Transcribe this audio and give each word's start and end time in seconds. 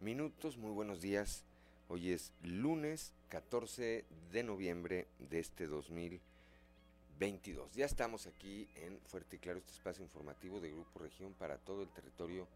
minutos. 0.00 0.56
Muy 0.56 0.70
buenos 0.70 1.00
días. 1.00 1.44
Hoy 1.88 2.12
es 2.12 2.32
lunes 2.42 3.12
14 3.28 4.04
de 4.32 4.42
noviembre 4.42 5.06
de 5.18 5.40
este 5.40 5.66
2022. 5.66 7.74
Ya 7.74 7.86
estamos 7.86 8.26
aquí 8.26 8.68
en 8.76 8.98
Fuerte 9.06 9.36
y 9.36 9.38
Claro, 9.38 9.58
este 9.58 9.72
espacio 9.72 10.02
informativo 10.02 10.60
de 10.60 10.70
Grupo 10.70 11.00
Región 11.00 11.34
para 11.34 11.58
todo 11.58 11.82
el 11.82 11.88
territorio 11.88 12.46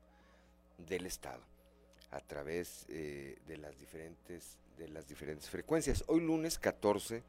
del 0.78 1.06
estado 1.06 1.42
a 2.10 2.20
través 2.20 2.86
eh, 2.88 3.38
de 3.46 3.56
las 3.56 3.78
diferentes 3.78 4.58
de 4.78 4.88
las 4.88 5.08
diferentes 5.08 5.50
frecuencias. 5.50 6.04
Hoy 6.06 6.20
lunes 6.20 6.58
14 6.58 7.22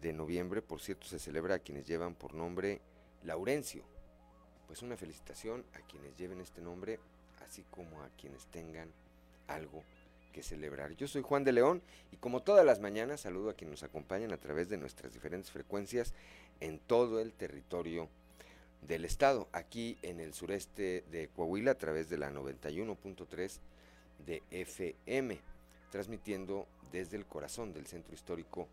de 0.00 0.12
noviembre, 0.12 0.62
por 0.62 0.80
cierto, 0.80 1.06
se 1.06 1.18
celebra 1.18 1.56
a 1.56 1.58
quienes 1.58 1.86
llevan 1.86 2.14
por 2.14 2.34
nombre 2.34 2.80
Laurencio 3.22 3.84
pues 4.72 4.80
una 4.80 4.96
felicitación 4.96 5.66
a 5.74 5.80
quienes 5.80 6.16
lleven 6.16 6.40
este 6.40 6.62
nombre, 6.62 6.98
así 7.46 7.62
como 7.70 8.02
a 8.02 8.08
quienes 8.16 8.46
tengan 8.46 8.90
algo 9.54 9.82
que 10.32 10.42
celebrar. 10.42 10.96
Yo 10.96 11.06
soy 11.06 11.22
Juan 11.22 11.44
de 11.44 11.52
León 11.52 11.82
y 12.10 12.16
como 12.16 12.42
todas 12.42 12.64
las 12.64 12.80
mañanas 12.80 13.20
saludo 13.20 13.50
a 13.50 13.54
quienes 13.54 13.82
nos 13.82 13.82
acompañan 13.82 14.32
a 14.32 14.38
través 14.38 14.68
de 14.68 14.78
nuestras 14.78 15.12
diferentes 15.12 15.50
frecuencias 15.50 16.14
en 16.60 16.78
todo 16.78 17.20
el 17.20 17.32
territorio 17.32 18.08
del 18.80 19.04
estado, 19.04 19.48
aquí 19.52 19.96
en 20.02 20.20
el 20.20 20.34
sureste 20.34 21.04
de 21.10 21.28
Coahuila 21.28 21.72
a 21.72 21.78
través 21.78 22.08
de 22.08 22.18
la 22.18 22.30
91.3 22.32 23.58
de 24.26 24.42
FM, 24.50 25.40
transmitiendo 25.90 26.66
desde 26.90 27.16
el 27.16 27.26
corazón 27.26 27.72
del 27.72 27.86
centro 27.86 28.14
histórico 28.14 28.68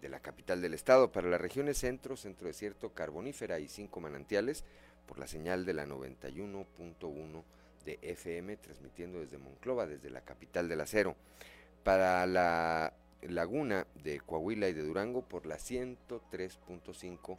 de 0.00 0.08
la 0.08 0.20
capital 0.20 0.60
del 0.60 0.74
estado 0.74 1.10
para 1.10 1.28
las 1.28 1.40
regiones 1.40 1.78
centro, 1.78 2.16
centro 2.16 2.46
desierto, 2.46 2.92
carbonífera 2.92 3.58
y 3.58 3.68
cinco 3.68 4.00
manantiales 4.00 4.64
por 5.06 5.18
la 5.18 5.26
señal 5.26 5.64
de 5.64 5.74
la 5.74 5.86
91.1 5.86 7.42
de 7.84 7.98
FM, 8.02 8.56
transmitiendo 8.56 9.20
desde 9.20 9.38
Monclova, 9.38 9.86
desde 9.86 10.10
la 10.10 10.20
capital 10.20 10.68
del 10.68 10.80
acero. 10.80 11.16
Para 11.82 12.26
la 12.26 12.94
laguna 13.22 13.86
de 14.02 14.20
Coahuila 14.20 14.68
y 14.68 14.72
de 14.72 14.82
Durango, 14.82 15.22
por 15.22 15.46
la 15.46 15.56
103.5 15.56 17.38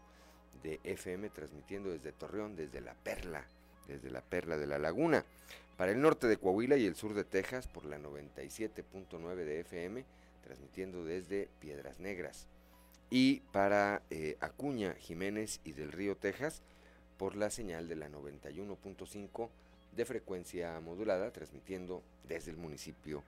de 0.64 0.80
FM, 0.84 1.30
transmitiendo 1.30 1.92
desde 1.92 2.12
Torreón, 2.12 2.56
desde 2.56 2.82
la 2.82 2.94
Perla, 2.94 3.46
desde 3.88 4.10
la 4.10 4.22
Perla 4.22 4.58
de 4.58 4.68
la 4.68 4.80
Laguna. 4.80 5.26
Para 5.78 5.92
el 5.92 6.02
norte 6.02 6.28
de 6.28 6.38
Coahuila 6.38 6.78
y 6.78 6.86
el 6.86 6.96
sur 6.96 7.14
de 7.14 7.24
Texas, 7.24 7.68
por 7.68 7.86
la 7.86 7.98
97.9 7.98 9.36
de 9.36 9.60
FM, 9.60 10.06
transmitiendo 10.44 11.04
desde 11.04 11.50
Piedras 11.60 12.00
Negras. 12.00 12.48
Y 13.10 13.42
para 13.52 14.02
eh, 14.10 14.38
Acuña, 14.40 14.96
Jiménez 14.96 15.60
y 15.64 15.74
del 15.74 15.92
Río, 15.92 16.16
Texas, 16.16 16.62
por 17.18 17.36
la 17.36 17.50
señal 17.50 17.88
de 17.88 17.96
la 17.96 18.10
91.5 18.10 19.50
de 19.96 20.06
frecuencia 20.06 20.80
modulada, 20.80 21.32
transmitiendo 21.32 22.04
desde 22.28 22.52
el 22.52 22.58
municipio, 22.58 23.24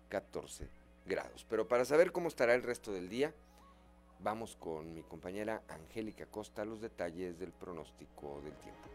14 0.09 0.69
grados. 1.07 1.47
Pero 1.49 1.67
para 1.67 1.85
saber 1.85 2.13
cómo 2.13 2.29
estará 2.29 2.55
el 2.55 2.63
resto 2.63 2.93
del 2.93 3.09
día, 3.09 3.33
vamos 4.21 4.57
con 4.57 4.95
mi 4.95 5.03
compañera 5.03 5.63
Angélica 5.69 6.27
Costa 6.27 6.65
los 6.65 6.81
detalles 6.81 7.39
del 7.39 7.53
pronóstico 7.53 8.41
del 8.43 8.55
tiempo. 8.57 8.89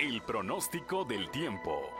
El 0.00 0.22
pronóstico 0.22 1.04
del 1.04 1.30
tiempo 1.30 1.99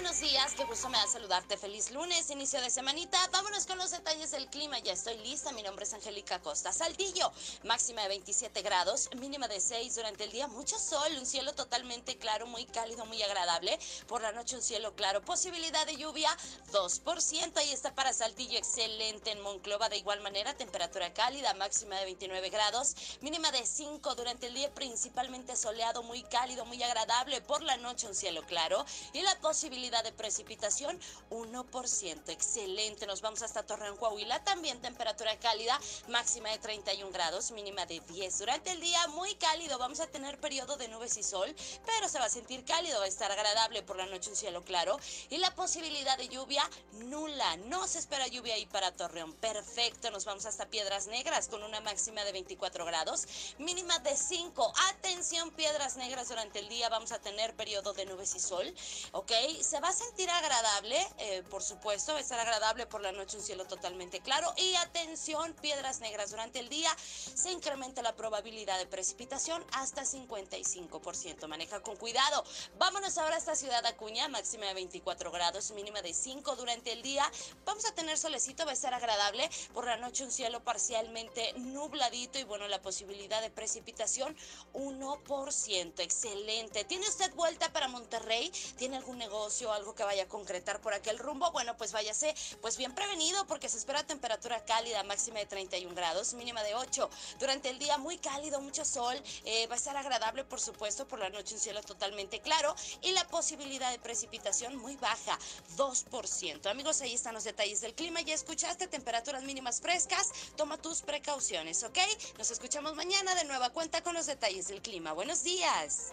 Buenos 0.00 0.20
días. 0.20 0.54
Qué 0.54 0.64
gusto 0.64 0.88
me 0.88 0.96
da 0.96 1.06
saludarte. 1.06 1.58
Feliz 1.58 1.90
lunes, 1.90 2.30
inicio 2.30 2.58
de 2.62 2.70
semanita. 2.70 3.18
Vámonos 3.32 3.66
con 3.66 3.76
los 3.76 3.90
detalles 3.90 4.30
del 4.30 4.48
clima. 4.48 4.78
Ya 4.78 4.94
estoy 4.94 5.18
lista. 5.18 5.52
Mi 5.52 5.62
nombre 5.62 5.84
es 5.84 5.92
Angélica 5.92 6.40
Costa. 6.40 6.72
Saltillo, 6.72 7.30
máxima 7.64 8.00
de 8.00 8.08
27 8.08 8.62
grados, 8.62 9.10
mínima 9.16 9.46
de 9.46 9.60
6 9.60 9.96
durante 9.96 10.24
el 10.24 10.32
día. 10.32 10.46
Mucho 10.46 10.78
sol, 10.78 11.12
un 11.18 11.26
cielo 11.26 11.52
totalmente 11.52 12.16
claro, 12.16 12.46
muy 12.46 12.64
cálido, 12.64 13.04
muy 13.04 13.22
agradable. 13.22 13.78
Por 14.06 14.22
la 14.22 14.32
noche 14.32 14.56
un 14.56 14.62
cielo 14.62 14.94
claro. 14.94 15.20
Posibilidad 15.20 15.84
de 15.84 15.96
lluvia, 15.96 16.34
2%. 16.72 17.58
Ahí 17.58 17.70
está 17.70 17.94
para 17.94 18.14
Saltillo, 18.14 18.56
excelente. 18.56 19.32
En 19.32 19.42
Monclova, 19.42 19.90
de 19.90 19.98
igual 19.98 20.22
manera, 20.22 20.54
temperatura 20.54 21.12
cálida, 21.12 21.52
máxima 21.52 21.96
de 21.96 22.06
29 22.06 22.48
grados, 22.48 22.96
mínima 23.20 23.52
de 23.52 23.66
5 23.66 24.14
durante 24.14 24.46
el 24.46 24.54
día, 24.54 24.72
principalmente 24.72 25.56
soleado, 25.56 26.02
muy 26.02 26.22
cálido, 26.22 26.64
muy 26.64 26.82
agradable. 26.82 27.42
Por 27.42 27.62
la 27.62 27.76
noche 27.76 28.06
un 28.06 28.14
cielo 28.14 28.46
claro. 28.46 28.86
y 29.12 29.20
la 29.20 29.38
posibilidad 29.40 29.89
de 29.90 30.12
precipitación 30.12 30.98
1%. 31.30 32.28
Excelente, 32.28 33.06
nos 33.06 33.20
vamos 33.20 33.42
hasta 33.42 33.64
Torreón, 33.64 33.96
Coahuila, 33.96 34.42
también 34.44 34.80
temperatura 34.80 35.36
cálida, 35.38 35.78
máxima 36.08 36.48
de 36.50 36.58
31 36.58 37.10
grados, 37.10 37.50
mínima 37.50 37.84
de 37.86 37.98
10. 38.00 38.38
Durante 38.38 38.70
el 38.70 38.80
día 38.80 39.04
muy 39.08 39.34
cálido, 39.34 39.78
vamos 39.78 39.98
a 39.98 40.06
tener 40.06 40.38
periodo 40.38 40.76
de 40.76 40.86
nubes 40.86 41.16
y 41.16 41.24
sol, 41.24 41.54
pero 41.84 42.08
se 42.08 42.20
va 42.20 42.26
a 42.26 42.30
sentir 42.30 42.64
cálido, 42.64 43.00
va 43.00 43.04
a 43.04 43.08
estar 43.08 43.32
agradable 43.32 43.82
por 43.82 43.96
la 43.96 44.06
noche 44.06 44.30
un 44.30 44.36
cielo 44.36 44.64
claro 44.64 44.98
y 45.28 45.38
la 45.38 45.54
posibilidad 45.56 46.16
de 46.16 46.28
lluvia 46.28 46.68
nula. 46.92 47.56
No 47.56 47.86
se 47.88 47.98
espera 47.98 48.28
lluvia 48.28 48.54
ahí 48.54 48.66
para 48.66 48.92
Torreón. 48.92 49.34
Perfecto, 49.34 50.10
nos 50.10 50.24
vamos 50.24 50.46
hasta 50.46 50.70
Piedras 50.70 51.08
Negras 51.08 51.48
con 51.48 51.64
una 51.64 51.80
máxima 51.80 52.24
de 52.24 52.32
24 52.32 52.84
grados, 52.84 53.26
mínima 53.58 53.98
de 53.98 54.16
5. 54.16 54.72
Atención, 54.90 55.50
Piedras 55.50 55.96
Negras, 55.96 56.28
durante 56.28 56.60
el 56.60 56.68
día 56.68 56.88
vamos 56.88 57.10
a 57.12 57.18
tener 57.18 57.54
periodo 57.56 57.92
de 57.92 58.06
nubes 58.06 58.34
y 58.34 58.40
sol, 58.40 58.72
¿ok? 59.12 59.32
Se 59.60 59.79
va 59.80 59.88
a 59.88 59.92
sentir 59.92 60.28
agradable, 60.30 60.96
eh, 61.18 61.42
por 61.50 61.62
supuesto, 61.62 62.12
va 62.12 62.18
a 62.18 62.22
estar 62.22 62.38
agradable 62.38 62.86
por 62.86 63.00
la 63.00 63.12
noche 63.12 63.36
un 63.36 63.42
cielo 63.42 63.64
totalmente 63.64 64.20
claro 64.20 64.52
y 64.56 64.74
atención, 64.76 65.54
Piedras 65.60 66.00
Negras, 66.00 66.30
durante 66.30 66.58
el 66.58 66.68
día 66.68 66.90
se 66.98 67.50
incrementa 67.50 68.02
la 68.02 68.14
probabilidad 68.14 68.78
de 68.78 68.86
precipitación 68.86 69.64
hasta 69.72 70.02
55%. 70.02 71.46
Maneja 71.48 71.80
con 71.80 71.96
cuidado. 71.96 72.44
Vámonos 72.78 73.16
ahora 73.18 73.36
a 73.36 73.38
esta 73.38 73.56
ciudad 73.56 73.84
Acuña, 73.86 74.28
máxima 74.28 74.66
de 74.66 74.74
24 74.74 75.30
grados, 75.30 75.70
mínima 75.72 76.02
de 76.02 76.12
5 76.12 76.56
durante 76.56 76.92
el 76.92 77.02
día. 77.02 77.30
Vamos 77.64 77.84
a 77.86 77.94
tener 77.94 78.18
solecito, 78.18 78.64
va 78.64 78.72
a 78.72 78.74
estar 78.74 78.94
agradable. 78.94 79.48
Por 79.72 79.86
la 79.86 79.96
noche 79.96 80.24
un 80.24 80.30
cielo 80.30 80.62
parcialmente 80.62 81.54
nubladito 81.54 82.38
y 82.38 82.44
bueno, 82.44 82.68
la 82.68 82.82
posibilidad 82.82 83.40
de 83.40 83.50
precipitación 83.50 84.36
1%. 84.74 86.00
Excelente. 86.00 86.84
¿Tiene 86.84 87.08
usted 87.08 87.32
vuelta 87.34 87.72
para 87.72 87.88
Monterrey? 87.88 88.50
¿Tiene 88.76 88.96
algún 88.96 89.18
negocio, 89.18 89.69
algo 89.72 89.94
que 89.94 90.04
vaya 90.04 90.24
a 90.24 90.28
concretar 90.28 90.80
por 90.80 90.94
aquel 90.94 91.18
rumbo? 91.18 91.50
Bueno, 91.52 91.76
pues 91.76 91.92
váyase 91.92 92.34
pues 92.60 92.76
bien 92.76 92.94
prevenido 92.94 93.46
porque 93.46 93.68
se 93.68 93.78
espera 93.78 94.02
temperatura 94.04 94.64
cálida, 94.64 95.02
máxima 95.04 95.38
de 95.38 95.46
31 95.46 95.94
grados, 95.94 96.34
mínima 96.34 96.62
de 96.62 96.74
8. 96.74 97.08
Durante 97.38 97.68
el 97.68 97.78
día 97.78 97.98
muy 97.98 98.18
cálido, 98.18 98.60
mucho 98.60 98.84
sol, 98.84 99.16
eh, 99.44 99.66
va 99.66 99.74
a 99.74 99.78
estar 99.78 99.96
agradable 99.96 100.44
por 100.44 100.60
supuesto, 100.60 101.06
por 101.06 101.18
la 101.18 101.30
noche 101.30 101.54
un 101.54 101.60
cielo 101.60 101.82
totalmente 101.82 102.40
claro 102.40 102.74
y 103.02 103.12
la 103.12 103.26
posibilidad 103.28 103.90
de 103.90 103.98
precipitación 103.98 104.76
muy 104.76 104.96
baja, 104.96 105.38
2%. 105.76 106.66
Amigos, 106.70 107.00
ahí 107.00 107.14
están 107.14 107.34
los 107.34 107.44
detalles 107.44 107.80
del 107.80 107.94
clima. 107.94 108.20
Ya 108.20 108.34
escuchaste 108.34 108.86
temperaturas 108.86 109.42
mínimas 109.42 109.80
frescas. 109.80 110.30
Toma 110.56 110.76
tus 110.76 111.02
precauciones, 111.02 111.82
¿ok? 111.82 111.98
Nos 112.38 112.50
escuchamos 112.50 112.94
mañana 112.94 113.34
de 113.34 113.44
nueva 113.44 113.70
cuenta 113.70 114.02
con 114.02 114.14
los 114.14 114.26
detalles 114.26 114.68
del 114.68 114.82
clima. 114.82 115.12
Buenos 115.12 115.42
días. 115.42 116.12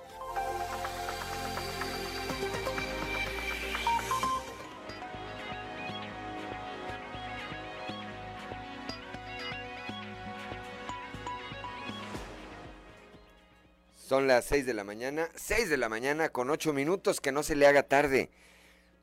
Son 14.08 14.26
las 14.26 14.46
6 14.46 14.66
de 14.66 14.74
la 14.74 14.86
mañana, 14.86 15.28
6 15.36 15.70
de 15.70 15.76
la 15.76 15.90
mañana 15.90 16.30
con 16.30 16.50
8 16.50 16.72
minutos, 16.72 17.20
que 17.20 17.34
no 17.34 17.44
se 17.44 17.58
le 17.58 17.68
haga 17.68 17.84
tarde. 17.84 18.30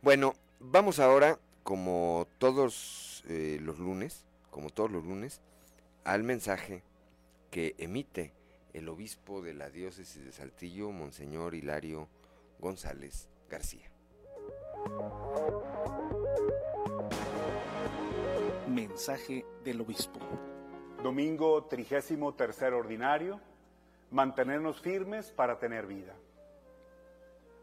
Bueno, 0.00 0.32
vamos 0.60 0.98
ahora, 0.98 1.38
como 1.62 2.26
todos 2.38 3.22
eh, 3.28 3.58
los 3.60 3.78
lunes, 3.78 4.24
como 4.50 4.70
todos 4.70 4.90
los 4.90 5.04
lunes, 5.04 5.42
al 6.04 6.22
mensaje 6.22 6.82
que 7.50 7.74
emite 7.76 8.32
el 8.72 8.88
obispo 8.88 9.42
de 9.42 9.52
la 9.52 9.68
diócesis 9.68 10.24
de 10.24 10.32
Saltillo, 10.32 10.90
Monseñor 10.90 11.54
Hilario 11.54 12.08
González 12.58 13.28
García. 13.50 13.90
Mensaje 18.66 19.44
del 19.64 19.82
obispo. 19.82 20.18
Domingo 21.02 21.62
trigésimo 21.64 22.32
tercer 22.32 22.72
ordinario 22.72 23.38
mantenernos 24.10 24.80
firmes 24.80 25.30
para 25.32 25.58
tener 25.58 25.86
vida. 25.86 26.14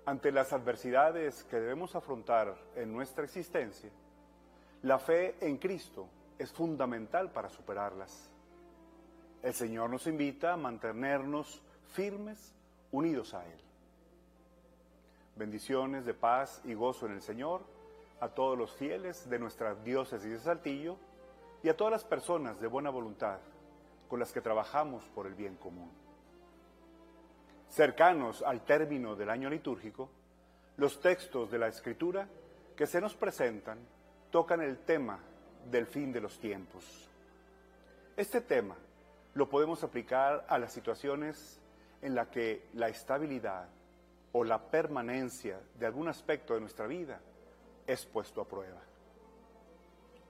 Ante 0.05 0.31
las 0.31 0.51
adversidades 0.51 1.43
que 1.45 1.59
debemos 1.59 1.95
afrontar 1.95 2.55
en 2.75 2.91
nuestra 2.91 3.23
existencia, 3.23 3.91
la 4.81 4.97
fe 4.97 5.35
en 5.39 5.57
Cristo 5.57 6.07
es 6.39 6.51
fundamental 6.51 7.31
para 7.31 7.49
superarlas. 7.49 8.29
El 9.43 9.53
Señor 9.53 9.89
nos 9.89 10.07
invita 10.07 10.53
a 10.53 10.57
mantenernos 10.57 11.61
firmes, 11.93 12.53
unidos 12.91 13.33
a 13.33 13.45
Él. 13.45 13.59
Bendiciones 15.35 16.05
de 16.05 16.13
paz 16.13 16.61
y 16.65 16.73
gozo 16.73 17.05
en 17.05 17.13
el 17.13 17.21
Señor 17.21 17.61
a 18.19 18.29
todos 18.29 18.57
los 18.57 18.71
fieles 18.73 19.29
de 19.29 19.39
nuestra 19.39 19.75
diócesis 19.75 20.31
de 20.31 20.39
Saltillo 20.39 20.97
y 21.63 21.69
a 21.69 21.77
todas 21.77 21.91
las 21.91 22.03
personas 22.03 22.59
de 22.59 22.67
buena 22.67 22.89
voluntad 22.89 23.39
con 24.09 24.19
las 24.19 24.31
que 24.31 24.41
trabajamos 24.41 25.03
por 25.15 25.25
el 25.25 25.35
bien 25.35 25.55
común 25.55 26.00
cercanos 27.71 28.43
al 28.43 28.61
término 28.65 29.15
del 29.15 29.29
año 29.29 29.49
litúrgico, 29.49 30.09
los 30.77 30.99
textos 30.99 31.49
de 31.49 31.57
la 31.57 31.67
Escritura 31.67 32.27
que 32.75 32.85
se 32.85 32.99
nos 32.99 33.15
presentan 33.15 33.79
tocan 34.29 34.61
el 34.61 34.79
tema 34.79 35.19
del 35.69 35.87
fin 35.87 36.11
de 36.11 36.21
los 36.21 36.39
tiempos. 36.39 37.09
Este 38.17 38.41
tema 38.41 38.75
lo 39.35 39.47
podemos 39.49 39.83
aplicar 39.83 40.45
a 40.49 40.57
las 40.57 40.73
situaciones 40.73 41.59
en 42.01 42.13
las 42.15 42.27
que 42.27 42.67
la 42.73 42.89
estabilidad 42.89 43.69
o 44.33 44.43
la 44.43 44.59
permanencia 44.59 45.59
de 45.77 45.85
algún 45.85 46.09
aspecto 46.09 46.53
de 46.53 46.61
nuestra 46.61 46.87
vida 46.87 47.19
es 47.87 48.05
puesto 48.05 48.41
a 48.41 48.47
prueba. 48.47 48.81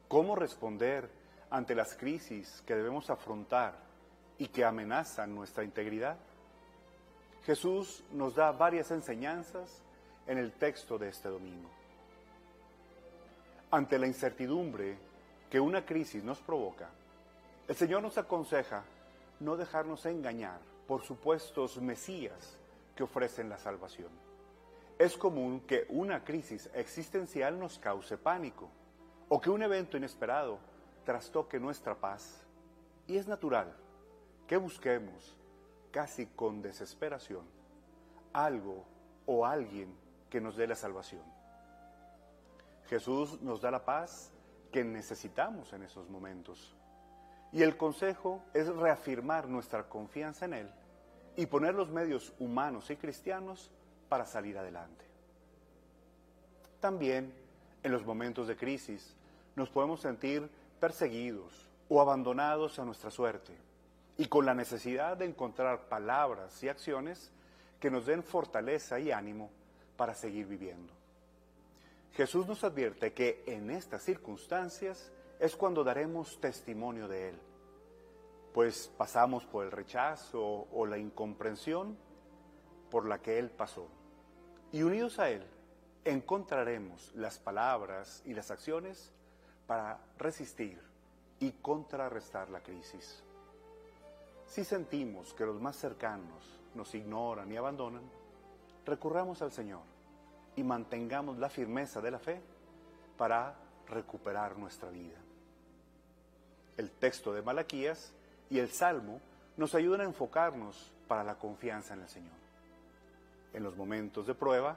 ¿Cómo 0.08 0.36
responder 0.36 1.10
ante 1.50 1.74
las 1.74 1.96
crisis 1.96 2.62
que 2.66 2.76
debemos 2.76 3.10
afrontar 3.10 3.76
y 4.38 4.48
que 4.48 4.66
amenazan 4.66 5.34
nuestra 5.34 5.64
integridad? 5.64 6.18
Jesús 7.46 8.04
nos 8.12 8.36
da 8.36 8.52
varias 8.52 8.92
enseñanzas 8.92 9.82
en 10.28 10.38
el 10.38 10.52
texto 10.52 10.98
de 10.98 11.10
este 11.10 11.30
domingo. 11.30 11.70
Ante 13.72 13.98
la 13.98 14.06
incertidumbre 14.06 14.98
que 15.50 15.60
una 15.60 15.86
crisis 15.86 16.24
nos 16.24 16.40
provoca, 16.40 16.90
el 17.68 17.76
Señor 17.76 18.04
nos 18.04 18.18
aconseja 18.18 18.84
no 19.40 19.58
dejarnos 19.58 20.06
engañar 20.06 20.60
por 20.88 21.02
supuestos 21.02 21.82
mesías 21.82 22.60
que 22.96 23.04
ofrecen 23.04 23.50
la 23.50 23.58
salvación. 23.58 24.10
Es 25.00 25.18
común 25.18 25.62
que 25.62 25.88
una 25.90 26.24
crisis 26.24 26.70
existencial 26.76 27.58
nos 27.58 27.80
cause 27.80 28.18
pánico 28.18 28.70
o 29.30 29.42
que 29.42 29.50
un 29.50 29.64
evento 29.64 29.98
inesperado 29.98 30.60
trastoque 31.06 31.60
nuestra 31.60 31.96
paz. 31.96 32.46
Y 33.08 33.18
es 33.18 33.28
natural 33.28 33.74
que 34.46 34.58
busquemos 34.58 35.36
casi 35.92 36.28
con 36.28 36.62
desesperación, 36.62 37.46
algo 38.34 38.86
o 39.26 39.46
alguien 39.46 39.94
que 40.30 40.42
nos 40.42 40.56
dé 40.56 40.68
la 40.68 40.76
salvación. 40.76 41.24
Jesús 42.88 43.42
nos 43.42 43.62
da 43.62 43.72
la 43.72 43.86
paz 43.86 44.32
que 44.72 44.84
necesitamos 44.84 45.74
en 45.74 45.84
esos 45.84 46.10
momentos. 46.10 46.76
Y 47.52 47.62
el 47.62 47.76
consejo 47.78 48.42
es 48.54 48.68
reafirmar 48.68 49.48
nuestra 49.48 49.88
confianza 49.88 50.46
en 50.46 50.54
Él 50.54 50.72
y 51.36 51.46
poner 51.46 51.76
los 51.76 51.90
medios 51.90 52.34
humanos 52.40 52.90
y 52.90 52.96
cristianos 52.96 53.70
para 54.10 54.26
salir 54.26 54.58
adelante. 54.58 55.06
También 56.80 57.34
en 57.84 57.92
los 57.92 58.06
momentos 58.06 58.48
de 58.48 58.56
crisis 58.56 59.16
nos 59.56 59.70
podemos 59.70 60.02
sentir 60.02 60.50
perseguidos 60.80 61.70
o 61.90 62.02
abandonados 62.02 62.80
a 62.80 62.86
nuestra 62.86 63.12
suerte 63.12 63.71
y 64.22 64.28
con 64.28 64.46
la 64.46 64.54
necesidad 64.54 65.18
de 65.18 65.26
encontrar 65.26 65.90
palabras 65.90 66.62
y 66.62 66.70
acciones 66.70 67.32
que 67.80 67.90
nos 67.90 68.06
den 68.06 68.22
fortaleza 68.22 69.00
y 69.00 69.10
ánimo 69.10 69.50
para 69.98 70.14
seguir 70.14 70.46
viviendo. 70.46 70.94
Jesús 72.14 72.46
nos 72.46 72.64
advierte 72.64 73.14
que 73.14 73.44
en 73.48 73.72
estas 73.72 74.04
circunstancias 74.04 75.12
es 75.40 75.56
cuando 75.56 75.84
daremos 75.84 76.40
testimonio 76.40 77.08
de 77.08 77.30
Él, 77.30 77.36
pues 78.54 78.92
pasamos 78.96 79.44
por 79.46 79.66
el 79.66 79.72
rechazo 79.72 80.68
o 80.72 80.86
la 80.86 81.00
incomprensión 81.00 81.98
por 82.92 83.08
la 83.08 83.24
que 83.24 83.40
Él 83.40 83.50
pasó. 83.50 83.88
Y 84.72 84.84
unidos 84.84 85.18
a 85.18 85.32
Él 85.32 85.44
encontraremos 86.06 87.12
las 87.16 87.40
palabras 87.40 88.22
y 88.24 88.36
las 88.36 88.52
acciones 88.52 89.12
para 89.66 90.00
resistir 90.20 90.80
y 91.40 91.54
contrarrestar 91.54 92.52
la 92.52 92.62
crisis. 92.62 93.24
Si 94.52 94.66
sentimos 94.66 95.34
que 95.34 95.46
los 95.46 95.62
más 95.62 95.78
cercanos 95.78 96.44
nos 96.76 96.94
ignoran 96.94 97.50
y 97.50 97.56
abandonan, 97.56 98.04
recurramos 98.86 99.42
al 99.42 99.54
Señor 99.54 99.80
y 100.58 100.64
mantengamos 100.64 101.38
la 101.38 101.48
firmeza 101.48 102.02
de 102.02 102.12
la 102.12 102.20
fe 102.20 102.42
para 103.18 103.56
recuperar 103.88 104.58
nuestra 104.58 104.90
vida. 104.90 105.16
El 106.76 106.92
texto 106.92 107.32
de 107.32 107.42
Malaquías 107.42 108.12
y 108.50 108.60
el 108.60 108.70
Salmo 108.72 109.22
nos 109.56 109.74
ayudan 109.74 110.02
a 110.02 110.04
enfocarnos 110.04 110.92
para 111.08 111.24
la 111.24 111.36
confianza 111.36 111.94
en 111.94 112.02
el 112.02 112.10
Señor. 112.10 112.36
En 113.54 113.64
los 113.64 113.78
momentos 113.78 114.28
de 114.28 114.36
prueba, 114.36 114.76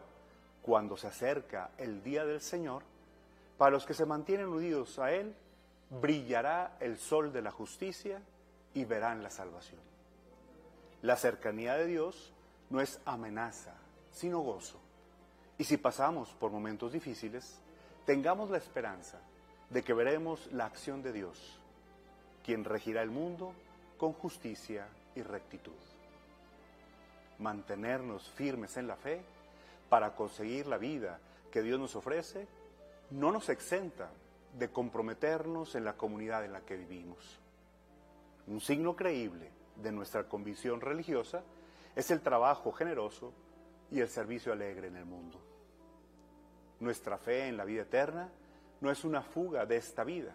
cuando 0.63 0.97
se 0.97 1.09
acerca 1.09 1.71
el 1.79 2.01
día 2.05 2.25
del 2.25 2.41
Señor, 2.41 2.85
para 3.59 3.73
los 3.73 3.85
que 3.85 3.95
se 3.95 4.07
mantienen 4.07 4.47
unidos 4.47 5.01
a 5.01 5.11
Él, 5.11 5.35
brillará 6.01 6.77
el 6.79 6.97
sol 6.97 7.33
de 7.33 7.43
la 7.43 7.51
justicia 7.51 8.23
y 8.75 8.85
verán 8.85 9.23
la 9.23 9.31
salvación. 9.31 9.81
La 11.03 11.17
cercanía 11.17 11.75
de 11.75 11.87
Dios 11.87 12.33
no 12.71 12.81
es 12.81 13.01
amenaza, 13.05 13.75
sino 14.11 14.41
gozo. 14.41 14.81
Y 15.59 15.65
si 15.65 15.77
pasamos 15.77 16.31
por 16.31 16.51
momentos 16.51 16.93
difíciles, 16.93 17.59
tengamos 18.05 18.51
la 18.51 18.59
esperanza 18.59 19.21
de 19.71 19.83
que 19.83 19.95
veremos 19.95 20.51
la 20.53 20.67
acción 20.67 21.03
de 21.03 21.13
Dios, 21.13 21.59
quien 22.45 22.65
regirá 22.65 23.03
el 23.03 23.11
mundo 23.11 23.55
con 23.99 24.13
justicia 24.13 24.89
y 25.15 25.23
rectitud. 25.23 25.73
Mantenernos 27.39 28.29
firmes 28.31 28.77
en 28.77 28.87
la 28.87 28.97
fe 28.97 29.23
para 29.89 30.15
conseguir 30.15 30.67
la 30.67 30.79
vida 30.79 31.19
que 31.51 31.63
Dios 31.63 31.79
nos 31.79 31.97
ofrece 31.97 32.47
no 33.11 33.31
nos 33.31 33.49
exenta 33.49 34.11
de 34.59 34.71
comprometernos 34.71 35.75
en 35.75 35.85
la 35.85 35.95
comunidad 35.95 36.45
en 36.45 36.53
la 36.53 36.61
que 36.61 36.77
vivimos. 36.77 37.41
Un 38.47 38.61
signo 38.61 38.95
creíble 38.95 39.51
de 39.77 39.93
nuestra 39.93 40.29
convicción 40.29 40.81
religiosa 40.81 41.43
es 41.97 42.11
el 42.11 42.21
trabajo 42.21 42.73
generoso 42.73 43.33
y 43.91 44.01
el 44.01 44.09
servicio 44.09 44.53
alegre 44.53 44.89
en 44.89 44.97
el 44.97 45.05
mundo. 45.05 45.41
Nuestra 46.81 47.17
fe 47.17 47.49
en 47.49 47.57
la 47.57 47.65
vida 47.65 47.83
eterna 47.83 48.29
no 48.81 48.91
es 48.91 49.05
una 49.05 49.23
fuga 49.23 49.65
de 49.65 49.77
esta 49.77 50.05
vida, 50.05 50.35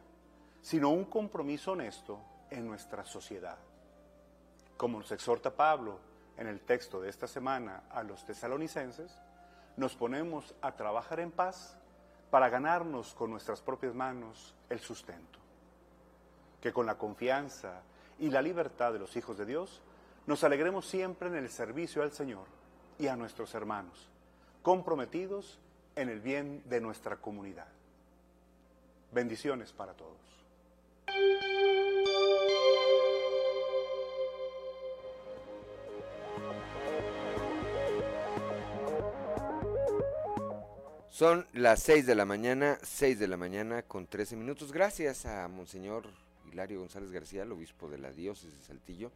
sino 0.62 0.90
un 0.90 1.06
compromiso 1.06 1.74
honesto 1.74 2.20
en 2.50 2.66
nuestra 2.68 3.06
sociedad. 3.06 3.58
Como 4.78 5.00
nos 5.00 5.12
exhorta 5.12 5.52
Pablo 5.52 6.00
en 6.38 6.48
el 6.48 6.62
texto 6.62 7.02
de 7.02 7.10
esta 7.10 7.28
semana 7.28 7.84
a 7.92 8.02
los 8.02 8.26
tesalonicenses, 8.26 9.14
nos 9.78 9.96
ponemos 9.96 10.56
a 10.62 10.72
trabajar 10.72 11.20
en 11.20 11.32
paz 11.32 11.78
para 12.32 12.50
ganarnos 12.50 13.14
con 13.14 13.30
nuestras 13.30 13.62
propias 13.62 13.94
manos 13.94 14.56
el 14.70 14.80
sustento. 14.80 15.40
Que 16.62 16.74
con 16.74 16.86
la 16.86 16.98
confianza 16.98 17.82
y 18.20 18.30
la 18.30 18.42
libertad 18.42 18.94
de 18.94 19.00
los 19.00 19.16
hijos 19.16 19.38
de 19.38 19.46
Dios, 19.46 19.82
nos 20.28 20.44
alegremos 20.44 20.86
siempre 20.86 21.30
en 21.30 21.36
el 21.36 21.50
servicio 21.50 22.04
al 22.04 22.12
Señor 22.12 22.46
y 22.98 23.08
a 23.08 23.16
nuestros 23.16 23.54
hermanos, 23.56 24.10
comprometidos 24.62 25.60
en 25.96 26.10
el 26.10 26.20
bien 26.20 26.62
de 26.66 26.82
nuestra 26.82 27.18
comunidad. 27.18 27.68
Bendiciones 29.12 29.72
para 29.72 29.94
todos. 29.94 30.18
Son 41.10 41.46
las 41.52 41.82
6 41.82 42.06
de 42.06 42.16
la 42.16 42.24
mañana, 42.24 42.78
6 42.82 43.20
de 43.20 43.28
la 43.28 43.36
mañana 43.36 43.82
con 43.82 44.08
13 44.08 44.38
minutos. 44.38 44.72
Gracias 44.72 45.26
a 45.26 45.50
Monseñor 45.50 46.06
Hilario 46.52 46.80
González 46.80 47.12
García, 47.12 47.44
el 47.44 47.52
obispo 47.52 47.90
de 47.90 47.98
la 47.98 48.12
diócesis 48.12 48.58
de 48.58 48.64
Saltillo, 48.64 49.12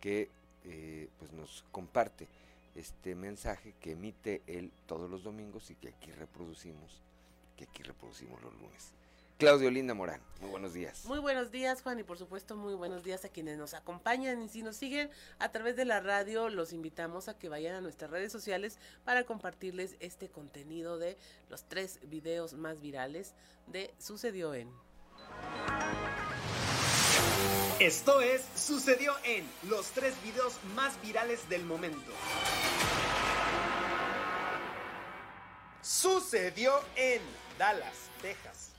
que 0.00 0.30
eh, 0.64 1.08
pues 1.18 1.32
nos 1.32 1.64
comparte 1.70 2.28
este 2.74 3.14
mensaje 3.14 3.74
que 3.80 3.92
emite 3.92 4.42
él 4.46 4.72
todos 4.86 5.10
los 5.10 5.22
domingos 5.22 5.70
y 5.70 5.74
que 5.74 5.88
aquí 5.88 6.12
reproducimos, 6.12 7.00
que 7.56 7.64
aquí 7.64 7.82
reproducimos 7.82 8.40
los 8.42 8.52
lunes. 8.54 8.94
Claudio 9.40 9.70
Linda 9.70 9.94
Morán, 9.94 10.20
muy 10.42 10.50
buenos 10.50 10.74
días. 10.74 11.06
Muy 11.06 11.18
buenos 11.18 11.50
días, 11.50 11.80
Juan, 11.80 11.98
y 11.98 12.02
por 12.02 12.18
supuesto 12.18 12.56
muy 12.56 12.74
buenos 12.74 13.04
días 13.04 13.24
a 13.24 13.30
quienes 13.30 13.56
nos 13.56 13.72
acompañan 13.72 14.42
y 14.42 14.50
si 14.50 14.62
nos 14.62 14.76
siguen 14.76 15.08
a 15.38 15.50
través 15.50 15.76
de 15.76 15.86
la 15.86 16.00
radio, 16.00 16.50
los 16.50 16.74
invitamos 16.74 17.28
a 17.28 17.38
que 17.38 17.48
vayan 17.48 17.74
a 17.74 17.80
nuestras 17.80 18.10
redes 18.10 18.30
sociales 18.30 18.78
para 19.02 19.24
compartirles 19.24 19.96
este 20.00 20.28
contenido 20.28 20.98
de 20.98 21.16
los 21.48 21.64
tres 21.64 22.00
videos 22.02 22.52
más 22.52 22.82
virales 22.82 23.32
de 23.66 23.94
Sucedió 23.98 24.52
en. 24.52 24.68
Esto 27.80 28.20
es 28.20 28.42
Sucedió 28.54 29.14
en 29.24 29.50
los 29.62 29.86
tres 29.92 30.12
videos 30.22 30.52
más 30.76 31.00
virales 31.00 31.48
del 31.48 31.64
momento. 31.64 32.12
Sucedió 35.80 36.78
en 36.94 37.22
Dallas, 37.58 37.96
Texas. 38.20 38.70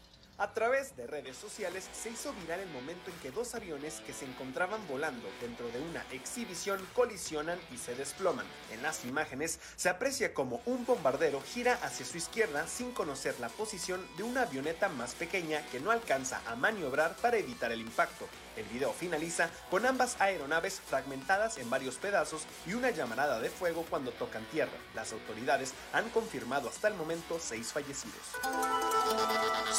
A 0.41 0.53
través 0.53 0.95
de 0.97 1.05
redes 1.05 1.37
sociales 1.37 1.87
se 1.93 2.09
hizo 2.09 2.33
viral 2.33 2.61
el 2.61 2.69
momento 2.69 3.11
en 3.11 3.17
que 3.19 3.29
dos 3.29 3.53
aviones 3.53 4.01
que 4.07 4.11
se 4.11 4.25
encontraban 4.25 4.87
volando 4.87 5.27
dentro 5.39 5.67
de 5.69 5.79
una 5.79 6.03
exhibición 6.11 6.79
colisionan 6.95 7.59
y 7.71 7.77
se 7.77 7.93
desploman. 7.93 8.47
En 8.71 8.81
las 8.81 9.05
imágenes 9.05 9.59
se 9.75 9.87
aprecia 9.87 10.33
como 10.33 10.59
un 10.65 10.83
bombardero 10.83 11.41
gira 11.41 11.75
hacia 11.83 12.07
su 12.07 12.17
izquierda 12.17 12.65
sin 12.65 12.91
conocer 12.91 13.39
la 13.39 13.49
posición 13.49 14.03
de 14.17 14.23
una 14.23 14.41
avioneta 14.41 14.89
más 14.89 15.13
pequeña 15.13 15.63
que 15.71 15.79
no 15.79 15.91
alcanza 15.91 16.41
a 16.47 16.55
maniobrar 16.55 17.15
para 17.17 17.37
evitar 17.37 17.71
el 17.71 17.81
impacto. 17.81 18.27
El 18.55 18.65
video 18.65 18.91
finaliza 18.91 19.49
con 19.69 19.85
ambas 19.85 20.19
aeronaves 20.19 20.81
fragmentadas 20.81 21.57
en 21.57 21.69
varios 21.69 21.95
pedazos 21.95 22.43
y 22.65 22.73
una 22.73 22.89
llamarada 22.89 23.39
de 23.39 23.49
fuego 23.49 23.85
cuando 23.89 24.11
tocan 24.11 24.43
tierra. 24.45 24.77
Las 24.93 25.13
autoridades 25.13 25.73
han 25.93 26.09
confirmado 26.09 26.69
hasta 26.69 26.87
el 26.87 26.95
momento 26.95 27.39
seis 27.39 27.71
fallecidos. 27.71 28.21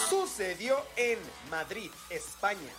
Sucedió 0.08 0.76
en 0.96 1.18
Madrid, 1.50 1.90
España. 2.10 2.72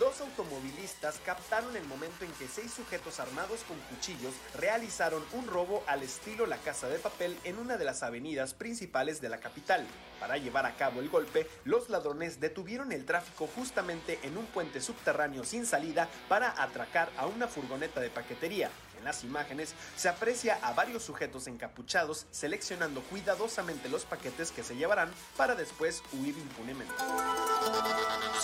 Dos 0.00 0.22
automovilistas 0.22 1.20
captaron 1.26 1.76
el 1.76 1.84
momento 1.84 2.24
en 2.24 2.32
que 2.32 2.48
seis 2.48 2.72
sujetos 2.72 3.20
armados 3.20 3.60
con 3.68 3.76
cuchillos 3.94 4.32
realizaron 4.54 5.22
un 5.34 5.46
robo 5.46 5.84
al 5.86 6.02
estilo 6.02 6.46
La 6.46 6.56
Casa 6.56 6.88
de 6.88 6.98
Papel 6.98 7.36
en 7.44 7.58
una 7.58 7.76
de 7.76 7.84
las 7.84 8.02
avenidas 8.02 8.54
principales 8.54 9.20
de 9.20 9.28
la 9.28 9.40
capital. 9.40 9.86
Para 10.18 10.38
llevar 10.38 10.64
a 10.64 10.74
cabo 10.74 11.00
el 11.00 11.10
golpe, 11.10 11.46
los 11.64 11.90
ladrones 11.90 12.40
detuvieron 12.40 12.92
el 12.92 13.04
tráfico 13.04 13.46
justamente 13.54 14.18
en 14.22 14.38
un 14.38 14.46
puente 14.46 14.80
subterráneo 14.80 15.44
sin 15.44 15.66
salida 15.66 16.08
para 16.30 16.62
atracar 16.62 17.10
a 17.18 17.26
una 17.26 17.46
furgoneta 17.46 18.00
de 18.00 18.08
paquetería. 18.08 18.70
En 19.00 19.06
las 19.06 19.24
imágenes 19.24 19.74
se 19.96 20.10
aprecia 20.10 20.58
a 20.60 20.74
varios 20.74 21.02
sujetos 21.02 21.46
encapuchados 21.46 22.26
seleccionando 22.30 23.00
cuidadosamente 23.04 23.88
los 23.88 24.04
paquetes 24.04 24.52
que 24.52 24.62
se 24.62 24.76
llevarán 24.76 25.10
para 25.38 25.54
después 25.54 26.02
huir 26.12 26.36
impunemente. 26.36 26.92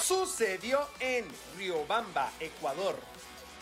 Sucedió 0.03 0.89
en 0.99 1.27
Riobamba, 1.59 2.33
Ecuador. 2.41 2.97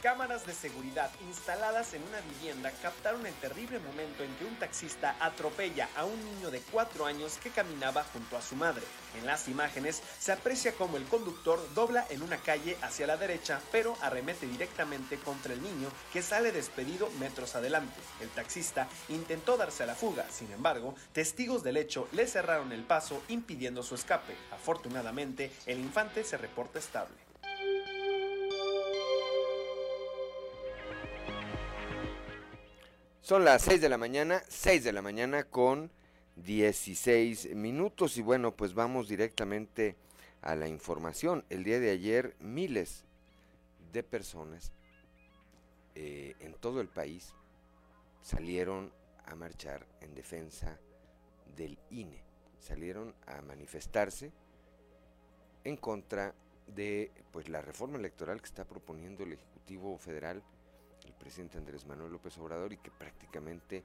Cámaras 0.04 0.44
de 0.44 0.52
seguridad 0.52 1.11
instaladas 1.26 1.94
en 1.94 2.02
una 2.02 2.20
vivienda 2.20 2.70
captaron 2.82 3.25
el 3.25 3.32
terrible 3.37 3.78
momento 3.78 4.23
en 4.23 4.34
que 4.37 4.44
un 4.44 4.54
taxista 4.56 5.16
atropella 5.18 5.88
a 5.96 6.04
un 6.04 6.23
niño 6.26 6.50
de 6.50 6.61
4 6.61 7.06
años 7.06 7.38
que 7.42 7.49
caminaba 7.49 8.04
junto 8.12 8.37
a 8.37 8.42
su 8.42 8.54
madre. 8.54 8.82
En 9.18 9.25
las 9.25 9.49
imágenes 9.49 10.02
se 10.18 10.32
aprecia 10.32 10.75
cómo 10.75 10.99
el 10.99 11.06
conductor 11.06 11.58
dobla 11.75 12.06
en 12.11 12.23
una 12.23 12.37
calle 12.37 12.76
hacia 12.82 13.06
la 13.06 13.16
derecha, 13.16 13.62
pero 13.73 13.96
arremete 14.02 14.46
directamente 14.46 15.16
contra 15.16 15.54
el 15.54 15.62
niño 15.62 15.88
que 16.12 16.20
sale 16.20 16.52
despedido 16.52 17.08
metros 17.18 17.54
adelante. 17.56 17.99
El 18.20 18.28
taxista 18.28 18.87
intentó 19.08 19.56
darse 19.56 19.84
a 19.84 19.87
la 19.87 19.94
fuga, 19.94 20.26
sin 20.30 20.52
embargo, 20.52 20.94
testigos 21.14 21.62
del 21.62 21.78
hecho 21.78 22.08
le 22.12 22.26
cerraron 22.26 22.73
el 22.73 22.82
paso 22.82 23.23
impidiendo 23.28 23.82
su 23.82 23.94
escape. 23.94 24.37
Afortunadamente, 24.52 25.50
el 25.64 25.78
infante 25.78 26.25
se 26.25 26.37
reporta 26.37 26.78
estable. 26.78 27.24
Son 33.25 33.43
las 33.43 33.62
6 33.62 33.81
de 33.81 33.88
la 33.88 33.97
mañana, 33.97 34.43
6 34.49 34.85
de 34.85 34.93
la 34.93 35.00
mañana 35.00 35.45
con 35.45 35.90
16 36.37 37.54
minutos 37.54 38.19
y 38.19 38.21
bueno, 38.21 38.54
pues 38.54 38.75
vamos 38.75 39.09
directamente 39.09 39.97
a 40.43 40.54
la 40.57 40.69
información. 40.69 41.43
El 41.49 41.64
día 41.64 41.81
de 41.81 41.90
ayer 41.90 42.37
miles 42.38 43.07
de 43.95 44.02
personas 44.02 44.73
eh, 45.95 46.35
en 46.40 46.52
todo 46.52 46.83
el 46.83 46.88
país 46.88 47.33
salieron 48.21 48.93
a 49.25 49.35
marchar 49.35 49.87
en 50.02 50.14
defensa 50.14 50.78
del 51.57 51.78
INE, 51.88 52.23
salieron 52.61 53.14
a 53.26 53.40
manifestarse 53.40 54.33
en 55.64 55.78
contra 55.78 56.35
de 56.66 57.11
pues 57.33 57.49
la 57.49 57.62
reforma 57.62 57.97
electoral 57.97 58.43
que 58.43 58.49
está 58.49 58.66
proponiendo 58.66 59.25
el 59.25 59.33
Ejecutivo 59.33 59.97
Federal 59.97 60.43
el 61.06 61.12
presidente 61.12 61.58
Andrés 61.58 61.87
Manuel 61.87 62.12
López 62.12 62.37
Obrador 62.38 62.73
y 62.73 62.78
que 62.78 62.90
prácticamente 62.90 63.82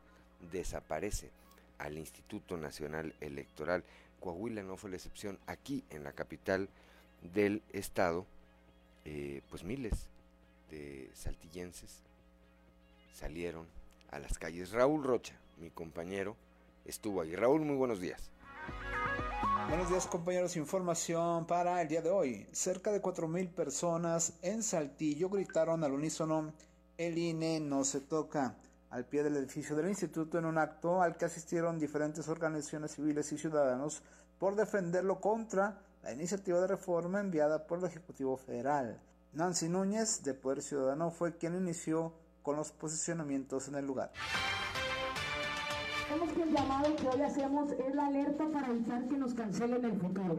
desaparece 0.51 1.29
al 1.77 1.97
Instituto 1.97 2.57
Nacional 2.57 3.13
Electoral. 3.21 3.83
Coahuila 4.19 4.63
no 4.63 4.77
fue 4.77 4.89
la 4.89 4.97
excepción. 4.97 5.39
Aquí, 5.47 5.83
en 5.89 6.03
la 6.03 6.13
capital 6.13 6.69
del 7.33 7.61
estado, 7.73 8.25
eh, 9.05 9.41
pues 9.49 9.63
miles 9.63 10.07
de 10.69 11.09
saltillenses 11.13 12.01
salieron 13.13 13.65
a 14.11 14.19
las 14.19 14.37
calles. 14.37 14.71
Raúl 14.71 15.03
Rocha, 15.03 15.35
mi 15.57 15.69
compañero, 15.69 16.35
estuvo 16.85 17.21
ahí. 17.21 17.35
Raúl, 17.35 17.61
muy 17.61 17.75
buenos 17.75 17.99
días. 17.99 18.29
Buenos 19.67 19.89
días 19.89 20.07
compañeros, 20.07 20.57
información 20.57 21.45
para 21.45 21.81
el 21.81 21.87
día 21.87 22.01
de 22.01 22.09
hoy. 22.09 22.47
Cerca 22.51 22.91
de 22.91 23.01
4.000 23.01 23.49
personas 23.49 24.33
en 24.41 24.63
Saltillo 24.63 25.29
gritaron 25.29 25.83
al 25.83 25.91
unísono 25.91 26.53
el 26.99 27.17
INE 27.17 27.61
no 27.61 27.85
se 27.85 28.01
toca. 28.01 28.55
al 28.89 29.05
pie 29.05 29.23
del 29.23 29.37
edificio 29.37 29.75
del 29.75 29.87
instituto 29.87 30.37
en 30.39 30.45
un 30.45 30.57
acto 30.57 31.01
al 31.01 31.15
que 31.15 31.25
asistieron 31.25 31.79
diferentes 31.79 32.27
organizaciones 32.27 32.95
civiles 32.95 33.31
y 33.31 33.37
ciudadanos 33.37 34.01
por 34.39 34.55
defenderlo 34.55 35.21
contra 35.21 35.77
la 36.03 36.11
iniciativa 36.11 36.59
de 36.59 36.67
reforma 36.67 37.19
enviada 37.19 37.67
por 37.67 37.79
el 37.79 37.85
Ejecutivo 37.85 38.35
Federal. 38.35 38.99
Nancy 39.31 39.69
Núñez, 39.69 40.23
de 40.23 40.33
Poder 40.33 40.61
Ciudadano, 40.61 41.11
fue 41.11 41.37
quien 41.37 41.55
inició 41.55 42.13
con 42.41 42.57
los 42.57 42.71
posicionamientos 42.71 43.67
en 43.67 43.75
el 43.75 43.85
lugar. 43.85 44.11
que 46.33 46.41
el 46.41 46.51
llamado 46.51 46.95
que 46.95 47.07
hoy 47.07 47.21
hacemos 47.21 47.71
es 47.71 47.95
la 47.95 48.07
alerta 48.07 48.45
para 48.51 48.67
evitar 48.69 49.07
que 49.07 49.17
nos 49.17 49.33
cancelen 49.35 49.85
el 49.85 49.99
futuro. 49.99 50.35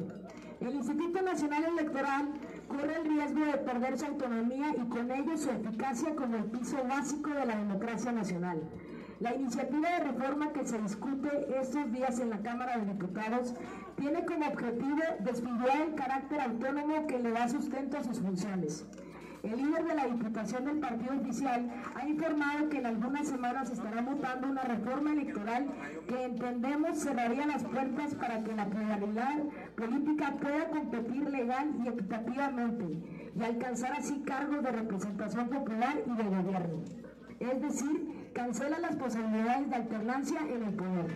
El 0.60 0.74
Instituto 0.74 1.22
Nacional 1.22 1.64
Electoral 1.78 2.32
corre 2.70 2.96
el 2.96 3.04
riesgo 3.04 3.44
de 3.44 3.58
perder 3.58 3.98
su 3.98 4.06
autonomía 4.06 4.72
y 4.76 4.88
con 4.88 5.10
ello 5.10 5.36
su 5.36 5.50
eficacia 5.50 6.14
como 6.14 6.36
el 6.36 6.44
piso 6.44 6.76
básico 6.88 7.30
de 7.30 7.44
la 7.44 7.56
democracia 7.56 8.12
nacional. 8.12 8.62
La 9.18 9.34
iniciativa 9.34 9.90
de 9.90 10.04
reforma 10.04 10.52
que 10.52 10.64
se 10.64 10.78
discute 10.78 11.28
estos 11.60 11.92
días 11.92 12.20
en 12.20 12.30
la 12.30 12.38
Cámara 12.38 12.78
de 12.78 12.86
Diputados 12.86 13.54
tiene 13.96 14.24
como 14.24 14.46
objetivo 14.46 15.02
desfigurar 15.18 15.80
el 15.82 15.94
carácter 15.94 16.40
autónomo 16.40 17.06
que 17.06 17.18
le 17.18 17.32
da 17.32 17.48
sustento 17.48 17.98
a 17.98 18.04
sus 18.04 18.20
funciones. 18.20 18.86
El 19.42 19.56
líder 19.56 19.84
de 19.84 19.94
la 19.94 20.06
Diputación 20.06 20.64
del 20.66 20.80
Partido 20.80 21.14
Oficial 21.18 21.70
ha 21.94 22.06
informado 22.06 22.68
que 22.68 22.78
en 22.78 22.86
algunas 22.86 23.26
semanas 23.26 23.70
estará 23.70 24.02
votando 24.02 24.48
una 24.48 24.62
reforma 24.62 25.12
electoral 25.12 25.66
que 26.06 26.24
entendemos 26.24 26.98
cerraría 26.98 27.46
las 27.46 27.64
puertas 27.64 28.14
para 28.16 28.42
que 28.44 28.54
la 28.54 28.66
pluralidad 28.66 29.38
política 29.76 30.34
pueda 30.40 30.68
competir 30.68 31.30
legal 31.30 31.70
y 31.82 31.88
equitativamente 31.88 32.84
y 33.34 33.42
alcanzar 33.42 33.92
así 33.92 34.20
cargos 34.26 34.62
de 34.62 34.72
representación 34.72 35.48
popular 35.48 36.02
y 36.04 36.16
de 36.16 36.24
gobierno. 36.24 36.84
Es 37.38 37.62
decir, 37.62 38.30
cancela 38.34 38.78
las 38.78 38.96
posibilidades 38.96 39.70
de 39.70 39.76
alternancia 39.76 40.40
en 40.40 40.62
el 40.64 40.74
poder. 40.74 41.06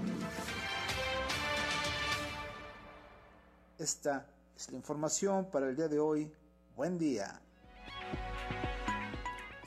Esta 3.78 4.26
es 4.56 4.70
la 4.70 4.76
información 4.78 5.50
para 5.50 5.68
el 5.68 5.76
día 5.76 5.88
de 5.88 5.98
hoy. 5.98 6.32
Buen 6.74 6.96
día. 6.96 7.43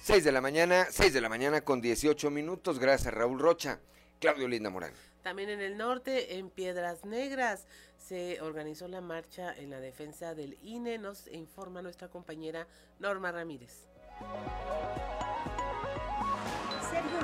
6 0.02 0.24
de 0.24 0.32
la 0.32 0.42
mañana, 0.42 0.88
6 0.90 1.14
de 1.14 1.22
la 1.22 1.30
mañana 1.30 1.62
con 1.62 1.82
18 1.82 2.30
minutos. 2.30 2.80
Gracias, 2.80 3.14
Raúl 3.14 3.40
Rocha. 3.40 3.80
Claudio 4.20 4.48
Linda 4.48 4.70
Morán. 4.70 4.94
También 5.22 5.50
en 5.50 5.62
el 5.62 5.78
norte, 5.78 6.38
en 6.38 6.50
Piedras 6.50 7.06
Negras, 7.06 7.68
se 7.98 8.42
organizó 8.42 8.88
la 8.88 9.02
marcha 9.02 9.54
en 9.54 9.70
la 9.70 9.80
defensa 9.80 10.34
del 10.34 10.58
INE. 10.62 10.98
Nos 10.98 11.28
informa 11.28 11.82
nuestra 11.82 12.08
compañera 12.08 12.68
Norma 13.00 13.32
Ramírez. 13.32 13.88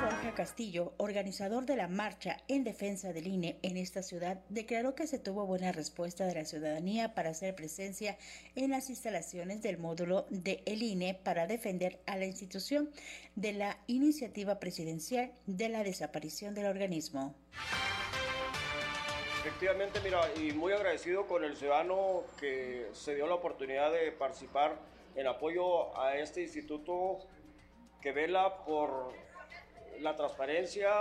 Borja 0.04 0.34
Castillo, 0.34 0.92
organizador 0.98 1.64
de 1.64 1.76
la 1.76 1.88
marcha 1.88 2.36
en 2.46 2.62
defensa 2.62 3.14
del 3.14 3.26
INE 3.26 3.56
en 3.62 3.78
esta 3.78 4.02
ciudad, 4.02 4.38
declaró 4.50 4.94
que 4.94 5.06
se 5.06 5.18
tuvo 5.18 5.46
buena 5.46 5.72
respuesta 5.72 6.26
de 6.26 6.34
la 6.34 6.44
ciudadanía 6.44 7.14
para 7.14 7.30
hacer 7.30 7.54
presencia 7.54 8.18
en 8.54 8.70
las 8.70 8.90
instalaciones 8.90 9.62
del 9.62 9.78
módulo 9.78 10.26
de 10.28 10.62
el 10.66 10.82
INE 10.82 11.14
para 11.14 11.46
defender 11.46 12.00
a 12.04 12.16
la 12.18 12.26
institución 12.26 12.90
de 13.34 13.54
la 13.54 13.78
iniciativa 13.86 14.60
presidencial 14.60 15.32
de 15.46 15.70
la 15.70 15.82
desaparición 15.82 16.52
del 16.54 16.66
organismo. 16.66 17.34
Efectivamente, 19.40 20.00
mira, 20.04 20.20
y 20.36 20.52
muy 20.52 20.74
agradecido 20.74 21.26
con 21.26 21.44
el 21.44 21.56
ciudadano 21.56 22.24
que 22.38 22.90
se 22.92 23.14
dio 23.14 23.26
la 23.26 23.36
oportunidad 23.36 23.90
de 23.90 24.12
participar 24.12 24.78
en 25.16 25.26
apoyo 25.28 25.98
a 25.98 26.18
este 26.18 26.42
instituto 26.42 27.20
que 28.02 28.12
vela 28.12 28.64
por 28.66 29.23
la 30.00 30.16
transparencia 30.16 30.92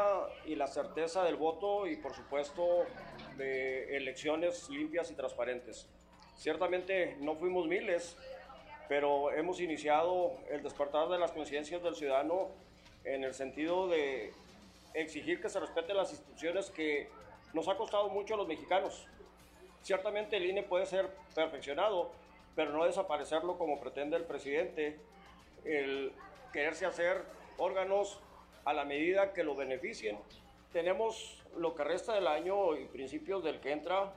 y 0.46 0.56
la 0.56 0.68
certeza 0.68 1.24
del 1.24 1.36
voto 1.36 1.88
y 1.88 1.96
por 1.98 2.14
supuesto 2.14 2.86
de 3.38 3.96
elecciones 3.98 4.70
limpias 4.70 5.12
y 5.12 5.16
transparentes. 5.16 5.90
Ciertamente 6.36 7.16
no 7.20 7.36
fuimos 7.36 7.68
miles, 7.68 8.18
pero 8.88 9.32
hemos 9.32 9.60
iniciado 9.60 10.34
el 10.50 10.64
despertar 10.64 11.10
de 11.10 11.20
las 11.20 11.32
conciencias 11.32 11.82
del 11.84 11.96
ciudadano 11.96 12.50
en 13.04 13.24
el 13.24 13.34
sentido 13.34 13.88
de 13.88 14.34
exigir 14.94 15.42
que 15.42 15.50
se 15.50 15.60
respeten 15.60 15.98
las 15.98 16.12
instituciones 16.12 16.70
que 16.70 17.10
nos 17.54 17.68
ha 17.68 17.76
costado 17.76 18.10
mucho 18.10 18.34
a 18.36 18.38
los 18.38 18.48
mexicanos. 18.48 19.08
Ciertamente 19.82 20.38
el 20.38 20.46
INE 20.46 20.64
puede 20.64 20.86
ser 20.86 21.10
perfeccionado, 21.36 22.12
pero 22.56 22.72
no 22.72 22.86
desaparecerlo 22.86 23.58
como 23.58 23.80
pretende 23.80 24.18
el 24.18 24.24
presidente, 24.24 25.00
el 25.66 26.14
quererse 26.52 26.86
hacer 26.86 27.24
órganos 27.58 28.20
a 28.66 28.74
la 28.74 28.86
medida 28.86 29.34
que 29.34 29.44
lo 29.44 29.56
beneficien. 29.56 30.18
Tenemos 30.72 31.44
lo 31.58 31.76
que 31.76 31.84
resta 31.84 32.14
del 32.14 32.28
año 32.28 32.76
y 32.78 32.86
principios 32.86 33.44
del 33.44 33.60
que 33.60 33.72
entra 33.72 34.14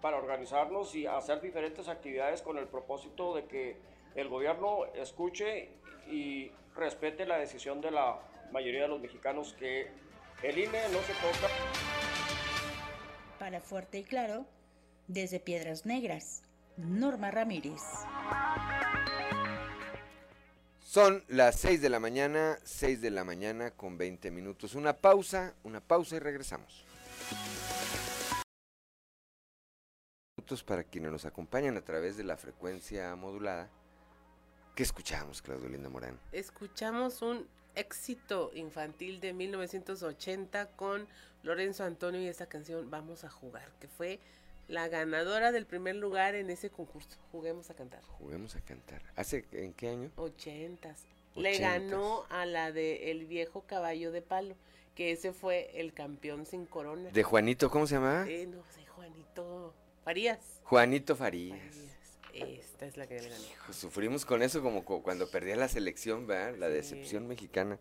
para 0.00 0.16
organizarnos 0.16 0.94
y 0.94 1.06
hacer 1.06 1.40
diferentes 1.40 1.88
actividades 1.88 2.42
con 2.42 2.58
el 2.58 2.66
propósito 2.66 3.34
de 3.34 3.44
que 3.46 3.76
el 4.14 4.28
gobierno 4.28 4.86
escuche 4.94 5.70
y 6.10 6.50
respete 6.74 7.26
la 7.26 7.38
decisión 7.38 7.80
de 7.80 7.90
la 7.90 8.20
mayoría 8.52 8.82
de 8.82 8.88
los 8.88 9.00
mexicanos 9.00 9.52
que 9.54 9.90
el 10.42 10.58
INE 10.58 10.82
no 10.92 11.00
se 11.00 11.12
toca. 11.14 11.52
Para 13.38 13.60
Fuerte 13.60 13.98
y 13.98 14.04
Claro, 14.04 14.46
desde 15.06 15.40
Piedras 15.40 15.84
Negras, 15.84 16.42
Norma 16.76 17.30
Ramírez. 17.30 17.82
Son 20.88 21.22
las 21.28 21.56
6 21.56 21.82
de 21.82 21.90
la 21.90 22.00
mañana, 22.00 22.58
6 22.64 23.02
de 23.02 23.10
la 23.10 23.22
mañana 23.22 23.72
con 23.72 23.98
20 23.98 24.30
minutos. 24.30 24.74
Una 24.74 24.94
pausa, 24.94 25.52
una 25.62 25.82
pausa 25.82 26.16
y 26.16 26.18
regresamos. 26.18 26.82
Minutos 30.34 30.64
para 30.64 30.84
quienes 30.84 31.12
nos 31.12 31.26
acompañan 31.26 31.76
a 31.76 31.82
través 31.82 32.16
de 32.16 32.24
la 32.24 32.38
frecuencia 32.38 33.14
modulada. 33.16 33.68
¿Qué 34.74 34.82
escuchamos, 34.82 35.42
Claudio 35.42 35.68
Linda 35.68 35.90
Morán? 35.90 36.18
Escuchamos 36.32 37.20
un 37.20 37.46
éxito 37.74 38.50
infantil 38.54 39.20
de 39.20 39.34
1980 39.34 40.68
con 40.68 41.06
Lorenzo 41.42 41.84
Antonio 41.84 42.22
y 42.22 42.28
esta 42.28 42.46
canción 42.46 42.88
Vamos 42.88 43.24
a 43.24 43.28
jugar, 43.28 43.70
que 43.78 43.88
fue 43.88 44.20
la 44.68 44.88
ganadora 44.88 45.50
del 45.50 45.66
primer 45.66 45.96
lugar 45.96 46.34
en 46.34 46.50
ese 46.50 46.70
concurso. 46.70 47.18
Juguemos 47.32 47.70
a 47.70 47.74
cantar. 47.74 48.02
Juguemos 48.18 48.54
a 48.54 48.60
cantar. 48.60 49.02
¿Hace 49.16 49.44
en 49.52 49.72
qué 49.72 49.88
año? 49.88 50.10
Ochentas. 50.16 51.04
Le 51.34 51.58
ganó 51.58 52.24
a 52.30 52.46
la 52.46 52.72
de 52.72 53.10
El 53.10 53.26
viejo 53.26 53.62
caballo 53.62 54.12
de 54.12 54.22
palo, 54.22 54.56
que 54.94 55.12
ese 55.12 55.32
fue 55.32 55.70
el 55.74 55.92
campeón 55.92 56.46
sin 56.46 56.66
corona. 56.66 57.10
¿De 57.10 57.22
Juanito, 57.22 57.70
cómo 57.70 57.86
se 57.86 57.94
llamaba? 57.94 58.28
Eh, 58.28 58.46
no 58.46 58.62
sé, 58.74 58.84
Juanito 58.86 59.74
Farías. 60.04 60.38
Juanito 60.64 61.16
Farías. 61.16 61.58
Esta 62.34 62.86
es 62.86 62.96
la 62.96 63.06
que 63.06 63.20
le 63.20 63.28
gané. 63.28 63.44
sufrimos 63.72 64.24
con 64.24 64.42
eso 64.42 64.62
como 64.62 64.84
cuando 64.84 65.30
perdía 65.30 65.56
la 65.56 65.68
selección, 65.68 66.26
¿verdad? 66.26 66.56
La 66.58 66.68
decepción 66.68 67.26
mexicana 67.26 67.78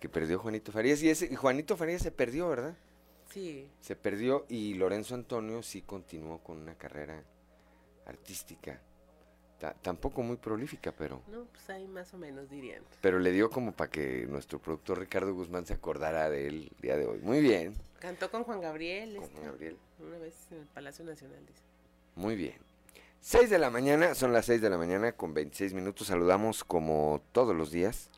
que 0.00 0.08
perdió 0.08 0.38
Juanito 0.38 0.72
Farías. 0.72 1.02
Y, 1.02 1.10
ese, 1.10 1.26
y 1.26 1.34
Juanito 1.34 1.76
Farías 1.76 2.02
se 2.02 2.10
perdió, 2.10 2.48
¿verdad? 2.48 2.76
Se 3.80 3.96
perdió 3.96 4.46
y 4.48 4.74
Lorenzo 4.74 5.14
Antonio 5.14 5.62
sí 5.62 5.82
continuó 5.82 6.38
con 6.38 6.58
una 6.58 6.74
carrera 6.74 7.22
artística. 8.06 8.80
tampoco 9.82 10.22
muy 10.22 10.36
prolífica, 10.36 10.92
pero... 10.92 11.22
No, 11.28 11.44
pues 11.44 11.68
ahí 11.70 11.86
más 11.88 12.12
o 12.14 12.18
menos 12.18 12.48
dirían. 12.48 12.82
Pero 13.00 13.18
le 13.18 13.32
dio 13.32 13.50
como 13.50 13.72
para 13.72 13.90
que 13.90 14.26
nuestro 14.26 14.58
productor 14.58 15.00
Ricardo 15.00 15.34
Guzmán 15.34 15.66
se 15.66 15.74
acordara 15.74 16.30
de 16.30 16.46
él 16.46 16.70
el 16.74 16.82
día 16.82 16.96
de 16.96 17.06
hoy. 17.06 17.18
Muy 17.20 17.40
bien. 17.40 17.74
Cantó 17.98 18.30
con 18.30 18.44
Juan 18.44 18.60
Gabriel. 18.60 19.16
Con 19.16 19.28
Juan 19.30 19.44
Gabriel. 19.44 19.76
Una 19.98 20.18
vez 20.18 20.34
en 20.50 20.58
el 20.58 20.66
Palacio 20.66 21.04
Nacional, 21.04 21.44
dice. 21.46 21.62
Muy 22.14 22.36
bien. 22.36 22.56
6 23.20 23.50
de 23.50 23.58
la 23.58 23.70
mañana, 23.70 24.14
son 24.14 24.32
las 24.32 24.46
6 24.46 24.60
de 24.60 24.70
la 24.70 24.78
mañana 24.78 25.12
con 25.12 25.34
26 25.34 25.74
minutos. 25.74 26.06
Saludamos 26.06 26.64
como 26.64 27.20
todos 27.32 27.56
los 27.56 27.70
días 27.70 28.10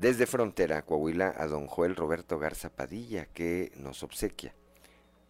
desde 0.00 0.24
Frontera, 0.24 0.80
Coahuila, 0.80 1.34
a 1.36 1.46
don 1.46 1.66
Joel 1.66 1.94
Roberto 1.94 2.38
Garza 2.38 2.70
Padilla, 2.70 3.26
que 3.26 3.70
nos 3.76 4.02
obsequia 4.02 4.54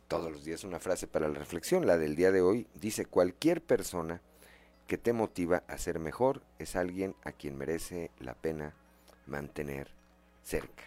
todos 0.07 0.31
los 0.31 0.45
días 0.45 0.63
una 0.63 0.79
frase 0.79 1.09
para 1.09 1.27
la 1.29 1.37
reflexión. 1.41 1.89
La 1.89 1.99
del 1.99 2.15
día 2.15 2.31
de 2.31 2.41
hoy 2.41 2.69
dice, 2.75 3.05
cualquier 3.05 3.63
persona 3.63 4.21
que 4.87 4.97
te 4.97 5.13
motiva 5.13 5.65
a 5.67 5.77
ser 5.77 5.99
mejor 5.99 6.43
es 6.61 6.77
alguien 6.77 7.17
a 7.25 7.33
quien 7.33 7.59
merece 7.59 8.13
la 8.21 8.35
pena 8.35 8.73
mantener 9.27 9.91
cerca. 10.45 10.85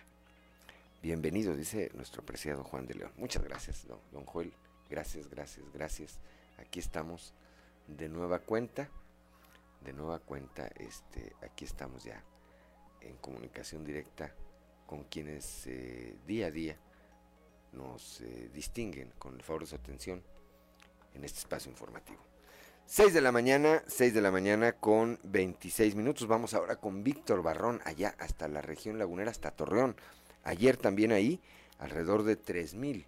Bienvenido, 1.02 1.54
dice 1.54 1.92
nuestro 1.94 2.22
apreciado 2.22 2.64
Juan 2.64 2.88
de 2.88 2.94
León. 2.94 3.12
Muchas 3.18 3.44
gracias, 3.44 3.86
don, 3.86 4.00
don 4.14 4.24
Joel. 4.24 4.54
Gracias, 4.90 5.30
gracias, 5.30 5.66
gracias. 5.74 6.20
Aquí 6.58 6.80
estamos 6.80 7.34
de 7.90 8.08
nueva 8.08 8.40
cuenta. 8.40 8.90
De 9.84 9.92
nueva 9.92 10.20
cuenta, 10.20 10.70
este, 10.78 11.36
aquí 11.42 11.66
estamos 11.66 12.06
ya 12.06 12.24
en 13.04 13.18
comunicación 13.18 13.84
directa 13.84 14.34
con 14.86 15.04
quienes 15.06 15.68
eh, 15.68 16.16
día 16.28 16.48
a 16.48 16.52
día 16.52 16.78
nos 17.72 18.22
eh, 18.22 18.50
distinguen 18.54 19.12
con 19.18 19.36
el 19.36 19.44
favor 19.44 19.62
de 19.62 19.68
su 19.68 19.76
atención 19.76 20.22
en 21.14 21.24
este 21.24 21.40
espacio 21.40 21.72
informativo. 21.72 22.20
6 22.86 23.14
de 23.14 23.22
la 23.22 23.32
mañana, 23.32 23.82
6 23.88 24.14
de 24.14 24.22
la 24.22 24.32
mañana 24.32 24.74
con 24.74 25.20
26 25.24 25.96
minutos. 25.96 26.28
Vamos 26.28 26.54
ahora 26.54 26.76
con 26.76 27.04
Víctor 27.04 27.42
Barrón, 27.42 27.82
allá 27.86 28.16
hasta 28.20 28.48
la 28.48 28.62
región 28.62 29.00
lagunera, 29.00 29.32
hasta 29.32 29.52
Torreón. 29.52 29.96
Ayer 30.44 30.78
también 30.78 31.12
ahí, 31.12 31.40
alrededor 31.80 32.24
de 32.24 32.38
3.000 32.38 33.06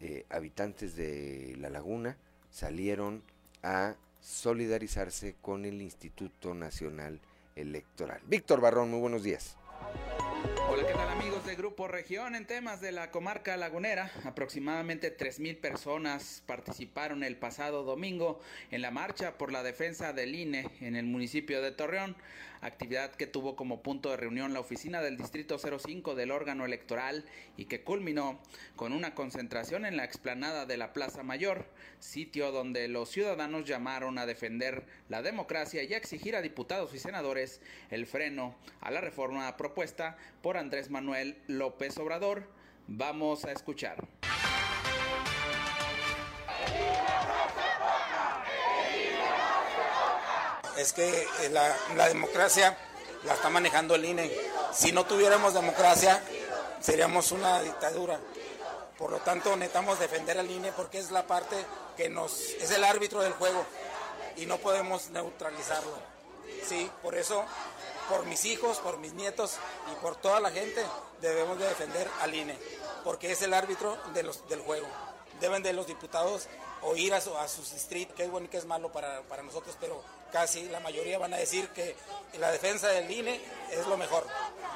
eh, 0.00 0.26
habitantes 0.28 0.94
de 0.94 1.56
La 1.58 1.70
Laguna 1.70 2.18
salieron 2.50 3.22
a 3.62 3.96
solidarizarse 4.20 5.36
con 5.40 5.64
el 5.64 5.80
Instituto 5.80 6.54
Nacional 6.54 7.20
Electoral. 7.56 8.20
Víctor 8.26 8.60
Barrón, 8.60 8.90
muy 8.90 9.00
buenos 9.00 9.22
días. 9.22 9.56
Hola, 10.68 10.86
¿qué 10.86 10.92
tal 10.92 11.08
amigos 11.08 11.46
de 11.46 11.54
Grupo 11.54 11.88
Región? 11.88 12.34
En 12.34 12.46
temas 12.46 12.80
de 12.80 12.92
la 12.92 13.10
comarca 13.10 13.56
lagunera, 13.56 14.10
aproximadamente 14.24 15.16
3.000 15.16 15.60
personas 15.60 16.42
participaron 16.46 17.24
el 17.24 17.36
pasado 17.36 17.82
domingo 17.84 18.40
en 18.70 18.82
la 18.82 18.90
marcha 18.90 19.38
por 19.38 19.52
la 19.52 19.62
defensa 19.62 20.12
del 20.12 20.34
INE 20.34 20.68
en 20.80 20.96
el 20.96 21.06
municipio 21.06 21.62
de 21.62 21.72
Torreón 21.72 22.16
actividad 22.66 23.12
que 23.12 23.26
tuvo 23.26 23.56
como 23.56 23.82
punto 23.82 24.10
de 24.10 24.16
reunión 24.16 24.52
la 24.52 24.60
oficina 24.60 25.00
del 25.00 25.16
Distrito 25.16 25.58
05 25.58 26.14
del 26.14 26.30
órgano 26.30 26.64
electoral 26.64 27.24
y 27.56 27.66
que 27.66 27.82
culminó 27.82 28.40
con 28.74 28.92
una 28.92 29.14
concentración 29.14 29.84
en 29.84 29.96
la 29.96 30.04
explanada 30.04 30.66
de 30.66 30.76
la 30.76 30.92
Plaza 30.92 31.22
Mayor, 31.22 31.66
sitio 31.98 32.52
donde 32.52 32.88
los 32.88 33.10
ciudadanos 33.10 33.64
llamaron 33.64 34.18
a 34.18 34.26
defender 34.26 34.86
la 35.08 35.22
democracia 35.22 35.82
y 35.82 35.94
a 35.94 35.96
exigir 35.96 36.36
a 36.36 36.42
diputados 36.42 36.94
y 36.94 36.98
senadores 36.98 37.60
el 37.90 38.06
freno 38.06 38.56
a 38.80 38.90
la 38.90 39.00
reforma 39.00 39.56
propuesta 39.56 40.16
por 40.42 40.56
Andrés 40.56 40.90
Manuel 40.90 41.38
López 41.46 41.96
Obrador. 41.98 42.48
Vamos 42.88 43.44
a 43.44 43.52
escuchar. 43.52 44.06
Es 50.76 50.92
que 50.92 51.22
eh, 51.22 51.48
la, 51.50 52.08
democracia 52.08 52.76
la 53.24 53.34
está 53.34 53.48
manejando 53.48 53.94
el 53.94 54.04
INE. 54.04 54.30
Si 54.72 54.92
no 54.92 55.04
tuviéramos 55.04 55.54
democracia, 55.54 56.22
seríamos 56.80 57.32
una 57.32 57.62
dictadura. 57.62 58.20
Por 58.98 59.10
lo 59.10 59.18
tanto, 59.18 59.56
necesitamos 59.56 59.98
defender 59.98 60.38
al 60.38 60.50
INE 60.50 60.72
porque 60.72 60.98
es 60.98 61.10
la 61.10 61.26
parte 61.26 61.56
que 61.96 62.08
nos 62.08 62.40
es 62.40 62.70
el 62.70 62.84
árbitro 62.84 63.20
del 63.20 63.32
juego 63.32 63.64
y 64.36 64.46
no 64.46 64.58
podemos 64.58 65.10
neutralizarlo. 65.10 65.98
Sí, 66.66 66.90
por 67.02 67.14
eso, 67.14 67.44
por 68.08 68.26
mis 68.26 68.44
hijos, 68.44 68.78
por 68.78 68.98
mis 68.98 69.12
nietos 69.14 69.56
y 69.92 69.94
por 69.96 70.16
toda 70.16 70.40
la 70.40 70.50
gente, 70.50 70.84
debemos 71.20 71.58
de 71.58 71.66
defender 71.66 72.08
al 72.20 72.34
INE, 72.34 72.58
porque 73.04 73.32
es 73.32 73.42
el 73.42 73.54
árbitro 73.54 73.96
de 74.14 74.22
los, 74.22 74.48
del 74.48 74.60
juego. 74.60 74.86
Deben 75.40 75.62
de 75.62 75.72
los 75.72 75.86
diputados 75.86 76.48
oír 76.82 77.14
a, 77.14 77.18
a 77.18 77.48
sus 77.48 77.72
distritos, 77.72 78.16
que 78.16 78.24
es 78.24 78.30
bueno 78.30 78.46
y 78.46 78.50
que 78.50 78.58
es 78.58 78.64
malo 78.64 78.92
para, 78.92 79.22
para 79.22 79.42
nosotros, 79.42 79.76
pero 79.80 80.02
casi 80.32 80.68
la 80.68 80.80
mayoría 80.80 81.18
van 81.18 81.34
a 81.34 81.38
decir 81.38 81.68
que 81.68 81.96
la 82.38 82.50
defensa 82.50 82.88
del 82.88 83.10
INE 83.10 83.40
es 83.70 83.86
lo 83.86 83.96
mejor. 83.96 84.26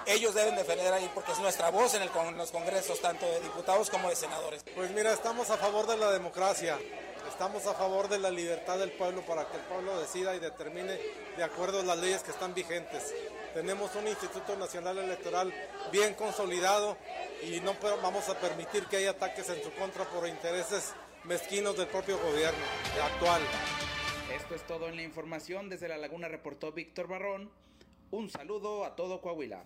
Ellos 0.07 0.35
deben 0.35 0.57
defender 0.57 0.93
ahí 0.93 1.11
porque 1.15 1.33
es 1.33 1.39
nuestra 1.39 1.71
voz 1.71 1.95
en, 1.95 2.03
el, 2.03 2.11
los 2.37 2.51
congresos, 2.51 3.01
tanto 3.01 3.27
de 3.27 3.41
diputados 3.41 3.91
como 3.91 4.09
de 4.09 4.17
senadores. 4.17 4.65
Pues 4.75 4.91
mira, 4.91 5.13
estamos 5.13 5.51
a 5.51 5.57
favor 5.57 5.87
de 5.87 5.97
la 5.97 6.11
democracia, 6.11 6.79
estamos 7.29 7.67
a 7.67 7.75
favor 7.75 8.09
de 8.09 8.19
la 8.19 8.31
libertad 8.31 8.79
del 8.79 8.93
pueblo 8.93 9.23
para 9.23 9.47
que 9.49 9.57
el 9.57 9.63
pueblo 9.65 10.01
decida 10.01 10.35
y 10.35 10.39
determine 10.39 10.99
de 11.37 11.45
acuerdo 11.45 11.81
a 11.81 11.83
las 11.83 11.99
leyes 11.99 12.23
que 12.23 12.31
están 12.31 12.55
vigentes. 12.55 13.15
Tenemos 13.55 13.95
un 13.97 14.07
Instituto 14.07 14.57
Nacional 14.57 14.99
Electoral 14.99 15.53
bien 15.91 16.15
consolidado 16.15 16.97
y 17.43 17.61
no 17.61 17.77
vamos 18.03 18.29
a 18.29 18.39
permitir 18.39 18.87
que 18.87 18.99
haya 18.99 19.11
ataques 19.11 19.49
en 19.49 19.63
su 19.63 19.73
contra 19.75 20.05
por 20.05 20.27
intereses 20.29 20.93
mezquinos 21.25 21.77
del 21.77 21.89
propio 21.89 22.19
gobierno 22.19 22.65
actual. 23.03 23.43
Esto 24.35 24.55
es 24.55 24.65
todo 24.67 24.89
en 24.89 24.97
la 24.97 25.03
información. 25.03 25.69
Desde 25.69 25.89
La 25.89 25.99
Laguna 25.99 26.29
reportó 26.29 26.73
Víctor 26.73 27.09
Barrón. 27.09 27.51
Un 28.13 28.31
saludo 28.31 28.85
a 28.85 28.95
todo 28.95 29.21
Coahuila. 29.21 29.65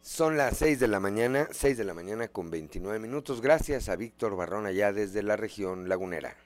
Son 0.00 0.36
las 0.36 0.56
6 0.56 0.80
de 0.80 0.88
la 0.88 0.98
mañana, 0.98 1.48
6 1.52 1.78
de 1.78 1.84
la 1.84 1.94
mañana 1.94 2.26
con 2.26 2.50
29 2.50 2.98
minutos. 2.98 3.40
Gracias 3.40 3.88
a 3.88 3.94
Víctor 3.94 4.34
Barrón 4.34 4.66
allá 4.66 4.92
desde 4.92 5.22
la 5.22 5.36
región 5.36 5.88
lagunera. 5.88 6.36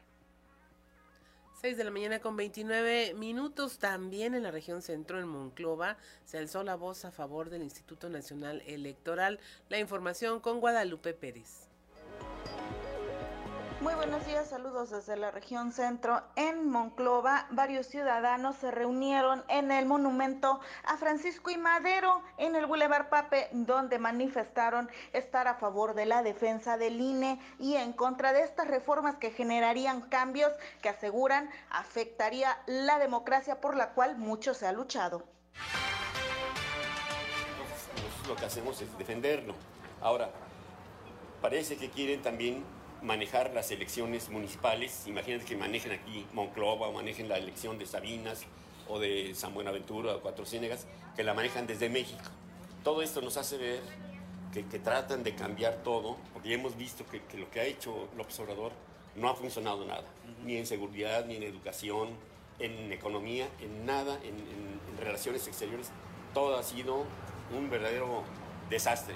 6 1.62 1.79
de 1.79 1.85
la 1.85 1.91
mañana 1.91 2.21
con 2.21 2.37
29 2.37 3.15
minutos. 3.15 3.79
También 3.79 4.35
en 4.35 4.43
la 4.43 4.51
región 4.51 4.83
centro, 4.83 5.19
en 5.19 5.27
Monclova, 5.27 5.97
se 6.27 6.37
alzó 6.37 6.62
la 6.62 6.77
voz 6.77 7.07
a 7.07 7.11
favor 7.11 7.49
del 7.49 7.62
Instituto 7.62 8.11
Nacional 8.11 8.62
Electoral. 8.67 9.41
La 9.71 9.79
información 9.79 10.41
con 10.41 10.61
Guadalupe 10.61 11.15
Pérez. 11.15 11.67
Muy 13.83 13.95
buenos 13.95 14.25
días, 14.25 14.49
saludos 14.49 14.89
desde 14.89 15.19
la 15.19 15.31
región 15.31 15.71
centro. 15.71 16.23
En 16.35 16.71
Monclova, 16.71 17.47
varios 17.51 17.87
ciudadanos 17.87 18.57
se 18.57 18.71
reunieron 18.71 19.45
en 19.49 19.71
el 19.71 19.85
monumento 19.85 20.61
a 20.85 20.97
Francisco 20.97 21.51
y 21.51 21.59
Madero 21.59 22.23
en 22.39 22.57
el 22.57 22.65
Boulevard 22.65 23.11
Pape, 23.11 23.49
donde 23.53 23.99
manifestaron 23.99 24.89
estar 25.12 25.47
a 25.47 25.57
favor 25.57 25.93
de 25.93 26.07
la 26.07 26.23
defensa 26.23 26.79
del 26.79 26.99
INE 26.99 27.39
y 27.59 27.75
en 27.75 27.93
contra 27.93 28.33
de 28.33 28.45
estas 28.45 28.67
reformas 28.67 29.17
que 29.17 29.31
generarían 29.31 30.01
cambios 30.01 30.53
que 30.81 30.89
aseguran 30.89 31.51
afectaría 31.71 32.57
la 32.67 32.99
democracia 32.99 33.61
por 33.61 33.77
la 33.77 33.91
cual 33.91 34.17
mucho 34.17 34.55
se 34.55 34.67
ha 34.67 34.73
luchado. 34.73 35.23
Lo 38.27 38.37
que 38.37 38.47
hacemos 38.47 38.81
es 38.81 38.97
defenderlo. 38.97 39.55
Ahora, 40.01 40.31
parece 41.43 41.77
que 41.77 41.91
quieren 41.91 42.23
también 42.23 42.65
manejar 43.07 43.55
las 43.55 43.71
elecciones 43.71 44.29
municipales. 44.29 45.05
Imagínate 45.07 45.45
que 45.45 45.57
manejen 45.57 45.92
aquí 45.92 46.27
Monclova 46.33 46.88
o 46.88 46.92
manejen 46.92 47.29
la 47.29 47.38
elección 47.38 47.79
de 47.79 47.87
Sabinas 47.87 48.45
o 48.88 48.99
de 48.99 49.35
San 49.35 49.55
Buenaventura 49.55 50.16
o 50.16 50.21
Cuatro 50.21 50.45
Ciénegas, 50.45 50.87
que 51.14 51.23
la 51.23 51.33
manejan 51.33 51.66
desde 51.66 51.88
México. 51.88 52.23
Todo 52.85 53.03
esto 53.03 53.21
nos 53.21 53.37
hace 53.37 53.57
ver 53.57 53.81
que, 54.53 54.62
tratan 54.79 55.23
de 55.23 55.35
cambiar 55.35 55.83
todo, 55.83 56.16
porque 56.33 56.49
ya 56.51 56.55
hemos 56.55 56.77
visto 56.77 57.05
que, 57.07 57.21
lo 57.38 57.51
que 57.51 57.61
ha 57.61 57.64
hecho 57.64 58.09
López 58.16 58.38
Obrador 58.40 58.73
no 59.14 59.29
ha 59.29 59.35
funcionado 59.35 59.85
nada, 59.85 60.05
ni 60.45 60.57
en 60.57 60.66
seguridad, 60.66 61.27
ni 61.27 61.37
en 61.37 61.42
educación, 61.42 62.11
en 62.59 62.92
economía, 62.92 63.49
en 63.61 63.87
nada, 63.87 64.19
en 64.25 64.99
relaciones 64.99 65.47
exteriores. 65.47 65.90
Todo 66.33 66.59
ha 66.59 66.62
sido 66.62 67.05
un 67.57 67.71
verdadero 67.71 68.25
desastre 68.71 69.14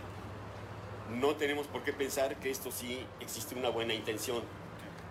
no 1.10 1.36
tenemos 1.36 1.66
por 1.66 1.82
qué 1.82 1.92
pensar 1.92 2.36
que 2.36 2.50
esto 2.50 2.70
sí 2.70 3.04
existe 3.20 3.54
una 3.54 3.68
buena 3.68 3.94
intención. 3.94 4.42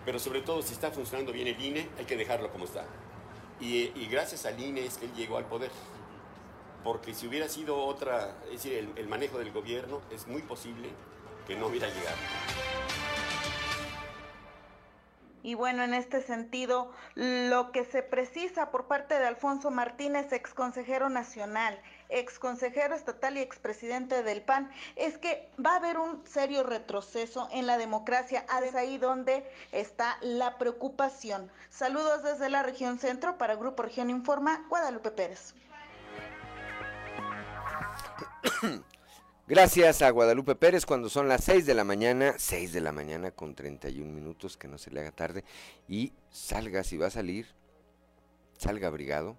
Pero 0.06 0.20
sobre 0.20 0.42
todo, 0.42 0.62
si 0.62 0.74
está 0.74 0.92
funcionando 0.92 1.32
bien 1.32 1.48
el 1.48 1.62
INE, 1.62 1.88
hay 1.98 2.06
que 2.06 2.16
dejarlo 2.16 2.52
como 2.52 2.66
está. 2.66 2.86
Y, 3.60 3.90
gracias 4.08 4.46
al 4.46 4.60
INE 4.60 4.86
es 4.86 4.98
que 4.98 5.06
él 5.06 5.14
llegó 5.14 5.38
al 5.38 5.46
poder. 5.46 5.72
Porque 6.84 7.14
si 7.14 7.28
hubiera 7.28 7.50
sido 7.50 7.78
otra, 7.78 8.38
es 8.46 8.64
decir, 8.64 8.74
el, 8.74 8.90
el 8.96 9.08
manejo 9.08 9.38
del 9.38 9.52
gobierno, 9.52 10.02
es 10.12 10.28
muy 10.28 10.42
posible 10.42 10.90
que 11.46 11.56
no 11.56 11.68
hubiera 11.68 11.88
llegado. 11.88 12.18
Y 15.42 15.54
bueno, 15.56 15.84
en 15.84 15.94
este 15.94 16.22
sentido, 16.22 16.92
lo 17.16 17.72
que 17.72 17.86
se 17.86 18.02
precisa 18.04 18.72
por 18.72 18.88
parte 18.88 19.18
de 19.18 19.26
Alfonso 19.26 19.72
Martínez, 19.72 20.32
ex 20.32 20.54
consejero 20.54 21.10
nacional, 21.10 21.80
ex 22.10 22.40
consejero 22.40 22.96
estatal 22.96 23.38
y 23.38 23.42
expresidente 23.42 24.24
del 24.24 24.42
PAN, 24.42 24.70
es 24.96 25.18
que 25.18 25.50
va 25.64 25.74
a 25.74 25.78
haber 25.78 25.98
un 25.98 26.26
serio 26.26 26.64
retroceso 26.64 27.48
en 27.52 27.68
la 27.68 27.78
democracia. 27.78 28.46
Es 28.64 28.76
ahí 28.76 28.98
donde 28.98 29.50
está 29.72 30.18
la 30.22 30.58
preocupación. 30.58 31.50
Saludos 31.70 32.24
desde 32.24 32.50
la 32.50 32.64
región 32.64 33.00
centro 33.00 33.38
para 33.38 33.56
Grupo 33.56 33.84
Región 33.84 34.10
Informa, 34.10 34.66
Guadalupe 34.70 35.12
Pérez. 35.12 35.54
Gracias 39.48 40.02
a 40.04 40.10
Guadalupe 40.12 40.56
Pérez 40.56 40.86
cuando 40.86 41.10
son 41.10 41.28
las 41.28 41.44
6 41.44 41.66
de 41.66 41.74
la 41.74 41.84
mañana, 41.84 42.36
6 42.38 42.72
de 42.72 42.82
la 42.82 42.92
mañana 42.92 43.32
con 43.32 43.56
31 43.56 44.12
minutos, 44.14 44.58
que 44.58 44.68
no 44.68 44.78
se 44.78 44.92
le 44.92 45.00
haga 45.00 45.12
tarde, 45.12 45.44
y 45.88 46.14
salga, 46.30 46.84
si 46.84 46.98
va 46.98 47.08
a 47.08 47.12
salir, 47.12 47.48
salga 48.60 48.88
abrigado, 48.88 49.38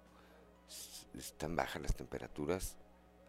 están 1.17 1.55
bajas 1.55 1.81
las 1.81 1.95
temperaturas, 1.95 2.75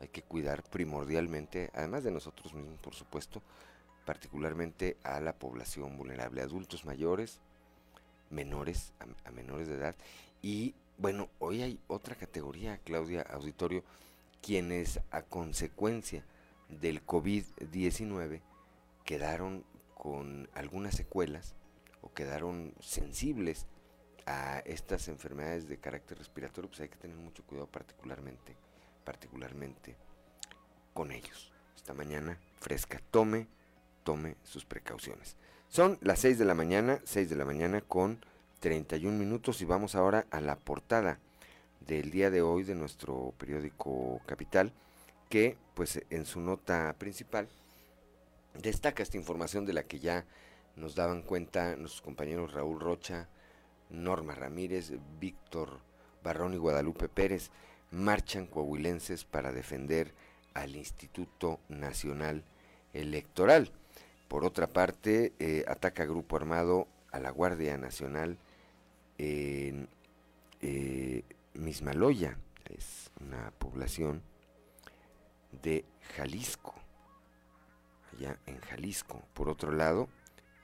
hay 0.01 0.09
que 0.09 0.23
cuidar 0.23 0.63
primordialmente, 0.63 1.71
además 1.75 2.05
de 2.05 2.11
nosotros 2.11 2.55
mismos, 2.55 2.81
por 2.81 2.95
supuesto, 2.95 3.43
particularmente 4.05 4.97
a 5.05 5.21
la 5.21 5.35
población 5.35 5.97
vulnerable, 5.97 6.43
adultos 6.43 6.85
mayores, 6.85 7.39
menores, 8.31 8.93
a, 8.99 9.29
a 9.29 9.31
menores 9.33 9.69
de 9.69 9.75
edad, 9.75 9.95
y 10.43 10.75
bueno, 10.99 11.29
hoy 11.39 11.63
hay 11.63 11.79
otra 11.87 12.15
categoría, 12.15 12.79
Claudia 12.79 13.23
Auditorio, 13.23 13.85
quienes 14.41 15.01
a 15.11 15.23
consecuencia 15.23 16.25
del 16.69 17.05
COVID-19 17.07 18.41
quedaron 19.05 19.65
con 19.95 20.49
algunas 20.55 20.95
secuelas 20.95 21.55
o 22.03 22.13
quedaron 22.13 22.75
sensibles 22.81 23.67
a 24.27 24.61
estas 24.61 25.09
enfermedades 25.09 25.69
de 25.69 25.79
carácter 25.79 26.19
respiratorio, 26.19 26.69
pues 26.69 26.81
hay 26.81 26.89
que 26.89 26.97
tener 26.97 27.17
mucho 27.17 27.43
cuidado 27.45 27.67
particularmente, 27.67 28.57
particularmente 29.05 29.97
con 30.93 31.11
ellos. 31.11 31.53
Esta 31.77 31.95
mañana 31.95 32.39
fresca, 32.61 33.01
tome, 33.11 33.47
tome 34.05 34.37
sus 34.43 34.65
precauciones. 34.65 35.37
Son 35.69 35.99
las 36.01 36.21
6 36.21 36.39
de 36.39 36.45
la 36.45 36.55
mañana, 36.55 37.01
6 37.05 37.31
de 37.31 37.37
la 37.37 37.45
mañana 37.45 37.81
con 37.81 38.25
31 38.61 39.19
minutos 39.19 39.61
y 39.63 39.65
vamos 39.65 39.95
ahora 39.95 40.27
a 40.31 40.41
la 40.41 40.57
portada 40.57 41.19
del 41.81 42.11
día 42.11 42.31
de 42.31 42.43
hoy 42.43 42.63
de 42.63 42.75
nuestro 42.75 43.35
periódico 43.39 44.21
Capital 44.27 44.73
que 45.29 45.57
pues 45.75 46.03
en 46.11 46.27
su 46.27 46.41
nota 46.41 46.95
principal 46.99 47.49
destaca 48.55 49.03
esta 49.03 49.17
información 49.17 49.65
de 49.65 49.73
la 49.73 49.83
que 49.83 49.99
ya 49.99 50.27
nos 50.77 50.95
daban 50.95 51.23
cuenta 51.23 51.75
nuestros 51.77 52.03
compañeros 52.03 52.53
Raúl 52.53 52.81
Rocha, 52.81 53.29
Norma 53.93 54.35
Ramírez, 54.35 54.93
Víctor 55.21 55.81
Barrón 56.25 56.55
y 56.55 56.57
Guadalupe 56.57 57.09
Pérez, 57.09 57.51
marchan 57.91 58.47
coahuilenses 58.47 59.25
para 59.25 59.53
defender 59.53 60.15
al 60.55 60.77
Instituto 60.77 61.61
Nacional 61.69 62.45
Electoral. 62.93 63.71
Por 64.29 64.45
otra 64.45 64.67
parte, 64.67 65.33
eh, 65.39 65.65
ataca 65.69 66.05
Grupo 66.05 66.37
Armado 66.37 66.89
a 67.11 67.21
la 67.21 67.31
Guardia 67.31 67.77
Nacional 67.77 68.39
en 69.19 69.89
eh, 70.63 71.23
Mismaloya, 71.55 72.39
es 72.65 73.11
una 73.21 73.51
población 73.59 74.23
de 75.63 75.85
Jalisco, 76.17 76.75
allá 78.13 78.39
en 78.47 78.59
Jalisco. 78.61 79.23
Por 79.35 79.49
otro 79.49 79.73
lado, 79.73 80.09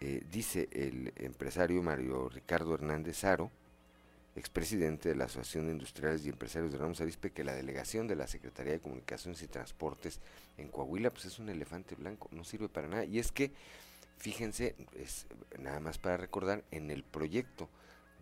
eh, 0.00 0.22
dice 0.30 0.68
el 0.72 1.12
empresario 1.16 1.82
Mario 1.82 2.28
Ricardo 2.28 2.74
Hernández 2.74 3.24
Aro, 3.24 3.50
expresidente 4.36 5.08
de 5.08 5.16
la 5.16 5.24
Asociación 5.24 5.66
de 5.66 5.72
Industriales 5.72 6.24
y 6.24 6.28
Empresarios 6.28 6.70
de 6.70 6.78
Ramos 6.78 7.00
Arispe, 7.00 7.32
que 7.32 7.42
la 7.44 7.54
delegación 7.54 8.06
de 8.06 8.16
la 8.16 8.28
Secretaría 8.28 8.72
de 8.72 8.80
Comunicaciones 8.80 9.42
y 9.42 9.48
Transportes 9.48 10.20
en 10.56 10.68
Coahuila, 10.68 11.10
pues 11.10 11.24
es 11.24 11.38
un 11.38 11.48
elefante 11.48 11.96
blanco, 11.96 12.28
no 12.30 12.44
sirve 12.44 12.68
para 12.68 12.88
nada. 12.88 13.04
Y 13.04 13.18
es 13.18 13.32
que, 13.32 13.52
fíjense, 14.16 14.76
es 14.96 15.26
nada 15.58 15.80
más 15.80 15.98
para 15.98 16.16
recordar, 16.16 16.62
en 16.70 16.90
el 16.90 17.02
proyecto 17.02 17.68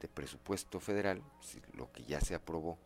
de 0.00 0.08
presupuesto 0.08 0.80
federal, 0.80 1.22
lo 1.74 1.92
que 1.92 2.04
ya 2.04 2.20
se 2.20 2.34
aprobó, 2.34 2.78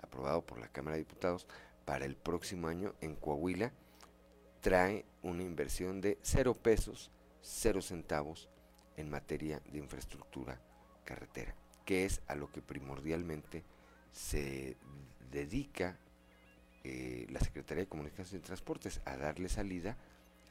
aprobado 0.00 0.42
por 0.42 0.58
la 0.58 0.68
Cámara 0.68 0.96
de 0.96 1.02
Diputados, 1.02 1.46
para 1.84 2.04
el 2.04 2.16
próximo 2.16 2.68
año 2.68 2.94
en 3.00 3.16
Coahuila, 3.16 3.72
trae 4.60 5.04
una 5.22 5.42
inversión 5.42 6.00
de 6.00 6.18
cero 6.22 6.54
pesos, 6.54 7.10
cero 7.48 7.80
centavos 7.80 8.48
en 8.96 9.08
materia 9.08 9.60
de 9.72 9.78
infraestructura 9.78 10.60
carretera 11.04 11.54
que 11.88 12.04
es 12.04 12.20
a 12.26 12.34
lo 12.34 12.52
que 12.52 12.60
primordialmente 12.60 13.64
se 14.12 14.76
dedica 15.30 15.96
eh, 16.84 17.26
la 17.30 17.40
Secretaría 17.40 17.84
de 17.84 17.88
Comunicaciones 17.88 18.34
y 18.34 18.46
Transportes, 18.46 19.00
a 19.06 19.16
darle 19.16 19.48
salida 19.48 19.96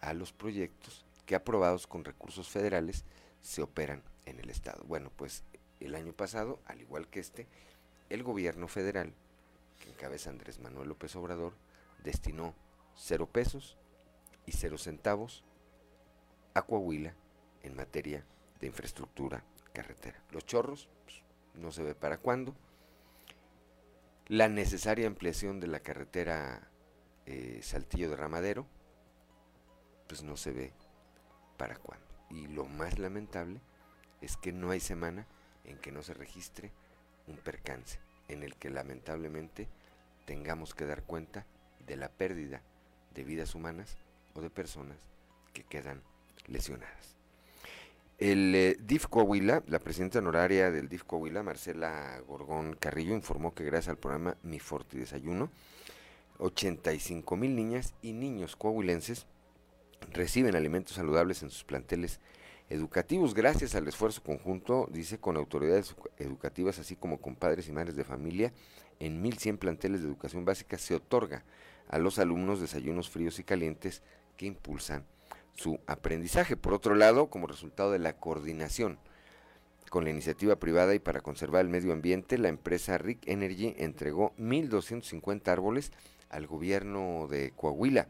a 0.01 0.15
los 0.15 0.33
proyectos 0.33 1.05
que 1.27 1.35
aprobados 1.35 1.85
con 1.85 2.05
recursos 2.05 2.49
federales 2.49 3.05
se 3.39 3.61
operan 3.61 4.01
en 4.25 4.39
el 4.39 4.49
Estado. 4.49 4.83
Bueno, 4.87 5.11
pues 5.15 5.43
el 5.79 5.93
año 5.93 6.11
pasado, 6.11 6.59
al 6.65 6.81
igual 6.81 7.07
que 7.07 7.19
este, 7.19 7.45
el 8.09 8.23
gobierno 8.23 8.67
federal, 8.67 9.13
que 9.79 9.91
encabeza 9.91 10.31
Andrés 10.31 10.57
Manuel 10.57 10.89
López 10.89 11.15
Obrador, 11.15 11.53
destinó 12.03 12.55
cero 12.95 13.29
pesos 13.31 13.77
y 14.47 14.53
cero 14.53 14.79
centavos 14.79 15.43
a 16.57 17.13
en 17.63 17.75
materia 17.75 18.23
de 18.59 18.67
infraestructura 18.67 19.43
carretera. 19.73 20.21
Los 20.31 20.45
chorros, 20.45 20.89
pues, 21.03 21.21
no 21.55 21.71
se 21.71 21.83
ve 21.83 21.95
para 21.95 22.17
cuándo. 22.17 22.55
La 24.27 24.49
necesaria 24.49 25.07
ampliación 25.07 25.59
de 25.59 25.67
la 25.67 25.79
carretera 25.79 26.69
eh, 27.25 27.59
Saltillo 27.61 28.09
de 28.09 28.15
Ramadero, 28.15 28.65
pues 30.07 30.23
no 30.23 30.37
se 30.37 30.51
ve 30.51 30.73
para 31.57 31.75
cuándo. 31.75 32.05
Y 32.29 32.47
lo 32.47 32.65
más 32.65 32.99
lamentable 32.99 33.61
es 34.21 34.37
que 34.37 34.51
no 34.51 34.71
hay 34.71 34.79
semana 34.79 35.27
en 35.63 35.77
que 35.77 35.91
no 35.91 36.01
se 36.01 36.13
registre 36.13 36.71
un 37.27 37.37
percance, 37.37 37.99
en 38.27 38.43
el 38.43 38.55
que 38.55 38.69
lamentablemente 38.69 39.67
tengamos 40.25 40.73
que 40.73 40.85
dar 40.85 41.03
cuenta 41.03 41.45
de 41.85 41.95
la 41.95 42.09
pérdida 42.09 42.61
de 43.13 43.23
vidas 43.23 43.55
humanas 43.55 43.97
o 44.33 44.41
de 44.41 44.49
personas 44.49 44.97
que 45.53 45.63
quedan 45.63 46.01
lesionadas. 46.47 47.15
El 48.17 48.55
eh, 48.55 48.77
DIF 48.79 49.05
Coahuila, 49.07 49.63
la 49.67 49.79
presidenta 49.79 50.19
honoraria 50.19 50.71
del 50.71 50.89
DIF 50.89 51.03
Coahuila, 51.03 51.43
Marcela 51.43 52.19
Gorgón 52.27 52.73
Carrillo, 52.73 53.13
informó 53.13 53.53
que 53.53 53.63
gracias 53.63 53.89
al 53.89 53.99
programa 53.99 54.37
Mi 54.41 54.59
Forti 54.59 54.97
Desayuno, 54.97 55.51
85 56.39 57.35
mil 57.35 57.55
niñas 57.55 57.93
y 58.01 58.13
niños 58.13 58.55
coahuilenses 58.55 59.27
reciben 60.11 60.55
alimentos 60.55 60.95
saludables 60.95 61.43
en 61.43 61.49
sus 61.49 61.63
planteles 61.63 62.19
educativos 62.69 63.33
gracias 63.33 63.75
al 63.75 63.87
esfuerzo 63.87 64.23
conjunto, 64.23 64.87
dice, 64.91 65.19
con 65.19 65.37
autoridades 65.37 65.95
educativas, 66.17 66.79
así 66.79 66.95
como 66.95 67.19
con 67.21 67.35
padres 67.35 67.67
y 67.67 67.71
madres 67.71 67.95
de 67.95 68.03
familia, 68.03 68.51
en 68.99 69.23
1.100 69.23 69.57
planteles 69.57 70.01
de 70.01 70.07
educación 70.07 70.43
básica 70.43 70.77
se 70.77 70.95
otorga 70.95 71.43
a 71.87 71.97
los 71.99 72.19
alumnos 72.19 72.59
desayunos 72.59 73.09
fríos 73.09 73.39
y 73.39 73.43
calientes 73.43 74.01
que 74.35 74.47
impulsan 74.47 75.05
su 75.57 75.79
aprendizaje. 75.87 76.55
Por 76.55 76.73
otro 76.73 76.95
lado, 76.95 77.27
como 77.27 77.47
resultado 77.47 77.91
de 77.91 77.99
la 77.99 78.13
coordinación 78.13 78.97
con 79.89 80.03
la 80.03 80.11
iniciativa 80.11 80.57
privada 80.57 80.95
y 80.95 80.99
para 80.99 81.21
conservar 81.21 81.61
el 81.61 81.69
medio 81.69 81.91
ambiente, 81.91 82.37
la 82.37 82.49
empresa 82.49 82.97
Rick 82.97 83.27
Energy 83.27 83.73
entregó 83.77 84.33
1.250 84.37 85.47
árboles 85.49 85.91
al 86.29 86.45
gobierno 86.45 87.27
de 87.29 87.51
Coahuila 87.55 88.07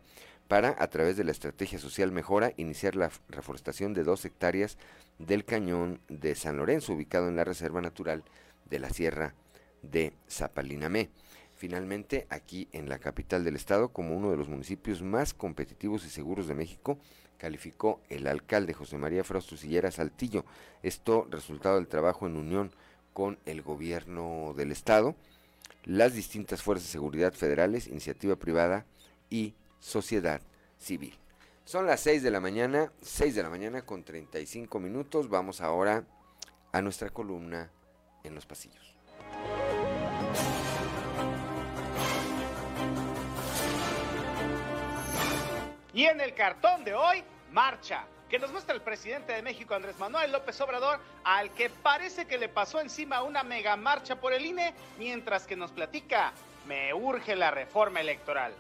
para, 0.48 0.76
a 0.80 0.88
través 0.88 1.18
de 1.18 1.24
la 1.24 1.32
estrategia 1.32 1.80
social 1.80 2.12
Mejora, 2.12 2.54
iniciar 2.58 2.96
la 2.96 3.12
reforestación 3.30 3.94
de 3.94 4.04
dos 4.04 4.26
hectáreas 4.26 4.78
del 5.20 5.46
cañón 5.46 6.00
de 6.10 6.36
San 6.36 6.58
Lorenzo, 6.58 6.94
ubicado 6.94 7.28
en 7.28 7.36
la 7.36 7.44
Reserva 7.44 7.82
Natural 7.82 8.24
de 8.70 8.80
la 8.80 8.90
Sierra 8.90 9.34
de 9.82 10.14
Zapalinamé. 10.30 11.10
Finalmente, 11.56 12.28
aquí 12.30 12.68
en 12.72 12.88
la 12.88 13.00
capital 13.00 13.44
del 13.44 13.56
estado, 13.56 13.90
como 13.90 14.16
uno 14.16 14.32
de 14.32 14.38
los 14.38 14.48
municipios 14.48 15.02
más 15.02 15.34
competitivos 15.34 16.06
y 16.06 16.10
seguros 16.10 16.48
de 16.48 16.56
México, 16.56 17.00
calificó 17.38 18.02
el 18.10 18.28
alcalde 18.28 18.73
José 18.73 18.97
María 18.97 19.23
Frausto 19.23 19.58
Sillera 19.58 19.91
Saltillo. 19.91 20.45
Esto 20.84 21.28
resultado 21.30 21.76
del 21.76 21.88
trabajo 21.88 22.28
en 22.28 22.36
unión 22.36 22.71
con 23.13 23.38
el 23.45 23.62
gobierno 23.62 24.54
del 24.56 24.71
estado, 24.71 25.15
las 25.84 26.13
distintas 26.13 26.62
fuerzas 26.62 26.88
de 26.88 26.91
seguridad 26.91 27.34
federales, 27.34 27.88
iniciativa 27.88 28.36
privada 28.36 28.86
y 29.30 29.56
sociedad 29.80 30.41
civil. 30.78 31.17
Son 31.65 31.86
las 31.86 32.00
6 32.02 32.23
de 32.23 32.32
la 32.32 32.39
mañana, 32.39 32.91
6 33.02 33.36
de 33.36 33.43
la 33.43 33.50
mañana 33.50 33.82
con 33.82 34.04
35 34.04 34.80
minutos. 34.80 35.30
Vamos 35.30 35.62
ahora 35.62 36.06
a 36.71 36.82
nuestra 36.82 37.10
columna 37.10 37.71
en 38.23 38.36
los 38.36 38.45
pasillos. 38.45 38.95
Y 45.98 46.06
en 46.06 46.22
el 46.22 46.36
cartón 46.36 46.84
de 46.84 46.94
hoy, 46.94 47.24
marcha, 47.52 48.04
que 48.30 48.38
nos 48.38 48.52
muestra 48.52 48.76
el 48.76 48.84
presidente 48.84 49.34
de 49.34 49.42
México, 49.42 49.74
Andrés 49.74 49.98
Manuel 49.98 50.32
López 50.32 50.62
Obrador, 50.62 51.00
al 51.24 51.50
que 51.56 51.72
parece 51.72 52.28
que 52.28 52.38
le 52.38 52.50
pasó 52.50 52.80
encima 52.80 53.24
una 53.24 53.42
mega 53.42 53.76
marcha 53.76 54.16
por 54.16 54.32
el 54.32 54.46
INE, 54.46 54.76
mientras 55.00 55.48
que 55.48 55.56
nos 55.56 55.72
platica, 55.72 56.34
me 56.68 56.94
urge 56.94 57.36
la 57.36 57.50
reforma 57.50 58.00
electoral. 58.00 58.54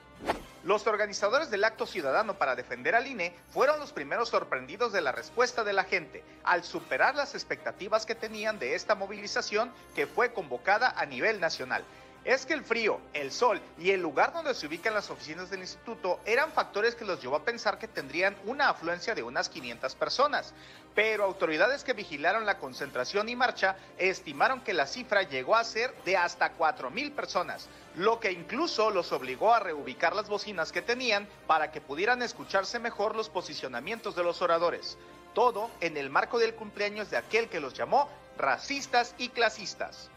Los 0.63 0.87
organizadores 0.87 1.51
del 1.51 1.63
acto 1.63 1.85
ciudadano 1.85 2.33
para 2.39 2.55
defender 2.55 2.95
al 2.95 3.05
INE 3.05 3.35
fueron 3.53 3.79
los 3.79 3.93
primeros 3.93 4.29
sorprendidos 4.29 4.91
de 4.91 5.01
la 5.01 5.11
respuesta 5.11 5.63
de 5.63 5.73
la 5.73 5.83
gente, 5.83 6.23
al 6.43 6.63
superar 6.63 7.13
las 7.13 7.35
expectativas 7.35 8.07
que 8.07 8.15
tenían 8.15 8.57
de 8.57 8.73
esta 8.73 8.95
movilización 8.95 9.71
que 9.93 10.07
fue 10.07 10.33
convocada 10.33 10.89
a 10.97 11.05
nivel 11.05 11.39
nacional 11.39 11.83
es 12.27 12.45
que 12.45 12.53
el 12.53 12.65
frío, 12.65 12.99
el 13.13 13.31
sol 13.31 13.61
y 13.79 13.91
el 13.91 14.01
lugar 14.01 14.33
donde 14.33 14.53
se 14.53 14.67
ubican 14.67 14.93
las 14.93 15.09
oficinas 15.09 15.49
del 15.49 15.61
instituto 15.61 16.19
eran 16.25 16.51
factores 16.51 16.93
que 16.93 17.05
los 17.05 17.21
llevó 17.21 17.37
a 17.37 17.45
pensar 17.45 17.79
que 17.79 17.87
tendrían 17.87 18.35
una 18.43 18.67
afluencia 18.67 19.15
de 19.15 19.23
unas 19.23 19.47
500 19.47 19.95
personas. 19.95 20.53
Pero 20.93 21.23
autoridades 21.23 21.85
que 21.85 21.93
vigilaron 21.93 22.45
la 22.45 22.57
concentración 22.57 23.29
y 23.29 23.37
marcha 23.37 23.77
estimaron 23.97 24.59
que 24.59 24.73
la 24.73 24.87
cifra 24.87 25.23
llegó 25.23 25.55
a 25.55 25.63
ser 25.63 25.95
de 26.03 26.17
hasta 26.17 26.57
4.000 26.57 27.15
personas, 27.15 27.69
lo 27.95 28.19
que 28.19 28.33
incluso 28.33 28.89
los 28.89 29.13
obligó 29.13 29.53
a 29.53 29.61
reubicar 29.61 30.13
las 30.13 30.27
bocinas 30.27 30.73
que 30.73 30.81
tenían 30.81 31.29
para 31.47 31.71
que 31.71 31.79
pudieran 31.79 32.21
escucharse 32.21 32.77
mejor 32.77 33.15
los 33.15 33.29
posicionamientos 33.29 34.17
de 34.17 34.23
los 34.23 34.41
oradores. 34.41 34.97
Todo 35.33 35.71
en 35.79 35.95
el 35.95 36.09
marco 36.09 36.39
del 36.39 36.55
cumpleaños 36.55 37.09
de 37.09 37.15
aquel 37.15 37.47
que 37.47 37.61
los 37.61 37.73
llamó 37.73 38.09
racistas 38.37 39.15
y 39.17 39.29
clasistas. 39.29 40.09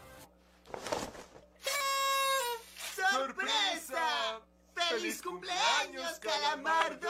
¡Sorpresa! 3.11 4.39
¡Feliz 4.73 5.21
cumpleaños, 5.21 6.17
Calamardo! 6.19 7.09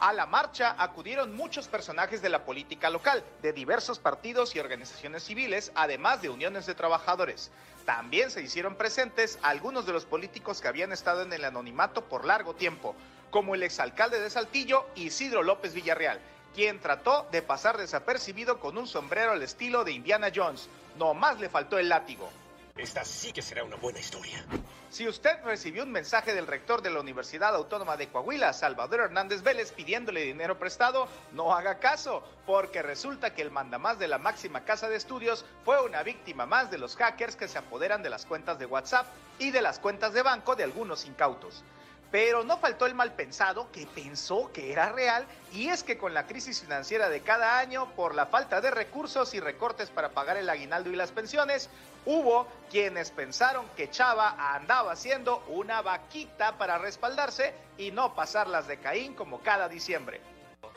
A 0.00 0.12
la 0.14 0.24
marcha 0.24 0.76
acudieron 0.78 1.36
muchos 1.36 1.68
personajes 1.68 2.22
de 2.22 2.30
la 2.30 2.46
política 2.46 2.88
local, 2.88 3.22
de 3.42 3.52
diversos 3.52 3.98
partidos 3.98 4.56
y 4.56 4.60
organizaciones 4.60 5.24
civiles, 5.24 5.72
además 5.74 6.22
de 6.22 6.30
uniones 6.30 6.64
de 6.64 6.74
trabajadores. 6.74 7.50
También 7.84 8.30
se 8.30 8.40
hicieron 8.40 8.76
presentes 8.76 9.38
algunos 9.42 9.84
de 9.84 9.92
los 9.92 10.06
políticos 10.06 10.62
que 10.62 10.68
habían 10.68 10.92
estado 10.92 11.20
en 11.20 11.32
el 11.34 11.44
anonimato 11.44 12.04
por 12.04 12.24
largo 12.24 12.54
tiempo, 12.54 12.94
como 13.30 13.54
el 13.54 13.64
exalcalde 13.64 14.20
de 14.20 14.30
Saltillo, 14.30 14.86
Isidro 14.94 15.42
López 15.42 15.74
Villarreal, 15.74 16.18
quien 16.54 16.80
trató 16.80 17.26
de 17.30 17.42
pasar 17.42 17.76
desapercibido 17.76 18.58
con 18.58 18.78
un 18.78 18.86
sombrero 18.86 19.32
al 19.32 19.42
estilo 19.42 19.84
de 19.84 19.92
Indiana 19.92 20.28
Jones. 20.34 20.68
No 20.96 21.12
más 21.12 21.38
le 21.40 21.50
faltó 21.50 21.78
el 21.78 21.90
látigo. 21.90 22.30
Esta 22.78 23.04
sí 23.04 23.32
que 23.32 23.42
será 23.42 23.64
una 23.64 23.74
buena 23.74 23.98
historia. 23.98 24.44
Si 24.88 25.06
usted 25.06 25.42
recibió 25.44 25.82
un 25.82 25.90
mensaje 25.90 26.32
del 26.32 26.46
rector 26.46 26.80
de 26.80 26.90
la 26.90 27.00
Universidad 27.00 27.54
Autónoma 27.54 27.96
de 27.96 28.08
Coahuila, 28.08 28.52
Salvador 28.52 29.00
Hernández 29.00 29.42
Vélez, 29.42 29.72
pidiéndole 29.72 30.22
dinero 30.22 30.58
prestado, 30.58 31.08
no 31.32 31.52
haga 31.52 31.80
caso, 31.80 32.22
porque 32.46 32.80
resulta 32.80 33.34
que 33.34 33.42
el 33.42 33.50
mandamás 33.50 33.98
de 33.98 34.06
la 34.08 34.18
máxima 34.18 34.64
casa 34.64 34.88
de 34.88 34.96
estudios 34.96 35.44
fue 35.64 35.82
una 35.84 36.04
víctima 36.04 36.46
más 36.46 36.70
de 36.70 36.78
los 36.78 36.96
hackers 36.96 37.36
que 37.36 37.48
se 37.48 37.58
apoderan 37.58 38.02
de 38.02 38.10
las 38.10 38.24
cuentas 38.24 38.58
de 38.58 38.66
WhatsApp 38.66 39.06
y 39.38 39.50
de 39.50 39.60
las 39.60 39.80
cuentas 39.80 40.12
de 40.12 40.22
banco 40.22 40.54
de 40.54 40.64
algunos 40.64 41.04
incautos. 41.04 41.64
Pero 42.10 42.42
no 42.42 42.56
faltó 42.58 42.86
el 42.86 42.94
mal 42.94 43.12
pensado 43.12 43.70
que 43.70 43.86
pensó 43.86 44.50
que 44.52 44.72
era 44.72 44.92
real 44.92 45.26
y 45.52 45.68
es 45.68 45.82
que 45.82 45.98
con 45.98 46.14
la 46.14 46.26
crisis 46.26 46.60
financiera 46.60 47.10
de 47.10 47.20
cada 47.20 47.58
año, 47.58 47.90
por 47.94 48.14
la 48.14 48.26
falta 48.26 48.60
de 48.60 48.70
recursos 48.70 49.34
y 49.34 49.40
recortes 49.40 49.90
para 49.90 50.10
pagar 50.10 50.38
el 50.38 50.48
aguinaldo 50.48 50.90
y 50.90 50.96
las 50.96 51.12
pensiones, 51.12 51.68
hubo 52.06 52.48
quienes 52.70 53.10
pensaron 53.10 53.66
que 53.76 53.90
Chava 53.90 54.54
andaba 54.54 54.92
haciendo 54.92 55.44
una 55.48 55.82
vaquita 55.82 56.56
para 56.56 56.78
respaldarse 56.78 57.52
y 57.76 57.90
no 57.90 58.14
pasarlas 58.14 58.66
de 58.66 58.78
Caín 58.78 59.14
como 59.14 59.40
cada 59.42 59.68
diciembre. 59.68 60.20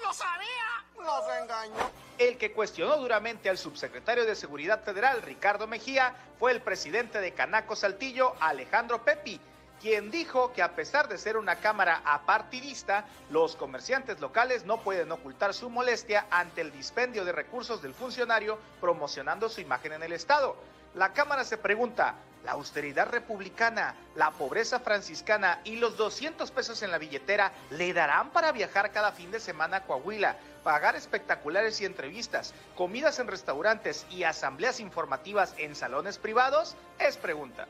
¡Lo 0.04 0.12
sabía! 0.14 0.84
¡Nos 1.00 1.24
engañó! 1.42 1.92
El 2.18 2.38
que 2.38 2.52
cuestionó 2.52 2.98
duramente 2.98 3.50
al 3.50 3.58
subsecretario 3.58 4.26
de 4.26 4.36
Seguridad 4.36 4.84
Federal, 4.84 5.22
Ricardo 5.22 5.66
Mejía, 5.66 6.14
fue 6.38 6.52
el 6.52 6.62
presidente 6.62 7.20
de 7.20 7.34
Canaco 7.34 7.76
Saltillo, 7.76 8.36
Alejandro 8.40 9.04
Pepi, 9.04 9.40
quien 9.82 10.12
dijo 10.12 10.54
que 10.54 10.62
a 10.62 10.76
pesar 10.76 11.08
de 11.08 11.18
ser 11.18 11.38
una 11.38 11.56
cámara 11.56 12.02
apartidista, 12.06 13.06
los 13.32 13.56
comerciantes 13.56 14.20
locales 14.20 14.64
no 14.66 14.82
pueden 14.82 15.12
ocultar 15.12 15.54
su 15.54 15.70
molestia 15.70 16.28
ante 16.30 16.62
el 16.62 16.72
dispendio 16.72 17.26
de 17.26 17.32
recursos 17.32 17.82
del 17.82 17.96
funcionario 17.96 18.60
promocionando 18.80 19.50
su 19.50 19.60
imagen 19.60 19.94
en 19.94 20.04
el 20.04 20.14
Estado. 20.14 20.56
La 20.94 21.14
Cámara 21.14 21.44
se 21.44 21.58
pregunta, 21.58 22.16
¿la 22.44 22.52
austeridad 22.52 23.10
republicana, 23.10 23.96
la 24.16 24.30
pobreza 24.32 24.80
franciscana 24.80 25.62
y 25.64 25.78
los 25.78 25.98
200 25.98 26.52
pesos 26.52 26.84
en 26.84 26.92
la 26.92 26.98
billetera 26.98 27.52
le 27.72 27.94
darán 27.94 28.30
para 28.30 28.52
viajar 28.52 28.92
cada 28.92 29.12
fin 29.12 29.32
de 29.32 29.40
semana 29.40 29.78
a 29.78 29.84
Coahuila, 29.86 30.38
pagar 30.64 30.96
espectaculares 30.96 31.82
y 31.82 31.86
entrevistas, 31.86 32.54
comidas 32.76 33.20
en 33.20 33.28
restaurantes 33.28 34.06
y 34.12 34.24
asambleas 34.24 34.80
informativas 34.80 35.56
en 35.58 35.76
salones 35.76 36.18
privados? 36.18 36.76
Es 37.00 37.18
pregunta. 37.18 37.68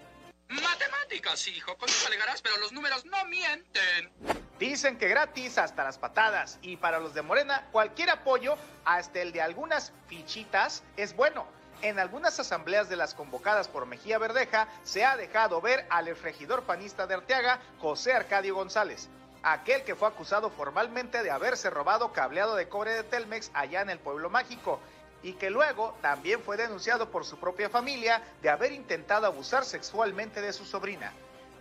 Matemáticas, 0.51 1.47
hijo, 1.47 1.77
con 1.77 1.87
eso 1.87 2.07
alegarás, 2.07 2.41
pero 2.41 2.57
los 2.57 2.73
números 2.73 3.05
no 3.05 3.23
mienten. 3.25 4.11
Dicen 4.59 4.97
que 4.97 5.07
gratis 5.07 5.57
hasta 5.57 5.83
las 5.83 5.97
patadas 5.97 6.59
y 6.61 6.75
para 6.75 6.99
los 6.99 7.13
de 7.13 7.21
Morena 7.21 7.67
cualquier 7.71 8.09
apoyo, 8.09 8.57
hasta 8.83 9.21
el 9.21 9.31
de 9.31 9.41
algunas 9.41 9.93
fichitas, 10.07 10.83
es 10.97 11.15
bueno. 11.15 11.47
En 11.81 11.99
algunas 11.99 12.37
asambleas 12.39 12.89
de 12.89 12.97
las 12.97 13.15
convocadas 13.15 13.69
por 13.69 13.85
Mejía 13.85 14.19
Verdeja 14.19 14.67
se 14.83 15.05
ha 15.05 15.15
dejado 15.15 15.61
ver 15.61 15.87
al 15.89 16.15
regidor 16.17 16.63
panista 16.63 17.07
de 17.07 17.15
Arteaga, 17.15 17.59
José 17.79 18.13
Arcadio 18.13 18.53
González, 18.53 19.09
aquel 19.43 19.83
que 19.83 19.95
fue 19.95 20.09
acusado 20.09 20.49
formalmente 20.51 21.23
de 21.23 21.31
haberse 21.31 21.69
robado 21.69 22.11
cableado 22.11 22.55
de 22.55 22.67
cobre 22.67 22.91
de 22.93 23.03
Telmex 23.03 23.51
allá 23.53 23.81
en 23.81 23.89
el 23.89 23.99
pueblo 23.99 24.29
mágico 24.29 24.79
y 25.23 25.33
que 25.33 25.49
luego 25.49 25.95
también 26.01 26.41
fue 26.41 26.57
denunciado 26.57 27.09
por 27.09 27.25
su 27.25 27.37
propia 27.37 27.69
familia 27.69 28.21
de 28.41 28.49
haber 28.49 28.71
intentado 28.71 29.27
abusar 29.27 29.65
sexualmente 29.65 30.41
de 30.41 30.53
su 30.53 30.65
sobrina. 30.65 31.11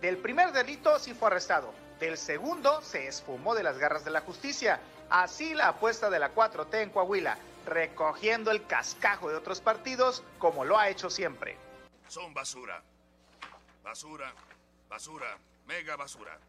Del 0.01 0.17
primer 0.17 0.51
delito 0.51 0.97
sí 0.99 1.13
fue 1.13 1.27
arrestado, 1.27 1.73
del 2.01 2.17
segundo 2.17 2.81
se 2.81 3.07
esfumó 3.07 3.53
de 3.53 3.61
las 3.61 3.77
garras 3.77 4.03
de 4.03 4.09
la 4.09 4.21
justicia. 4.21 4.79
Así 5.11 5.53
la 5.53 5.67
apuesta 5.67 6.09
de 6.09 6.17
la 6.17 6.33
4T 6.33 6.81
en 6.81 6.89
Coahuila, 6.89 7.37
recogiendo 7.67 8.49
el 8.49 8.65
cascajo 8.65 9.29
de 9.29 9.35
otros 9.35 9.61
partidos 9.61 10.23
como 10.39 10.65
lo 10.65 10.79
ha 10.79 10.89
hecho 10.89 11.11
siempre. 11.11 11.57
Son 12.07 12.33
basura. 12.33 12.81
Basura, 13.83 14.33
basura, 14.89 15.37
mega 15.67 15.95
basura. 15.95 16.39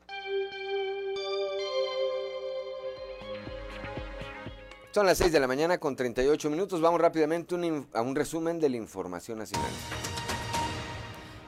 Son 4.92 5.06
las 5.06 5.16
6 5.16 5.32
de 5.32 5.40
la 5.40 5.46
mañana 5.46 5.78
con 5.78 5.96
38 5.96 6.50
minutos. 6.50 6.82
Vamos 6.82 7.00
rápidamente 7.00 7.56
a 7.94 8.02
un 8.02 8.14
resumen 8.14 8.60
de 8.60 8.68
la 8.68 8.76
información 8.76 9.38
nacional. 9.38 9.70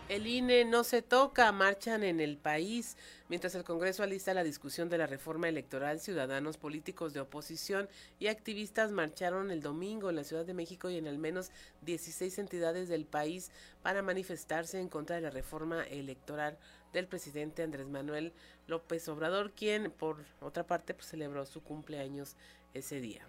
El 0.08 0.26
INE 0.26 0.64
no 0.64 0.82
se 0.82 1.02
toca, 1.02 1.52
marchan 1.52 2.04
en 2.04 2.20
el 2.20 2.38
país. 2.38 2.96
Mientras 3.28 3.54
el 3.54 3.62
Congreso 3.62 4.02
alista 4.02 4.32
la 4.32 4.44
discusión 4.44 4.88
de 4.88 4.96
la 4.96 5.06
reforma 5.06 5.46
electoral, 5.46 6.00
ciudadanos 6.00 6.56
políticos 6.56 7.12
de 7.12 7.20
oposición 7.20 7.86
y 8.18 8.28
activistas 8.28 8.92
marcharon 8.92 9.50
el 9.50 9.60
domingo 9.60 10.08
en 10.08 10.16
la 10.16 10.24
Ciudad 10.24 10.46
de 10.46 10.54
México 10.54 10.88
y 10.88 10.96
en 10.96 11.06
al 11.06 11.18
menos 11.18 11.50
16 11.82 12.38
entidades 12.38 12.88
del 12.88 13.04
país 13.04 13.50
para 13.82 14.00
manifestarse 14.00 14.80
en 14.80 14.88
contra 14.88 15.16
de 15.16 15.22
la 15.22 15.30
reforma 15.30 15.84
electoral 15.84 16.56
del 16.94 17.08
presidente 17.08 17.62
Andrés 17.62 17.88
Manuel 17.88 18.32
López 18.68 19.06
Obrador, 19.08 19.52
quien 19.52 19.90
por 19.90 20.16
otra 20.40 20.66
parte 20.66 20.94
pues, 20.94 21.08
celebró 21.08 21.44
su 21.44 21.62
cumpleaños 21.62 22.36
ese 22.72 23.00
día 23.00 23.26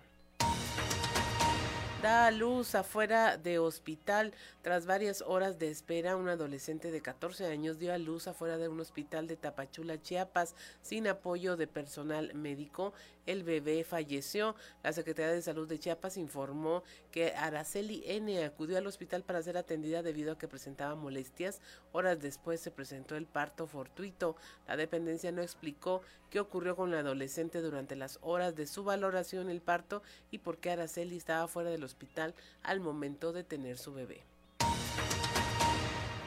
da 2.06 2.28
a 2.28 2.32
luz 2.32 2.76
afuera 2.76 3.36
de 3.36 3.58
hospital. 3.58 4.32
Tras 4.62 4.86
varias 4.86 5.24
horas 5.24 5.58
de 5.58 5.72
espera, 5.72 6.16
un 6.16 6.30
adolescente 6.30 6.92
de 6.92 7.02
14 7.02 7.48
años 7.48 7.80
dio 7.80 7.92
a 7.92 7.98
luz 7.98 8.28
afuera 8.28 8.60
de 8.60 8.68
un 8.68 8.80
hospital 8.80 9.26
de 9.26 9.38
Tapachula, 9.38 10.00
Chiapas, 10.00 10.54
sin 10.84 11.08
apoyo 11.08 11.58
de 11.58 11.66
personal 11.66 12.32
médico. 12.36 12.94
El 13.26 13.44
bebé 13.44 13.84
falleció. 13.84 14.56
La 14.84 14.94
Secretaría 14.94 15.32
de 15.32 15.42
Salud 15.42 15.68
de 15.68 15.80
Chiapas 15.80 16.18
informó 16.18 16.84
que 17.12 17.34
Araceli 17.34 18.04
N 18.06 18.44
acudió 18.44 18.78
al 18.78 18.88
hospital 18.88 19.24
para 19.24 19.42
ser 19.42 19.58
atendida 19.58 20.04
debido 20.04 20.34
a 20.34 20.38
que 20.38 20.48
presentaba 20.48 20.96
molestias. 20.96 21.62
Horas 21.92 22.22
después 22.22 22.60
se 22.60 22.72
presentó 22.72 23.16
el 23.16 23.26
parto 23.26 23.68
fortuito. 23.68 24.36
La 24.68 24.78
dependencia 24.78 25.32
no 25.32 25.42
explicó 25.42 26.02
qué 26.30 26.40
ocurrió 26.40 26.76
con 26.76 26.92
la 26.92 27.00
adolescente 27.00 27.62
durante 27.62 27.96
las 27.96 28.20
horas 28.22 28.56
de 28.56 28.68
su 28.68 28.84
valoración 28.84 29.50
el 29.50 29.62
parto 29.62 30.04
y 30.32 30.40
por 30.40 30.58
qué 30.58 30.72
Araceli 30.72 31.18
estaba 31.18 31.48
fuera 31.48 31.70
del 31.70 31.84
hospital 31.84 32.36
al 32.64 32.80
momento 32.80 33.34
de 33.34 33.44
tener 33.44 33.78
su 33.78 33.94
bebé 33.94 34.35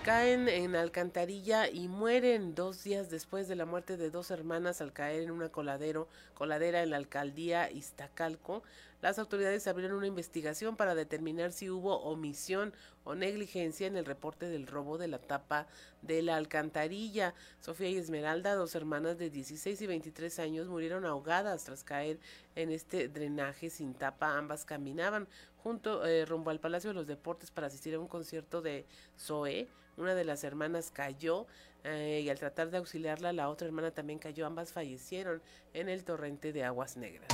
caen 0.04 0.48
en 0.48 0.76
alcantarilla 0.76 1.68
y 1.68 1.88
mueren 1.88 2.54
dos 2.54 2.84
días 2.84 3.11
después 3.11 3.48
de 3.48 3.56
la 3.56 3.66
muerte 3.66 3.96
de 3.96 4.11
dos 4.11 4.30
hermanas 4.30 4.80
al 4.80 4.92
caer 4.92 5.22
en 5.22 5.30
una 5.30 5.48
coladero, 5.50 6.08
coladera 6.34 6.82
en 6.82 6.90
la 6.90 6.96
alcaldía 6.96 7.70
Iztacalco. 7.70 8.62
Las 9.00 9.18
autoridades 9.18 9.66
abrieron 9.68 9.98
una 9.98 10.08
investigación 10.08 10.76
para 10.76 10.94
determinar 10.94 11.53
si 11.53 11.70
hubo 11.70 12.01
omisión 12.01 12.72
o 13.05 13.14
negligencia 13.14 13.86
en 13.86 13.96
el 13.96 14.05
reporte 14.05 14.46
del 14.46 14.66
robo 14.66 14.99
de 14.99 15.07
la 15.07 15.18
tapa 15.18 15.68
de 16.03 16.20
la 16.22 16.36
alcantarilla. 16.36 17.32
Sofía 17.61 17.90
y 17.90 17.96
Esmeralda, 17.96 18.55
dos 18.55 18.74
hermanas 18.74 19.16
de 19.16 19.30
16 19.30 19.80
y 19.80 19.86
23 19.86 20.38
años, 20.40 20.66
murieron 20.66 21.07
ahogadas 21.07 21.64
tras 21.64 21.84
caer 21.84 22.18
en 22.57 22.70
este 22.70 23.09
drenaje 23.09 23.70
sin 23.70 23.94
tapa. 23.94 24.36
Ambas 24.36 24.64
caminaban 24.64 25.28
junto 25.62 26.05
eh, 26.05 26.24
rumbo 26.24 26.51
al 26.51 26.59
Palacio 26.59 26.90
de 26.90 26.94
los 26.94 27.07
Deportes 27.07 27.53
para 27.53 27.68
asistir 27.68 27.94
a 27.94 28.01
un 28.01 28.09
concierto 28.09 28.62
de 28.62 28.84
Zoe, 29.16 29.68
una 29.96 30.14
de 30.14 30.24
las 30.24 30.44
hermanas 30.44 30.90
cayó 30.92 31.46
eh, 31.84 32.22
y 32.24 32.28
al 32.28 32.38
tratar 32.38 32.70
de 32.70 32.78
auxiliarla, 32.78 33.32
la 33.32 33.49
otra 33.49 33.66
hermana 33.66 33.90
también 33.90 34.18
cayó. 34.18 34.46
Ambas 34.46 34.72
fallecieron 34.72 35.42
en 35.72 35.88
el 35.88 36.05
torrente 36.05 36.53
de 36.53 36.64
aguas 36.64 36.96
negras. 36.96 37.28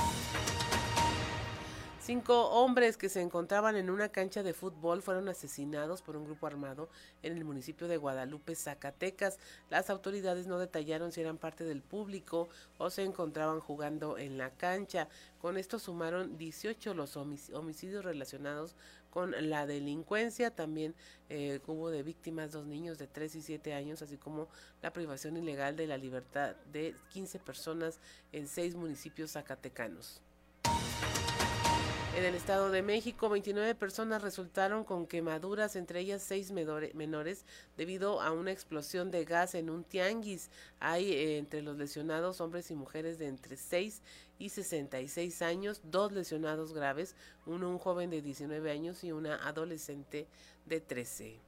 Cinco 2.05 2.49
hombres 2.51 2.97
que 2.97 3.09
se 3.09 3.19
encontraban 3.19 3.75
en 3.75 3.89
una 3.89 4.09
cancha 4.09 4.43
de 4.43 4.53
fútbol 4.53 5.01
fueron 5.01 5.27
asesinados 5.27 6.03
por 6.03 6.15
un 6.15 6.25
grupo 6.25 6.45
armado 6.45 6.87
en 7.23 7.35
el 7.35 7.43
municipio 7.43 7.87
de 7.87 7.97
Guadalupe, 7.97 8.53
Zacatecas. 8.53 9.39
Las 9.71 9.89
autoridades 9.89 10.45
no 10.45 10.59
detallaron 10.59 11.11
si 11.11 11.21
eran 11.21 11.39
parte 11.39 11.63
del 11.63 11.81
público 11.81 12.47
o 12.77 12.91
se 12.91 13.01
encontraban 13.01 13.59
jugando 13.59 14.19
en 14.19 14.37
la 14.37 14.51
cancha. 14.51 15.07
Con 15.41 15.57
esto 15.57 15.79
sumaron 15.79 16.37
18 16.37 16.93
los 16.93 17.17
homicidios 17.17 18.05
relacionados 18.05 18.75
con 19.09 19.33
la 19.49 19.65
delincuencia. 19.65 20.51
También 20.51 20.93
eh, 21.29 21.59
hubo 21.65 21.89
de 21.89 22.03
víctimas 22.03 22.51
dos 22.51 22.67
niños 22.67 22.99
de 22.99 23.07
3 23.07 23.33
y 23.33 23.41
7 23.41 23.73
años, 23.73 24.03
así 24.03 24.17
como 24.17 24.47
la 24.83 24.93
privación 24.93 25.37
ilegal 25.37 25.75
de 25.75 25.87
la 25.87 25.97
libertad 25.97 26.55
de 26.71 26.93
15 27.13 27.39
personas 27.39 27.99
en 28.31 28.47
seis 28.47 28.75
municipios 28.75 29.31
zacatecanos. 29.31 30.21
En 32.15 32.23
el 32.23 32.33
Estado 32.33 32.71
de 32.71 32.81
México, 32.81 33.27
29 33.27 33.75
personas 33.75 34.21
resultaron 34.21 34.85
con 34.85 35.05
quemaduras, 35.05 35.75
entre 35.75 35.99
ellas 35.99 36.23
seis 36.23 36.53
menores, 36.53 37.45
debido 37.75 38.21
a 38.21 38.31
una 38.31 38.53
explosión 38.53 39.11
de 39.11 39.25
gas 39.25 39.53
en 39.53 39.69
un 39.69 39.83
tianguis. 39.83 40.49
Hay 40.79 41.11
eh, 41.11 41.37
entre 41.37 41.61
los 41.61 41.75
lesionados 41.75 42.39
hombres 42.39 42.71
y 42.71 42.75
mujeres 42.75 43.19
de 43.19 43.27
entre 43.27 43.57
6 43.57 44.01
y 44.39 44.47
66 44.47 45.41
años, 45.41 45.81
dos 45.83 46.13
lesionados 46.13 46.73
graves, 46.73 47.17
uno 47.45 47.69
un 47.69 47.79
joven 47.79 48.09
de 48.09 48.21
19 48.21 48.71
años 48.71 49.03
y 49.03 49.11
una 49.11 49.35
adolescente 49.45 50.25
de 50.65 50.79
13 50.79 51.44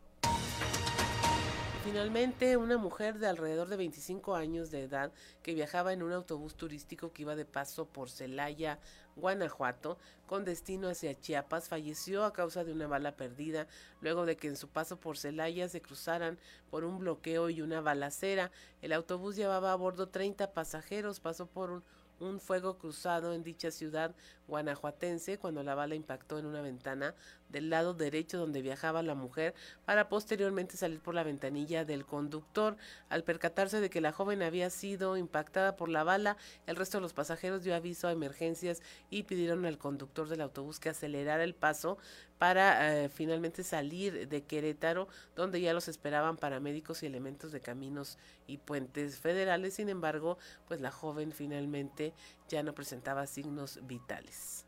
finalmente, 1.88 2.58
una 2.58 2.78
mujer 2.78 3.18
de 3.18 3.28
alrededor 3.28 3.70
de 3.70 3.78
25 3.78 4.36
años 4.36 4.72
de 4.72 4.84
edad 4.84 5.14
que 5.42 5.54
viajaba 5.54 5.94
en 5.94 6.04
un 6.04 6.12
autobús 6.12 6.56
turístico 6.56 7.14
que 7.14 7.22
iba 7.22 7.38
de 7.38 7.46
paso 7.46 7.86
por 7.86 8.10
Celaya, 8.10 8.78
Guanajuato, 9.16 9.98
con 10.26 10.44
destino 10.44 10.90
hacia 10.90 11.18
Chiapas, 11.18 11.70
falleció 11.70 12.26
a 12.26 12.34
causa 12.34 12.66
de 12.66 12.74
una 12.74 12.88
bala 12.88 13.16
perdida, 13.16 13.68
luego 14.02 14.26
de 14.26 14.36
que 14.36 14.50
en 14.50 14.58
su 14.58 14.68
paso 14.68 15.00
por 15.00 15.18
Celaya 15.18 15.70
se 15.70 15.82
cruzaran 15.82 16.38
por 16.70 16.84
un 16.84 17.00
bloqueo 17.00 17.50
y 17.50 17.62
una 17.62 17.80
balacera. 17.80 18.52
El 18.82 18.92
autobús 18.92 19.38
llevaba 19.38 19.72
a 19.72 19.76
bordo 19.78 20.10
30 20.10 20.52
pasajeros, 20.52 21.22
pasó 21.22 21.46
por 21.46 21.84
un 22.20 22.40
fuego 22.42 22.78
cruzado 22.78 23.34
en 23.34 23.44
dicha 23.44 23.72
ciudad 23.72 24.16
guanajuatense 24.48 25.38
cuando 25.38 25.64
la 25.64 25.76
bala 25.76 25.96
impactó 25.96 26.40
en 26.40 26.46
una 26.46 26.62
ventana 26.62 27.16
del 27.50 27.70
lado 27.70 27.94
derecho 27.94 28.38
donde 28.38 28.62
viajaba 28.62 29.02
la 29.04 29.16
mujer 29.16 29.54
para 29.86 30.10
posteriormente 30.10 30.78
salir 30.78 31.00
por 31.00 31.16
la 31.16 31.24
ventanilla 31.24 31.86
del 31.86 32.06
conductor. 32.06 32.78
Al 33.10 33.24
percatarse 33.24 33.80
de 33.80 33.90
que 33.90 34.02
la 34.02 34.12
joven 34.12 34.42
había 34.42 34.70
sido 34.70 35.18
impactada 35.18 35.76
por 35.76 35.90
la 35.90 36.04
bala, 36.04 36.38
el 36.66 36.76
resto 36.76 36.98
de 36.98 37.02
los 37.02 37.14
pasajeros 37.14 37.64
dio 37.64 37.76
aviso 37.76 38.08
a 38.08 38.12
emergencias 38.12 38.82
y 39.10 39.24
pidieron 39.24 39.66
al 39.66 39.78
conductor 39.78 40.28
del 40.30 40.42
autobús 40.42 40.80
que 40.80 40.90
acelerara 40.90 41.44
el 41.44 41.56
paso 41.56 41.98
para 42.38 43.04
eh, 43.04 43.10
finalmente 43.10 43.64
salir 43.64 44.28
de 44.28 44.44
Querétaro, 44.44 45.08
donde 45.36 45.60
ya 45.62 45.74
los 45.74 45.88
esperaban 45.88 46.38
paramédicos 46.38 47.02
y 47.02 47.08
elementos 47.08 47.52
de 47.52 47.62
caminos 47.62 48.18
y 48.46 48.58
puentes 48.58 49.18
federales. 49.18 49.74
Sin 49.76 49.90
embargo, 49.90 50.38
pues 50.68 50.82
la 50.82 50.92
joven 50.92 51.32
finalmente 51.32 52.14
ya 52.48 52.64
no 52.64 52.74
presentaba 52.74 53.26
signos 53.26 53.80
vitales. 53.88 54.67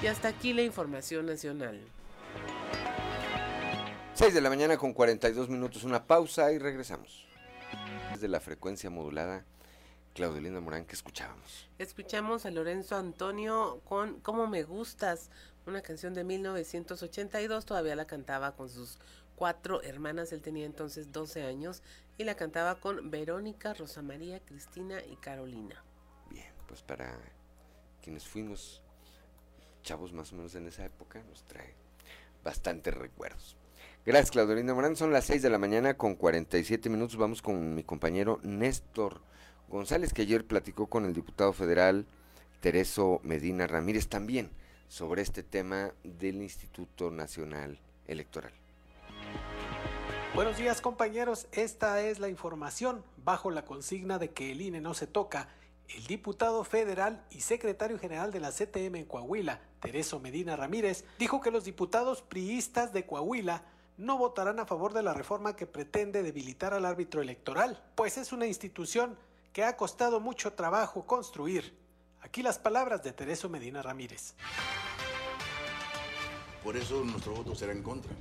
Y 0.00 0.06
hasta 0.06 0.28
aquí 0.28 0.52
la 0.52 0.62
información 0.62 1.26
nacional. 1.26 1.80
6 4.14 4.32
de 4.32 4.40
la 4.40 4.48
mañana 4.48 4.76
con 4.76 4.92
42 4.92 5.48
minutos, 5.48 5.82
una 5.82 6.06
pausa 6.06 6.52
y 6.52 6.58
regresamos. 6.58 7.26
Desde 8.12 8.28
la 8.28 8.38
frecuencia 8.38 8.90
modulada, 8.90 9.44
Claudelina 10.14 10.60
Morán, 10.60 10.84
que 10.84 10.94
escuchábamos. 10.94 11.68
Escuchamos 11.78 12.46
a 12.46 12.52
Lorenzo 12.52 12.94
Antonio 12.96 13.80
con 13.84 14.20
Cómo 14.20 14.46
me 14.46 14.62
gustas, 14.62 15.30
una 15.66 15.82
canción 15.82 16.14
de 16.14 16.22
1982, 16.22 17.64
todavía 17.64 17.96
la 17.96 18.06
cantaba 18.06 18.52
con 18.54 18.68
sus 18.68 18.98
cuatro 19.34 19.82
hermanas, 19.82 20.32
él 20.32 20.42
tenía 20.42 20.66
entonces 20.66 21.12
12 21.12 21.42
años 21.44 21.82
y 22.18 22.24
la 22.24 22.36
cantaba 22.36 22.76
con 22.76 23.10
Verónica, 23.10 23.74
Rosa 23.74 24.02
María, 24.02 24.38
Cristina 24.40 25.00
y 25.04 25.16
Carolina. 25.16 25.82
Bien, 26.30 26.52
pues 26.68 26.82
para 26.82 27.18
quienes 28.00 28.26
fuimos 28.26 28.82
chavos 29.88 30.12
más 30.12 30.30
o 30.34 30.36
menos 30.36 30.54
en 30.54 30.66
esa 30.66 30.84
época, 30.84 31.22
nos 31.30 31.44
trae 31.44 31.72
bastantes 32.44 32.92
recuerdos. 32.92 33.56
Gracias, 34.04 34.32
Claudelina 34.32 34.74
Morán. 34.74 34.96
Son 34.96 35.14
las 35.14 35.24
6 35.24 35.40
de 35.40 35.48
la 35.48 35.56
mañana 35.56 35.94
con 35.94 36.14
47 36.14 36.90
minutos. 36.90 37.16
Vamos 37.16 37.40
con 37.40 37.74
mi 37.74 37.82
compañero 37.84 38.38
Néstor 38.42 39.22
González, 39.66 40.12
que 40.12 40.22
ayer 40.22 40.44
platicó 40.44 40.88
con 40.88 41.06
el 41.06 41.14
diputado 41.14 41.54
federal 41.54 42.04
Tereso 42.60 43.20
Medina 43.22 43.66
Ramírez 43.66 44.08
también 44.08 44.50
sobre 44.88 45.22
este 45.22 45.42
tema 45.42 45.94
del 46.04 46.42
Instituto 46.42 47.10
Nacional 47.10 47.80
Electoral. 48.06 48.52
Buenos 50.34 50.58
días 50.58 50.82
compañeros, 50.82 51.46
esta 51.52 52.02
es 52.02 52.18
la 52.18 52.28
información 52.28 53.02
bajo 53.24 53.50
la 53.50 53.64
consigna 53.64 54.18
de 54.18 54.32
que 54.32 54.52
el 54.52 54.60
INE 54.60 54.82
no 54.82 54.92
se 54.92 55.06
toca. 55.06 55.48
El 55.88 56.06
diputado 56.06 56.64
federal 56.64 57.24
y 57.30 57.40
secretario 57.40 57.98
general 57.98 58.30
de 58.30 58.40
la 58.40 58.52
CTM 58.52 58.96
en 58.96 59.04
Coahuila, 59.06 59.60
Tereso 59.80 60.20
Medina 60.20 60.54
Ramírez, 60.54 61.04
dijo 61.18 61.40
que 61.40 61.50
los 61.50 61.64
diputados 61.64 62.20
priistas 62.20 62.92
de 62.92 63.06
Coahuila 63.06 63.62
no 63.96 64.18
votarán 64.18 64.60
a 64.60 64.66
favor 64.66 64.92
de 64.92 65.02
la 65.02 65.14
reforma 65.14 65.56
que 65.56 65.66
pretende 65.66 66.22
debilitar 66.22 66.74
al 66.74 66.84
árbitro 66.84 67.22
electoral, 67.22 67.82
pues 67.94 68.18
es 68.18 68.32
una 68.32 68.46
institución 68.46 69.18
que 69.52 69.64
ha 69.64 69.76
costado 69.76 70.20
mucho 70.20 70.52
trabajo 70.52 71.06
construir. 71.06 71.74
Aquí 72.20 72.42
las 72.42 72.58
palabras 72.58 73.02
de 73.02 73.12
Tereso 73.12 73.48
Medina 73.48 73.80
Ramírez. 73.80 74.34
Por 76.62 76.76
eso 76.76 77.02
nuestro 77.02 77.32
voto 77.32 77.54
será 77.54 77.72
en 77.72 77.82
contra. 77.82 78.12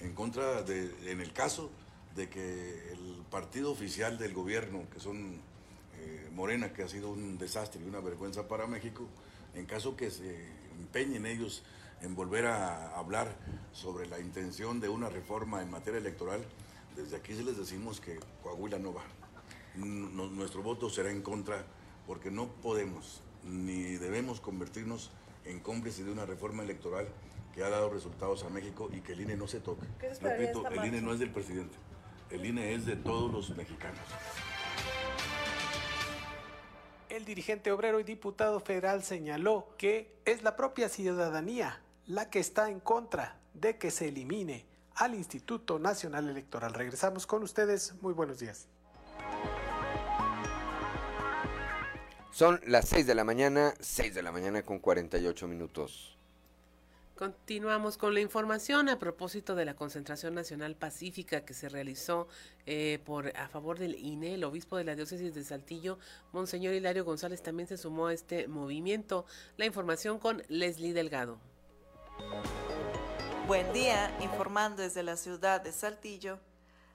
En 0.00 0.14
contra 0.14 0.62
de, 0.62 0.92
en 1.10 1.20
el 1.20 1.32
caso 1.32 1.70
de 2.16 2.28
que 2.28 2.92
el 2.92 3.22
partido 3.30 3.70
oficial 3.70 4.18
del 4.18 4.34
gobierno, 4.34 4.84
que 4.92 4.98
son 4.98 5.40
Morena, 6.38 6.72
que 6.72 6.84
ha 6.84 6.88
sido 6.88 7.10
un 7.10 7.36
desastre 7.36 7.82
y 7.84 7.88
una 7.88 7.98
vergüenza 7.98 8.46
para 8.46 8.68
México, 8.68 9.08
en 9.54 9.66
caso 9.66 9.96
que 9.96 10.08
se 10.08 10.46
empeñen 10.78 11.26
ellos 11.26 11.64
en 12.00 12.14
volver 12.14 12.46
a 12.46 12.96
hablar 12.96 13.34
sobre 13.72 14.06
la 14.06 14.20
intención 14.20 14.78
de 14.78 14.88
una 14.88 15.08
reforma 15.08 15.62
en 15.62 15.70
materia 15.70 15.98
electoral, 15.98 16.40
desde 16.94 17.16
aquí 17.16 17.34
se 17.34 17.42
les 17.42 17.58
decimos 17.58 18.00
que 18.00 18.20
Coahuila 18.44 18.78
no 18.78 18.94
va. 18.94 19.02
nuestro 19.74 20.62
voto 20.62 20.88
será 20.88 21.10
en 21.10 21.22
contra 21.22 21.64
porque 22.06 22.30
no 22.30 22.46
podemos 22.46 23.20
ni 23.42 23.96
debemos 23.96 24.40
convertirnos 24.40 25.10
en 25.44 25.58
cómplices 25.58 26.06
de 26.06 26.12
una 26.12 26.24
reforma 26.24 26.62
electoral 26.62 27.08
que 27.52 27.64
ha 27.64 27.68
dado 27.68 27.90
resultados 27.90 28.44
a 28.44 28.48
México 28.48 28.90
y 28.92 29.00
que 29.00 29.14
el 29.14 29.22
INE 29.22 29.36
no 29.36 29.48
se 29.48 29.58
toque. 29.58 29.86
Repito, 30.20 30.68
el 30.68 30.84
INE 30.84 31.02
no 31.02 31.12
es 31.12 31.18
del 31.18 31.32
presidente, 31.32 31.76
el 32.30 32.46
INE 32.46 32.74
es 32.74 32.86
de 32.86 32.94
todos 32.94 33.32
los 33.32 33.56
mexicanos. 33.56 33.98
El 37.08 37.24
dirigente 37.24 37.72
obrero 37.72 38.00
y 38.00 38.04
diputado 38.04 38.60
federal 38.60 39.02
señaló 39.02 39.74
que 39.78 40.14
es 40.26 40.42
la 40.42 40.56
propia 40.56 40.90
ciudadanía 40.90 41.80
la 42.06 42.28
que 42.28 42.38
está 42.38 42.70
en 42.70 42.80
contra 42.80 43.38
de 43.54 43.78
que 43.78 43.90
se 43.90 44.08
elimine 44.08 44.66
al 44.94 45.14
Instituto 45.14 45.78
Nacional 45.78 46.28
Electoral. 46.28 46.74
Regresamos 46.74 47.26
con 47.26 47.42
ustedes. 47.42 47.94
Muy 48.02 48.12
buenos 48.12 48.40
días. 48.40 48.66
Son 52.30 52.60
las 52.66 52.88
6 52.88 53.06
de 53.06 53.14
la 53.14 53.24
mañana, 53.24 53.72
6 53.80 54.14
de 54.14 54.22
la 54.22 54.30
mañana 54.30 54.62
con 54.62 54.78
48 54.78 55.48
minutos. 55.48 56.17
Continuamos 57.18 57.98
con 57.98 58.14
la 58.14 58.20
información 58.20 58.88
a 58.88 59.00
propósito 59.00 59.56
de 59.56 59.64
la 59.64 59.74
concentración 59.74 60.36
nacional 60.36 60.76
pacífica 60.76 61.44
que 61.44 61.52
se 61.52 61.68
realizó 61.68 62.28
eh, 62.64 63.00
por 63.04 63.36
a 63.36 63.48
favor 63.48 63.76
del 63.76 63.96
INE. 63.96 64.34
El 64.34 64.44
obispo 64.44 64.76
de 64.76 64.84
la 64.84 64.94
diócesis 64.94 65.34
de 65.34 65.42
Saltillo, 65.42 65.98
Monseñor 66.30 66.74
Hilario 66.74 67.04
González, 67.04 67.42
también 67.42 67.66
se 67.66 67.76
sumó 67.76 68.06
a 68.06 68.12
este 68.12 68.46
movimiento. 68.46 69.26
La 69.56 69.66
información 69.66 70.20
con 70.20 70.44
Leslie 70.46 70.92
Delgado. 70.92 71.40
Buen 73.48 73.72
día, 73.72 74.16
informando 74.20 74.84
desde 74.84 75.02
la 75.02 75.16
ciudad 75.16 75.60
de 75.60 75.72
Saltillo. 75.72 76.38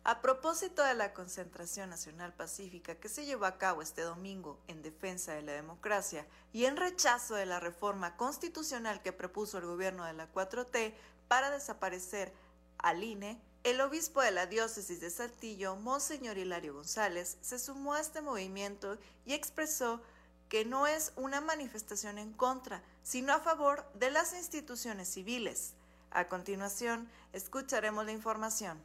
A 0.06 0.22
propósito 0.22 0.84
de 0.84 0.95
la 0.95 1.14
concentración 1.14 1.89
nacional 1.89 2.34
pacífica 2.34 2.95
que 2.95 3.08
se 3.08 3.26
llevó 3.26 3.45
a 3.45 3.58
cabo 3.58 3.82
este 3.82 4.01
domingo 4.01 4.60
en 4.68 4.82
defensa 4.82 5.34
de 5.34 5.43
la 5.43 5.54
democracia 5.54 6.28
y 6.51 6.66
en 6.66 6.76
rechazo 6.76 7.36
de 7.36 7.45
la 7.45 7.62
reforma 7.62 8.18
constitucional 8.18 9.01
que 9.01 9.14
propuso 9.14 9.60
el 9.60 9.66
gobierno 9.66 10.04
de 10.04 10.12
la 10.12 10.30
4T 10.34 10.93
para 11.30 11.51
desaparecer 11.51 12.34
al 12.80 13.01
INE, 13.01 13.39
el 13.64 13.80
obispo 13.80 14.22
de 14.22 14.32
la 14.32 14.45
diócesis 14.45 14.99
de 14.99 15.10
Saltillo, 15.10 15.78
Monseñor 15.78 16.38
Hilario 16.38 16.74
González, 16.74 17.38
se 17.39 17.58
sumó 17.58 17.93
a 17.93 18.01
este 18.01 18.22
movimiento 18.22 18.97
y 19.26 19.34
expresó 19.34 20.01
que 20.49 20.66
no 20.66 20.86
es 20.86 21.14
una 21.16 21.39
manifestación 21.39 22.18
en 22.18 22.34
contra, 22.34 22.84
sino 23.04 23.32
a 23.32 23.39
favor 23.39 23.89
de 23.93 24.12
las 24.12 24.34
instituciones 24.34 25.08
civiles. 25.08 25.76
A 26.12 26.28
continuación, 26.28 27.10
escucharemos 27.32 28.06
la 28.06 28.12
información. 28.12 28.84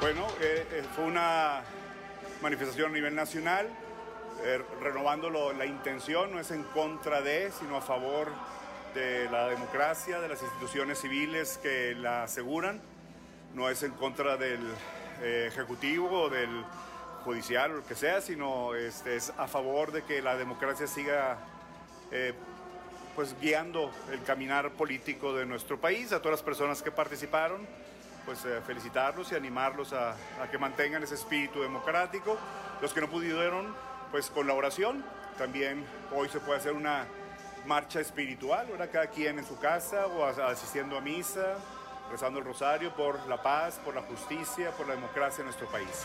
Bueno, 0.00 0.28
eh, 0.40 0.64
eh, 0.70 0.84
fue 0.94 1.06
una 1.06 1.60
manifestación 2.40 2.92
a 2.92 2.94
nivel 2.94 3.16
nacional, 3.16 3.66
eh, 4.44 4.62
renovando 4.80 5.28
la 5.52 5.66
intención, 5.66 6.30
no 6.30 6.38
es 6.38 6.52
en 6.52 6.62
contra 6.62 7.20
de, 7.20 7.50
sino 7.50 7.76
a 7.76 7.80
favor 7.80 8.28
de 8.94 9.28
la 9.28 9.48
democracia, 9.48 10.20
de 10.20 10.28
las 10.28 10.40
instituciones 10.40 11.00
civiles 11.00 11.58
que 11.60 11.96
la 11.96 12.22
aseguran, 12.22 12.80
no 13.54 13.68
es 13.68 13.82
en 13.82 13.90
contra 13.92 14.36
del 14.36 14.60
Ejecutivo 15.20 16.22
o 16.22 16.28
del 16.28 16.64
Judicial 17.24 17.72
o 17.72 17.76
lo 17.78 17.84
que 17.84 17.96
sea, 17.96 18.20
sino 18.20 18.76
este, 18.76 19.16
es 19.16 19.32
a 19.36 19.48
favor 19.48 19.90
de 19.90 20.04
que 20.04 20.22
la 20.22 20.36
democracia 20.36 20.86
siga 20.86 21.38
pues 23.16 23.34
guiando 23.40 23.90
el 24.12 24.22
caminar 24.22 24.70
político 24.70 25.34
de 25.34 25.44
nuestro 25.44 25.80
país, 25.80 26.12
a 26.12 26.18
todas 26.22 26.38
las 26.38 26.42
personas 26.44 26.82
que 26.82 26.92
participaron 26.92 27.66
pues 28.28 28.44
eh, 28.44 28.60
felicitarlos 28.60 29.32
y 29.32 29.36
animarlos 29.36 29.94
a, 29.94 30.14
que 30.50 30.58
mantengan 30.58 31.02
ese 31.02 31.14
espíritu 31.14 31.62
democrático. 31.62 32.36
Los 32.82 32.92
que 32.92 33.00
no 33.00 33.08
pudieron, 33.08 33.74
pues 34.10 34.28
con 34.28 34.46
la 34.46 34.52
oración, 34.52 35.02
también 35.38 35.82
hoy 36.14 36.28
se 36.28 36.38
puede 36.38 36.58
hacer 36.58 36.74
una 36.74 37.06
marcha 37.64 38.00
espiritual, 38.00 38.66
ahora 38.70 38.90
cada 38.90 39.06
quien 39.06 39.38
en 39.38 39.46
su 39.46 39.58
casa 39.58 40.06
o 40.08 40.26
asistiendo 40.26 40.98
a 40.98 41.00
misa, 41.00 41.56
rezando 42.10 42.38
el 42.38 42.44
rosario 42.44 42.94
por 42.94 43.18
la 43.28 43.42
paz, 43.42 43.80
por 43.82 43.94
la 43.94 44.02
justicia, 44.02 44.72
por 44.72 44.86
la 44.86 44.94
democracia 44.94 45.40
en 45.40 45.46
nuestro 45.46 45.66
país. 45.68 46.04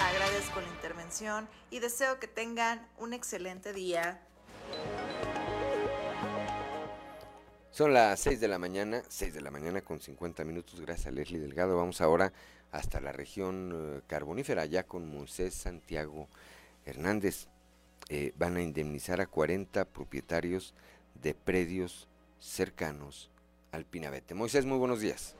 Agradezco 0.00 0.60
la 0.60 0.68
intervención 0.68 1.48
y 1.70 1.80
deseo 1.80 2.20
que 2.20 2.28
tengan 2.28 2.86
un 2.98 3.14
excelente 3.14 3.72
día. 3.72 4.20
Son 7.72 7.94
las 7.94 8.20
6 8.20 8.38
de 8.38 8.48
la 8.48 8.58
mañana, 8.58 9.02
6 9.08 9.32
de 9.32 9.40
la 9.40 9.50
mañana 9.50 9.80
con 9.80 9.98
50 9.98 10.44
minutos. 10.44 10.78
Gracias 10.78 11.06
a 11.06 11.10
Leslie 11.10 11.40
Delgado. 11.40 11.74
Vamos 11.74 12.02
ahora 12.02 12.30
hasta 12.70 13.00
la 13.00 13.12
región 13.12 13.72
eh, 13.74 14.00
carbonífera, 14.06 14.66
ya 14.66 14.82
con 14.82 15.08
Moisés 15.08 15.54
Santiago 15.54 16.28
Hernández. 16.84 17.46
Eh, 18.10 18.34
van 18.36 18.58
a 18.58 18.62
indemnizar 18.62 19.22
a 19.22 19.26
40 19.26 19.86
propietarios 19.86 20.74
de 21.14 21.32
predios 21.32 22.08
cercanos 22.40 23.30
al 23.70 23.86
Pinabete. 23.86 24.34
Moisés, 24.34 24.66
muy 24.66 24.76
buenos 24.76 25.00
días. 25.00 25.34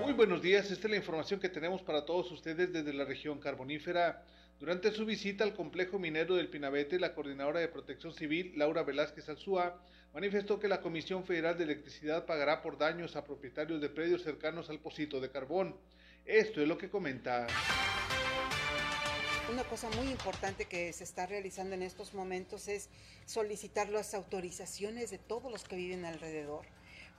Muy 0.00 0.12
buenos 0.12 0.40
días, 0.40 0.70
esta 0.70 0.86
es 0.86 0.90
la 0.92 0.96
información 0.96 1.40
que 1.40 1.48
tenemos 1.48 1.82
para 1.82 2.06
todos 2.06 2.30
ustedes 2.30 2.72
desde 2.72 2.92
la 2.92 3.04
región 3.04 3.40
carbonífera. 3.40 4.22
Durante 4.58 4.90
su 4.90 5.06
visita 5.06 5.44
al 5.44 5.54
complejo 5.54 6.00
minero 6.00 6.34
del 6.34 6.48
Pinabete, 6.48 6.98
la 6.98 7.14
coordinadora 7.14 7.60
de 7.60 7.68
protección 7.68 8.12
civil, 8.12 8.54
Laura 8.56 8.82
Velázquez 8.82 9.28
Alzúa, 9.28 9.80
manifestó 10.12 10.58
que 10.58 10.66
la 10.66 10.80
Comisión 10.80 11.24
Federal 11.24 11.56
de 11.56 11.62
Electricidad 11.62 12.26
pagará 12.26 12.60
por 12.60 12.76
daños 12.76 13.14
a 13.14 13.24
propietarios 13.24 13.80
de 13.80 13.88
predios 13.88 14.24
cercanos 14.24 14.68
al 14.68 14.80
pocito 14.80 15.20
de 15.20 15.30
carbón. 15.30 15.76
Esto 16.24 16.60
es 16.60 16.66
lo 16.66 16.76
que 16.76 16.90
comenta. 16.90 17.46
Una 19.52 19.62
cosa 19.62 19.88
muy 19.90 20.08
importante 20.08 20.64
que 20.64 20.92
se 20.92 21.04
está 21.04 21.26
realizando 21.26 21.76
en 21.76 21.82
estos 21.82 22.12
momentos 22.12 22.66
es 22.66 22.90
solicitar 23.26 23.88
las 23.90 24.12
autorizaciones 24.12 25.12
de 25.12 25.18
todos 25.18 25.52
los 25.52 25.62
que 25.62 25.76
viven 25.76 26.04
alrededor 26.04 26.66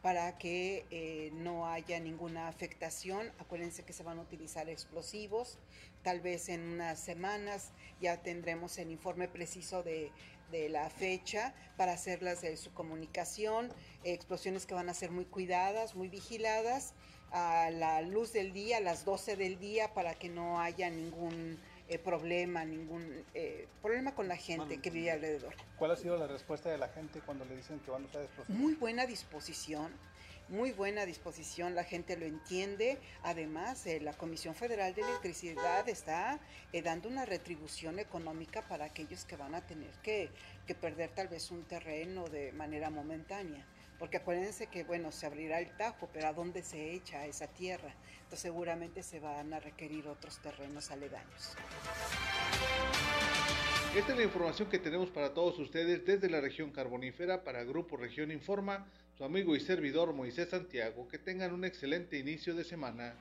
para 0.01 0.37
que 0.37 0.85
eh, 0.91 1.31
no 1.33 1.67
haya 1.67 1.99
ninguna 1.99 2.47
afectación. 2.47 3.31
Acuérdense 3.39 3.83
que 3.83 3.93
se 3.93 4.03
van 4.03 4.19
a 4.19 4.21
utilizar 4.21 4.69
explosivos. 4.69 5.57
Tal 6.03 6.21
vez 6.21 6.49
en 6.49 6.61
unas 6.61 6.99
semanas 6.99 7.71
ya 8.01 8.21
tendremos 8.21 8.77
el 8.77 8.91
informe 8.91 9.27
preciso 9.27 9.83
de, 9.83 10.11
la 10.51 10.89
fecha 10.89 11.53
para 11.77 11.93
hacerlas 11.93 12.43
su 12.55 12.73
comunicación, 12.73 13.71
explosiones 14.03 14.65
que 14.65 14.73
van 14.73 14.89
a 14.89 14.95
ser 14.95 15.11
muy 15.11 15.25
cuidadas, 15.25 15.93
muy 15.93 16.07
vigiladas, 16.07 16.95
a 17.31 17.69
la 17.69 18.01
luz 18.01 18.33
del 18.33 18.51
día, 18.51 18.77
a 18.77 18.81
las 18.81 19.05
12 19.05 19.35
del 19.35 19.59
día, 19.59 19.93
para 19.93 20.15
que 20.15 20.27
no 20.29 20.59
haya 20.59 20.89
ningún 20.89 21.59
eh, 21.89 21.99
problema, 21.99 22.63
ningún 22.63 23.25
eh, 23.33 23.67
problema 23.81 24.13
con 24.15 24.27
la 24.27 24.37
gente 24.37 24.79
que 24.79 24.89
vive 24.89 25.11
alrededor. 25.11 25.53
¿Cuál 25.77 25.91
ha 25.91 25.95
sido 25.95 26.17
la 26.17 26.27
respuesta 26.27 26.69
de 26.69 26.77
la 26.77 26.89
gente 26.89 27.19
cuando 27.25 27.45
le 27.45 27.55
dicen 27.55 27.79
que 27.79 27.91
van 27.91 28.03
a 28.03 28.05
usar 28.05 28.23
explosivos? 28.23 28.59
Muy 28.59 28.75
buena 28.75 29.05
disposición 29.05 29.91
muy 30.49 30.71
buena 30.71 31.05
disposición, 31.05 31.75
la 31.75 31.83
gente 31.83 32.17
lo 32.17 32.25
entiende. 32.25 32.97
Además, 33.23 33.85
eh, 33.85 33.99
la 34.01 34.13
Comisión 34.13 34.55
Federal 34.55 34.93
de 34.95 35.01
Electricidad 35.01 35.87
está 35.87 36.39
eh, 36.73 36.81
dando 36.81 37.07
una 37.07 37.25
retribución 37.25 37.99
económica 37.99 38.67
para 38.67 38.85
aquellos 38.85 39.25
que 39.25 39.35
van 39.35 39.53
a 39.53 39.61
tener 39.61 39.91
que, 40.01 40.31
que, 40.65 40.75
perder 40.75 41.11
tal 41.11 41.27
vez 41.27 41.51
un 41.51 41.63
terreno 41.63 42.27
de 42.27 42.51
manera 42.51 42.89
momentánea. 42.89 43.65
Porque 43.99 44.17
acuérdense 44.17 44.67
que, 44.67 44.85
bueno, 44.85 45.11
se 45.11 45.25
abrirá 45.25 45.59
el 45.59 45.75
Tajo, 45.75 46.09
pero 46.13 46.27
¿a 46.27 46.33
dónde 46.33 46.63
se 46.63 46.93
echa 46.93 47.25
esa 47.25 47.47
tierra? 47.47 47.93
Entonces 48.23 48.39
seguramente 48.39 49.03
se 49.03 49.19
van 49.19 49.53
a 49.53 49.59
requerir 49.59 50.07
otros 50.07 50.39
terrenos 50.39 50.89
aledaños. 50.89 51.55
Esta 53.95 54.11
es 54.11 54.17
la 54.17 54.23
información 54.23 54.69
que 54.69 54.79
tenemos 54.79 55.09
para 55.09 55.33
todos 55.33 55.59
ustedes 55.59 56.05
desde 56.05 56.29
la 56.29 56.39
región 56.39 56.71
carbonífera 56.71 57.43
para 57.43 57.63
Grupo 57.63 57.97
Región 57.97 58.31
Informa 58.31 58.87
su 59.17 59.25
amigo 59.25 59.55
y 59.55 59.59
servidor 59.59 60.13
Moisés 60.13 60.49
Santiago. 60.49 61.07
Que 61.07 61.17
tengan 61.17 61.53
un 61.53 61.65
excelente 61.65 62.17
inicio 62.17 62.55
de 62.55 62.63
semana. 62.63 63.15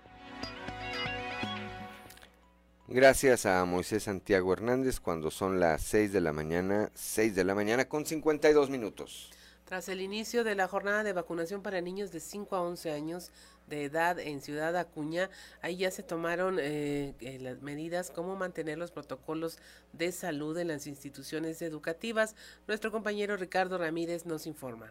Gracias 2.86 3.46
a 3.46 3.64
Moisés 3.64 4.04
Santiago 4.04 4.52
Hernández 4.52 5.00
cuando 5.00 5.30
son 5.30 5.58
las 5.58 5.82
6 5.82 6.12
de 6.12 6.20
la 6.20 6.32
mañana, 6.32 6.90
6 6.94 7.34
de 7.34 7.44
la 7.44 7.54
mañana 7.54 7.88
con 7.88 8.06
52 8.06 8.70
minutos. 8.70 9.30
Tras 9.68 9.90
el 9.90 10.00
inicio 10.00 10.44
de 10.44 10.54
la 10.54 10.66
jornada 10.66 11.02
de 11.02 11.12
vacunación 11.12 11.60
para 11.60 11.82
niños 11.82 12.10
de 12.10 12.20
5 12.20 12.56
a 12.56 12.62
11 12.62 12.90
años 12.90 13.30
de 13.66 13.84
edad 13.84 14.18
en 14.18 14.40
Ciudad 14.40 14.74
Acuña, 14.78 15.28
ahí 15.60 15.76
ya 15.76 15.90
se 15.90 16.02
tomaron 16.02 16.58
eh, 16.58 17.14
eh, 17.20 17.38
las 17.38 17.60
medidas 17.60 18.10
como 18.10 18.34
mantener 18.34 18.78
los 18.78 18.92
protocolos 18.92 19.58
de 19.92 20.10
salud 20.10 20.56
en 20.56 20.68
las 20.68 20.86
instituciones 20.86 21.60
educativas. 21.60 22.34
Nuestro 22.66 22.90
compañero 22.90 23.36
Ricardo 23.36 23.76
Ramírez 23.76 24.24
nos 24.24 24.46
informa. 24.46 24.90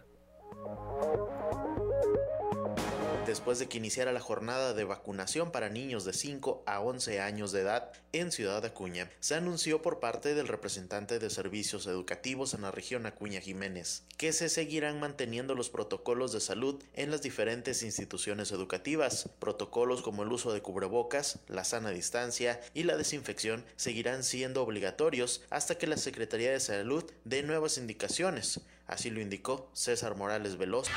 Después 3.37 3.59
de 3.59 3.67
que 3.67 3.77
iniciara 3.77 4.11
la 4.11 4.19
jornada 4.19 4.73
de 4.73 4.83
vacunación 4.83 5.51
para 5.51 5.69
niños 5.69 6.05
de 6.05 6.11
5 6.11 6.63
a 6.65 6.81
11 6.81 7.21
años 7.21 7.51
de 7.51 7.61
edad 7.61 7.91
en 8.11 8.31
Ciudad 8.31 8.65
Acuña, 8.65 9.11
se 9.19 9.35
anunció 9.35 9.83
por 9.83 9.99
parte 9.99 10.33
del 10.33 10.47
representante 10.47 11.19
de 11.19 11.29
servicios 11.29 11.85
educativos 11.85 12.55
en 12.55 12.63
la 12.63 12.71
región 12.71 13.05
Acuña 13.05 13.39
Jiménez 13.39 14.01
que 14.17 14.33
se 14.33 14.49
seguirán 14.49 14.99
manteniendo 14.99 15.53
los 15.53 15.69
protocolos 15.69 16.31
de 16.31 16.39
salud 16.39 16.81
en 16.95 17.11
las 17.11 17.21
diferentes 17.21 17.83
instituciones 17.83 18.51
educativas. 18.51 19.29
Protocolos 19.37 20.01
como 20.01 20.23
el 20.23 20.31
uso 20.31 20.51
de 20.51 20.63
cubrebocas, 20.63 21.37
la 21.47 21.63
sana 21.63 21.91
distancia 21.91 22.59
y 22.73 22.83
la 22.83 22.97
desinfección 22.97 23.63
seguirán 23.75 24.23
siendo 24.23 24.63
obligatorios 24.63 25.43
hasta 25.51 25.77
que 25.77 25.85
la 25.85 25.97
Secretaría 25.97 26.51
de 26.51 26.59
Salud 26.59 27.05
dé 27.23 27.43
nuevas 27.43 27.77
indicaciones. 27.77 28.61
Así 28.87 29.11
lo 29.11 29.21
indicó 29.21 29.69
César 29.73 30.15
Morales 30.15 30.57
Veloz. 30.57 30.87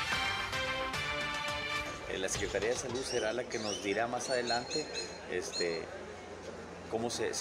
Eh, 2.11 2.17
la 2.17 2.29
Secretaría 2.29 2.69
de 2.69 2.75
Salud 2.75 3.01
será 3.03 3.33
la 3.33 3.43
que 3.43 3.59
nos 3.59 3.83
dirá 3.83 4.07
más 4.07 4.29
adelante 4.29 4.85
este, 5.31 5.81
cómo 6.89 7.09
se, 7.09 7.31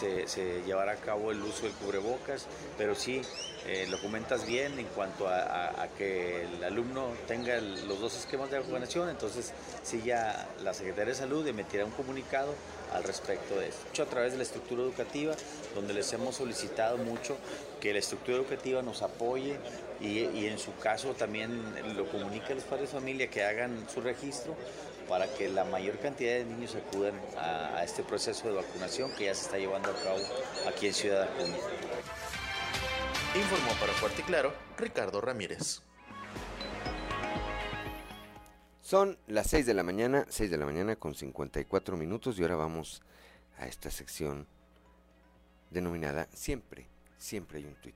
llevará 0.64 0.92
a 0.92 0.96
cabo 0.96 1.32
el 1.32 1.42
uso 1.42 1.62
del 1.64 1.72
cubrebocas, 1.72 2.46
pero 2.78 2.94
sí, 2.94 3.20
eh, 3.66 3.86
lo 3.90 4.00
comentas 4.00 4.46
bien 4.46 4.78
en 4.78 4.86
cuanto 4.86 5.28
a, 5.28 5.88
que 5.98 6.44
el 6.44 6.62
alumno 6.62 7.08
tenga 7.26 7.60
los 7.60 8.00
dos 8.00 8.16
esquemas 8.16 8.50
de 8.50 8.60
vacunación, 8.60 9.08
entonces 9.08 9.52
sí 9.82 10.02
ya 10.04 10.48
la 10.62 10.72
Secretaría 10.72 11.12
de 11.12 11.18
Salud 11.18 11.46
emitirá 11.46 11.84
un 11.84 11.90
comunicado 11.90 12.54
al 12.92 13.02
respecto 13.02 13.56
de 13.58 13.68
esto. 13.68 14.02
A 14.02 14.06
través 14.06 14.32
de 14.32 14.38
la 14.38 14.44
estructura 14.44 14.82
educativa, 14.82 15.34
donde 15.74 15.94
les 15.94 16.12
hemos 16.12 16.36
solicitado 16.36 16.96
mucho 16.98 17.36
que 17.80 17.92
la 17.92 17.98
estructura 17.98 18.38
educativa 18.38 18.82
nos 18.82 19.02
apoye 19.02 19.58
y, 20.01 20.46
en 20.46 20.59
su 20.59 20.74
caso 20.76 21.14
también 21.14 21.62
lo 21.96 22.09
comunique 22.11 22.53
a 22.53 22.55
los 22.55 22.64
padres 22.64 22.90
de 22.90 22.98
familia 22.98 23.28
que 23.28 23.44
hagan 23.44 23.86
su 23.88 24.01
registro 24.01 24.57
para 25.09 25.26
que 25.34 25.48
la 25.48 25.64
mayor 25.64 25.98
cantidad 25.98 26.34
de 26.34 26.44
niños 26.44 26.74
acudan 26.76 27.14
a, 27.36 27.82
este 27.84 28.03
proceso 28.03 28.48
de 28.48 28.55
vacunación 28.55 29.11
que 29.16 29.24
ya 29.24 29.34
se 29.34 29.42
está 29.46 29.59
llevando 29.59 29.90
a 29.90 29.94
cabo 29.94 30.20
aquí 30.68 30.86
en 30.86 30.94
Ciudad 30.94 31.24
Acuña. 31.24 31.59
Informó 33.34 33.72
para 33.78 33.92
Fuerte 33.92 34.22
y 34.22 34.24
Claro 34.24 34.55
Ricardo 34.78 35.20
Ramírez. 35.20 35.82
Son 38.80 39.18
las 39.26 39.48
6 39.48 39.66
de 39.66 39.74
la 39.74 39.82
mañana, 39.82 40.26
6 40.28 40.51
de 40.51 40.57
la 40.57 40.66
mañana 40.66 40.96
con 40.96 41.14
54 41.14 41.96
minutos 41.96 42.38
y 42.38 42.42
ahora 42.42 42.57
vamos 42.57 43.03
a 43.59 43.66
esta 43.66 43.90
sección 43.90 44.46
denominada 45.70 46.26
Siempre, 46.32 46.88
siempre 47.18 47.59
hay 47.59 47.66
un 47.66 47.74
tuit. 47.76 47.94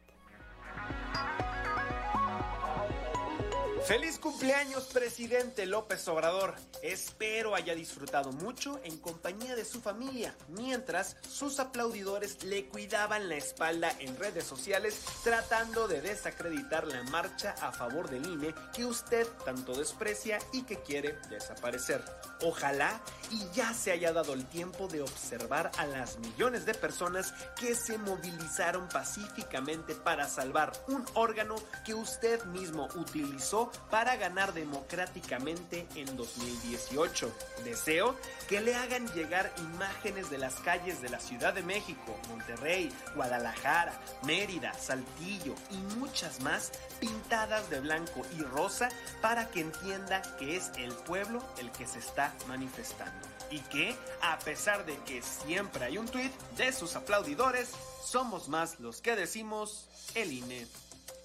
Feliz 3.87 4.18
cumpleaños, 4.18 4.85
presidente 4.85 5.66
López 5.66 6.09
Obrador. 6.09 6.55
Espero 6.82 7.55
haya 7.55 7.74
disfrutado 7.74 8.32
mucho 8.32 8.80
en 8.82 8.97
compañía 8.97 9.55
de 9.57 9.66
su 9.66 9.82
familia, 9.82 10.35
mientras 10.49 11.18
sus 11.28 11.61
aplaudidores 11.61 12.45
le 12.45 12.64
cuidaban 12.64 13.28
la 13.28 13.37
espalda 13.37 13.95
en 13.99 14.16
redes 14.16 14.45
sociales 14.45 14.99
tratando 15.22 15.87
de 15.87 16.01
desacreditar 16.01 16.87
la 16.87 17.03
marcha 17.05 17.55
a 17.61 17.72
favor 17.72 18.09
del 18.09 18.24
INE 18.24 18.55
que 18.74 18.87
usted 18.87 19.26
tanto 19.45 19.74
desprecia 19.74 20.39
y 20.55 20.62
que 20.62 20.80
quiere 20.80 21.18
desaparecer. 21.28 22.03
Ojalá 22.41 23.03
y 23.30 23.47
ya 23.55 23.74
se 23.74 23.93
haya 23.93 24.14
dado 24.14 24.32
el 24.32 24.47
tiempo 24.47 24.89
de 24.89 25.03
observar 25.03 25.70
a 25.76 25.85
las 25.85 26.18
millones 26.20 26.64
de 26.64 26.72
personas 26.72 27.35
que 27.61 27.74
se 27.74 27.99
movilizaron 27.99 28.89
pacíficamente 28.89 29.95
para 29.95 30.26
salvar 30.26 30.72
un 30.89 31.05
órgano 31.12 31.57
que 31.85 31.93
usted 31.93 32.43
mismo 32.47 32.89
utilizó 32.95 33.70
para 33.90 34.16
ganar 34.16 34.52
democráticamente 34.52 35.86
en 35.94 36.16
2018. 36.16 37.32
Deseo 37.64 38.16
que 38.48 38.60
le 38.60 38.74
hagan 38.74 39.06
llegar 39.14 39.52
imágenes 39.58 40.30
de 40.30 40.38
las 40.38 40.56
calles 40.56 41.00
de 41.00 41.08
la 41.08 41.20
Ciudad 41.20 41.54
de 41.54 41.62
México, 41.62 42.18
Monterrey, 42.28 42.92
Guadalajara, 43.14 44.00
Mérida, 44.24 44.72
Saltillo 44.74 45.54
y 45.70 45.76
muchas 45.96 46.40
más 46.40 46.72
pintadas 47.00 47.70
de 47.70 47.80
blanco 47.80 48.22
y 48.38 48.42
rosa 48.42 48.88
para 49.20 49.48
que 49.50 49.60
entienda 49.60 50.22
que 50.38 50.56
es 50.56 50.70
el 50.76 50.92
pueblo 50.92 51.42
el 51.58 51.70
que 51.70 51.86
se 51.86 51.98
está 51.98 52.34
manifestando. 52.48 53.28
Y 53.50 53.60
que, 53.60 53.94
a 54.22 54.38
pesar 54.38 54.84
de 54.86 54.96
que 55.04 55.22
siempre 55.22 55.84
hay 55.84 55.98
un 55.98 56.08
tuit 56.08 56.32
de 56.56 56.72
sus 56.72 56.96
aplaudidores, 56.96 57.70
somos 58.04 58.48
más 58.48 58.80
los 58.80 59.00
que 59.00 59.16
decimos 59.16 59.88
el 60.14 60.32
INE. 60.32 60.66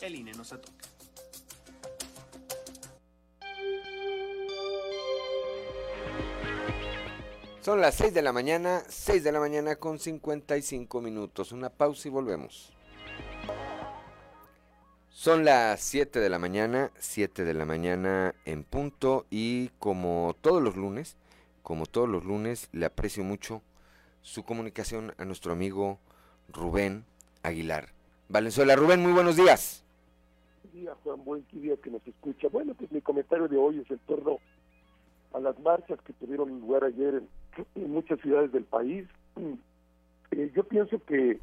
El 0.01 0.15
INE 0.15 0.33
no 0.33 0.43
se 0.43 0.57
toca. 0.57 0.88
Son 7.70 7.82
las 7.82 7.93
6 7.93 8.15
de 8.15 8.24
la 8.24 8.34
mañana, 8.34 8.82
6 8.88 9.24
de 9.24 9.32
la 9.32 9.39
mañana 9.39 9.76
con 9.76 9.99
55 9.99 11.01
minutos. 11.01 11.51
Una 11.51 11.70
pausa 11.70 12.07
y 12.07 12.11
volvemos. 12.11 12.74
Son 15.11 15.45
las 15.45 15.80
7 15.80 16.20
de 16.20 16.30
la 16.30 16.39
mañana, 16.39 16.89
7 16.97 17.45
de 17.45 17.53
la 17.53 17.65
mañana 17.65 18.34
en 18.45 18.63
punto 18.63 19.28
y 19.30 19.67
como 19.78 20.36
todos 20.41 20.63
los 20.63 20.78
lunes, 20.78 21.15
como 21.61 21.86
todos 21.86 22.09
los 22.09 22.26
lunes, 22.26 22.70
le 22.72 22.88
aprecio 22.88 23.24
mucho 23.24 23.61
su 24.24 24.43
comunicación 24.43 25.13
a 25.20 25.26
nuestro 25.26 25.53
amigo 25.53 25.99
Rubén 26.51 27.05
Aguilar. 27.43 27.89
Valenzuela, 28.30 28.76
Rubén, 28.76 28.99
muy 28.99 29.11
buenos 29.11 29.36
días. 29.36 29.84
Buen 30.63 30.86
día, 30.86 30.95
Juan, 31.03 31.24
buen 31.24 31.45
día 31.51 31.76
que 31.78 31.91
nos 31.91 32.01
escucha. 32.07 32.47
Bueno, 32.47 32.74
pues 32.74 32.91
mi 32.91 33.01
comentario 33.01 33.47
de 33.47 33.57
hoy 33.57 33.78
es 33.78 33.91
en 33.91 33.99
torno 34.07 34.39
a 35.34 35.39
las 35.39 35.59
marchas 35.59 35.99
que 36.01 36.13
tuvieron 36.13 36.49
lugar 36.61 36.84
ayer 36.84 37.13
en, 37.13 37.38
muchas 37.75 38.19
ciudades 38.21 38.51
del 38.51 38.65
país. 38.65 39.07
Eh, 40.31 40.51
yo 40.55 40.63
pienso 40.63 41.03
que 41.05 41.31
eh, 41.31 41.39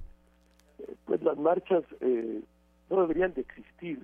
pues 1.06 1.20
las 1.20 1.36
marchas 1.36 1.82
eh, 1.98 2.40
no 2.88 3.00
deberían 3.00 3.34
de 3.34 3.40
existir 3.40 4.00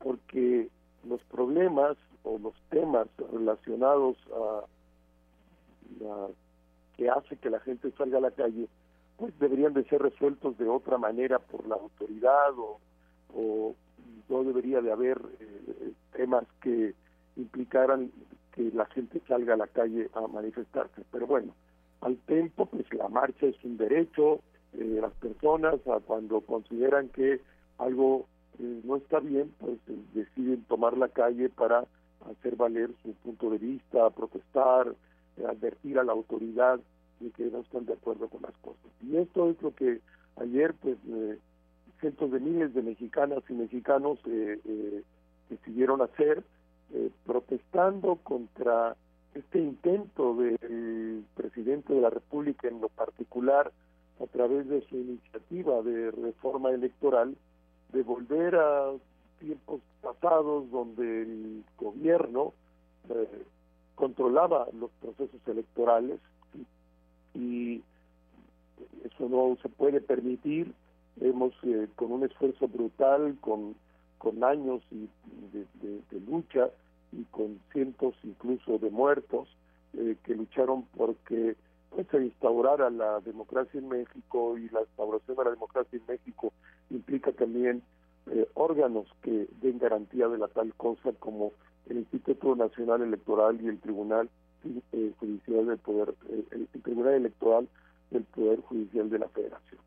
porque 0.00 0.68
los 1.04 1.22
problemas 1.30 1.96
o 2.24 2.40
los 2.40 2.54
temas 2.68 3.06
relacionados 3.30 4.16
a 4.34 4.64
la 6.00 6.26
que 6.96 7.08
hace 7.08 7.36
que 7.36 7.48
la 7.48 7.60
gente 7.60 7.92
salga 7.92 8.18
a 8.18 8.22
la 8.22 8.32
calle 8.32 8.66
pues 9.18 9.38
deberían 9.38 9.72
de 9.72 9.84
ser 9.84 10.02
resueltos 10.02 10.58
de 10.58 10.68
otra 10.68 10.98
manera 10.98 11.38
por 11.38 11.64
la 11.68 11.76
autoridad 11.76 12.50
o 13.32 13.76
no 14.28 14.42
debería 14.42 14.80
de 14.80 14.90
haber 14.90 15.20
temas 16.12 16.44
que 16.60 16.94
implicaran 17.36 18.10
que 18.54 18.70
la 18.72 18.86
gente 18.86 19.20
salga 19.26 19.54
a 19.54 19.56
la 19.56 19.66
calle 19.66 20.10
a 20.14 20.26
manifestarse. 20.26 21.02
Pero 21.10 21.26
bueno, 21.26 21.54
al 22.00 22.16
tiempo, 22.18 22.66
pues 22.66 22.92
la 22.92 23.08
marcha 23.08 23.46
es 23.46 23.56
un 23.64 23.76
derecho 23.76 24.40
de 24.72 25.00
las 25.00 25.12
personas 25.14 25.74
a 25.86 26.00
cuando 26.00 26.40
consideran 26.40 27.08
que 27.10 27.40
algo 27.78 28.26
eh, 28.58 28.80
no 28.84 28.96
está 28.96 29.20
bien, 29.20 29.52
pues 29.58 29.78
eh, 29.88 29.96
deciden 30.14 30.62
tomar 30.64 30.96
la 30.96 31.08
calle 31.08 31.48
para 31.48 31.86
hacer 32.30 32.56
valer 32.56 32.90
su 33.02 33.12
punto 33.14 33.50
de 33.50 33.58
vista, 33.58 34.10
protestar, 34.10 34.94
eh, 35.36 35.44
advertir 35.46 35.98
a 35.98 36.04
la 36.04 36.12
autoridad 36.12 36.80
de 37.20 37.30
que 37.30 37.44
no 37.44 37.60
están 37.60 37.86
de 37.86 37.94
acuerdo 37.94 38.28
con 38.28 38.42
las 38.42 38.56
cosas. 38.58 38.90
Y 39.02 39.16
esto 39.16 39.50
es 39.50 39.60
lo 39.62 39.74
que 39.74 40.00
ayer, 40.36 40.74
pues, 40.74 40.96
cientos 42.00 42.32
de 42.32 42.40
miles 42.40 42.74
de 42.74 42.82
mexicanas 42.82 43.42
y 43.48 43.52
mexicanos 43.52 44.18
decidieron 45.48 46.02
hacer 46.02 46.42
eh, 46.94 47.10
protestando 47.24 48.16
contra 48.16 48.96
este 49.34 49.58
intento 49.58 50.34
del 50.34 51.24
presidente 51.34 51.94
de 51.94 52.00
la 52.02 52.10
República 52.10 52.68
en 52.68 52.80
lo 52.80 52.88
particular 52.90 53.72
a 54.22 54.26
través 54.26 54.68
de 54.68 54.82
su 54.88 54.96
iniciativa 54.96 55.80
de 55.82 56.10
reforma 56.10 56.70
electoral 56.70 57.34
de 57.92 58.02
volver 58.02 58.56
a 58.56 58.92
tiempos 59.40 59.80
pasados 60.02 60.70
donde 60.70 61.22
el 61.22 61.64
gobierno 61.78 62.52
eh, 63.08 63.44
controlaba 63.94 64.68
los 64.78 64.90
procesos 65.00 65.40
electorales 65.46 66.20
y 67.34 67.82
eso 69.04 69.28
no 69.28 69.56
se 69.62 69.68
puede 69.68 70.00
permitir. 70.00 70.72
Hemos 71.20 71.52
eh, 71.62 71.88
con 71.96 72.12
un 72.12 72.24
esfuerzo 72.24 72.68
brutal 72.68 73.36
con 73.40 73.74
con 74.22 74.44
años 74.44 74.80
y 74.92 75.08
de, 75.52 76.20
lucha 76.28 76.70
y 77.12 77.24
con 77.24 77.60
cientos 77.72 78.14
incluso 78.24 78.78
de 78.78 78.90
muertos 78.90 79.48
eh, 79.94 80.16
que 80.24 80.34
lucharon 80.34 80.84
porque 80.96 81.54
pues, 81.90 82.06
se 82.10 82.24
instaurara 82.24 82.88
la 82.90 83.20
democracia 83.20 83.78
en 83.78 83.88
México 83.88 84.56
y 84.56 84.68
la 84.70 84.80
instauración 84.80 85.36
de 85.36 85.44
la 85.44 85.50
democracia 85.50 85.98
en 85.98 86.06
México 86.06 86.52
implica 86.90 87.32
también 87.32 87.82
eh, 88.30 88.48
órganos 88.54 89.06
que 89.20 89.48
den 89.60 89.78
garantía 89.78 90.28
de 90.28 90.38
la 90.38 90.48
tal 90.48 90.72
cosa 90.74 91.12
como 91.18 91.52
el 91.90 91.98
Instituto 91.98 92.56
Nacional 92.56 93.02
Electoral 93.02 93.60
y 93.60 93.68
el 93.68 93.80
Tribunal 93.80 94.30
eh, 94.92 95.12
Judicial 95.18 95.66
del 95.66 95.78
Poder, 95.78 96.14
el 96.52 96.68
Tribunal 96.82 97.14
Electoral 97.14 97.68
del 98.10 98.24
Poder 98.24 98.60
Judicial 98.60 99.10
de 99.10 99.18
la 99.18 99.28
Federación. 99.28 99.80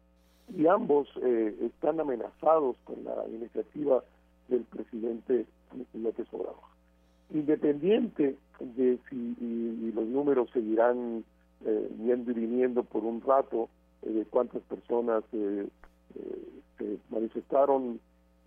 Y 0.56 0.68
ambos 0.68 1.08
están 1.18 2.00
amenazados 2.00 2.76
con 2.84 3.04
la 3.04 3.26
iniciativa 3.30 4.04
del 4.48 4.62
presidente 4.66 5.48
López 5.94 6.28
Obrador. 6.32 6.75
Independiente 7.34 8.38
de 8.60 9.00
si 9.10 9.92
los 9.94 10.06
números 10.08 10.50
seguirán 10.54 11.24
eh, 11.66 11.90
yendo 11.98 12.32
y 12.32 12.36
viniendo 12.36 12.84
por 12.84 13.04
un 13.04 13.22
rato, 13.22 13.70
eh, 14.04 14.10
de 14.10 14.26
cuántas 14.26 14.62
personas 14.64 15.24
eh, 15.34 15.68
se 16.78 16.98
manifestaron, 17.10 18.00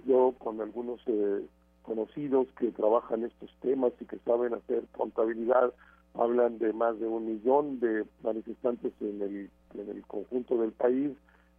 yo 0.07 0.35
con 0.39 0.61
algunos 0.61 1.01
conocidos 1.83 2.47
que 2.59 2.71
trabajan 2.71 3.25
estos 3.25 3.51
temas 3.61 3.93
y 4.01 4.05
que 4.05 4.19
saben 4.19 4.55
hacer 4.55 4.85
contabilidad, 4.97 5.73
hablan 6.15 6.59
de 6.59 6.73
más 6.73 6.99
de 6.99 7.07
un 7.07 7.27
millón 7.27 7.81
de 7.81 8.05
manifestantes 8.23 8.93
en 9.01 9.23
el, 9.23 9.51
en 9.75 9.89
el 9.89 10.07
conjunto 10.07 10.59
del 10.59 10.73
país 10.73 11.13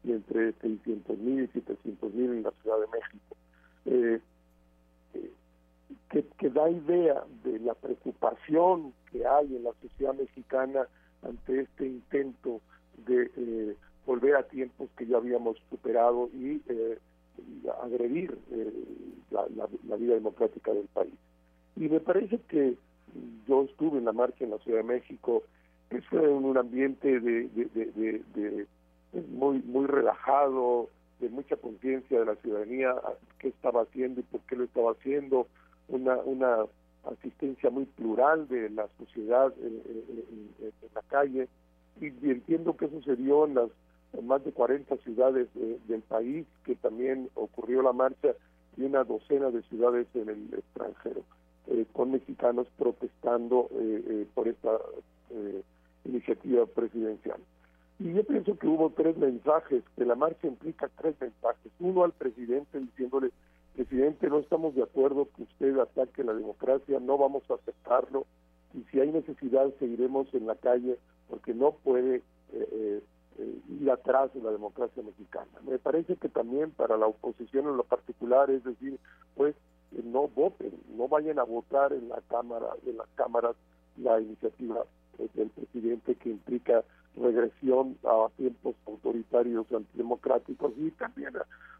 y 0.04 0.12
entre 0.12 0.54
600 0.54 1.18
mil 1.18 1.44
y 1.44 1.48
700 1.48 2.14
mil 2.14 2.32
en 2.32 2.44
la 2.44 2.52
Ciudad 2.62 2.78
de 2.80 2.88
México. 2.88 3.36
Eh, 3.86 4.22
que, 6.10 6.26
que, 6.38 6.50
da 6.50 6.70
idea 6.70 7.24
de 7.44 7.60
la 7.60 7.74
preocupación 7.74 8.94
que 9.12 9.26
hay 9.26 9.56
en 9.56 9.64
la 9.64 9.72
sociedad 9.82 10.14
mexicana 10.14 10.88
ante 11.24 11.62
este 11.62 11.88
intento 11.88 12.62
de 13.06 13.32
eh, 13.36 13.76
volver 14.06 14.36
a 14.36 14.44
tiempos 14.44 14.90
que 14.98 15.06
ya 15.06 15.18
habíamos 15.18 15.58
superado 15.70 16.30
y, 16.34 16.62
eh, 16.68 16.98
agredir 17.84 18.38
eh, 18.52 18.74
la, 19.32 19.46
la, 19.88 19.96
vida 19.96 20.16
democrática 20.16 20.74
del 20.74 20.88
país. 20.88 21.14
Y 21.76 21.88
me 21.88 22.00
parece 22.00 22.40
que 22.50 22.76
yo 23.48 23.64
estuve 23.64 24.00
en 24.00 24.06
la 24.06 24.12
marcha 24.12 24.44
en 24.44 24.52
la 24.52 24.58
Ciudad 24.60 24.80
de 24.80 24.84
México, 24.84 25.44
que 25.90 26.02
fue 26.02 26.24
en 26.24 26.44
un 26.44 26.58
ambiente 26.58 27.20
de, 27.20 27.48
de 27.48 28.68
muy, 29.30 29.60
muy 29.64 29.88
relajado, 29.88 30.90
de 31.20 31.30
mucha 31.30 31.56
conciencia 31.58 32.20
de 32.20 32.26
la 32.26 32.36
ciudadanía 32.36 32.96
qué 33.40 33.50
estaba 33.50 33.84
haciendo 33.84 34.22
y 34.22 34.24
por 34.24 34.42
qué 34.42 34.56
lo 34.56 34.64
estaba 34.64 34.92
haciendo, 34.92 35.48
una, 35.90 36.16
una 36.18 36.66
asistencia 37.06 37.70
muy 37.70 37.86
plural 37.86 38.48
de 38.48 38.70
la 38.70 38.88
sociedad 38.98 39.54
en, 39.62 39.82
la 40.96 41.02
calle 41.04 41.48
y, 42.02 42.08
entiendo 42.30 42.76
que 42.76 42.88
dio 43.16 43.46
en 43.46 43.56
las 43.56 43.70
más 44.24 44.44
de 44.44 44.52
40 44.52 44.98
ciudades 44.98 45.48
del 45.88 46.02
país 46.02 46.48
que 46.66 46.76
también 46.76 47.30
ocurrió 47.36 47.82
la 47.82 47.94
marcha 47.94 48.30
y 48.78 48.84
una 48.84 49.04
docena 49.04 49.52
de 49.52 49.62
ciudades 49.64 50.08
en 50.16 50.30
el 50.30 50.54
extranjero 50.54 51.24
eh, 51.68 51.86
con 51.94 52.12
mexicanos 52.12 52.68
protestando 52.78 53.70
eh, 53.74 54.04
eh, 54.08 54.28
por 54.34 54.48
esta 54.48 54.80
iniciativa 56.04 56.66
presidencial. 56.66 57.40
Y 58.00 58.14
yo 58.14 58.24
pienso 58.24 58.58
que 58.58 58.66
hubo 58.66 58.90
tres 58.90 59.16
mensajes, 59.18 59.84
que 59.96 60.04
la 60.04 60.16
marcha 60.16 60.48
implica 60.48 60.90
tres 60.98 61.16
mensajes. 61.22 61.72
Uno 61.80 62.06
al 62.06 62.14
presidente 62.14 62.80
diciéndole, 62.80 63.30
presidente, 63.76 64.28
no 64.28 64.40
estamos 64.40 64.76
de 64.76 64.84
acuerdo 64.84 65.28
que 65.36 65.44
usted 65.44 65.78
ataque 65.80 66.24
la 66.24 66.34
democracia, 66.34 67.00
no 67.00 67.18
vamos 67.18 67.44
a 67.50 67.56
aceptarlo 67.56 68.26
y 68.74 68.84
si 68.92 69.00
hay 69.00 69.12
necesidad 69.12 69.74
seguiremos 69.80 70.34
en 70.34 70.48
la 70.48 70.56
calle 70.56 70.98
porque 71.28 71.54
no 71.54 71.72
puede 71.72 72.18
eh, 72.18 72.24
eh, 72.54 73.04
eh, 73.38 73.62
ir 73.80 73.92
atrás 73.92 74.34
de 74.34 74.42
la 74.42 74.52
democracia 74.52 75.02
mexicana. 75.04 75.52
Me 75.66 75.80
parece 75.80 76.18
que 76.18 76.30
también 76.30 76.72
para 76.72 76.98
la 76.98 77.08
oposición 77.08 77.68
en 77.68 77.78
lo 77.78 77.84
particular, 77.84 78.50
es 78.50 78.64
decir, 78.64 79.00
pues 79.36 79.56
no 80.04 80.28
voten, 80.28 80.72
no 80.96 81.08
vayan 81.08 81.40
a 81.40 81.44
votar 81.44 81.94
en 81.94 82.10
la 82.10 82.22
cámara, 82.30 82.68
en 82.86 82.98
las 82.98 83.08
cámaras 83.16 83.56
la 83.98 84.20
iniciativa 84.20 84.86
del 85.34 85.50
presidente 85.50 86.16
que 86.16 86.30
implica 86.30 86.84
regresión 87.16 87.98
a 88.04 88.28
tiempos 88.38 88.76
autoritarios 88.86 89.72
antidemocráticos 89.72 90.74
y 90.78 90.92
también 90.92 91.34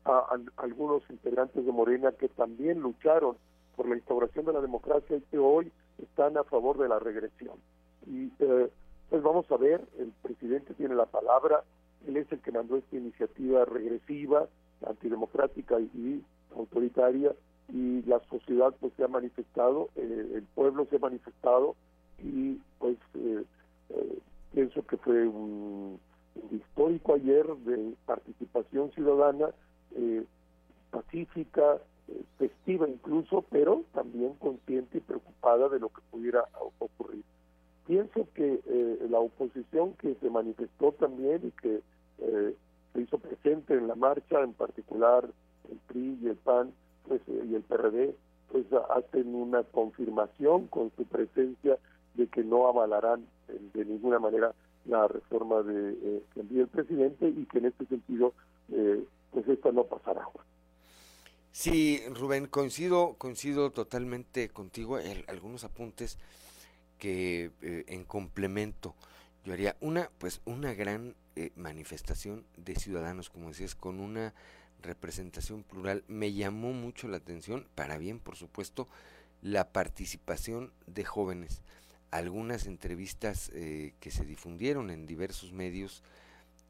a, 0.06 0.38
algunos 0.58 1.04
integrantes 1.10 1.66
de 1.66 1.72
Morena 1.72 2.12
que 2.12 2.30
también 2.30 2.80
lucharon 2.80 3.38
por 3.76 3.88
la 3.88 3.96
instauración 3.96 4.46
de 4.46 4.54
la 4.54 4.62
democracia 4.62 5.18
y 5.18 5.22
que 5.22 5.38
hoy 5.38 5.72
están 6.02 6.38
a 6.38 6.44
favor 6.44 6.78
de 6.78 6.90
la 6.90 7.00
regresión. 7.00 7.56
Y 8.06 8.32
eh, 8.40 8.70
pues 9.10 9.24
vamos 9.24 9.50
a 9.52 9.58
ver, 9.58 9.82
el 9.98 10.12
presidente 10.22 10.74
tiene 10.74 10.96
la 10.96 11.06
palabra, 11.06 11.64
él 12.08 12.18
es 12.18 12.32
el 12.32 12.40
que 12.40 12.52
mandó 12.52 12.78
esta 12.78 12.96
iniciativa 12.96 13.66
regresiva, 13.66 14.48
antidemocrática 14.86 15.80
y, 15.80 16.24
autoritaria, 16.56 17.34
y 17.72 18.02
la 18.04 18.20
sociedad 18.30 18.74
pues 18.80 18.94
se 18.98 19.04
ha 19.04 19.08
manifestado, 19.08 19.90
eh, 19.96 20.32
el 20.36 20.44
pueblo 20.56 20.86
se 20.90 20.96
ha 20.96 21.00
manifestado 21.00 21.76
y 22.18 22.60
pues 22.80 22.98
eh, 23.16 23.44
eh 23.90 24.20
Pienso 24.54 24.86
que 24.86 24.98
fue 24.98 25.28
un, 25.28 26.00
histórico 26.52 27.14
ayer 27.14 27.46
de 27.46 27.94
participación 28.06 28.92
ciudadana 28.92 29.50
eh, 29.96 30.24
pacífica, 30.92 31.78
eh, 32.08 32.24
festiva 32.38 32.88
incluso, 32.88 33.44
pero 33.50 33.84
también 33.94 34.34
consciente 34.36 35.00
y 35.00 35.02
preocupada 35.02 35.70
de 35.70 35.80
lo 35.80 35.90
que 35.90 36.02
pudiera 36.10 36.46
ocurrir. 36.80 37.24
Pienso 37.86 38.28
que 38.34 38.60
eh, 38.66 39.08
la 39.10 39.20
oposición 39.20 39.94
que 39.94 40.16
se 40.16 40.30
manifestó 40.30 40.92
también 40.94 41.42
y 41.48 41.52
que 41.52 41.82
se 42.94 43.02
hizo 43.02 43.18
presente 43.18 43.74
en 43.74 43.88
la 43.88 43.96
marcha, 43.96 44.42
en 44.42 44.54
particular 44.54 45.30
el 45.70 45.78
PRI 45.88 46.20
y 46.22 46.28
el 46.28 46.36
PAN 46.36 46.74
pues, 47.08 47.22
eh, 47.28 47.46
y 47.50 47.56
el 47.56 47.64
PRD 47.64 48.16
pues 48.52 48.66
hacen 48.90 49.36
una 49.36 49.64
confirmación 49.64 50.68
con 50.68 50.92
su 50.96 51.06
presencia 51.06 51.78
de 52.16 52.28
que 52.28 52.44
no 52.44 52.68
avalarán 52.68 53.26
de 53.74 53.86
ninguna 53.86 54.20
manera 54.20 54.54
la 54.86 55.08
reforma 55.08 55.62
de 55.62 55.92
eh, 55.92 56.24
el 56.36 56.68
presidente 56.68 57.28
y 57.28 57.46
que 57.46 57.60
en 57.60 57.66
este 57.66 57.86
sentido 57.86 58.34
eh, 58.72 59.04
pues 59.32 59.48
esto 59.48 59.72
no 59.72 59.84
pasará. 59.84 60.28
Sí, 61.52 62.02
Rubén, 62.14 62.48
coincido, 62.48 63.16
coincido 63.18 63.72
totalmente 63.72 64.50
contigo. 64.50 64.98
algunos 65.28 65.64
apuntes 65.64 66.18
que 66.98 67.52
eh, 67.62 67.86
en 67.88 68.04
complemento 68.04 68.96
yo 69.44 69.54
haría 69.54 69.76
una, 69.80 70.10
pues 70.20 70.42
una 70.46 70.74
gran 70.74 71.16
eh, 71.36 71.52
manifestación 71.56 72.46
de 72.58 72.76
ciudadanos, 72.76 73.30
como 73.30 73.48
decías, 73.48 73.74
con 73.74 74.00
una 74.00 74.34
representación 74.82 75.64
plural. 75.64 76.04
Me 76.08 76.34
llamó 76.34 76.74
mucho 76.74 77.08
la 77.08 77.18
atención, 77.18 77.66
para 77.76 77.98
bien, 77.98 78.20
por 78.20 78.36
supuesto, 78.36 78.88
la 79.42 79.72
participación 79.72 80.72
de 80.88 81.06
jóvenes. 81.06 81.62
Algunas 82.12 82.66
entrevistas 82.66 83.52
eh, 83.54 83.94
que 84.00 84.12
se 84.12 84.26
difundieron 84.26 84.90
en 84.90 85.06
diversos 85.06 85.54
medios 85.54 86.04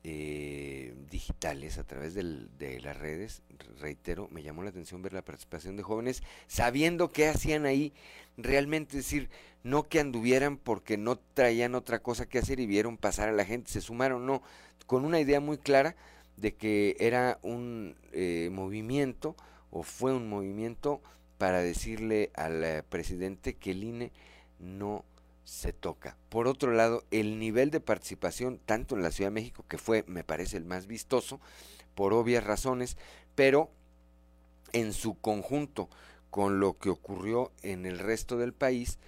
eh, 0.03 0.93
digitales 1.11 1.77
a 1.77 1.83
través 1.83 2.13
de 2.13 2.79
las 2.81 2.97
redes, 2.97 3.41
reitero, 3.81 4.29
me 4.31 4.43
llamó 4.43 4.63
la 4.63 4.69
atención 4.69 5.01
ver 5.01 5.11
la 5.11 5.25
participación 5.25 5.75
de 5.75 5.83
jóvenes 5.83 6.23
sabiendo 6.47 7.11
qué 7.11 7.27
hacían 7.27 7.65
ahí, 7.65 7.91
realmente 8.37 8.97
decir, 8.97 9.29
no 9.63 9.89
que 9.89 9.99
anduvieran 9.99 10.57
porque 10.57 10.97
no 10.97 11.17
traían 11.17 11.75
otra 11.75 11.99
cosa 11.99 12.27
que 12.27 12.39
hacer 12.39 12.61
y 12.61 12.65
vieron 12.65 12.97
pasar 12.97 13.27
a 13.27 13.33
la 13.33 13.43
gente, 13.43 13.71
se 13.71 13.81
sumaron, 13.81 14.25
no, 14.25 14.41
con 14.85 15.03
una 15.03 15.19
idea 15.19 15.41
muy 15.41 15.57
clara 15.57 15.97
de 16.37 16.55
que 16.55 16.95
era 16.99 17.37
un 17.41 17.95
eh, 18.13 18.49
movimiento 18.53 19.35
o 19.69 19.83
fue 19.83 20.13
un 20.13 20.29
movimiento 20.29 21.01
para 21.37 21.61
decirle 21.61 22.31
al 22.35 22.63
eh, 22.63 22.83
presidente 22.83 23.55
que 23.55 23.71
el 23.71 23.83
INE 23.83 24.11
no 24.59 25.03
se 25.49 25.73
toca. 25.73 26.15
Por 26.29 26.47
otro 26.47 26.71
lado, 26.73 27.03
el 27.09 27.39
nivel 27.39 27.71
de 27.71 27.79
participación, 27.79 28.59
tanto 28.65 28.95
en 28.95 29.01
la 29.01 29.11
Ciudad 29.11 29.31
de 29.31 29.35
México, 29.41 29.65
que 29.67 29.79
fue, 29.79 30.05
me 30.07 30.23
parece, 30.23 30.57
el 30.57 30.63
más 30.63 30.85
vistoso, 30.85 31.41
por 31.95 32.13
obvias 32.13 32.43
razones, 32.43 32.97
pero 33.33 33.71
en 34.73 34.93
su 34.93 35.19
conjunto 35.19 35.89
con 36.29 36.59
lo 36.59 36.77
que 36.77 36.89
ocurrió 36.89 37.51
en 37.63 37.87
el 37.87 37.97
resto 37.97 38.37
del 38.37 38.53
país, 38.53 38.99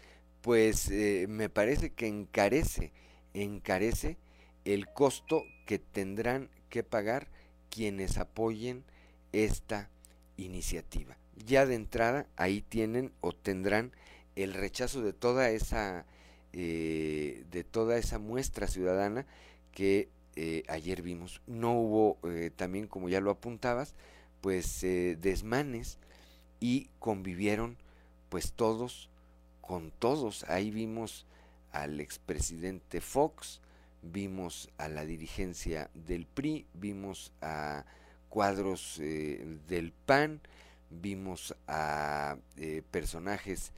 pues 0.41 0.89
eh, 0.89 1.27
me 1.29 1.49
parece 1.49 1.91
que 1.91 2.07
encarece, 2.07 2.91
encarece 3.35 4.17
el 4.65 4.87
costo 4.87 5.43
que 5.67 5.77
tendrán 5.77 6.49
que 6.69 6.83
pagar 6.83 7.27
quienes 7.69 8.17
apoyen 8.17 8.83
esta 9.31 9.91
iniciativa. 10.37 11.17
Ya 11.35 11.67
de 11.67 11.75
entrada 11.75 12.25
ahí 12.35 12.63
tienen 12.63 13.13
o 13.21 13.31
tendrán 13.31 13.91
el 14.35 14.55
rechazo 14.55 15.03
de 15.03 15.13
toda 15.13 15.51
esa 15.51 16.05
eh, 16.53 17.45
de 17.49 17.63
toda 17.63 17.97
esa 17.97 18.19
muestra 18.19 18.67
ciudadana 18.67 19.25
que 19.71 20.09
eh, 20.35 20.63
ayer 20.67 21.01
vimos. 21.01 21.41
No 21.47 21.73
hubo 21.73 22.17
eh, 22.29 22.51
también, 22.53 22.87
como 22.87 23.07
ya 23.07 23.21
lo 23.21 23.31
apuntabas, 23.31 23.95
pues 24.41 24.81
desmanes 24.81 25.99
y 26.59 26.89
convivieron 26.99 27.77
pues 28.29 28.53
todos 28.53 29.09
con 29.61 29.91
todos. 29.91 30.43
Ahí 30.49 30.71
vimos 30.71 31.25
al 31.71 31.99
expresidente 31.99 33.01
Fox, 33.01 33.61
vimos 34.01 34.69
a 34.77 34.89
la 34.89 35.05
dirigencia 35.05 35.91
del 35.93 36.25
PRI, 36.25 36.65
vimos 36.73 37.31
a 37.41 37.85
cuadros 38.29 38.97
del 38.97 39.93
PAN, 40.07 40.41
vimos 40.89 41.55
a 41.67 42.37
personajes 42.89 43.73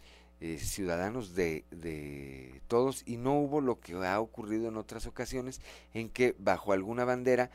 eh, 0.45 0.57
ciudadanos 0.59 1.35
de, 1.35 1.63
de, 1.71 2.59
todos 2.67 3.03
y 3.05 3.15
no 3.15 3.39
hubo 3.39 3.61
lo 3.61 3.79
que 3.79 3.93
ha 3.93 4.19
ocurrido 4.19 4.67
en 4.67 4.75
otras 4.75 5.05
ocasiones 5.05 5.61
en 5.93 6.09
que 6.09 6.35
bajo 6.37 6.73
alguna 6.73 7.05
bandera 7.05 7.49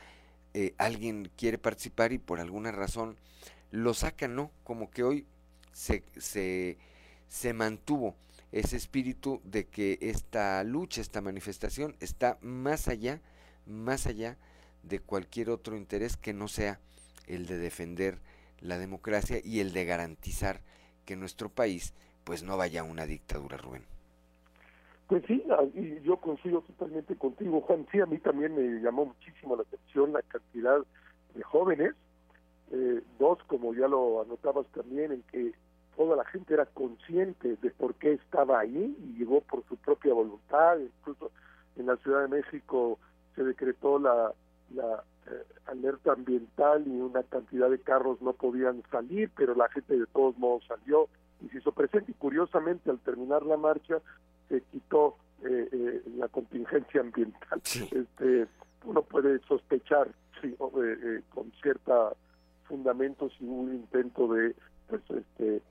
eh, 0.55 0.73
alguien 0.79 1.29
quiere 1.37 1.59
participar 1.59 2.13
y 2.13 2.17
por 2.17 2.39
alguna 2.39 2.71
razón 2.71 3.15
lo 3.69 3.93
sacan, 3.93 4.33
¿no? 4.33 4.49
Como 4.63 4.89
que 4.89 5.03
hoy 5.03 5.27
se, 5.71 6.03
se, 6.17 6.79
se 7.27 7.53
mantuvo 7.53 8.15
ese 8.51 8.77
espíritu 8.77 9.39
de 9.43 9.67
que 9.67 9.99
esta 10.01 10.63
lucha, 10.63 10.99
esta 10.99 11.21
manifestación 11.21 11.95
está 11.99 12.39
más 12.41 12.87
allá, 12.87 13.21
más 13.67 14.07
allá 14.07 14.35
de 14.81 14.99
cualquier 14.99 15.51
otro 15.51 15.77
interés 15.77 16.17
que 16.17 16.33
no 16.33 16.47
sea 16.47 16.79
el 17.27 17.45
de 17.45 17.59
defender 17.59 18.17
la 18.61 18.79
democracia 18.79 19.39
y 19.43 19.59
el 19.59 19.73
de 19.73 19.85
garantizar 19.85 20.63
que 21.05 21.15
nuestro 21.15 21.49
país 21.49 21.93
pues 22.29 22.43
no 22.43 22.57
vaya 22.57 22.83
una 22.83 23.07
dictadura, 23.07 23.57
Rubén. 23.57 23.81
Pues 25.07 25.23
sí, 25.25 25.43
y 25.73 25.99
yo 26.01 26.17
coincido 26.17 26.61
totalmente 26.61 27.15
contigo, 27.15 27.59
Juan. 27.61 27.87
Sí, 27.91 27.99
a 27.99 28.05
mí 28.05 28.19
también 28.19 28.53
me 28.53 28.79
llamó 28.83 29.05
muchísimo 29.05 29.55
la 29.55 29.63
atención 29.63 30.13
la 30.13 30.21
cantidad 30.21 30.77
de 31.33 31.41
jóvenes. 31.41 31.95
Eh, 32.71 33.01
dos, 33.17 33.39
como 33.47 33.73
ya 33.73 33.87
lo 33.87 34.21
anotabas 34.21 34.67
también, 34.67 35.11
en 35.11 35.23
que 35.23 35.53
toda 35.97 36.15
la 36.15 36.25
gente 36.25 36.53
era 36.53 36.67
consciente 36.67 37.55
de 37.55 37.71
por 37.71 37.95
qué 37.95 38.13
estaba 38.13 38.59
ahí 38.59 38.95
y 38.99 39.17
llegó 39.17 39.41
por 39.41 39.65
su 39.67 39.75
propia 39.77 40.13
voluntad. 40.13 40.77
Incluso 40.77 41.31
en 41.77 41.87
la 41.87 41.97
Ciudad 41.97 42.21
de 42.21 42.27
México 42.27 42.99
se 43.35 43.43
decretó 43.43 43.97
la, 43.97 44.35
la 44.75 45.03
eh, 45.31 45.43
alerta 45.65 46.11
ambiental 46.11 46.85
y 46.85 46.91
una 46.91 47.23
cantidad 47.23 47.71
de 47.71 47.79
carros 47.79 48.21
no 48.21 48.33
podían 48.33 48.83
salir, 48.91 49.31
pero 49.35 49.55
la 49.55 49.67
gente 49.69 49.97
de 49.97 50.05
todos 50.05 50.37
modos 50.37 50.63
salió 50.67 51.09
y 51.41 51.49
se 51.49 51.57
hizo 51.59 51.71
presente 51.71 52.11
y 52.11 52.15
curiosamente 52.15 52.89
al 52.89 52.99
terminar 52.99 53.43
la 53.43 53.57
marcha 53.57 53.99
se 54.47 54.61
quitó 54.71 55.17
eh, 55.43 55.69
eh, 55.71 56.01
la 56.17 56.27
contingencia 56.27 57.01
ambiental. 57.01 57.61
Este, 57.63 58.47
uno 58.85 59.01
puede 59.03 59.39
sospechar 59.47 60.09
sí, 60.41 60.55
eh, 60.57 61.21
con 61.29 61.51
cierta 61.61 62.13
fundamento 62.65 63.29
si 63.29 63.45
hubo 63.45 63.61
un 63.61 63.75
intento 63.75 64.33
de 64.33 64.55
pues, 64.87 65.01
este, 65.09 65.61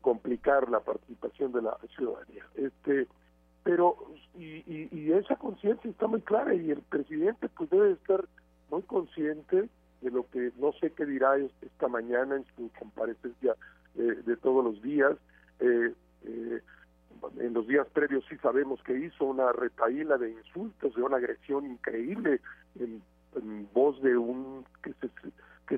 complicar 0.00 0.68
la 0.70 0.80
participación 0.80 1.52
de 1.52 1.62
la 1.62 1.78
ciudadanía. 1.96 2.44
Este, 2.54 3.06
pero 3.62 3.96
y, 4.34 4.62
y, 4.66 5.12
esa 5.12 5.36
conciencia 5.36 5.90
está 5.90 6.06
muy 6.06 6.20
clara 6.20 6.54
y 6.54 6.70
el 6.70 6.82
presidente 6.82 7.48
pues 7.48 7.70
debe 7.70 7.92
estar 7.92 8.24
muy 8.70 8.82
consciente 8.82 9.68
de 10.02 10.10
lo 10.10 10.28
que 10.28 10.52
no 10.58 10.72
sé 10.72 10.90
qué 10.90 11.06
dirá 11.06 11.36
esta 11.62 11.88
mañana 11.88 12.36
en 12.36 12.44
su 12.56 12.70
comparecencia 12.78 13.56
de 13.94 14.36
todos 14.36 14.64
los 14.64 14.82
días. 14.82 15.16
Eh, 15.60 15.92
eh, 16.24 16.60
en 17.38 17.54
los 17.54 17.66
días 17.66 17.86
previos 17.92 18.24
sí 18.28 18.36
sabemos 18.38 18.82
que 18.82 18.98
hizo 18.98 19.24
una 19.24 19.52
retaíla 19.52 20.18
de 20.18 20.30
insultos, 20.30 20.94
de 20.94 21.02
una 21.02 21.16
agresión 21.16 21.64
increíble 21.66 22.40
en, 22.78 23.02
voz 23.72 24.00
de 24.02 24.16
un 24.16 24.64
que 24.82 24.94
se, 24.94 25.10
que 25.66 25.74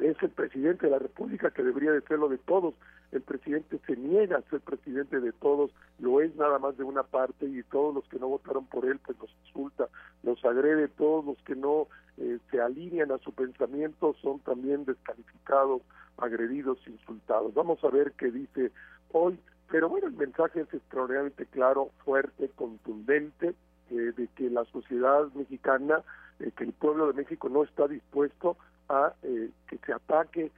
es 0.00 0.22
el 0.22 0.30
presidente 0.30 0.86
de 0.86 0.92
la 0.92 0.98
República 0.98 1.50
que 1.50 1.62
debería 1.62 1.92
de 1.92 2.00
serlo 2.02 2.28
de 2.28 2.38
todos. 2.38 2.74
El 3.12 3.22
presidente 3.22 3.78
se 3.86 3.96
niega 3.96 4.38
a 4.38 4.50
ser 4.50 4.60
presidente 4.60 5.20
de 5.20 5.32
todos, 5.32 5.70
lo 5.98 6.20
es 6.20 6.34
nada 6.36 6.58
más 6.58 6.76
de 6.76 6.84
una 6.84 7.04
parte 7.04 7.46
y 7.46 7.62
todos 7.64 7.94
los 7.94 8.08
que 8.08 8.18
no 8.18 8.28
votaron 8.28 8.66
por 8.66 8.84
él 8.84 8.98
pues 8.98 9.16
los 9.18 9.30
insulta, 9.46 9.88
los 10.22 10.44
agrede, 10.44 10.88
todos 10.88 11.24
los 11.24 11.38
que 11.44 11.54
no 11.54 11.86
eh, 12.16 12.38
se 12.50 12.60
alinean 12.60 13.12
a 13.12 13.18
su 13.18 13.32
pensamiento 13.32 14.14
son 14.20 14.40
también 14.40 14.84
descalificados, 14.84 15.82
agredidos, 16.18 16.78
insultados. 16.86 17.54
Vamos 17.54 17.82
a 17.84 17.88
ver 17.88 18.12
qué 18.12 18.30
dice 18.30 18.72
hoy, 19.12 19.38
pero 19.70 19.88
bueno, 19.88 20.06
el 20.06 20.14
mensaje 20.14 20.60
es 20.60 20.72
extraordinariamente 20.72 21.46
claro, 21.46 21.90
fuerte, 22.04 22.50
contundente, 22.54 23.54
eh, 23.90 24.12
de 24.16 24.28
que 24.36 24.50
la 24.50 24.64
sociedad 24.66 25.32
mexicana, 25.34 26.02
eh, 26.40 26.50
que 26.54 26.64
el 26.64 26.72
pueblo 26.72 27.06
de 27.06 27.14
México 27.14 27.48
no 27.48 27.64
está 27.64 27.88
dispuesto 27.88 28.58
a 28.90 29.14
eh, 29.22 29.50
que 29.66 29.78
se 29.78 29.92
ataque 29.94 30.52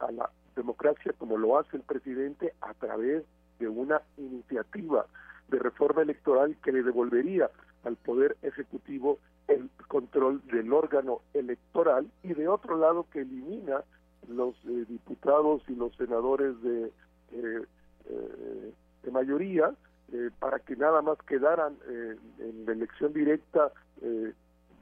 a 0.00 0.10
la 0.10 0.30
democracia 0.54 1.12
como 1.16 1.38
lo 1.38 1.58
hace 1.58 1.76
el 1.76 1.82
presidente 1.82 2.52
a 2.60 2.74
través 2.74 3.24
de 3.58 3.68
una 3.68 4.02
iniciativa 4.16 5.06
de 5.48 5.58
reforma 5.58 6.02
electoral 6.02 6.56
que 6.62 6.72
le 6.72 6.82
devolvería 6.82 7.50
al 7.84 7.96
poder 7.96 8.36
ejecutivo 8.42 9.18
el 9.48 9.70
control 9.86 10.44
del 10.46 10.72
órgano 10.72 11.20
electoral 11.34 12.10
y 12.22 12.34
de 12.34 12.48
otro 12.48 12.76
lado 12.76 13.06
que 13.12 13.20
elimina 13.20 13.84
los 14.28 14.54
diputados 14.88 15.62
y 15.68 15.74
los 15.74 15.94
senadores 15.96 16.60
de 16.62 16.92
eh, 17.32 17.64
eh, 18.08 18.72
de 19.02 19.10
mayoría 19.10 19.74
eh, 20.12 20.30
para 20.38 20.60
que 20.60 20.76
nada 20.76 21.02
más 21.02 21.18
quedaran 21.26 21.76
en 21.88 22.64
la 22.64 22.70
elección 22.72 23.12
directa 23.12 23.72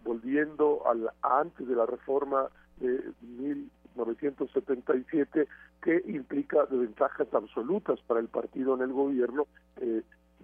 volviendo 0.05 0.87
al 0.87 1.11
antes 1.23 1.67
de 1.67 1.75
la 1.75 1.87
reforma 1.87 2.51
de 2.79 3.03
1977 3.23 5.49
que 5.83 6.03
implica 6.07 6.67
ventajas 6.67 7.27
absolutas 7.33 7.99
para 8.07 8.21
el 8.21 8.29
partido 8.29 8.75
en 8.75 8.83
el 8.83 8.93
gobierno 8.93 9.47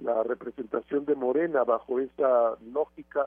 la 0.03 0.23
representación 0.23 1.05
de 1.05 1.15
Morena 1.15 1.63
bajo 1.65 2.01
esa 2.01 2.57
lógica 2.73 3.27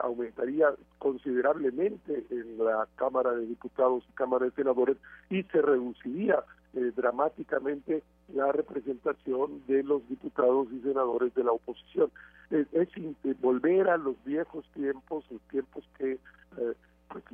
aumentaría 0.00 0.68
considerablemente 0.98 2.24
en 2.30 2.58
la 2.58 2.86
Cámara 2.96 3.32
de 3.32 3.46
Diputados 3.46 4.04
y 4.08 4.12
Cámara 4.12 4.46
de 4.46 4.52
Senadores 4.52 4.96
y 5.30 5.42
se 5.44 5.60
reduciría 5.60 6.42
eh, 6.74 6.92
dramáticamente 6.94 8.02
la 8.34 8.52
representación 8.52 9.62
de 9.66 9.82
los 9.82 10.06
diputados 10.08 10.68
y 10.72 10.80
senadores 10.80 11.34
de 11.34 11.44
la 11.44 11.52
oposición. 11.52 12.10
es 12.50 13.40
volver 13.40 13.88
a 13.88 13.96
los 13.96 14.16
viejos 14.24 14.64
tiempos, 14.74 15.24
los 15.30 15.40
tiempos 15.42 15.84
que 15.96 16.12
eh, 16.58 16.74
pues, 17.08 17.24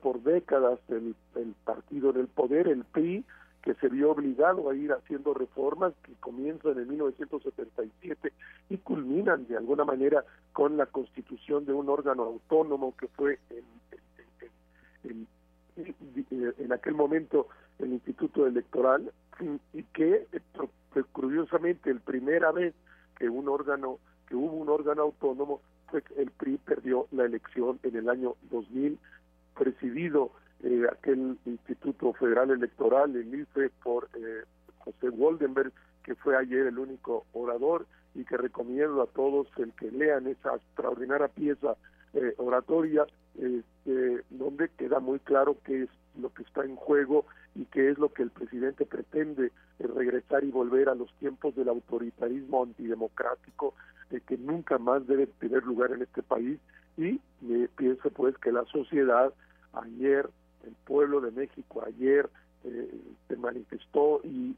por 0.00 0.22
décadas 0.22 0.78
el, 0.88 1.14
el 1.34 1.54
partido 1.64 2.10
en 2.10 2.20
el 2.20 2.28
poder, 2.28 2.68
el 2.68 2.84
PRI, 2.84 3.24
que 3.66 3.74
se 3.74 3.88
vio 3.88 4.12
obligado 4.12 4.70
a 4.70 4.76
ir 4.76 4.92
haciendo 4.92 5.34
reformas 5.34 5.92
que 6.04 6.12
comienzan 6.20 6.78
en 6.78 6.88
1977 6.88 8.32
y 8.70 8.78
culminan 8.78 9.48
de 9.48 9.56
alguna 9.56 9.84
manera 9.84 10.24
con 10.52 10.76
la 10.76 10.86
constitución 10.86 11.66
de 11.66 11.72
un 11.72 11.88
órgano 11.88 12.22
autónomo 12.22 12.94
que 12.96 13.08
fue 13.08 13.40
en, 13.50 15.26
en, 16.60 16.72
aquel 16.72 16.94
momento 16.94 17.48
el 17.80 17.92
Instituto 17.92 18.46
Electoral 18.46 19.10
y 19.72 19.82
que 19.82 20.28
curiosamente 21.10 21.90
el 21.90 22.00
primera 22.00 22.52
vez 22.52 22.72
que 23.18 23.28
un 23.28 23.48
órgano 23.48 23.98
que 24.28 24.36
hubo 24.36 24.58
un 24.58 24.68
órgano 24.68 25.02
autónomo 25.02 25.60
fue 25.88 26.04
el 26.16 26.30
PRI 26.30 26.58
perdió 26.58 27.08
la 27.10 27.24
elección 27.24 27.80
en 27.82 27.96
el 27.96 28.08
año 28.08 28.36
2000 28.48 28.96
presidido 29.56 30.30
eh, 30.62 30.86
aquel 30.90 31.38
Instituto 31.44 32.12
Federal 32.14 32.50
Electoral, 32.50 33.14
el 33.14 33.34
IFE, 33.34 33.70
por 33.82 34.08
eh, 34.14 34.42
José 34.78 35.10
Woldenberg, 35.10 35.72
que 36.02 36.14
fue 36.14 36.36
ayer 36.36 36.66
el 36.66 36.78
único 36.78 37.26
orador 37.32 37.86
y 38.14 38.24
que 38.24 38.36
recomiendo 38.36 39.02
a 39.02 39.06
todos 39.06 39.48
el 39.58 39.72
que 39.72 39.90
lean 39.90 40.26
esa 40.26 40.54
extraordinaria 40.54 41.28
pieza 41.28 41.76
eh, 42.14 42.34
oratoria, 42.38 43.06
este, 43.34 44.24
donde 44.30 44.70
queda 44.70 44.98
muy 45.00 45.18
claro 45.18 45.58
qué 45.64 45.82
es 45.82 45.90
lo 46.18 46.32
que 46.32 46.42
está 46.42 46.64
en 46.64 46.76
juego 46.76 47.26
y 47.54 47.66
qué 47.66 47.90
es 47.90 47.98
lo 47.98 48.12
que 48.12 48.22
el 48.22 48.30
presidente 48.30 48.86
pretende 48.86 49.52
regresar 49.78 50.42
y 50.44 50.50
volver 50.50 50.88
a 50.88 50.94
los 50.94 51.12
tiempos 51.18 51.54
del 51.54 51.68
autoritarismo 51.68 52.62
antidemocrático 52.62 53.74
que 54.26 54.38
nunca 54.38 54.78
más 54.78 55.06
debe 55.06 55.26
tener 55.26 55.64
lugar 55.64 55.92
en 55.92 56.02
este 56.02 56.22
país. 56.22 56.58
Y 56.96 57.20
pienso 57.76 58.10
pues 58.10 58.38
que 58.38 58.52
la 58.52 58.64
sociedad 58.66 59.34
ayer 59.74 60.30
el 60.66 60.74
pueblo 60.84 61.20
de 61.20 61.30
México 61.30 61.82
ayer 61.86 62.28
eh, 62.64 63.00
se 63.28 63.36
manifestó 63.36 64.20
y, 64.24 64.54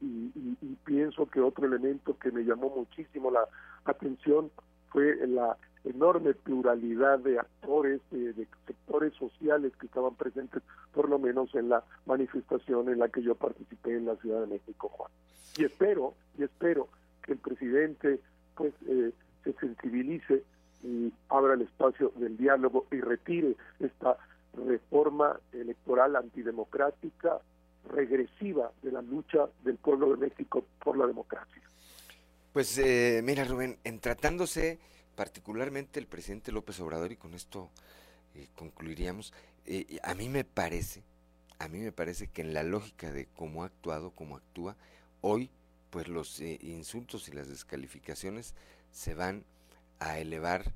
pienso 0.85 1.27
que 1.27 1.39
otro 1.39 1.67
elemento 1.67 2.17
que 2.17 2.31
me 2.31 2.43
llamó 2.43 2.69
muchísimo 2.75 3.29
la 3.29 3.47
atención 3.85 4.49
fue 4.87 5.15
la 5.27 5.55
enorme 5.83 6.33
pluralidad 6.33 7.19
de 7.19 7.37
actores, 7.37 8.01
de 8.09 8.47
sectores 8.65 9.13
sociales 9.13 9.71
que 9.79 9.85
estaban 9.85 10.15
presentes, 10.15 10.63
por 10.93 11.07
lo 11.07 11.19
menos 11.19 11.53
en 11.53 11.69
la 11.69 11.83
manifestación 12.07 12.89
en 12.89 12.97
la 12.97 13.09
que 13.09 13.21
yo 13.21 13.35
participé 13.35 13.97
en 13.97 14.05
la 14.05 14.15
Ciudad 14.15 14.41
de 14.41 14.47
México, 14.47 14.89
Juan. 14.89 15.11
Y 15.57 15.65
espero, 15.65 16.15
y 16.37 16.43
espero 16.43 16.87
que 17.23 17.33
el 17.33 17.37
presidente 17.37 18.19
pues 18.55 18.73
eh, 18.87 19.11
se 19.43 19.53
sensibilice 19.53 20.43
y 20.83 21.13
abra 21.29 21.53
el 21.53 21.61
espacio 21.61 22.11
del 22.15 22.37
diálogo 22.37 22.87
y 22.91 22.99
retire 22.99 23.55
esta 23.79 24.17
reforma 24.53 25.39
electoral 25.53 26.15
antidemocrática 26.15 27.39
regresiva 27.89 28.71
de 28.81 28.91
la 28.91 29.01
lucha 29.01 29.47
del 29.63 29.77
pueblo 29.77 30.11
de 30.11 30.17
México 30.17 30.65
por 30.83 30.97
la 30.97 31.07
democracia. 31.07 31.61
Pues 32.53 32.77
eh, 32.77 33.21
mira 33.23 33.43
Rubén, 33.45 33.77
en 33.83 33.99
tratándose 33.99 34.79
particularmente 35.15 35.99
el 35.99 36.07
presidente 36.07 36.51
López 36.51 36.79
Obrador, 36.79 37.11
y 37.11 37.17
con 37.17 37.33
esto 37.33 37.69
eh, 38.35 38.47
concluiríamos, 38.55 39.33
eh, 39.65 39.99
a 40.03 40.15
mí 40.15 40.29
me 40.29 40.43
parece, 40.43 41.03
a 41.59 41.67
mí 41.67 41.79
me 41.79 41.91
parece 41.91 42.27
que 42.27 42.41
en 42.41 42.53
la 42.53 42.63
lógica 42.63 43.11
de 43.11 43.27
cómo 43.35 43.63
ha 43.63 43.67
actuado, 43.67 44.11
cómo 44.11 44.37
actúa, 44.37 44.75
hoy 45.21 45.51
pues 45.89 46.07
los 46.07 46.39
insultos 46.39 47.27
y 47.29 47.31
las 47.31 47.49
descalificaciones 47.49 48.53
se 48.91 49.15
van 49.15 49.43
a 49.99 50.19
elevar 50.19 50.71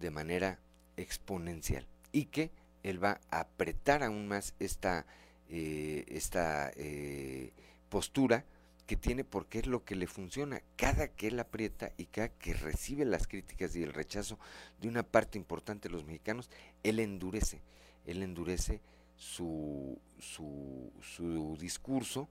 de 0.00 0.10
manera 0.10 0.58
exponencial 0.96 1.86
y 2.12 2.26
que 2.26 2.50
él 2.84 3.02
va 3.02 3.20
a 3.30 3.40
apretar 3.40 4.04
aún 4.04 4.28
más 4.28 4.54
esta, 4.60 5.06
eh, 5.48 6.04
esta 6.06 6.70
eh, 6.76 7.52
postura 7.88 8.44
que 8.86 8.96
tiene 8.96 9.24
porque 9.24 9.58
es 9.58 9.66
lo 9.66 9.84
que 9.84 9.96
le 9.96 10.06
funciona. 10.06 10.62
Cada 10.76 11.08
que 11.08 11.28
él 11.28 11.40
aprieta 11.40 11.92
y 11.96 12.04
cada 12.04 12.28
que 12.28 12.52
recibe 12.52 13.04
las 13.06 13.26
críticas 13.26 13.74
y 13.74 13.82
el 13.82 13.94
rechazo 13.94 14.38
de 14.80 14.88
una 14.88 15.02
parte 15.02 15.38
importante 15.38 15.88
de 15.88 15.94
los 15.94 16.04
mexicanos, 16.04 16.50
él 16.82 17.00
endurece, 17.00 17.62
él 18.04 18.22
endurece 18.22 18.80
su, 19.16 19.98
su, 20.18 20.92
su 21.00 21.56
discurso 21.58 22.28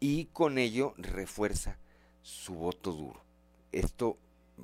y 0.00 0.26
con 0.26 0.58
ello 0.58 0.92
refuerza 0.98 1.78
su 2.20 2.54
voto 2.54 2.92
duro. 2.92 3.24
Esto 3.72 4.18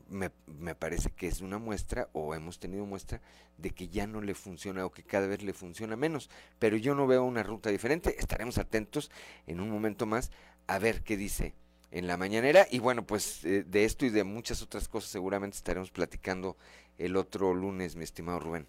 me, 0.09 0.31
me, 0.47 0.75
parece 0.75 1.11
que 1.11 1.27
es 1.27 1.41
una 1.41 1.59
muestra, 1.59 2.09
o 2.13 2.35
hemos 2.35 2.59
tenido 2.59 2.87
muestra, 2.87 3.21
de 3.59 3.71
que 3.71 3.89
ya 3.89 4.07
no 4.07 4.21
le 4.21 4.35
funciona 4.35 4.87
o 4.87 4.91
que 4.91 5.03
cada 5.03 5.27
vez 5.27 5.43
le 5.43 5.53
funciona 5.53 5.97
menos. 5.97 6.31
Pero 6.59 6.77
yo 6.77 6.95
no 6.95 7.07
veo 7.07 7.25
una 7.25 7.43
ruta 7.43 7.71
diferente. 7.71 8.17
Estaremos 8.19 8.59
atentos 8.59 9.11
en 9.47 9.61
un 9.61 9.71
momento 9.71 10.07
más 10.07 10.31
a 10.67 10.79
ver 10.79 11.03
qué 11.03 11.17
dice 11.17 11.55
en 11.91 12.07
la 12.07 12.17
mañanera. 12.17 12.67
Y 12.71 12.79
bueno, 12.79 13.05
pues 13.05 13.45
eh, 13.45 13.65
de 13.65 13.85
esto 13.85 14.07
y 14.07 14.11
de 14.11 14.25
muchas 14.25 14.63
otras 14.63 14.89
cosas 14.89 15.11
seguramente 15.11 15.57
estaremos 15.57 15.91
platicando 15.91 16.57
el 16.99 17.17
otro 17.17 17.55
lunes, 17.55 17.97
mi 17.97 18.05
estimado 18.05 18.41
Rubén. 18.41 18.67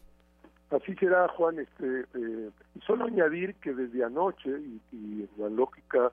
Así 0.72 0.96
será, 0.96 1.28
Juan. 1.30 1.60
Este, 1.60 2.06
eh, 2.14 2.50
solo 2.86 3.06
añadir 3.06 3.56
que 3.56 3.74
desde 3.74 4.04
anoche, 4.04 4.50
y, 4.50 4.82
y 4.96 5.30
la 5.38 5.50
lógica 5.50 6.12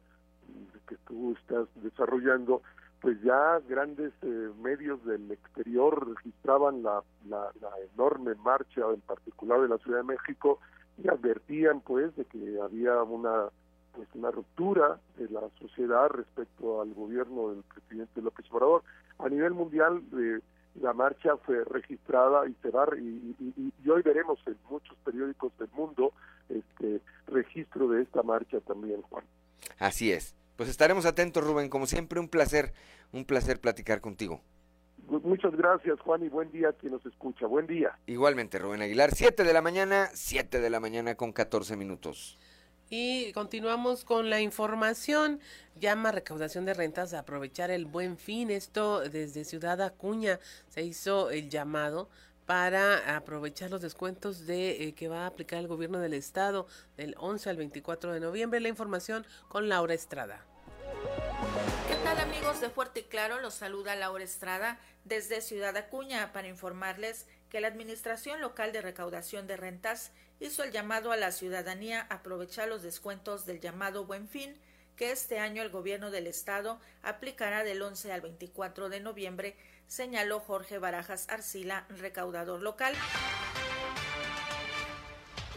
que 0.89 0.97
tú 1.07 1.37
estás 1.41 1.69
desarrollando, 1.77 2.63
pues 3.01 3.21
ya 3.23 3.61
grandes 3.69 4.13
eh, 4.23 4.51
medios 4.61 5.05
del 5.05 5.31
exterior 5.31 6.15
registraban 6.17 6.83
la, 6.83 7.03
la, 7.29 7.51
enorme 7.95 8.35
marcha, 8.37 8.83
en 8.93 9.01
particular 9.03 9.61
de 9.61 9.69
la 9.69 9.79
Ciudad 9.79 9.99
de 9.99 10.05
México, 10.05 10.59
y 11.03 11.09
advertían 11.09 11.81
pues 11.81 12.15
de 12.17 12.25
que 12.25 12.59
había 12.61 13.03
una 13.03 13.51
pues 13.93 14.09
una 14.15 14.31
ruptura 14.31 15.01
de 15.17 15.29
la 15.29 15.41
sociedad 15.59 16.09
respecto 16.11 16.81
al 16.81 16.95
gobierno 16.95 17.51
del 17.51 17.65
presidente 17.65 18.23
López 18.23 18.47
Obrador. 18.51 18.85
A 19.19 19.29
nivel 19.29 19.55
mundial 19.55 20.03
eh, 20.17 20.39
la 20.81 20.93
marcha 20.93 21.37
fue 21.39 21.65
registrada 21.65 22.49
y 22.49 22.55
se 22.63 22.71
va 22.71 22.87
y, 22.97 23.35
y, 23.57 23.91
hoy 23.91 24.03
veremos 24.03 24.39
en 24.47 24.57
muchos 24.71 24.97
periódicos 25.05 25.57
del 25.59 25.69
mundo 25.73 26.13
este 26.49 27.01
registro 27.27 27.89
de 27.89 28.03
esta 28.03 28.23
marcha 28.23 28.61
también, 28.61 29.03
Juan. 29.03 29.25
Así 29.79 30.13
es. 30.13 30.38
Pues 30.59 30.69
estaremos 30.69 31.07
atentos, 31.07 31.45
Rubén. 31.45 31.69
Como 31.69 31.87
siempre, 31.87 32.19
un 32.19 32.29
placer, 32.29 32.73
un 33.13 33.25
placer 33.25 33.61
platicar 33.61 34.01
contigo. 34.01 34.43
Muchas 35.07 35.55
gracias, 35.55 36.01
Juan, 36.01 36.25
y 36.25 36.29
buen 36.29 36.51
día 36.51 36.71
a 36.71 36.73
quien 36.73 36.95
nos 36.95 37.07
escucha. 37.07 37.47
Buen 37.47 37.69
día. 37.69 37.97
Igualmente, 38.07 38.59
Rubén 38.59 38.83
Aguilar, 38.83 39.13
7 39.15 39.45
de 39.45 39.53
la 39.53 39.63
mañana, 39.63 40.09
7 40.15 40.59
de 40.59 40.69
la 40.69 40.81
mañana 40.81 41.15
con 41.15 41.33
14 41.33 41.77
minutos. 41.77 42.41
Y 42.91 43.33
continuamos 43.35 44.05
con 44.05 44.31
la 44.31 44.41
información. 44.41 45.39
Llama 45.79 46.11
recaudación 46.11 46.65
de 46.65 46.75
rentas 46.75 47.15
a 47.15 47.21
aprovechar 47.21 47.71
el 47.71 47.87
buen 47.87 48.19
fin. 48.19 48.51
Esto 48.51 49.09
desde 49.09 49.45
Ciudad 49.45 49.81
Acuña 49.81 50.41
se 50.71 50.83
hizo 50.83 51.31
el 51.31 51.51
llamado 51.51 52.09
para 52.49 53.15
aprovechar 53.15 53.71
los 53.71 53.83
descuentos 53.83 54.47
de 54.47 54.83
eh, 54.83 54.95
que 54.95 55.07
va 55.07 55.25
a 55.25 55.27
aplicar 55.27 55.59
el 55.59 55.69
gobierno 55.69 55.99
del 55.99 56.15
estado 56.15 56.67
del 56.97 57.15
11 57.19 57.51
al 57.51 57.59
24 57.59 58.15
de 58.15 58.21
noviembre. 58.21 58.59
La 58.61 58.69
información 58.69 59.27
con 59.49 59.69
Laura 59.69 59.93
Estrada. 59.93 60.47
¿Qué 61.89 61.95
tal 61.97 62.19
amigos 62.19 62.63
de 62.63 62.71
Fuerte 62.71 63.01
y 63.01 63.03
Claro? 63.03 63.39
Los 63.41 63.53
saluda 63.53 63.97
Laura 63.97 64.25
Estrada 64.25 64.81
desde 65.05 65.43
Ciudad 65.43 65.77
Acuña 65.77 66.33
para 66.33 66.49
informarles 66.49 67.27
que 67.51 67.61
la 67.61 67.69
Administración 67.69 68.41
Local 68.41 68.73
de 68.73 68.81
Recaudación 68.81 69.47
de 69.47 69.59
Rentas 69.59 70.11
hizo 70.41 70.63
el 70.65 70.73
llamado 70.73 71.13
a 71.13 71.19
la 71.19 71.33
ciudadanía 71.33 72.07
a 72.09 72.15
aprovechar 72.15 72.67
los 72.67 72.81
descuentos 72.83 73.45
del 73.45 73.61
llamado 73.61 74.07
Buen 74.07 74.27
Fin 74.27 74.57
que 74.97 75.13
este 75.13 75.39
año 75.39 75.63
el 75.63 75.71
gobierno 75.71 76.11
del 76.11 76.27
estado 76.27 76.81
aplicará 77.03 77.63
del 77.63 77.83
11 77.83 78.11
al 78.11 78.23
24 78.23 78.89
de 78.89 79.01
noviembre 79.01 79.55
señaló 79.89 80.41
Jorge 80.41 80.79
Barajas 80.79 81.27
Arcila, 81.29 81.85
recaudador 81.89 82.63
local. 82.63 82.95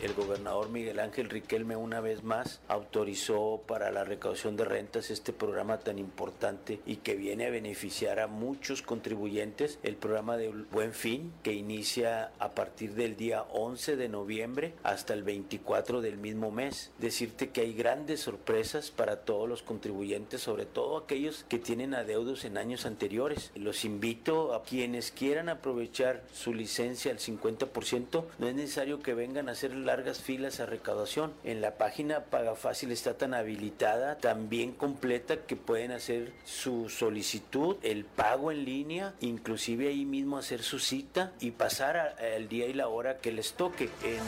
El 0.02 0.14
gobernador 0.14 0.70
Miguel 0.70 1.00
Ángel 1.00 1.30
Riquelme 1.30 1.76
una 1.76 2.02
vez 2.02 2.24
más 2.24 2.60
autorizó 2.68 3.62
para 3.68 3.92
la 3.92 4.04
recaudación 4.04 4.58
de 4.58 4.66
rentas 4.66 5.12
este 5.12 5.32
programa 5.32 5.80
tan 5.80 6.00
importante 6.00 6.80
y 6.86 6.98
que 6.98 7.16
viene 7.16 7.46
a 7.46 7.52
beneficiar 7.52 8.20
a 8.20 8.28
muchos 8.28 8.82
contribuyentes, 8.82 9.80
el 9.84 9.96
programa 9.96 10.38
de 10.38 10.50
Buen 10.72 10.94
Fin, 10.94 11.32
que 11.44 11.54
inicia 11.54 12.32
a 12.40 12.52
partir 12.52 12.96
del 12.96 13.16
día 13.16 13.44
11 13.52 13.96
de 13.96 14.10
noviembre 14.10 14.74
hasta 14.84 15.14
el 15.14 15.24
24 15.24 16.02
del 16.02 16.18
mismo 16.18 16.52
mes. 16.52 16.92
Decirte 16.98 17.50
que 17.50 17.62
hay 17.62 17.74
grandes 17.74 18.22
sorpresas 18.22 18.92
para 18.92 19.18
todos 19.18 19.48
los 19.48 19.62
contribuyentes, 19.62 20.42
sobre 20.42 20.66
todo 20.66 20.98
aquellos 20.98 21.46
que 21.48 21.60
tienen 21.60 21.94
adeudos 21.94 22.46
en 22.46 22.58
años 22.58 22.86
anteriores. 22.86 23.52
Los 23.56 23.86
invito 23.86 24.56
a 24.56 24.64
quienes 24.64 25.12
quieran 25.12 25.50
aprovechar 25.50 26.24
su 26.34 26.54
licencia 26.54 27.12
al 27.12 27.20
50%, 27.20 28.26
no 28.40 28.48
es 28.48 28.56
necesario 28.56 29.02
que 29.02 29.14
vengan 29.14 29.48
a 29.48 29.52
hacer 29.52 29.76
largas 29.92 30.22
filas 30.22 30.62
a 30.62 30.66
recaudación. 30.66 31.34
En 31.44 31.60
la 31.60 31.76
página 31.76 32.22
Paga 32.22 32.56
Fácil 32.56 32.94
está 32.94 33.18
tan 33.18 33.34
habilitada, 33.34 34.18
también 34.18 34.72
completa 34.72 35.46
que 35.46 35.58
pueden 35.58 35.92
hacer 35.92 36.32
su 36.46 36.88
solicitud, 36.88 37.76
el 37.82 38.06
pago 38.06 38.54
en 38.54 38.64
línea, 38.64 39.16
inclusive 39.20 39.90
ahí 39.90 40.06
mismo 40.06 40.38
hacer 40.38 40.64
su 40.64 40.80
cita 40.80 41.34
y 41.42 41.52
pasar 41.52 42.16
el 42.22 42.48
día 42.48 42.68
y 42.68 42.74
la 42.74 42.88
hora 42.88 43.18
que 43.18 43.34
les 43.34 43.52
toque. 43.52 43.90
En... 44.06 44.24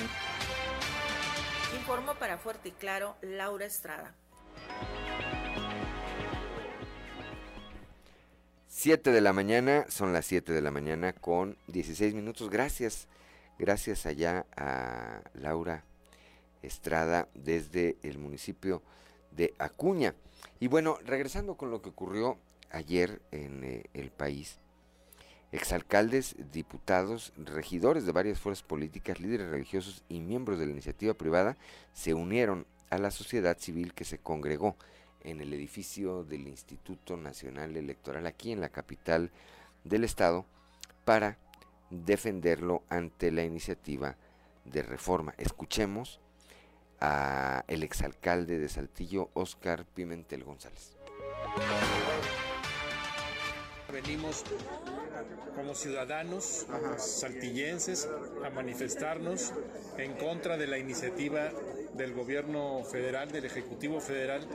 Informo 1.78 2.14
para 2.16 2.38
Fuerte 2.38 2.68
y 2.68 2.72
Claro, 2.74 3.16
Laura 3.22 3.66
Estrada. 3.66 4.14
7 8.68 9.12
de 9.12 9.22
la 9.22 9.32
mañana, 9.32 9.86
son 9.88 10.12
las 10.12 10.26
7 10.26 10.52
de 10.52 10.62
la 10.62 10.72
mañana 10.72 11.14
con 11.14 11.56
16 11.68 12.14
minutos. 12.16 12.50
Gracias, 12.50 13.08
gracias 13.60 14.06
allá 14.06 14.46
a 14.56 15.22
Laura 15.34 15.84
Estrada 16.62 17.28
desde 17.34 17.98
el 18.04 18.18
municipio 18.18 18.82
de 19.32 19.54
Acuña. 19.60 20.16
Y 20.60 20.68
bueno, 20.68 20.98
regresando 21.06 21.56
con 21.56 21.72
lo 21.72 21.82
que 21.82 21.90
ocurrió 21.90 22.38
ayer 22.72 23.22
en 23.32 23.64
eh, 23.64 23.84
el 23.94 24.12
país, 24.12 24.60
exalcaldes, 25.52 26.36
diputados, 26.52 27.34
regidores 27.38 28.06
de 28.06 28.12
varias 28.12 28.40
fuerzas 28.40 28.64
políticas, 28.64 29.20
líderes 29.20 29.50
religiosos 29.50 30.04
y 30.10 30.20
miembros 30.20 30.58
de 30.58 30.66
la 30.66 30.72
iniciativa 30.72 31.14
privada 31.14 31.58
se 31.94 32.14
unieron 32.14 32.66
a 32.90 32.98
la 32.98 33.12
sociedad 33.12 33.58
civil 33.60 33.94
que 33.94 34.06
se 34.06 34.18
congregó 34.18 34.76
en 35.22 35.42
el 35.42 35.54
edificio 35.54 36.24
del 36.24 36.48
Instituto 36.48 37.18
Nacional 37.18 37.78
Electoral 37.78 38.26
aquí 38.26 38.52
en 38.52 38.62
la 38.62 38.70
capital 38.70 39.32
del 39.84 40.04
estado 40.04 40.46
para 41.06 41.38
defenderlo 41.94 42.84
ante 42.90 43.32
la 43.32 43.44
iniciativa 43.44 44.18
de 44.66 44.82
reforma. 44.82 45.34
Escuchemos 45.38 46.20
a 47.00 47.64
el 47.68 47.84
exalcalde 47.84 48.60
de 48.60 48.70
Saltillo, 48.70 49.30
Óscar 49.34 49.86
Pimentel 49.86 50.44
González. 50.44 50.96
Venimos 53.92 54.44
como 55.56 55.76
ciudadanos 55.76 56.66
saltillenses 56.98 58.10
a 58.46 58.50
manifestarnos 58.50 59.54
en 59.98 60.14
contra 60.14 60.58
de 60.58 60.68
la 60.68 60.78
iniciativa 60.78 61.52
del 61.94 62.14
gobierno 62.14 62.84
federal, 62.84 63.32
del 63.32 63.46
Ejecutivo 63.46 64.00
Federal, 64.00 64.48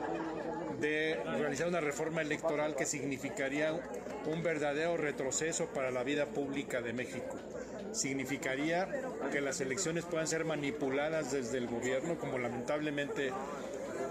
de 0.79 1.19
realizar 1.37 1.67
una 1.67 1.79
reforma 1.79 2.21
electoral 2.21 2.75
que 2.75 2.85
significaría 2.85 3.73
un 4.25 4.43
verdadero 4.43 4.97
retroceso 4.97 5.67
para 5.67 5.91
la 5.91 6.03
vida 6.03 6.25
pública 6.25 6.81
de 6.81 6.93
México. 6.93 7.37
Significaría 7.91 8.87
que 9.31 9.41
las 9.41 9.61
elecciones 9.61 10.05
puedan 10.05 10.27
ser 10.27 10.45
manipuladas 10.45 11.31
desde 11.31 11.57
el 11.57 11.67
gobierno, 11.67 12.17
como 12.19 12.37
lamentablemente 12.37 13.31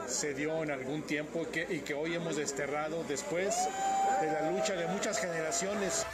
se 0.06 0.34
dio 0.34 0.62
en 0.62 0.70
algún 0.70 1.02
tiempo 1.02 1.46
y 1.68 1.80
que 1.80 1.94
hoy 1.94 2.14
hemos 2.14 2.36
desterrado 2.36 3.04
después 3.04 3.54
de 4.20 4.32
la 4.32 4.50
lucha 4.50 4.74
de 4.74 4.86
muchas 4.88 5.18
generaciones. 5.18 6.04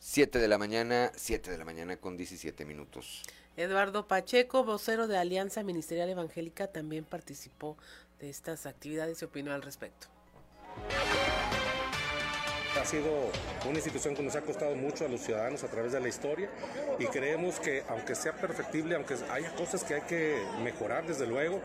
7 0.00 0.38
de 0.38 0.48
la 0.48 0.58
mañana, 0.58 1.12
7 1.14 1.50
de 1.50 1.58
la 1.58 1.64
mañana 1.64 1.96
con 1.96 2.16
17 2.16 2.64
minutos. 2.64 3.22
Eduardo 3.56 4.06
Pacheco, 4.06 4.64
vocero 4.64 5.06
de 5.06 5.18
Alianza 5.18 5.62
Ministerial 5.62 6.08
Evangélica, 6.08 6.68
también 6.68 7.04
participó 7.04 7.76
de 8.20 8.30
estas 8.30 8.66
actividades 8.66 9.20
y 9.22 9.24
opinó 9.24 9.52
al 9.52 9.62
respecto. 9.62 10.08
Ha 12.80 12.84
sido 12.84 13.30
una 13.66 13.74
institución 13.74 14.14
que 14.14 14.22
nos 14.22 14.36
ha 14.36 14.42
costado 14.42 14.76
mucho 14.76 15.04
a 15.04 15.08
los 15.08 15.20
ciudadanos 15.22 15.64
a 15.64 15.68
través 15.68 15.92
de 15.92 16.00
la 16.00 16.08
historia 16.08 16.48
y 16.98 17.06
creemos 17.06 17.58
que 17.58 17.82
aunque 17.88 18.14
sea 18.14 18.32
perfectible, 18.32 18.94
aunque 18.94 19.16
haya 19.30 19.52
cosas 19.56 19.82
que 19.82 19.94
hay 19.94 20.02
que 20.02 20.38
mejorar 20.62 21.04
desde 21.06 21.26
luego, 21.26 21.60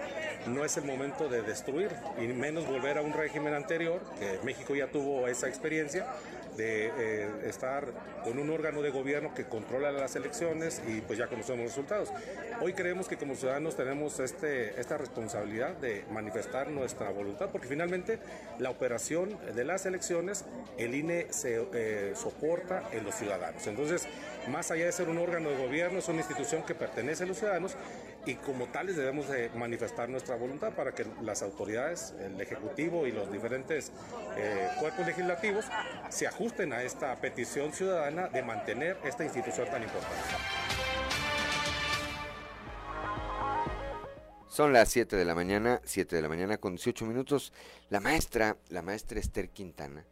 no 0.48 0.66
es 0.66 0.76
el 0.78 0.86
momento 0.86 1.30
de 1.30 1.44
destruir 1.44 1.92
y 2.20 2.28
menos 2.28 2.66
volver 2.66 2.98
a 2.98 3.02
un 3.02 3.14
régimen 3.14 3.54
anterior, 3.54 4.02
que 4.20 4.40
México 4.44 4.76
ya 4.76 4.88
tuvo 4.88 5.28
esa 5.28 5.48
experiencia, 5.48 6.08
de 6.58 6.88
eh, 6.88 7.30
estar 7.46 7.88
con 8.24 8.38
un 8.38 8.50
órgano 8.50 8.82
de 8.82 8.92
gobierno 8.92 9.34
que 9.34 9.46
controla 9.46 9.92
las 9.92 10.16
elecciones 10.16 10.82
y 10.88 11.02
pues 11.02 11.20
ya 11.20 11.28
conocemos 11.28 11.62
los 11.62 11.72
resultados. 11.72 12.10
Hoy 12.62 12.74
creemos 12.74 13.08
que 13.08 13.18
como 13.18 13.36
ciudadanos 13.36 13.76
tenemos 13.76 14.20
este, 14.20 14.80
esta 14.80 14.98
responsabilidad 14.98 15.76
de 15.78 16.06
manifestar 16.12 16.70
nuestra 16.70 17.10
voluntad 17.10 17.50
porque 17.52 17.68
finalmente 17.68 18.20
la 18.60 18.70
operación 18.70 19.38
de 19.56 19.64
las 19.64 19.86
elecciones 19.86 20.46
el 20.78 20.96
Se 21.32 21.68
eh, 21.74 22.14
soporta 22.16 22.90
en 22.92 23.04
los 23.04 23.16
ciudadanos. 23.16 23.66
Entonces, 23.68 24.08
más 24.48 24.72
allá 24.72 24.86
de 24.86 24.92
ser 24.92 25.10
un 25.10 25.18
órgano 25.18 25.50
de 25.50 25.58
gobierno, 25.58 26.00
es 26.00 26.08
una 26.08 26.20
institución 26.20 26.64
que 26.64 26.76
pertenece 26.76 27.24
a 27.24 27.28
los 27.28 27.38
ciudadanos 27.38 27.76
y 28.26 28.36
como 28.36 28.68
tales 28.68 28.96
debemos 28.96 29.28
de 29.28 29.50
manifestar 29.50 30.10
nuestra 30.10 30.36
voluntad 30.36 30.74
para 30.74 30.94
que 30.94 31.06
las 31.22 31.42
autoridades, 31.44 32.14
el 32.20 32.40
Ejecutivo 32.40 33.06
y 33.06 33.12
los 33.12 33.32
diferentes 33.32 33.92
eh, 34.38 34.70
cuerpos 34.80 35.06
legislativos 35.06 35.66
se 36.10 36.28
ajusten 36.28 36.72
a 36.74 36.84
esta 36.84 37.16
petición 37.18 37.74
ciudadana 37.74 38.30
de 38.30 38.44
mantener 38.44 38.98
esta 39.04 39.24
institución 39.24 39.68
tan 39.70 39.84
importante. 39.84 40.24
Son 44.54 44.72
las 44.72 44.90
7 44.90 45.16
de 45.16 45.26
la 45.26 45.34
mañana, 45.34 45.82
7 45.84 46.16
de 46.16 46.22
la 46.22 46.30
mañana 46.30 46.58
con 46.58 46.74
18 46.74 47.06
minutos. 47.08 47.52
La 47.90 48.00
maestra, 48.00 48.56
la 48.70 48.84
maestra 48.84 49.20
Esther 49.20 49.50
Quintana, 49.50 50.06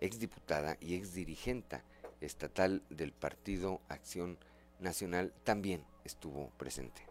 exdiputada 0.00 0.76
y 0.80 0.94
exdirigenta 0.94 1.82
estatal 2.20 2.82
del 2.90 3.12
Partido 3.12 3.80
Acción 3.88 4.38
Nacional, 4.80 5.32
también 5.44 5.84
estuvo 6.04 6.50
presente. 6.56 7.02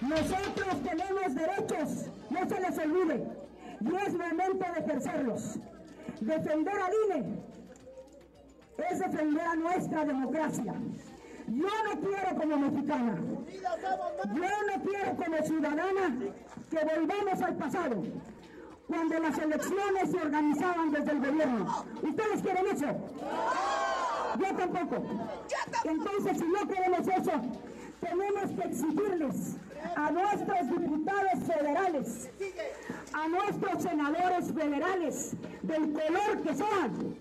Nosotros 0.00 0.82
tenemos 0.82 1.34
derechos, 1.34 2.10
no 2.30 2.48
se 2.48 2.60
les 2.60 2.78
olvide, 2.78 3.26
y 3.80 3.94
es 4.06 4.14
momento 4.14 4.66
de 4.72 4.80
ejercerlos. 4.80 5.58
Defender 6.20 6.74
al 6.74 6.92
INE 7.06 7.38
es 8.90 8.98
defender 8.98 9.46
a 9.46 9.54
nuestra 9.54 10.04
democracia. 10.04 10.74
Yo 11.46 11.68
no 11.84 12.00
quiero 12.00 12.36
como 12.36 12.56
mexicana, 12.58 13.16
yo 14.34 14.76
no 14.76 14.82
quiero 14.82 15.16
como 15.16 15.38
ciudadana 15.44 16.18
que 16.70 16.78
volvamos 16.84 17.42
al 17.42 17.56
pasado, 17.56 18.02
cuando 18.86 19.18
las 19.18 19.38
elecciones 19.38 20.10
se 20.10 20.18
organizaban 20.18 20.90
desde 20.90 21.12
el 21.12 21.18
gobierno. 21.18 21.84
¿Ustedes 22.02 22.42
quieren 22.42 22.66
eso? 22.66 22.86
Yo 24.38 24.56
tampoco. 24.56 25.02
Entonces, 25.84 26.38
si 26.38 26.44
no 26.44 26.66
queremos 26.68 27.00
eso, 27.00 27.32
tenemos 28.00 28.50
que 28.50 28.68
exigirles 28.68 29.56
a 29.96 30.10
nuestros 30.10 30.68
diputados 30.70 31.44
federales, 31.46 32.30
a 33.12 33.28
nuestros 33.28 33.82
senadores 33.82 34.52
federales, 34.52 35.36
del 35.62 35.92
color 35.92 36.42
que 36.42 36.54
sean, 36.54 37.16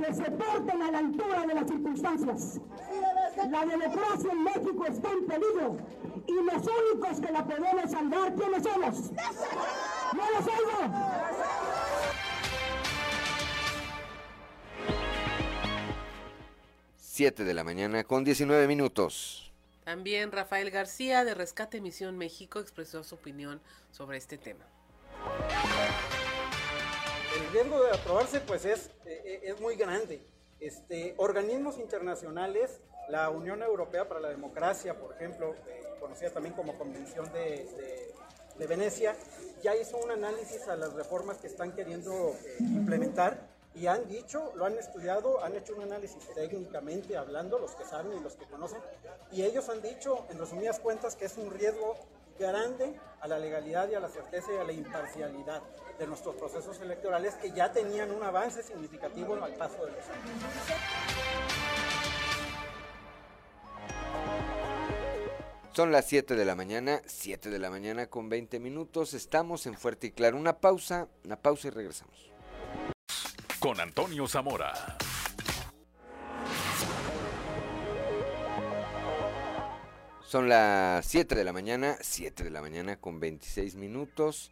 que 0.00 0.14
se 0.14 0.30
porten 0.30 0.82
a 0.82 0.90
la 0.90 0.98
altura 0.98 1.46
de 1.46 1.54
las 1.54 1.68
circunstancias. 1.68 2.60
La 3.50 3.64
democracia 3.64 4.32
en 4.32 4.42
México 4.42 4.86
está 4.86 5.10
en 5.10 5.26
peligro 5.26 5.76
y 6.26 6.32
los 6.32 6.66
únicos 6.66 7.20
que 7.20 7.32
la 7.32 7.44
podemos 7.44 7.90
salvar, 7.90 8.34
¿quiénes 8.34 8.62
somos? 8.62 9.10
¡No 10.12 10.30
los 10.30 10.46
oigo! 10.46 10.94
7 16.96 17.44
de 17.44 17.54
la 17.54 17.64
mañana 17.64 18.04
con 18.04 18.24
19 18.24 18.66
minutos. 18.66 19.52
También 19.84 20.32
Rafael 20.32 20.70
García 20.70 21.24
de 21.24 21.34
Rescate 21.34 21.80
Misión 21.80 22.16
México 22.16 22.60
expresó 22.60 23.04
su 23.04 23.16
opinión 23.16 23.60
sobre 23.90 24.16
este 24.16 24.38
tema. 24.38 24.64
El 27.36 27.48
riesgo 27.52 27.80
de 27.84 27.92
aprobarse 27.92 28.40
pues 28.40 28.64
es, 28.64 28.90
eh, 29.04 29.40
es 29.44 29.60
muy 29.60 29.76
grande. 29.76 30.20
Este, 30.58 31.14
organismos 31.16 31.78
internacionales, 31.78 32.80
la 33.08 33.30
Unión 33.30 33.62
Europea 33.62 34.08
para 34.08 34.20
la 34.20 34.28
Democracia, 34.28 34.98
por 34.98 35.14
ejemplo, 35.14 35.54
eh, 35.68 35.82
conocida 36.00 36.30
también 36.30 36.54
como 36.54 36.76
Convención 36.76 37.32
de, 37.32 37.66
Venecia, 38.68 39.16
ya 39.62 39.74
hizo 39.74 39.96
un 39.96 40.10
análisis 40.10 40.68
a 40.68 40.76
las 40.76 40.92
reformas 40.92 41.38
que 41.38 41.46
están 41.46 41.72
queriendo 41.72 42.12
eh, 42.44 42.56
implementar 42.60 43.48
y 43.74 43.86
han 43.86 44.06
dicho, 44.06 44.52
lo 44.54 44.66
han 44.66 44.76
estudiado, 44.76 45.42
han 45.42 45.56
hecho 45.56 45.74
un 45.74 45.82
análisis 45.84 46.28
técnicamente 46.34 47.16
hablando, 47.16 47.58
los 47.58 47.74
que 47.74 47.84
saben 47.84 48.18
y 48.18 48.20
los 48.20 48.34
que 48.34 48.44
conocen, 48.46 48.80
y 49.32 49.44
ellos 49.44 49.68
han 49.70 49.80
dicho, 49.80 50.26
en 50.30 50.38
resumidas 50.38 50.78
cuentas, 50.78 51.16
que 51.16 51.24
es 51.24 51.38
un 51.38 51.50
riesgo 51.50 51.96
grande 52.38 53.00
a 53.20 53.28
la 53.28 53.38
legalidad 53.38 53.88
y 53.88 53.94
a 53.94 54.00
la 54.00 54.08
certeza 54.08 54.52
y 54.52 54.56
a 54.56 54.64
la 54.64 54.72
imparcialidad 54.72 55.62
de 56.00 56.06
nuestros 56.06 56.34
procesos 56.34 56.80
electorales 56.80 57.34
que 57.34 57.52
ya 57.52 57.70
tenían 57.70 58.10
un 58.10 58.22
avance 58.22 58.62
significativo 58.62 59.34
al 59.34 59.52
paso 59.54 59.84
de 59.84 59.92
los 59.92 60.08
años. 60.08 60.30
Son 65.72 65.92
las 65.92 66.06
7 66.06 66.34
de 66.36 66.44
la 66.46 66.56
mañana, 66.56 67.02
7 67.04 67.50
de 67.50 67.58
la 67.58 67.68
mañana 67.68 68.06
con 68.06 68.30
20 68.30 68.58
minutos. 68.60 69.12
Estamos 69.12 69.66
en 69.66 69.74
Fuerte 69.74 70.06
y 70.06 70.10
Claro. 70.10 70.38
Una 70.38 70.54
pausa, 70.54 71.06
una 71.24 71.36
pausa 71.36 71.68
y 71.68 71.70
regresamos. 71.70 72.30
Con 73.58 73.78
Antonio 73.78 74.26
Zamora. 74.26 74.72
Son 80.22 80.48
las 80.48 81.04
7 81.04 81.34
de 81.34 81.44
la 81.44 81.52
mañana, 81.52 81.98
7 82.00 82.44
de 82.44 82.50
la 82.50 82.62
mañana 82.62 82.96
con 82.96 83.20
26 83.20 83.74
minutos. 83.74 84.50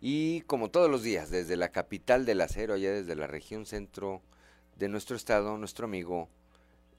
Y 0.00 0.40
como 0.42 0.70
todos 0.70 0.90
los 0.90 1.02
días, 1.02 1.30
desde 1.30 1.56
la 1.56 1.70
capital 1.70 2.24
del 2.24 2.40
acero, 2.40 2.74
allá 2.74 2.92
desde 2.92 3.14
la 3.14 3.26
región 3.26 3.66
centro 3.66 4.22
de 4.76 4.88
nuestro 4.88 5.16
estado, 5.16 5.58
nuestro 5.58 5.84
amigo 5.84 6.28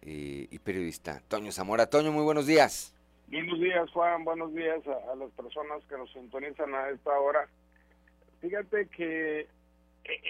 eh, 0.04 0.47
y 0.49 0.60
periodista 0.60 1.22
Toño 1.28 1.52
Zamora. 1.52 1.88
Toño, 1.88 2.12
muy 2.12 2.24
buenos 2.24 2.45
días. 2.45 2.93
Buenos 3.28 3.60
días, 3.60 3.89
Juan. 3.91 4.24
Buenos 4.24 4.54
días 4.54 4.82
a, 4.88 5.16
las 5.16 5.32
personas 5.32 5.84
que 5.86 5.97
nos 5.97 6.12
sintonizan 6.12 6.76
a 6.76 6.89
esta 6.89 7.18
hora. 7.18 7.47
Fíjate 8.41 8.88
que 8.88 9.47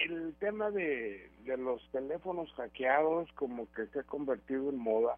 el 0.04 0.34
tema 0.38 0.70
de, 0.70 1.30
los 1.58 1.82
teléfonos 1.90 2.52
hackeados 2.52 3.30
como 3.32 3.70
que 3.72 3.86
se 3.86 4.00
ha 4.00 4.02
convertido 4.04 4.70
en 4.70 4.78
moda, 4.78 5.16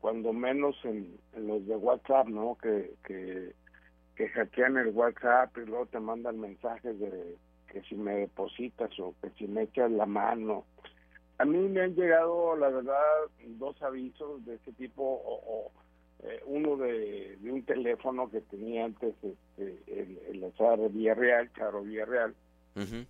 cuando 0.00 0.32
menos 0.32 0.76
en, 0.84 1.18
los 1.36 1.66
de 1.66 1.76
WhatsApp, 1.76 2.28
¿no? 2.28 2.58
Que, 2.60 3.54
que 4.16 4.28
hackean 4.28 4.76
el 4.78 4.88
WhatsApp 4.88 5.56
y 5.58 5.66
luego 5.66 5.86
te 5.86 6.00
mandan 6.00 6.40
mensajes 6.40 6.98
de 6.98 7.36
que 7.68 7.82
si 7.82 7.94
me 7.94 8.16
depositas 8.16 8.90
o 8.98 9.14
que 9.20 9.30
si 9.30 9.46
me 9.46 9.62
echas 9.62 9.90
la 9.90 10.06
mano. 10.06 10.64
A 11.38 11.44
mí 11.44 11.58
me 11.68 11.82
han 11.82 11.94
llegado, 11.94 12.56
la 12.56 12.70
verdad, 12.70 12.96
dos 13.58 13.80
avisos 13.82 14.44
de 14.46 14.54
ese 14.54 14.72
tipo 14.72 15.02
o 15.02 15.70
eh, 16.22 16.40
uno 16.46 16.76
de, 16.76 17.38
un 17.42 17.62
teléfono 17.64 18.30
que 18.30 18.40
tenía 18.40 18.86
antes 18.86 19.14
este, 19.22 19.82
el, 19.86 20.18
el 20.28 20.44
azar 20.44 20.78
Villarreal, 20.90 21.52
Charo 21.52 21.82
Villarreal, 21.82 22.34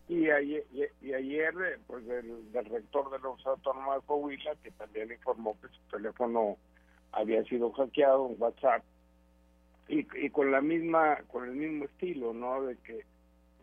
y, 0.09 0.31
ayer, 0.31 0.65
y, 1.03 1.13
ayer 1.13 1.53
pues 1.89 2.07
del, 2.07 2.53
del, 2.53 2.65
rector 2.67 3.11
de 3.11 3.19
la 3.19 3.29
Universidad 3.29 3.55
Autónoma 3.55 3.97
de 3.97 4.01
Coahuila, 4.03 4.55
que 4.63 4.71
también 4.73 5.11
informó 5.11 5.59
que 5.61 5.67
su 5.69 5.81
teléfono 5.91 6.57
había 7.11 7.43
sido 7.45 7.73
hackeado 7.73 8.29
en 8.29 8.37
WhatsApp, 8.41 8.85
y, 9.89 10.07
y 10.16 10.30
con 10.30 10.51
la 10.51 10.61
misma, 10.61 11.18
con 11.28 11.45
el 11.45 11.55
mismo 11.55 11.84
estilo, 11.84 12.32
¿no? 12.32 12.62
De 12.62 12.76
que 12.78 13.05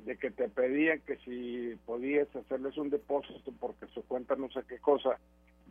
de 0.05 0.17
que 0.17 0.31
te 0.31 0.49
pedían 0.49 0.99
que 1.01 1.17
si 1.17 1.75
podías 1.85 2.27
hacerles 2.35 2.77
un 2.77 2.89
depósito 2.89 3.53
porque 3.59 3.87
su 3.93 4.03
cuenta 4.03 4.35
no 4.35 4.49
sé 4.51 4.61
qué 4.67 4.77
cosa, 4.79 5.17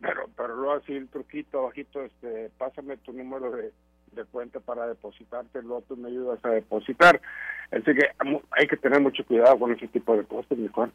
pero 0.01 0.29
pero 0.35 0.55
luego 0.55 0.73
así 0.73 0.93
el 0.93 1.07
truquito 1.07 1.59
abajito 1.59 2.03
este 2.03 2.49
pásame 2.57 2.97
tu 2.97 3.13
número 3.13 3.51
de, 3.51 3.71
cuenta 4.31 4.59
para 4.59 4.85
depositarte 4.87 5.63
luego 5.63 5.81
tú 5.87 5.97
me 5.97 6.07
ayudas 6.07 6.39
a 6.45 6.49
depositar 6.49 7.19
así 7.71 7.83
que 7.83 8.07
hay 8.51 8.67
que 8.67 8.77
tener 8.77 9.01
mucho 9.01 9.25
cuidado 9.25 9.57
con 9.57 9.71
ese 9.71 9.87
tipo 9.87 10.15
de 10.15 10.23
cosas 10.23 10.55
mi 10.55 10.67
Juan 10.67 10.91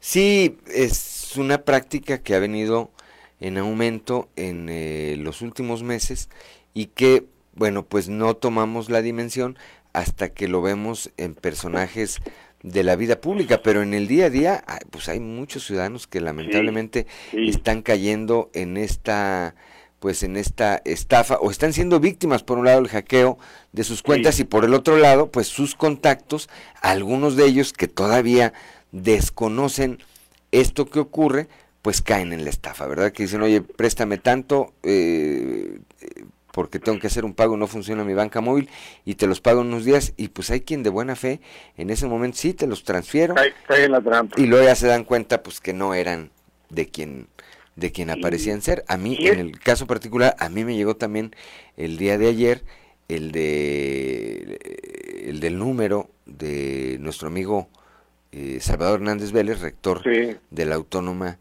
sí 0.00 0.58
es 0.66 1.36
una 1.36 1.58
práctica 1.58 2.22
que 2.22 2.34
ha 2.34 2.38
venido 2.38 2.90
en 3.38 3.58
aumento 3.58 4.30
en 4.36 4.70
eh, 4.70 5.16
los 5.18 5.42
últimos 5.42 5.82
meses 5.82 6.30
y 6.72 6.86
que 6.86 7.26
bueno 7.54 7.84
pues 7.84 8.08
no 8.08 8.34
tomamos 8.34 8.90
la 8.90 9.02
dimensión 9.02 9.58
hasta 9.92 10.30
que 10.30 10.48
lo 10.48 10.62
vemos 10.62 11.10
en 11.16 11.34
personajes 11.34 12.20
de 12.62 12.82
la 12.82 12.96
vida 12.96 13.20
pública, 13.20 13.60
pero 13.62 13.82
en 13.82 13.92
el 13.92 14.08
día 14.08 14.26
a 14.26 14.30
día, 14.30 14.64
pues 14.90 15.08
hay 15.10 15.20
muchos 15.20 15.66
ciudadanos 15.66 16.06
que 16.06 16.20
lamentablemente 16.20 17.06
están 17.32 17.82
cayendo 17.82 18.50
en 18.54 18.76
esta 18.76 19.54
pues 20.00 20.22
en 20.22 20.36
esta 20.36 20.82
estafa 20.84 21.36
o 21.36 21.50
están 21.50 21.72
siendo 21.72 21.98
víctimas 21.98 22.42
por 22.42 22.58
un 22.58 22.66
lado 22.66 22.80
el 22.80 22.88
hackeo 22.88 23.38
de 23.72 23.84
sus 23.84 24.02
cuentas 24.02 24.38
y 24.38 24.44
por 24.44 24.66
el 24.66 24.74
otro 24.74 24.98
lado 24.98 25.30
pues 25.30 25.46
sus 25.46 25.74
contactos, 25.74 26.50
algunos 26.82 27.36
de 27.36 27.46
ellos 27.46 27.72
que 27.72 27.88
todavía 27.88 28.52
desconocen 28.92 30.00
esto 30.52 30.86
que 30.90 31.00
ocurre, 31.00 31.48
pues 31.80 32.02
caen 32.02 32.34
en 32.34 32.44
la 32.44 32.50
estafa, 32.50 32.86
¿verdad? 32.86 33.12
Que 33.12 33.22
dicen, 33.24 33.40
oye, 33.40 33.62
préstame 33.62 34.18
tanto, 34.18 34.74
eh, 34.82 35.80
porque 36.54 36.78
tengo 36.78 37.00
que 37.00 37.08
hacer 37.08 37.24
un 37.24 37.34
pago, 37.34 37.56
no 37.56 37.66
funciona 37.66 38.04
mi 38.04 38.14
banca 38.14 38.40
móvil 38.40 38.70
y 39.04 39.16
te 39.16 39.26
los 39.26 39.40
pago 39.40 39.62
en 39.62 39.66
unos 39.66 39.84
días 39.84 40.12
y 40.16 40.28
pues 40.28 40.50
hay 40.50 40.60
quien 40.60 40.84
de 40.84 40.90
buena 40.90 41.16
fe 41.16 41.40
en 41.76 41.90
ese 41.90 42.06
momento 42.06 42.38
sí 42.38 42.54
te 42.54 42.68
los 42.68 42.84
transfiero 42.84 43.34
y 44.36 44.46
luego 44.46 44.64
ya 44.64 44.76
se 44.76 44.86
dan 44.86 45.02
cuenta 45.02 45.42
pues 45.42 45.60
que 45.60 45.72
no 45.72 45.94
eran 45.94 46.30
de 46.70 46.86
quien 46.86 47.26
de 47.74 47.90
quien 47.90 48.08
aparecían 48.10 48.62
ser. 48.62 48.84
A 48.86 48.96
mí 48.96 49.16
en 49.20 49.40
el 49.40 49.58
caso 49.58 49.88
particular 49.88 50.36
a 50.38 50.48
mí 50.48 50.64
me 50.64 50.76
llegó 50.76 50.94
también 50.94 51.34
el 51.76 51.98
día 51.98 52.18
de 52.18 52.28
ayer 52.28 52.62
el 53.08 53.32
de 53.32 55.24
el 55.26 55.40
del 55.40 55.58
número 55.58 56.08
de 56.24 56.98
nuestro 57.00 57.26
amigo 57.26 57.68
eh, 58.30 58.58
Salvador 58.60 59.00
Hernández 59.00 59.32
Vélez, 59.32 59.60
rector 59.60 60.04
de 60.04 60.64
la 60.66 60.76
Autónoma 60.76 61.38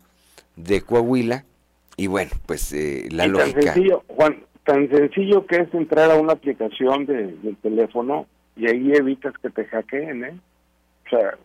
de 0.55 0.81
Coahuila 0.81 1.45
y 1.97 2.07
bueno, 2.07 2.31
pues 2.47 2.73
eh, 2.73 3.09
la 3.11 3.27
lógica 3.27 3.75
Juan, 4.07 4.43
tan 4.63 4.89
sencillo 4.89 5.45
que 5.45 5.57
es 5.57 5.73
entrar 5.73 6.11
a 6.11 6.15
una 6.15 6.33
aplicación 6.33 7.05
de, 7.05 7.33
del 7.37 7.57
teléfono 7.57 8.27
y 8.55 8.67
ahí 8.67 8.93
evitas 8.93 9.33
que 9.41 9.49
te 9.49 9.65
hackeen, 9.65 10.23
¿eh? 10.23 10.39
O 11.05 11.09
sea, 11.09 11.37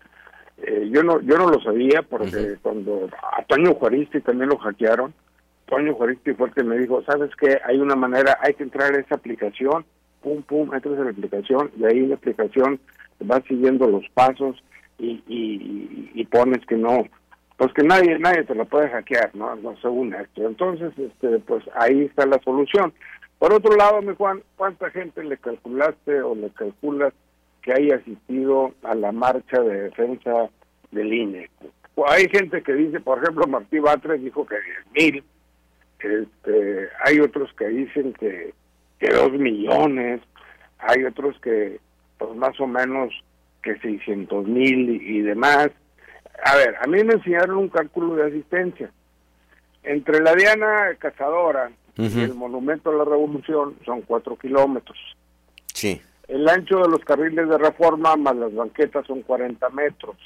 eh, 0.59 0.89
yo 0.93 1.03
no 1.03 1.21
yo 1.21 1.37
no 1.39 1.49
lo 1.49 1.61
sabía 1.61 2.03
porque 2.03 2.57
cuando 2.63 3.09
a 3.37 3.43
Toño 3.45 3.75
Juaristi 3.75 4.21
también 4.21 4.51
lo 4.51 4.59
hackearon, 4.59 5.13
Toño 5.67 5.95
Juaristi 5.95 6.35
fue 6.35 6.49
el 6.49 6.55
que 6.55 6.65
me 6.65 6.79
dijo, 6.79 7.03
¿sabes 7.05 7.31
qué? 7.41 7.59
Hay 7.65 7.79
una 7.79 7.97
manera, 7.97 8.39
hay 8.41 8.55
que 8.55 8.65
entrar 8.65 8.95
a 8.95 9.01
esa 9.01 9.17
aplicación, 9.17 9.85
pum, 10.23 10.43
pum, 10.43 10.73
entras 10.75 10.99
a 10.99 11.05
la 11.05 11.11
aplicación 11.11 11.71
y 11.77 11.85
ahí 11.85 11.99
en 11.99 12.11
la 12.11 12.15
aplicación 12.17 12.81
vas 13.21 13.43
siguiendo 13.49 13.89
los 13.89 14.05
pasos 14.15 14.63
y, 14.99 15.23
y, 15.27 16.11
y 16.15 16.25
pones 16.27 16.65
que 16.67 16.77
no, 16.77 17.05
pues 17.59 17.73
que 17.73 17.83
nadie 17.83 18.19
nadie 18.21 18.45
te 18.45 18.55
lo 18.55 18.65
puede 18.65 18.89
hackear, 18.89 19.35
¿no? 19.35 19.57
no 19.57 19.77
según 19.83 20.15
esto. 20.15 20.47
Entonces, 20.47 20.93
este, 20.97 21.41
pues 21.41 21.65
ahí 21.75 22.05
está 22.05 22.25
la 22.25 22.39
solución. 22.45 22.95
Por 23.39 23.53
otro 23.53 23.75
lado, 23.77 24.01
mi 24.01 24.15
Juan, 24.15 24.43
¿cuánta 24.57 24.91
gente 24.91 25.25
le 25.25 25.37
calculaste 25.39 26.23
o 26.23 26.37
le 26.37 26.51
calculas 26.51 27.13
que 27.63 27.73
haya 27.73 27.97
asistido 27.97 28.73
a 28.85 28.95
la 28.95 29.11
marcha 29.11 29.61
de 29.61 29.83
defensa 29.83 30.49
del 30.93 31.13
INE? 31.13 31.51
hay 32.07 32.29
gente 32.29 32.63
que 32.63 32.75
dice, 32.75 33.01
por 33.01 33.21
ejemplo, 33.21 33.45
Martí 33.49 33.81
Batres 33.81 34.23
dijo 34.23 34.47
que 34.47 34.55
10 34.95 35.15
mil, 35.15 35.25
este, 35.99 36.89
hay 37.05 37.19
otros 37.19 37.53
que 37.55 37.67
dicen 37.67 38.13
que, 38.13 38.55
que 39.01 39.09
2 39.09 39.33
millones, 39.33 40.21
hay 40.79 41.03
otros 41.03 41.37
que, 41.41 41.81
pues 42.19 42.37
más 42.37 42.59
o 42.61 42.69
menos, 42.69 43.13
que 43.65 43.77
600 43.81 44.47
mil 44.47 44.91
y 45.03 45.23
demás 45.23 45.71
a 46.45 46.57
ver, 46.57 46.77
a 46.81 46.87
mí 46.87 47.03
me 47.05 47.15
enseñaron 47.15 47.57
un 47.57 47.69
cálculo 47.69 48.17
de 48.17 48.27
asistencia. 48.27 48.91
Entre 49.83 50.21
la 50.21 50.35
Diana 50.35 50.95
Cazadora 50.99 51.71
y 51.97 52.21
el 52.21 52.35
Monumento 52.35 52.91
a 52.91 52.95
la 52.95 53.05
Revolución 53.05 53.77
son 53.85 54.03
cuatro 54.03 54.37
kilómetros. 54.37 54.99
Sí. 55.73 56.01
El 56.29 56.49
ancho 56.49 56.79
de 56.79 56.89
los 56.89 57.01
carriles 57.01 57.49
de 57.49 57.59
reforma 57.59 58.15
más 58.17 58.37
las 58.37 58.55
banquetas 58.55 59.07
son 59.07 59.23
40 59.23 59.69
metros. 59.71 60.17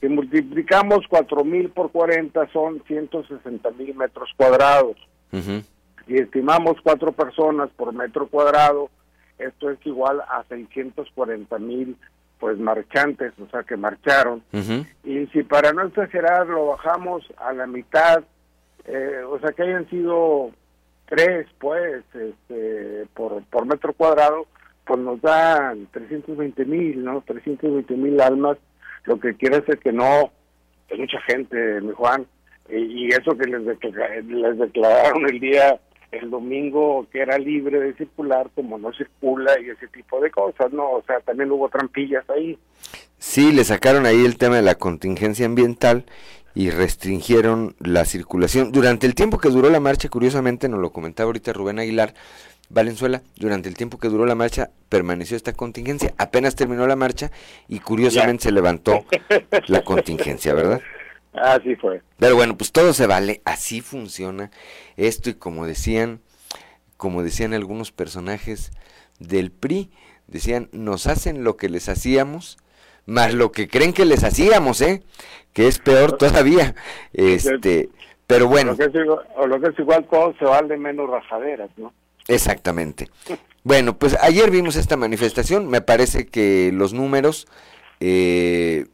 Si 0.00 0.08
multiplicamos 0.08 1.06
cuatro 1.08 1.44
mil 1.44 1.70
por 1.70 1.92
40 1.92 2.52
son 2.52 2.82
160 2.86 3.70
mil 3.72 3.94
metros 3.94 4.30
cuadrados. 4.36 4.96
Si 5.30 6.16
estimamos 6.16 6.76
cuatro 6.82 7.12
personas 7.12 7.70
por 7.70 7.92
metro 7.94 8.26
cuadrado, 8.26 8.90
esto 9.38 9.70
es 9.70 9.78
igual 9.86 10.20
a 10.20 10.44
640 10.48 11.58
mil 11.60 11.96
pues 12.42 12.58
marchantes, 12.58 13.32
o 13.38 13.48
sea, 13.50 13.62
que 13.62 13.76
marcharon. 13.76 14.42
Y 15.04 15.26
si 15.28 15.44
para 15.44 15.72
no 15.72 15.86
exagerar 15.86 16.48
lo 16.48 16.66
bajamos 16.66 17.22
a 17.36 17.52
la 17.52 17.68
mitad, 17.68 18.24
eh, 18.84 19.22
o 19.24 19.38
sea, 19.38 19.52
que 19.52 19.62
hayan 19.62 19.88
sido 19.88 20.50
tres, 21.06 21.46
pues, 21.60 22.02
este, 22.12 23.06
por, 23.14 23.44
por 23.44 23.64
metro 23.64 23.92
cuadrado, 23.92 24.48
pues 24.84 24.98
nos 24.98 25.22
dan 25.22 25.86
320 25.92 26.64
mil, 26.64 27.04
¿no? 27.04 27.22
320 27.24 27.94
mil 27.94 28.20
almas, 28.20 28.58
lo 29.04 29.20
que 29.20 29.36
quiere 29.36 29.60
decir 29.60 29.78
que 29.78 29.92
no, 29.92 30.32
hay 30.90 30.98
mucha 30.98 31.20
gente, 31.20 31.80
mi 31.80 31.92
Juan, 31.92 32.26
y, 32.68 33.06
eso 33.14 33.38
que 33.38 33.46
les, 33.46 33.62
les 34.26 34.58
declararon 34.58 35.30
el 35.30 35.38
día 35.38 35.78
el 36.12 36.30
domingo 36.30 37.06
que 37.10 37.20
era 37.20 37.38
libre 37.38 37.80
de 37.80 37.94
circular, 37.94 38.50
como 38.54 38.78
no 38.78 38.92
circula 38.92 39.58
y 39.60 39.70
ese 39.70 39.88
tipo 39.88 40.20
de 40.20 40.30
cosas, 40.30 40.72
¿no? 40.72 40.90
O 40.90 41.02
sea, 41.02 41.20
también 41.20 41.50
hubo 41.50 41.68
trampillas 41.68 42.28
ahí. 42.30 42.58
Sí, 43.18 43.52
le 43.52 43.64
sacaron 43.64 44.06
ahí 44.06 44.24
el 44.24 44.36
tema 44.36 44.56
de 44.56 44.62
la 44.62 44.74
contingencia 44.74 45.46
ambiental 45.46 46.04
y 46.54 46.70
restringieron 46.70 47.74
la 47.80 48.04
circulación. 48.04 48.72
Durante 48.72 49.06
el 49.06 49.14
tiempo 49.14 49.38
que 49.38 49.48
duró 49.48 49.70
la 49.70 49.80
marcha, 49.80 50.08
curiosamente, 50.08 50.68
nos 50.68 50.80
lo 50.80 50.92
comentaba 50.92 51.28
ahorita 51.28 51.52
Rubén 51.52 51.78
Aguilar, 51.78 52.14
Valenzuela, 52.68 53.22
durante 53.36 53.68
el 53.68 53.76
tiempo 53.76 53.98
que 53.98 54.08
duró 54.08 54.26
la 54.26 54.34
marcha 54.34 54.70
permaneció 54.88 55.36
esta 55.36 55.52
contingencia, 55.52 56.14
apenas 56.18 56.56
terminó 56.56 56.86
la 56.86 56.96
marcha 56.96 57.30
y 57.68 57.80
curiosamente 57.80 58.44
se 58.44 58.52
levantó 58.52 59.04
la 59.66 59.82
contingencia, 59.82 60.54
¿verdad? 60.54 60.80
Así 61.32 61.76
fue. 61.76 62.02
Pero 62.18 62.36
bueno, 62.36 62.56
pues 62.56 62.72
todo 62.72 62.92
se 62.92 63.06
vale, 63.06 63.40
así 63.44 63.80
funciona 63.80 64.50
esto 64.96 65.30
y 65.30 65.34
como 65.34 65.66
decían, 65.66 66.20
como 66.96 67.22
decían 67.22 67.54
algunos 67.54 67.90
personajes 67.90 68.72
del 69.18 69.50
PRI, 69.50 69.90
decían, 70.26 70.68
nos 70.72 71.06
hacen 71.06 71.44
lo 71.44 71.56
que 71.56 71.68
les 71.68 71.88
hacíamos, 71.88 72.58
más 73.06 73.34
lo 73.34 73.50
que 73.52 73.68
creen 73.68 73.92
que 73.92 74.04
les 74.04 74.24
hacíamos, 74.24 74.80
¿eh? 74.80 75.02
Que 75.52 75.68
es 75.68 75.78
peor 75.78 76.12
todavía. 76.18 76.74
Este, 77.12 77.88
pero 78.26 78.48
bueno. 78.48 78.72
O 78.72 78.74
lo 78.74 78.78
que 78.78 78.98
es 78.98 79.04
igual, 79.04 79.26
o 79.36 79.46
lo 79.46 79.60
que 79.60 79.68
es 79.68 79.78
igual 79.78 80.06
todo 80.10 80.34
se 80.38 80.44
vale 80.44 80.76
menos 80.76 81.08
rajaderas, 81.08 81.70
¿no? 81.76 81.92
Exactamente. 82.28 83.08
Bueno, 83.64 83.98
pues 83.98 84.16
ayer 84.20 84.50
vimos 84.50 84.76
esta 84.76 84.96
manifestación, 84.96 85.68
me 85.68 85.80
parece 85.80 86.26
que 86.26 86.70
los 86.72 86.92
números 86.92 87.46
eh, 88.00 88.86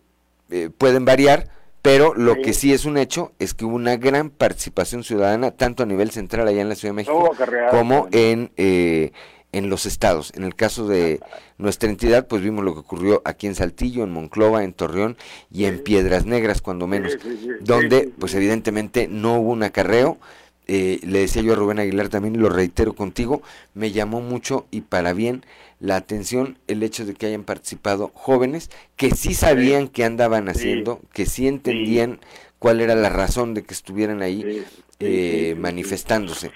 eh, 0.50 0.70
pueden 0.76 1.04
variar, 1.04 1.48
pero 1.82 2.14
lo 2.14 2.36
que 2.36 2.52
sí 2.52 2.72
es 2.72 2.84
un 2.84 2.98
hecho 2.98 3.32
es 3.38 3.54
que 3.54 3.64
hubo 3.64 3.76
una 3.76 3.96
gran 3.96 4.30
participación 4.30 5.04
ciudadana, 5.04 5.52
tanto 5.52 5.82
a 5.82 5.86
nivel 5.86 6.10
central 6.10 6.48
allá 6.48 6.60
en 6.60 6.68
la 6.68 6.74
Ciudad 6.74 6.92
de 6.92 6.96
México, 6.96 7.30
como 7.70 8.08
en, 8.10 8.50
eh, 8.56 9.12
en 9.52 9.70
los 9.70 9.86
estados. 9.86 10.32
En 10.34 10.44
el 10.44 10.54
caso 10.54 10.88
de 10.88 11.20
nuestra 11.56 11.88
entidad, 11.88 12.26
pues 12.26 12.42
vimos 12.42 12.64
lo 12.64 12.74
que 12.74 12.80
ocurrió 12.80 13.22
aquí 13.24 13.46
en 13.46 13.54
Saltillo, 13.54 14.04
en 14.04 14.10
Monclova, 14.10 14.64
en 14.64 14.72
Torreón 14.72 15.16
y 15.50 15.64
en 15.64 15.82
Piedras 15.82 16.26
Negras, 16.26 16.60
cuando 16.60 16.86
menos, 16.86 17.16
donde 17.60 18.10
pues 18.18 18.34
evidentemente 18.34 19.08
no 19.08 19.38
hubo 19.38 19.52
un 19.52 19.62
acarreo, 19.62 20.18
eh, 20.66 21.00
le 21.02 21.20
decía 21.20 21.40
yo 21.40 21.54
a 21.54 21.56
Rubén 21.56 21.78
Aguilar 21.78 22.10
también, 22.10 22.38
lo 22.40 22.50
reitero 22.50 22.92
contigo, 22.92 23.40
me 23.72 23.90
llamó 23.90 24.20
mucho 24.20 24.66
y 24.70 24.82
para 24.82 25.14
bien 25.14 25.44
la 25.80 25.96
atención 25.96 26.58
el 26.66 26.82
hecho 26.82 27.04
de 27.04 27.14
que 27.14 27.26
hayan 27.26 27.44
participado 27.44 28.10
jóvenes 28.14 28.70
que 28.96 29.10
sí 29.10 29.34
sabían 29.34 29.88
qué 29.88 30.04
andaban 30.04 30.48
haciendo, 30.48 31.00
que 31.12 31.26
sí 31.26 31.46
entendían 31.46 32.20
cuál 32.58 32.80
era 32.80 32.94
la 32.94 33.10
razón 33.10 33.54
de 33.54 33.62
que 33.62 33.74
estuvieran 33.74 34.22
ahí 34.22 34.64
eh, 34.98 35.54
manifestándose. 35.58 36.50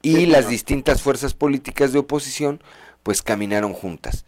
Y 0.00 0.26
las 0.26 0.48
distintas 0.48 1.02
fuerzas 1.02 1.34
políticas 1.34 1.92
de 1.92 2.00
oposición 2.00 2.60
pues 3.02 3.22
caminaron 3.22 3.72
juntas. 3.72 4.24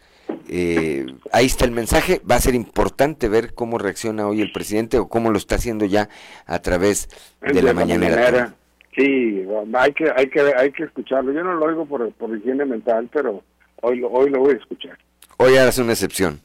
Eh, 0.47 1.05
ahí 1.31 1.45
está 1.45 1.65
el 1.65 1.71
mensaje. 1.71 2.21
Va 2.29 2.35
a 2.35 2.39
ser 2.39 2.55
importante 2.55 3.27
ver 3.29 3.53
cómo 3.53 3.77
reacciona 3.77 4.27
hoy 4.27 4.41
el 4.41 4.51
presidente 4.51 4.99
o 4.99 5.07
cómo 5.07 5.31
lo 5.31 5.37
está 5.37 5.55
haciendo 5.55 5.85
ya 5.85 6.09
a 6.45 6.59
través 6.59 7.09
de, 7.41 7.61
la, 7.61 7.73
mañanera. 7.73 8.55
Sí, 8.95 9.43
hay 9.73 9.93
que, 9.93 10.11
hay 10.15 10.29
que, 10.29 10.41
hay 10.55 10.71
que 10.71 10.83
escucharlo. 10.83 11.33
Yo 11.33 11.43
no 11.43 11.55
lo 11.55 11.65
oigo 11.65 11.85
por, 11.85 12.11
por 12.13 12.35
higiene 12.37 12.65
mental, 12.65 13.09
pero 13.11 13.43
hoy 13.85 13.99
lo, 13.99 14.09
hoy 14.09 14.29
lo 14.29 14.39
voy 14.39 14.55
a 14.55 14.57
escuchar. 14.57 14.97
Hoy 15.37 15.57
hace 15.57 15.81
una 15.81 15.93
excepción. 15.93 16.41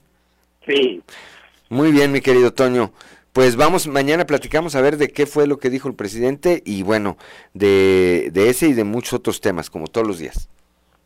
Sí. 0.67 1.03
Muy 1.69 1.93
bien, 1.93 2.13
mi 2.13 2.21
querido 2.21 2.53
Toño. 2.53 2.93
Pues 3.33 3.57
vamos, 3.57 3.87
mañana 3.87 4.27
platicamos 4.27 4.75
a 4.75 4.81
ver 4.81 4.97
de 4.97 5.09
qué 5.09 5.25
fue 5.25 5.47
lo 5.47 5.59
que 5.59 5.71
dijo 5.71 5.89
el 5.89 5.95
presidente 5.95 6.63
y 6.67 6.83
bueno, 6.83 7.17
de, 7.55 8.31
de 8.33 8.51
ese 8.51 8.67
y 8.67 8.73
de 8.73 8.85
muchos 8.85 9.15
otros 9.15 9.41
temas, 9.41 9.71
como 9.71 9.87
todos 9.87 10.07
los 10.07 10.19
días. 10.19 10.49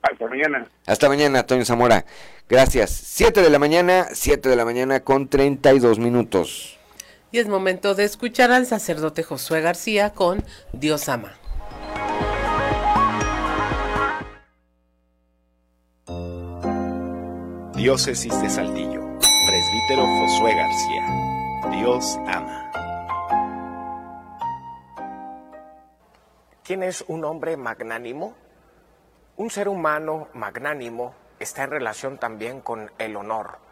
Hasta 0.00 0.26
mañana. 0.26 0.66
Hasta 0.86 1.08
mañana, 1.08 1.46
Toño 1.46 1.64
Zamora. 1.64 2.04
Gracias. 2.48 2.90
Siete 2.90 3.42
de 3.42 3.50
la 3.50 3.58
mañana, 3.58 4.06
siete 4.12 4.48
de 4.48 4.56
la 4.56 4.64
mañana 4.64 5.00
con 5.00 5.28
treinta 5.28 5.72
y 5.74 5.78
dos 5.78 5.98
minutos. 5.98 6.78
Y 7.30 7.38
es 7.38 7.48
momento 7.48 7.94
de 7.94 8.04
escuchar 8.04 8.52
al 8.52 8.66
sacerdote 8.66 9.22
Josué 9.22 9.60
García 9.60 10.10
con 10.10 10.44
Dios 10.72 11.08
ama. 11.08 11.34
Diócesis 17.74 18.40
de 18.40 18.50
Saltillo. 18.50 19.02
Presbítero 19.46 20.06
Josué 20.06 20.54
García. 20.54 21.70
Dios 21.70 22.18
ama. 22.26 22.70
¿Quién 26.62 26.82
es 26.82 27.04
un 27.08 27.24
hombre 27.24 27.56
magnánimo? 27.56 28.34
Un 29.36 29.50
ser 29.50 29.68
humano 29.68 30.28
magnánimo 30.34 31.14
está 31.38 31.64
en 31.64 31.70
relación 31.70 32.18
también 32.18 32.60
con 32.60 32.90
el 32.98 33.16
honor 33.16 33.64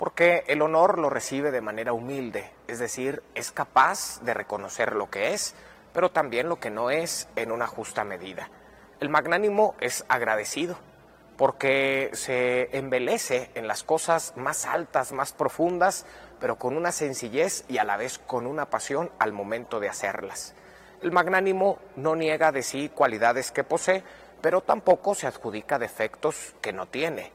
porque 0.00 0.44
el 0.46 0.62
honor 0.62 0.98
lo 0.98 1.10
recibe 1.10 1.50
de 1.50 1.60
manera 1.60 1.92
humilde, 1.92 2.50
es 2.68 2.78
decir, 2.78 3.22
es 3.34 3.52
capaz 3.52 4.18
de 4.22 4.32
reconocer 4.32 4.94
lo 4.94 5.10
que 5.10 5.34
es, 5.34 5.54
pero 5.92 6.10
también 6.10 6.48
lo 6.48 6.58
que 6.58 6.70
no 6.70 6.88
es 6.88 7.28
en 7.36 7.52
una 7.52 7.66
justa 7.66 8.02
medida. 8.02 8.48
El 8.98 9.10
magnánimo 9.10 9.74
es 9.78 10.06
agradecido, 10.08 10.78
porque 11.40 12.10
se 12.12 12.68
embelece 12.76 13.50
en 13.54 13.66
las 13.66 13.82
cosas 13.82 14.34
más 14.36 14.66
altas, 14.66 15.12
más 15.12 15.32
profundas, 15.32 16.04
pero 16.38 16.56
con 16.56 16.76
una 16.76 16.92
sencillez 16.92 17.64
y 17.66 17.78
a 17.78 17.84
la 17.84 17.96
vez 17.96 18.18
con 18.18 18.46
una 18.46 18.66
pasión 18.66 19.10
al 19.18 19.32
momento 19.32 19.80
de 19.80 19.88
hacerlas. 19.88 20.52
El 21.00 21.12
magnánimo 21.12 21.78
no 21.96 22.14
niega 22.14 22.52
de 22.52 22.62
sí 22.62 22.90
cualidades 22.94 23.52
que 23.52 23.64
posee, 23.64 24.04
pero 24.42 24.60
tampoco 24.60 25.14
se 25.14 25.26
adjudica 25.28 25.78
defectos 25.78 26.54
que 26.60 26.74
no 26.74 26.88
tiene. 26.88 27.32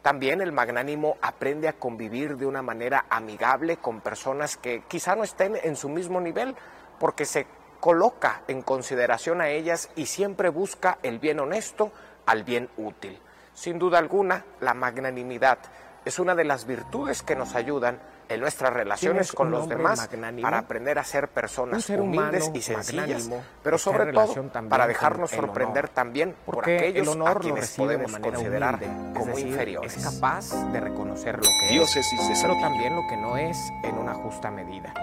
También 0.00 0.40
el 0.40 0.52
magnánimo 0.52 1.18
aprende 1.20 1.68
a 1.68 1.74
convivir 1.74 2.38
de 2.38 2.46
una 2.46 2.62
manera 2.62 3.04
amigable 3.10 3.76
con 3.76 4.00
personas 4.00 4.56
que 4.56 4.84
quizá 4.88 5.14
no 5.14 5.24
estén 5.24 5.58
en 5.62 5.76
su 5.76 5.90
mismo 5.90 6.22
nivel, 6.22 6.56
porque 6.98 7.26
se 7.26 7.46
coloca 7.80 8.44
en 8.48 8.62
consideración 8.62 9.42
a 9.42 9.50
ellas 9.50 9.90
y 9.94 10.06
siempre 10.06 10.48
busca 10.48 10.96
el 11.02 11.18
bien 11.18 11.38
honesto 11.38 11.92
al 12.24 12.44
bien 12.44 12.70
útil. 12.78 13.20
Sin 13.54 13.78
duda 13.78 13.98
alguna, 13.98 14.44
la 14.60 14.74
magnanimidad 14.74 15.58
es 16.04 16.18
una 16.18 16.34
de 16.34 16.44
las 16.44 16.66
virtudes 16.66 17.22
que 17.22 17.36
nos 17.36 17.54
ayudan 17.54 17.98
en 18.28 18.40
nuestras 18.40 18.72
relaciones 18.72 19.32
con 19.32 19.50
los 19.50 19.68
demás 19.68 20.08
para 20.40 20.58
aprender 20.58 20.98
a 20.98 21.04
ser 21.04 21.28
personas 21.28 21.88
humildes 21.90 22.50
y 22.54 22.62
sencillas, 22.62 23.28
pero 23.62 23.78
sobre 23.78 24.12
todo 24.12 24.34
para 24.68 24.86
dejarnos 24.86 25.30
sorprender 25.30 25.88
también 25.88 26.34
por 26.46 26.60
aquellos 26.62 27.02
el 27.02 27.08
honor 27.08 27.36
a 27.36 27.40
quienes 27.40 27.70
podemos 27.76 28.16
considerar 28.16 28.80
como 29.14 29.38
inferiores. 29.38 29.96
Es 29.96 30.04
capaz 30.04 30.50
de 30.72 30.80
reconocer 30.80 31.36
lo 31.36 31.42
que 31.42 31.72
Diócesis 31.72 32.20
es, 32.30 32.40
pero 32.40 32.58
también 32.60 32.96
lo 32.96 33.06
que 33.08 33.16
no 33.16 33.36
es 33.36 33.56
en 33.82 33.96
una 33.96 34.14
justa 34.14 34.50
medida. 34.50 34.94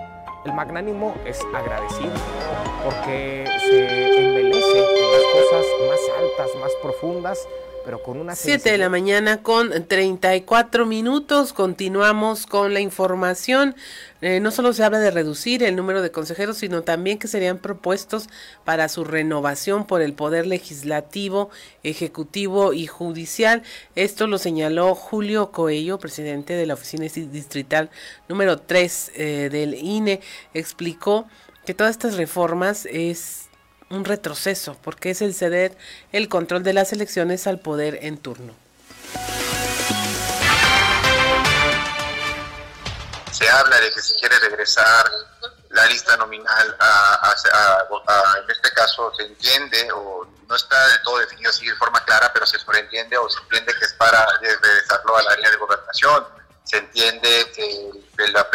El 0.45 0.53
magnánimo 0.53 1.15
es 1.25 1.39
agradecido 1.53 2.13
porque 2.83 3.45
se 3.59 4.25
embelece 4.25 4.79
en 4.79 5.11
las 5.11 5.23
cosas 5.33 5.65
más 5.89 5.99
altas, 6.17 6.61
más 6.61 6.71
profundas, 6.81 7.47
pero 7.85 8.03
con 8.03 8.19
una 8.19 8.35
7 8.35 8.71
de 8.71 8.77
la 8.77 8.89
mañana 8.89 9.41
con 9.41 9.87
34 9.87 10.85
minutos. 10.85 11.53
Continuamos 11.53 12.45
con 12.45 12.73
la 12.73 12.79
información. 12.79 13.75
Eh, 14.21 14.39
no 14.39 14.51
solo 14.51 14.73
se 14.73 14.83
habla 14.83 14.99
de 14.99 15.11
reducir 15.11 15.63
el 15.63 15.75
número 15.75 16.01
de 16.01 16.11
consejeros, 16.11 16.57
sino 16.57 16.81
también 16.81 17.19
que 17.19 17.27
serían 17.27 17.57
propuestos 17.57 18.27
para 18.65 18.89
su 18.89 19.03
renovación 19.03 19.85
por 19.85 20.01
el 20.01 20.13
Poder 20.13 20.45
Legislativo, 20.45 21.49
Ejecutivo 21.83 22.73
y 22.73 22.87
Judicial. 22.87 23.63
Esto 23.95 24.27
lo 24.27 24.37
señaló 24.37 24.93
Julio 24.95 25.51
Coello, 25.51 25.99
presidente 25.99 26.53
de 26.53 26.65
la 26.65 26.73
Oficina 26.73 27.05
Distrital 27.05 27.89
número 28.27 28.59
3 28.59 29.11
eh, 29.15 29.49
del 29.51 29.75
INE. 29.75 30.19
Explicó 30.53 31.27
que 31.65 31.73
todas 31.73 31.91
estas 31.91 32.17
reformas 32.17 32.87
es 32.87 33.38
un 33.89 34.05
retroceso, 34.05 34.77
porque 34.83 35.11
es 35.11 35.21
el 35.21 35.33
ceder 35.33 35.77
el 36.11 36.29
control 36.29 36.63
de 36.63 36.73
las 36.73 36.93
elecciones 36.93 37.47
al 37.47 37.59
poder 37.59 37.99
en 38.01 38.17
turno. 38.17 38.53
Se 43.31 43.49
habla 43.49 43.79
de 43.79 43.91
que 43.91 44.01
se 44.01 44.15
quiere 44.15 44.37
regresar 44.39 45.09
la 45.69 45.85
lista 45.85 46.17
nominal 46.17 46.75
a, 46.79 47.35
en 48.43 48.51
este 48.51 48.71
caso 48.71 49.13
se 49.15 49.23
entiende 49.23 49.91
o 49.93 50.27
no 50.47 50.55
está 50.55 50.87
de 50.87 50.97
todo 51.03 51.19
definido 51.19 51.51
así 51.51 51.65
de 51.67 51.75
forma 51.75 52.03
clara, 52.05 52.31
pero 52.33 52.45
se 52.45 52.57
sobreentiende 52.57 53.17
o 53.17 53.29
se 53.29 53.39
entiende 53.41 53.73
que 53.77 53.85
es 53.85 53.93
para 53.93 54.25
regresarlo 54.41 55.17
al 55.17 55.27
área 55.27 55.49
de 55.51 55.57
gobernación. 55.57 56.25
Se 56.63 56.77
entiende 56.77 57.51
que 57.55 58.27
la 58.31 58.47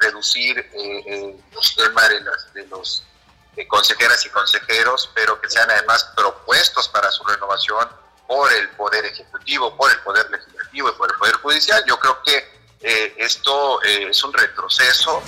reducir 0.00 0.58
eh, 0.58 1.02
el 1.06 1.40
tema 1.76 2.08
de, 2.08 2.20
de 2.54 2.66
los 2.68 3.02
consejeras 3.66 4.24
y 4.26 4.30
consejeros, 4.30 5.10
pero 5.14 5.40
que 5.40 5.50
sean 5.50 5.70
además 5.70 6.04
propuestos 6.14 6.88
para 6.88 7.10
su 7.10 7.24
renovación 7.24 7.88
por 8.26 8.52
el 8.52 8.68
Poder 8.70 9.06
Ejecutivo, 9.06 9.74
por 9.76 9.90
el 9.90 9.98
Poder 10.00 10.30
Legislativo 10.30 10.90
y 10.90 10.92
por 10.92 11.10
el 11.10 11.18
Poder 11.18 11.34
Judicial. 11.36 11.82
Yo 11.86 11.98
creo 11.98 12.22
que 12.22 12.58
eh, 12.82 13.14
esto 13.18 13.82
eh, 13.82 14.08
es 14.10 14.22
un 14.22 14.32
retroceso. 14.32 15.22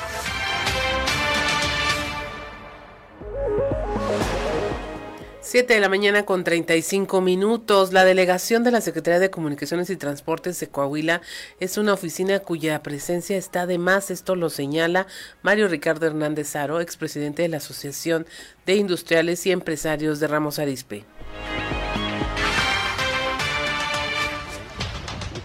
7 5.50 5.74
de 5.74 5.80
la 5.80 5.88
mañana 5.88 6.24
con 6.24 6.44
35 6.44 7.20
minutos. 7.20 7.92
La 7.92 8.04
delegación 8.04 8.62
de 8.62 8.70
la 8.70 8.80
Secretaría 8.80 9.18
de 9.18 9.30
Comunicaciones 9.30 9.90
y 9.90 9.96
Transportes 9.96 10.60
de 10.60 10.68
Coahuila 10.68 11.22
es 11.58 11.76
una 11.76 11.92
oficina 11.92 12.38
cuya 12.38 12.84
presencia 12.84 13.36
está 13.36 13.66
de 13.66 13.76
más. 13.76 14.12
Esto 14.12 14.36
lo 14.36 14.48
señala 14.48 15.08
Mario 15.42 15.66
Ricardo 15.66 16.06
Hernández 16.06 16.54
Aro, 16.54 16.80
expresidente 16.80 17.42
de 17.42 17.48
la 17.48 17.56
Asociación 17.56 18.28
de 18.64 18.76
Industriales 18.76 19.44
y 19.44 19.50
Empresarios 19.50 20.20
de 20.20 20.28
Ramos 20.28 20.60
Arispe. 20.60 21.04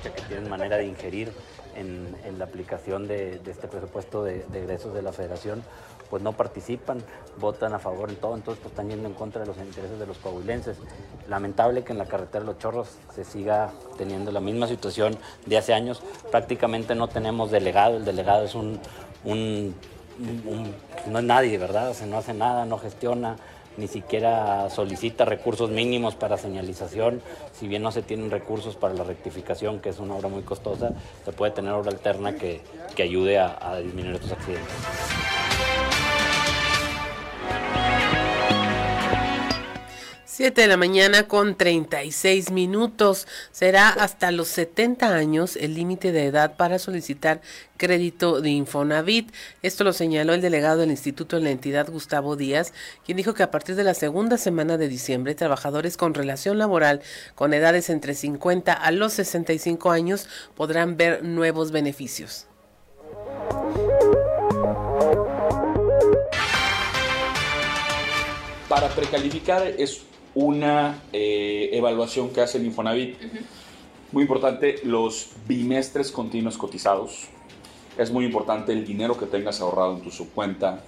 que 0.03 0.22
tienen 0.27 0.48
manera 0.48 0.77
de 0.77 0.86
ingerir 0.86 1.32
en, 1.76 2.15
la 2.38 2.45
aplicación 2.45 3.07
de, 3.07 3.41
este 3.48 3.68
presupuesto 3.68 4.23
de, 4.23 4.45
de 4.52 4.68
de 4.68 5.02
la 5.02 5.14
Federación 5.14 5.64
pues 6.16 6.24
no 6.24 6.32
participan, 6.32 7.00
votan 7.42 7.74
a 7.74 7.80
favor 7.80 8.10
en 8.10 8.16
todo, 8.16 8.36
entonces 8.36 8.62
pues, 8.64 8.72
están 8.72 8.88
yendo 8.88 9.06
en 9.06 9.14
contra 9.14 9.42
de 9.42 9.48
los 9.48 9.58
intereses 9.58 10.00
de 10.00 10.08
los 10.08 10.18
coahuilenses. 10.20 10.78
Lamentable 11.28 11.84
que 11.84 11.92
en 11.92 11.98
la 11.98 12.06
carretera 12.06 12.40
de 12.40 12.46
Los 12.46 12.58
Chorros 12.58 12.88
se 13.14 13.26
siga 13.26 13.74
teniendo 13.98 14.32
la 14.32 14.40
misma 14.40 14.66
situación 14.68 15.18
de 15.46 15.58
hace 15.58 15.74
años. 15.74 16.02
Prácticamente 16.32 16.96
no 16.96 17.10
tenemos 17.10 17.52
delegado, 17.52 17.98
el 17.98 18.06
delegado 18.06 18.46
es 18.46 18.56
un, 18.56 18.80
no 19.26 21.20
es 21.20 21.26
nadie, 21.26 21.58
¿verdad? 21.58 21.94
No 22.08 22.18
hace 22.18 22.34
nada, 22.34 22.66
no 22.66 22.78
gestiona, 22.78 23.36
ni 23.78 23.88
siquiera 23.88 24.70
solicita 24.70 25.26
recursos 25.26 25.70
mínimos 25.70 26.16
para 26.16 26.38
señalización. 26.38 27.22
Si 27.54 27.68
bien 27.68 27.82
no 27.82 27.92
se 27.92 28.04
tienen 28.04 28.32
recursos 28.32 28.76
para 28.78 28.94
la 28.94 29.04
rectificación, 29.04 29.80
que 29.80 29.90
es 29.90 30.00
una 30.00 30.16
obra 30.16 30.30
muy 30.30 30.44
costosa, 30.44 30.92
se 31.26 31.32
puede 31.34 31.52
tener 31.52 31.74
obra 31.74 31.92
alterna 31.92 32.36
que, 32.36 32.62
ayude 32.98 33.38
a, 33.38 33.58
a 33.60 33.80
disminuir 33.80 34.16
estos 34.16 34.32
accidentes. 34.32 34.76
7 40.36 40.60
de 40.60 40.68
la 40.68 40.76
mañana 40.76 41.30
con 41.30 41.56
36 41.56 42.52
minutos. 42.52 43.26
Será 43.53 43.88
hasta 43.88 44.32
los 44.32 44.49
70 44.49 45.16
años 45.16 45.56
el 45.56 45.76
límite 45.76 46.12
de 46.12 46.26
edad 46.26 46.57
para 46.57 46.78
solicitar 46.78 47.40
crédito 47.78 48.41
de 48.41 48.49
Infonavit. 48.49 49.32
Esto 49.62 49.86
lo 49.86 49.94
señaló 49.94 50.34
el 50.34 50.41
delegado 50.41 50.80
del 50.80 50.91
instituto 50.91 51.38
en 51.38 51.45
la 51.45 51.52
entidad, 51.52 51.90
Gustavo 51.90 52.36
Díaz, 52.36 52.74
quien 53.06 53.16
dijo 53.16 53.34
que 53.34 53.44
a 53.44 53.52
partir 53.52 53.78
de 53.78 53.86
la 53.86 53.94
segunda 53.94 54.38
semana 54.38 54.78
de 54.78 54.90
diciembre, 54.90 55.36
trabajadores 55.36 55.95
con 55.95 56.14
relación 56.14 56.57
laboral 56.57 57.02
con 57.36 57.53
edades 57.53 57.90
entre 57.90 58.14
50 58.14 58.74
a 58.74 58.91
los 58.91 59.14
65 59.14 59.90
años 59.90 60.28
podrán 60.53 60.98
ver 60.98 61.24
nuevos 61.24 61.72
beneficios. 61.72 62.48
Para 68.68 68.90
precalificar 68.90 69.66
es 69.78 70.02
una 70.36 71.02
eh, 71.14 71.70
evaluación 71.72 72.30
que 72.30 72.41
hace 72.41 72.57
el 72.57 72.66
Infonavit. 72.66 73.16
Muy 74.12 74.24
importante, 74.24 74.76
los 74.84 75.30
bimestres 75.48 76.12
continuos 76.12 76.57
cotizados. 76.57 77.28
Es 77.98 78.12
muy 78.12 78.26
importante 78.26 78.74
el 78.74 78.86
dinero 78.86 79.18
que 79.18 79.26
tengas 79.26 79.62
ahorrado 79.62 79.95
en 79.95 80.02
tu 80.02 80.12
subcuenta. 80.12 80.82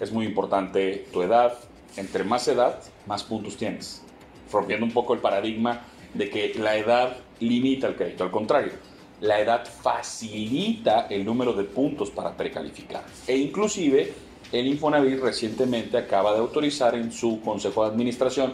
Es 0.00 0.12
muy 0.12 0.24
importante 0.24 1.06
tu 1.12 1.22
edad. 1.22 1.58
Entre 1.96 2.24
más 2.24 2.46
edad, 2.48 2.80
más 3.06 3.24
puntos 3.24 3.56
tienes. 3.56 4.02
Rompiendo 4.50 4.86
un 4.86 4.92
poco 4.92 5.14
el 5.14 5.20
paradigma 5.20 5.82
de 6.14 6.30
que 6.30 6.54
la 6.54 6.76
edad 6.76 7.16
limita 7.40 7.88
el 7.88 7.96
crédito. 7.96 8.24
Al 8.24 8.30
contrario, 8.30 8.72
la 9.20 9.40
edad 9.40 9.64
facilita 9.66 11.06
el 11.08 11.24
número 11.24 11.52
de 11.52 11.64
puntos 11.64 12.10
para 12.10 12.36
precalificar. 12.36 13.04
E 13.26 13.36
inclusive 13.36 14.12
el 14.52 14.66
Infonavit 14.66 15.20
recientemente 15.20 15.96
acaba 15.96 16.32
de 16.32 16.40
autorizar 16.40 16.94
en 16.94 17.10
su 17.10 17.40
Consejo 17.40 17.84
de 17.84 17.90
Administración 17.90 18.52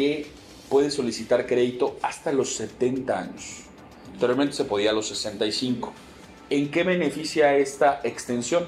que 0.00 0.26
puede 0.70 0.90
solicitar 0.90 1.46
crédito 1.46 1.98
hasta 2.00 2.32
los 2.32 2.54
70 2.54 3.18
años. 3.18 3.64
Anteriormente 4.14 4.54
se 4.54 4.64
podía 4.64 4.92
a 4.92 4.92
los 4.94 5.08
65. 5.08 5.92
¿En 6.48 6.70
qué 6.70 6.84
beneficia 6.84 7.54
esta 7.58 8.00
extensión? 8.02 8.64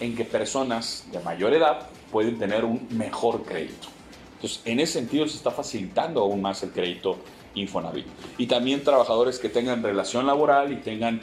En 0.00 0.16
que 0.16 0.24
personas 0.24 1.04
de 1.12 1.20
mayor 1.20 1.52
edad 1.52 1.90
pueden 2.10 2.38
tener 2.38 2.64
un 2.64 2.88
mejor 2.92 3.42
crédito. 3.42 3.88
Entonces, 4.36 4.62
en 4.64 4.80
ese 4.80 4.94
sentido 4.94 5.28
se 5.28 5.36
está 5.36 5.50
facilitando 5.50 6.22
aún 6.22 6.40
más 6.40 6.62
el 6.62 6.70
crédito 6.70 7.18
Infonavit. 7.54 8.06
Y 8.38 8.46
también 8.46 8.82
trabajadores 8.82 9.38
que 9.38 9.50
tengan 9.50 9.82
relación 9.82 10.26
laboral 10.26 10.72
y 10.72 10.76
tengan 10.76 11.20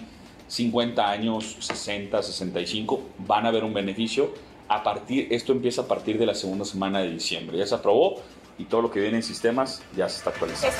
50 0.50 1.10
años, 1.10 1.58
60, 1.62 2.22
65, 2.22 3.02
van 3.26 3.48
a 3.48 3.52
ver 3.52 3.64
un 3.64 3.74
beneficio. 3.74 4.36
A 4.68 4.84
partir, 4.84 5.30
esto 5.32 5.52
empieza 5.52 5.82
a 5.82 5.88
partir 5.88 6.20
de 6.20 6.28
la 6.28 6.36
segunda 6.36 6.64
semana 6.64 7.00
de 7.00 7.10
diciembre. 7.10 7.58
Ya 7.58 7.66
se 7.66 7.74
aprobó, 7.74 8.22
y 8.58 8.66
todo 8.66 8.82
lo 8.82 8.92
que 8.92 9.00
viene 9.00 9.18
en 9.18 9.24
sistemas 9.24 9.82
ya 9.96 10.10
se 10.10 10.18
está 10.18 10.30
actualizando. 10.32 10.76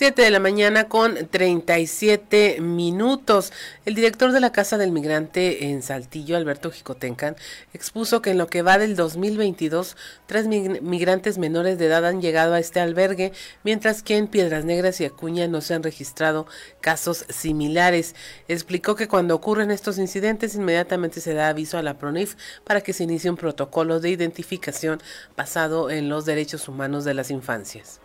7 0.00 0.22
de 0.22 0.30
la 0.30 0.40
mañana 0.40 0.84
con 0.88 1.14
37 1.28 2.62
minutos. 2.62 3.52
El 3.84 3.94
director 3.94 4.32
de 4.32 4.40
la 4.40 4.50
Casa 4.50 4.78
del 4.78 4.92
Migrante 4.92 5.66
en 5.66 5.82
Saltillo, 5.82 6.38
Alberto 6.38 6.70
Jicotencan, 6.70 7.36
expuso 7.74 8.22
que 8.22 8.30
en 8.30 8.38
lo 8.38 8.46
que 8.46 8.62
va 8.62 8.78
del 8.78 8.96
2022, 8.96 9.98
tres 10.24 10.46
migrantes 10.46 11.36
menores 11.36 11.78
de 11.78 11.84
edad 11.84 12.06
han 12.06 12.22
llegado 12.22 12.54
a 12.54 12.60
este 12.60 12.80
albergue, 12.80 13.32
mientras 13.62 14.02
que 14.02 14.16
en 14.16 14.26
Piedras 14.26 14.64
Negras 14.64 15.02
y 15.02 15.04
Acuña 15.04 15.48
no 15.48 15.60
se 15.60 15.74
han 15.74 15.82
registrado 15.82 16.46
casos 16.80 17.26
similares. 17.28 18.14
Explicó 18.48 18.94
que 18.94 19.06
cuando 19.06 19.34
ocurren 19.34 19.70
estos 19.70 19.98
incidentes, 19.98 20.54
inmediatamente 20.54 21.20
se 21.20 21.34
da 21.34 21.48
aviso 21.48 21.76
a 21.76 21.82
la 21.82 21.98
PRONIF 21.98 22.36
para 22.64 22.80
que 22.80 22.94
se 22.94 23.04
inicie 23.04 23.28
un 23.28 23.36
protocolo 23.36 24.00
de 24.00 24.08
identificación 24.08 24.98
basado 25.36 25.90
en 25.90 26.08
los 26.08 26.24
derechos 26.24 26.68
humanos 26.68 27.04
de 27.04 27.12
las 27.12 27.30
infancias. 27.30 28.00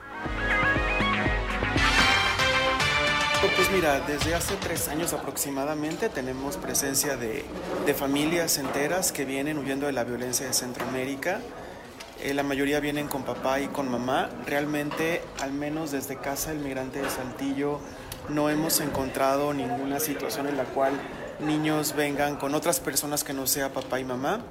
Pues 3.56 3.72
mira, 3.72 4.02
desde 4.02 4.36
hace 4.36 4.58
tres 4.58 4.90
años 4.90 5.14
aproximadamente 5.14 6.10
tenemos 6.10 6.58
presencia 6.58 7.16
de, 7.16 7.46
familias 7.94 8.58
enteras 8.58 9.14
que 9.14 9.24
vienen 9.24 9.58
huyendo 9.58 9.86
de 9.86 9.94
la 9.94 10.04
violencia 10.04 10.46
de 10.46 10.52
Centroamérica. 10.52 11.40
Eh, 12.22 12.34
la 12.34 12.44
mayoría 12.44 12.82
vienen 12.82 13.08
con 13.08 13.24
papá 13.24 13.62
y 13.62 13.68
con 13.68 13.90
mamá. 13.90 14.30
Realmente, 14.46 15.22
al 15.40 15.54
menos 15.54 15.92
desde 15.92 16.18
Casa 16.18 16.50
del 16.50 16.60
Migrante 16.60 17.02
de 17.02 17.10
Saltillo, 17.10 17.80
no 18.28 18.50
hemos 18.50 18.82
encontrado 18.82 19.54
ninguna 19.54 20.02
situación 20.02 20.48
en 20.48 20.58
la 20.58 20.66
cual 20.66 20.92
niños 21.40 21.96
vengan 21.96 22.36
con 22.36 22.56
otras 22.56 22.82
personas 22.82 23.24
que 23.24 23.32
no 23.32 23.48
sea 23.48 23.72
papá 23.72 24.02
y 24.02 24.04
mamá. 24.04 24.42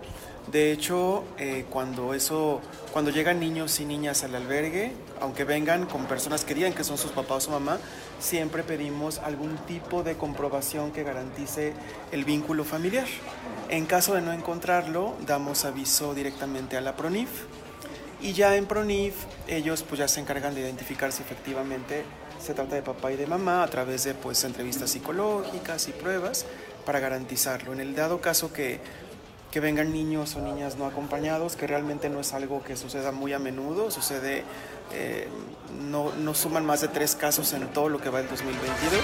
De 0.51 0.73
hecho, 0.73 1.25
eh, 1.39 1.65
cuando 1.71 2.13
eso, 2.15 2.61
cuando 2.93 3.11
llegan 3.11 3.41
niños 3.41 3.81
y 3.81 3.87
niñas 3.87 4.25
al 4.25 4.35
albergue, 4.35 4.93
aunque 5.21 5.45
vengan 5.45 5.87
con 5.87 6.05
personas 6.07 6.45
que 6.45 6.55
digan 6.55 6.75
que 6.75 6.85
son 6.85 6.99
sus 6.99 7.13
papás 7.13 7.49
o 7.49 7.53
mamá, 7.53 7.79
siempre 8.19 8.63
pedimos 8.63 9.19
algún 9.19 9.57
tipo 9.67 10.03
de 10.03 10.17
comprobación 10.17 10.93
que 10.93 11.03
garantice 11.03 11.73
el 12.13 12.25
vínculo 12.25 12.65
familiar. 12.65 13.07
En 13.71 13.87
caso 13.87 14.15
de 14.15 14.21
no 14.21 14.33
encontrarlo, 14.33 15.15
damos 15.27 15.65
aviso 15.65 16.15
directamente 16.15 16.77
a 16.77 16.83
la 16.83 16.95
PRONIF 16.95 17.31
y 18.21 18.33
ya 18.33 18.55
en 18.57 18.67
PRONIF 18.67 19.15
ellos 19.49 19.83
pues 19.83 19.99
ya 19.99 20.09
se 20.09 20.21
encargan 20.21 20.55
de 20.55 20.61
identificar 20.61 21.13
si 21.13 21.23
efectivamente 21.23 22.05
se 22.41 22.55
trata 22.55 22.75
de 22.75 22.83
papá 22.83 23.13
y 23.13 23.17
de 23.17 23.27
mamá 23.27 23.63
a 23.63 23.69
través 23.69 24.05
de 24.05 24.15
pues 24.15 24.45
entrevistas 24.45 24.91
psicológicas 24.91 25.89
y 25.89 25.93
pruebas 25.93 26.47
para 26.85 27.01
garantizarlo. 27.01 27.73
En 27.73 27.81
el 27.81 27.95
dado 27.95 28.21
caso 28.21 28.53
que 28.53 28.81
que 29.55 29.61
vengan 29.61 29.93
niños 29.93 30.35
o 30.35 30.41
niñas 30.41 30.77
no 30.79 30.85
acompañados, 30.85 31.55
que 31.55 31.69
realmente 31.69 32.11
no 32.11 32.19
es 32.19 32.33
algo 32.33 32.65
que 32.65 32.77
suceda 32.77 33.13
muy 33.13 33.33
a 33.33 33.39
menudo, 33.39 33.89
sucede, 33.93 34.43
eh, 34.93 35.29
no, 35.81 36.13
no 36.17 36.35
suman 36.35 36.67
más 36.67 36.81
de 36.81 36.89
tres 36.89 37.15
casos 37.15 37.53
en 37.53 37.69
todo 37.69 37.89
lo 37.89 38.01
que 38.01 38.09
va 38.09 38.19
el 38.19 38.29
2022. 38.29 39.01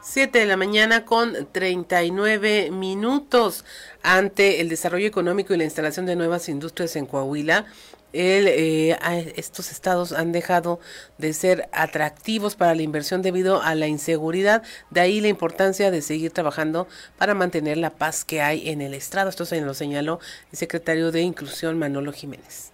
7 0.00 0.38
de 0.38 0.46
la 0.46 0.56
mañana 0.56 1.04
con 1.04 1.34
39 1.52 2.70
minutos 2.70 3.66
ante 4.02 4.62
el 4.62 4.70
desarrollo 4.70 5.06
económico 5.06 5.52
y 5.52 5.58
la 5.58 5.64
instalación 5.64 6.06
de 6.06 6.16
nuevas 6.16 6.48
industrias 6.48 6.96
en 6.96 7.04
Coahuila 7.04 7.66
eh, 8.14 8.96
estos 9.36 9.72
estados 9.72 10.12
han 10.12 10.32
dejado 10.32 10.80
de 11.18 11.32
ser 11.32 11.68
atractivos 11.72 12.54
para 12.54 12.74
la 12.74 12.82
inversión 12.82 13.22
debido 13.22 13.60
a 13.60 13.74
la 13.74 13.88
inseguridad. 13.88 14.62
De 14.90 15.00
ahí 15.00 15.20
la 15.20 15.28
importancia 15.28 15.90
de 15.90 16.00
seguir 16.02 16.30
trabajando 16.30 16.86
para 17.18 17.34
mantener 17.34 17.76
la 17.76 17.90
paz 17.90 18.24
que 18.24 18.40
hay 18.40 18.70
en 18.70 18.80
el 18.80 18.94
estrado. 18.94 19.28
Esto 19.28 19.44
se 19.44 19.60
lo 19.60 19.74
señaló 19.74 20.20
el 20.52 20.58
secretario 20.58 21.10
de 21.10 21.22
Inclusión 21.22 21.78
Manolo 21.78 22.12
Jiménez. 22.12 22.70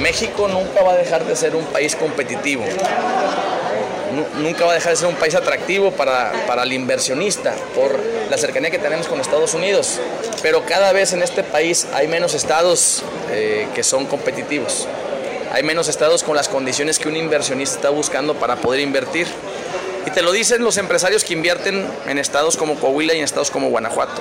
México 0.00 0.48
nunca 0.48 0.82
va 0.82 0.92
a 0.92 0.96
dejar 0.96 1.24
de 1.24 1.36
ser 1.36 1.54
un 1.54 1.64
país 1.66 1.94
competitivo 1.94 2.64
nunca 4.14 4.64
va 4.64 4.72
a 4.72 4.74
dejar 4.74 4.92
de 4.92 4.96
ser 4.96 5.08
un 5.08 5.16
país 5.16 5.34
atractivo 5.34 5.90
para, 5.92 6.32
el 6.62 6.72
inversionista 6.72 7.54
por 7.74 7.98
la 8.30 8.36
cercanía 8.38 8.70
que 8.70 8.78
tenemos 8.78 9.06
con 9.06 9.20
Estados 9.20 9.54
Unidos. 9.54 10.00
Pero 10.42 10.64
cada 10.64 10.92
vez 10.92 11.12
en 11.12 11.22
este 11.22 11.42
país 11.42 11.86
hay 11.92 12.08
menos 12.08 12.34
estados 12.34 13.02
eh, 13.30 13.68
que 13.74 13.82
son 13.82 14.06
competitivos. 14.06 14.86
Hay 15.52 15.62
menos 15.62 15.88
estados 15.88 16.24
con 16.24 16.36
las 16.36 16.48
condiciones 16.48 16.98
que 16.98 17.08
un 17.08 17.16
inversionista 17.16 17.76
está 17.76 17.90
buscando 17.90 18.34
para 18.34 18.56
poder 18.56 18.80
invertir. 18.80 19.26
Y 20.06 20.10
te 20.10 20.22
lo 20.22 20.32
dicen 20.32 20.62
los 20.62 20.76
empresarios 20.76 21.24
que 21.24 21.32
invierten 21.32 21.86
en 22.06 22.18
estados 22.18 22.56
como 22.56 22.74
Coahuila 22.74 23.14
y 23.14 23.18
en 23.18 23.24
estados 23.24 23.50
como 23.50 23.70
Guanajuato. 23.70 24.20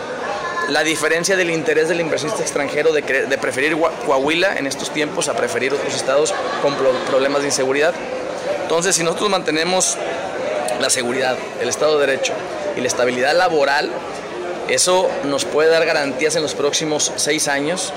La 0.69 0.83
diferencia 0.83 1.35
del 1.35 1.49
interés 1.49 1.89
del 1.89 1.99
inversionista 1.99 2.41
extranjero 2.41 2.93
de 2.93 3.37
preferir 3.37 3.77
Coahuila 4.05 4.55
en 4.57 4.65
estos 4.65 4.91
tiempos 4.91 5.27
a 5.27 5.33
preferir 5.33 5.73
otros 5.73 5.93
estados 5.93 6.33
con 6.61 6.75
problemas 7.05 7.41
de 7.41 7.47
inseguridad. 7.47 7.93
Entonces, 8.61 8.95
si 8.95 9.03
nosotros 9.03 9.29
mantenemos 9.29 9.97
la 10.79 10.89
seguridad, 10.89 11.37
el 11.61 11.69
Estado 11.69 11.99
de 11.99 12.07
Derecho 12.07 12.33
y 12.75 12.81
la 12.81 12.87
estabilidad 12.87 13.35
laboral, 13.35 13.91
eso 14.69 15.09
nos 15.25 15.45
puede 15.45 15.69
dar 15.69 15.85
garantías 15.85 16.35
en 16.35 16.41
los 16.41 16.55
próximos 16.55 17.11
seis 17.17 17.47
años 17.47 17.93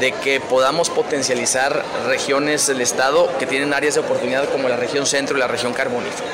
de 0.00 0.12
que 0.12 0.40
podamos 0.40 0.90
potencializar 0.90 1.84
regiones 2.06 2.66
del 2.66 2.80
Estado 2.80 3.30
que 3.38 3.46
tienen 3.46 3.74
áreas 3.74 3.94
de 3.94 4.00
oportunidad 4.00 4.48
como 4.50 4.68
la 4.68 4.76
región 4.76 5.06
centro 5.06 5.36
y 5.36 5.40
la 5.40 5.48
región 5.48 5.72
carbonífera. 5.72 6.28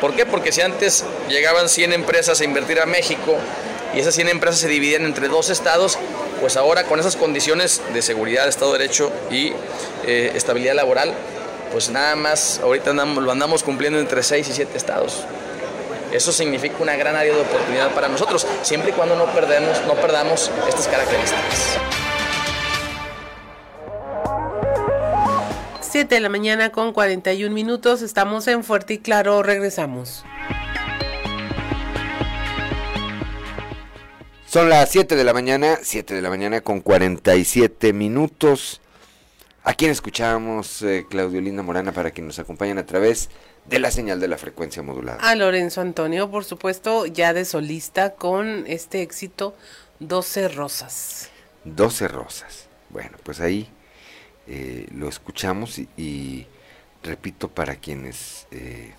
¿Por 0.00 0.14
qué? 0.14 0.26
Porque 0.26 0.52
si 0.52 0.60
antes 0.60 1.04
llegaban 1.28 1.68
100 1.68 1.92
empresas 1.94 2.40
a 2.40 2.44
invertir 2.44 2.80
a 2.80 2.86
México 2.86 3.36
y 3.94 4.00
esas 4.00 4.14
100 4.14 4.28
empresas 4.28 4.60
se 4.60 4.68
dividían 4.68 5.04
entre 5.04 5.28
dos 5.28 5.48
estados, 5.48 5.98
pues 6.40 6.56
ahora 6.56 6.84
con 6.84 7.00
esas 7.00 7.16
condiciones 7.16 7.80
de 7.94 8.02
seguridad, 8.02 8.46
Estado 8.46 8.72
de 8.72 8.78
Derecho 8.78 9.10
y 9.30 9.52
eh, 10.06 10.32
estabilidad 10.34 10.74
laboral, 10.74 11.14
pues 11.72 11.90
nada 11.90 12.16
más 12.16 12.60
ahorita 12.62 12.92
lo 12.92 13.30
andamos 13.30 13.62
cumpliendo 13.62 13.98
entre 13.98 14.22
6 14.22 14.48
y 14.48 14.52
7 14.52 14.76
estados. 14.76 15.24
Eso 16.12 16.32
significa 16.32 16.76
una 16.80 16.96
gran 16.96 17.16
área 17.16 17.34
de 17.34 17.40
oportunidad 17.40 17.92
para 17.94 18.08
nosotros, 18.08 18.46
siempre 18.62 18.90
y 18.90 18.92
cuando 18.92 19.16
no, 19.16 19.26
perdemos, 19.26 19.82
no 19.86 19.94
perdamos 19.94 20.50
estas 20.68 20.88
características. 20.88 21.78
7 25.80 26.14
de 26.14 26.20
la 26.20 26.28
mañana 26.28 26.70
con 26.70 26.92
41 26.92 27.54
minutos, 27.54 28.02
estamos 28.02 28.46
en 28.48 28.64
Fuerte 28.64 28.94
y 28.94 28.98
Claro, 28.98 29.42
regresamos. 29.42 30.24
Son 34.46 34.68
las 34.68 34.90
7 34.90 35.16
de 35.16 35.24
la 35.24 35.32
mañana, 35.32 35.78
7 35.82 36.14
de 36.14 36.22
la 36.22 36.30
mañana 36.30 36.60
con 36.60 36.80
47 36.80 37.92
minutos. 37.92 38.80
¿A 39.68 39.74
quién 39.74 39.90
escuchamos, 39.90 40.80
eh, 40.82 41.06
Claudio 41.10 41.40
Linda 41.40 41.60
Morana, 41.60 41.90
para 41.90 42.12
que 42.12 42.22
nos 42.22 42.38
acompañen 42.38 42.78
a 42.78 42.86
través 42.86 43.30
de 43.64 43.80
la 43.80 43.90
señal 43.90 44.20
de 44.20 44.28
la 44.28 44.38
frecuencia 44.38 44.80
modulada? 44.80 45.18
A 45.28 45.34
Lorenzo 45.34 45.80
Antonio, 45.80 46.30
por 46.30 46.44
supuesto, 46.44 47.04
ya 47.06 47.32
de 47.32 47.44
solista 47.44 48.14
con 48.14 48.62
este 48.68 49.02
éxito 49.02 49.56
12 49.98 50.50
Rosas. 50.50 51.30
12 51.64 52.06
Rosas. 52.06 52.68
Bueno, 52.90 53.18
pues 53.24 53.40
ahí 53.40 53.68
eh, 54.46 54.86
lo 54.94 55.08
escuchamos 55.08 55.80
y, 55.96 56.46
repito, 57.02 57.48
para 57.48 57.74
quienes 57.74 58.46
eh, 58.52 58.94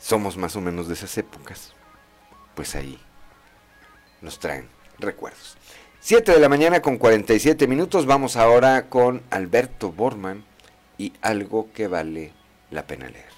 somos 0.00 0.36
más 0.36 0.54
o 0.54 0.60
menos 0.60 0.86
de 0.86 0.94
esas 0.94 1.18
épocas, 1.18 1.72
pues 2.54 2.76
ahí 2.76 3.00
nos 4.20 4.38
traen 4.38 4.68
recuerdos. 5.00 5.56
7 6.04 6.32
de 6.32 6.40
la 6.40 6.48
mañana 6.48 6.82
con 6.82 6.98
47 6.98 7.68
minutos. 7.68 8.06
Vamos 8.06 8.34
ahora 8.34 8.88
con 8.88 9.22
Alberto 9.30 9.92
Borman 9.92 10.42
y 10.98 11.12
algo 11.22 11.68
que 11.72 11.86
vale 11.86 12.32
la 12.72 12.84
pena 12.88 13.08
leer. 13.08 13.30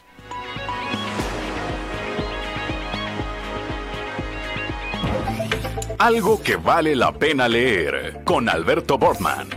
Algo 5.98 6.42
que 6.42 6.56
vale 6.56 6.96
la 6.96 7.12
pena 7.12 7.48
leer 7.48 8.22
con 8.24 8.48
Alberto 8.48 8.96
Borman. 8.96 9.50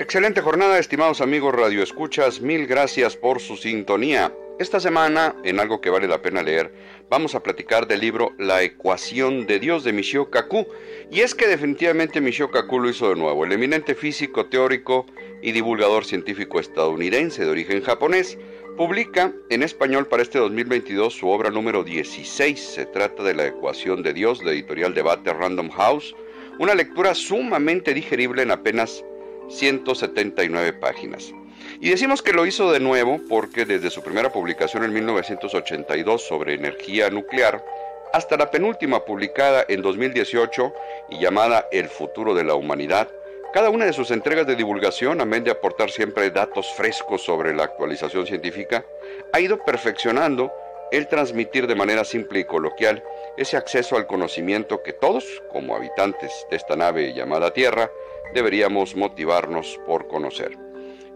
Excelente 0.00 0.40
jornada, 0.40 0.80
estimados 0.80 1.20
amigos 1.20 1.54
radioescuchas. 1.54 2.40
Mil 2.40 2.66
gracias 2.66 3.16
por 3.16 3.40
su 3.40 3.56
sintonía. 3.56 4.32
Esta 4.58 4.78
semana, 4.78 5.34
en 5.42 5.58
algo 5.58 5.80
que 5.80 5.90
vale 5.90 6.06
la 6.06 6.22
pena 6.22 6.42
leer, 6.42 6.72
vamos 7.10 7.34
a 7.34 7.42
platicar 7.42 7.86
del 7.86 8.00
libro 8.00 8.32
La 8.38 8.62
ecuación 8.62 9.46
de 9.46 9.58
Dios 9.58 9.84
de 9.84 9.92
Michio 9.92 10.30
Kaku. 10.30 10.66
Y 11.10 11.20
es 11.20 11.34
que 11.34 11.46
definitivamente 11.46 12.20
Michio 12.20 12.50
Kaku 12.50 12.80
lo 12.80 12.90
hizo 12.90 13.08
de 13.08 13.16
nuevo. 13.16 13.44
El 13.44 13.52
eminente 13.52 13.94
físico, 13.94 14.46
teórico 14.46 15.06
y 15.42 15.52
divulgador 15.52 16.04
científico 16.04 16.60
estadounidense 16.60 17.44
de 17.44 17.50
origen 17.50 17.82
japonés 17.82 18.38
publica 18.76 19.32
en 19.50 19.62
español 19.62 20.06
para 20.08 20.22
este 20.22 20.38
2022 20.38 21.14
su 21.14 21.28
obra 21.28 21.50
número 21.50 21.84
16. 21.84 22.58
Se 22.58 22.86
trata 22.86 23.22
de 23.22 23.34
La 23.34 23.46
ecuación 23.46 24.02
de 24.02 24.12
Dios 24.12 24.40
de 24.40 24.52
editorial 24.52 24.94
Debate 24.94 25.32
Random 25.32 25.70
House. 25.70 26.14
Una 26.58 26.74
lectura 26.74 27.14
sumamente 27.14 27.94
digerible 27.94 28.42
en 28.42 28.50
apenas 28.50 29.04
179 29.48 30.72
páginas. 30.74 31.32
Y 31.80 31.90
decimos 31.90 32.22
que 32.22 32.32
lo 32.32 32.46
hizo 32.46 32.70
de 32.72 32.80
nuevo 32.80 33.20
porque 33.28 33.64
desde 33.64 33.90
su 33.90 34.02
primera 34.02 34.30
publicación 34.30 34.84
en 34.84 34.92
1982 34.92 36.22
sobre 36.22 36.54
energía 36.54 37.10
nuclear 37.10 37.64
hasta 38.12 38.36
la 38.36 38.50
penúltima 38.50 39.04
publicada 39.04 39.64
en 39.68 39.82
2018 39.82 40.72
y 41.10 41.18
llamada 41.18 41.66
El 41.72 41.88
futuro 41.88 42.32
de 42.32 42.44
la 42.44 42.54
humanidad, 42.54 43.08
cada 43.52 43.70
una 43.70 43.86
de 43.86 43.92
sus 43.92 44.12
entregas 44.12 44.46
de 44.46 44.54
divulgación, 44.54 45.20
amén 45.20 45.42
de 45.42 45.50
aportar 45.50 45.90
siempre 45.90 46.30
datos 46.30 46.72
frescos 46.74 47.22
sobre 47.22 47.54
la 47.54 47.64
actualización 47.64 48.26
científica, 48.26 48.84
ha 49.32 49.40
ido 49.40 49.58
perfeccionando 49.64 50.52
el 50.92 51.08
transmitir 51.08 51.66
de 51.66 51.74
manera 51.74 52.04
simple 52.04 52.40
y 52.40 52.44
coloquial 52.44 53.02
ese 53.36 53.56
acceso 53.56 53.96
al 53.96 54.06
conocimiento 54.06 54.82
que 54.82 54.92
todos, 54.92 55.42
como 55.50 55.74
habitantes 55.74 56.46
de 56.50 56.56
esta 56.56 56.76
nave 56.76 57.14
llamada 57.14 57.52
Tierra, 57.52 57.90
deberíamos 58.32 58.94
motivarnos 58.94 59.80
por 59.86 60.06
conocer. 60.06 60.63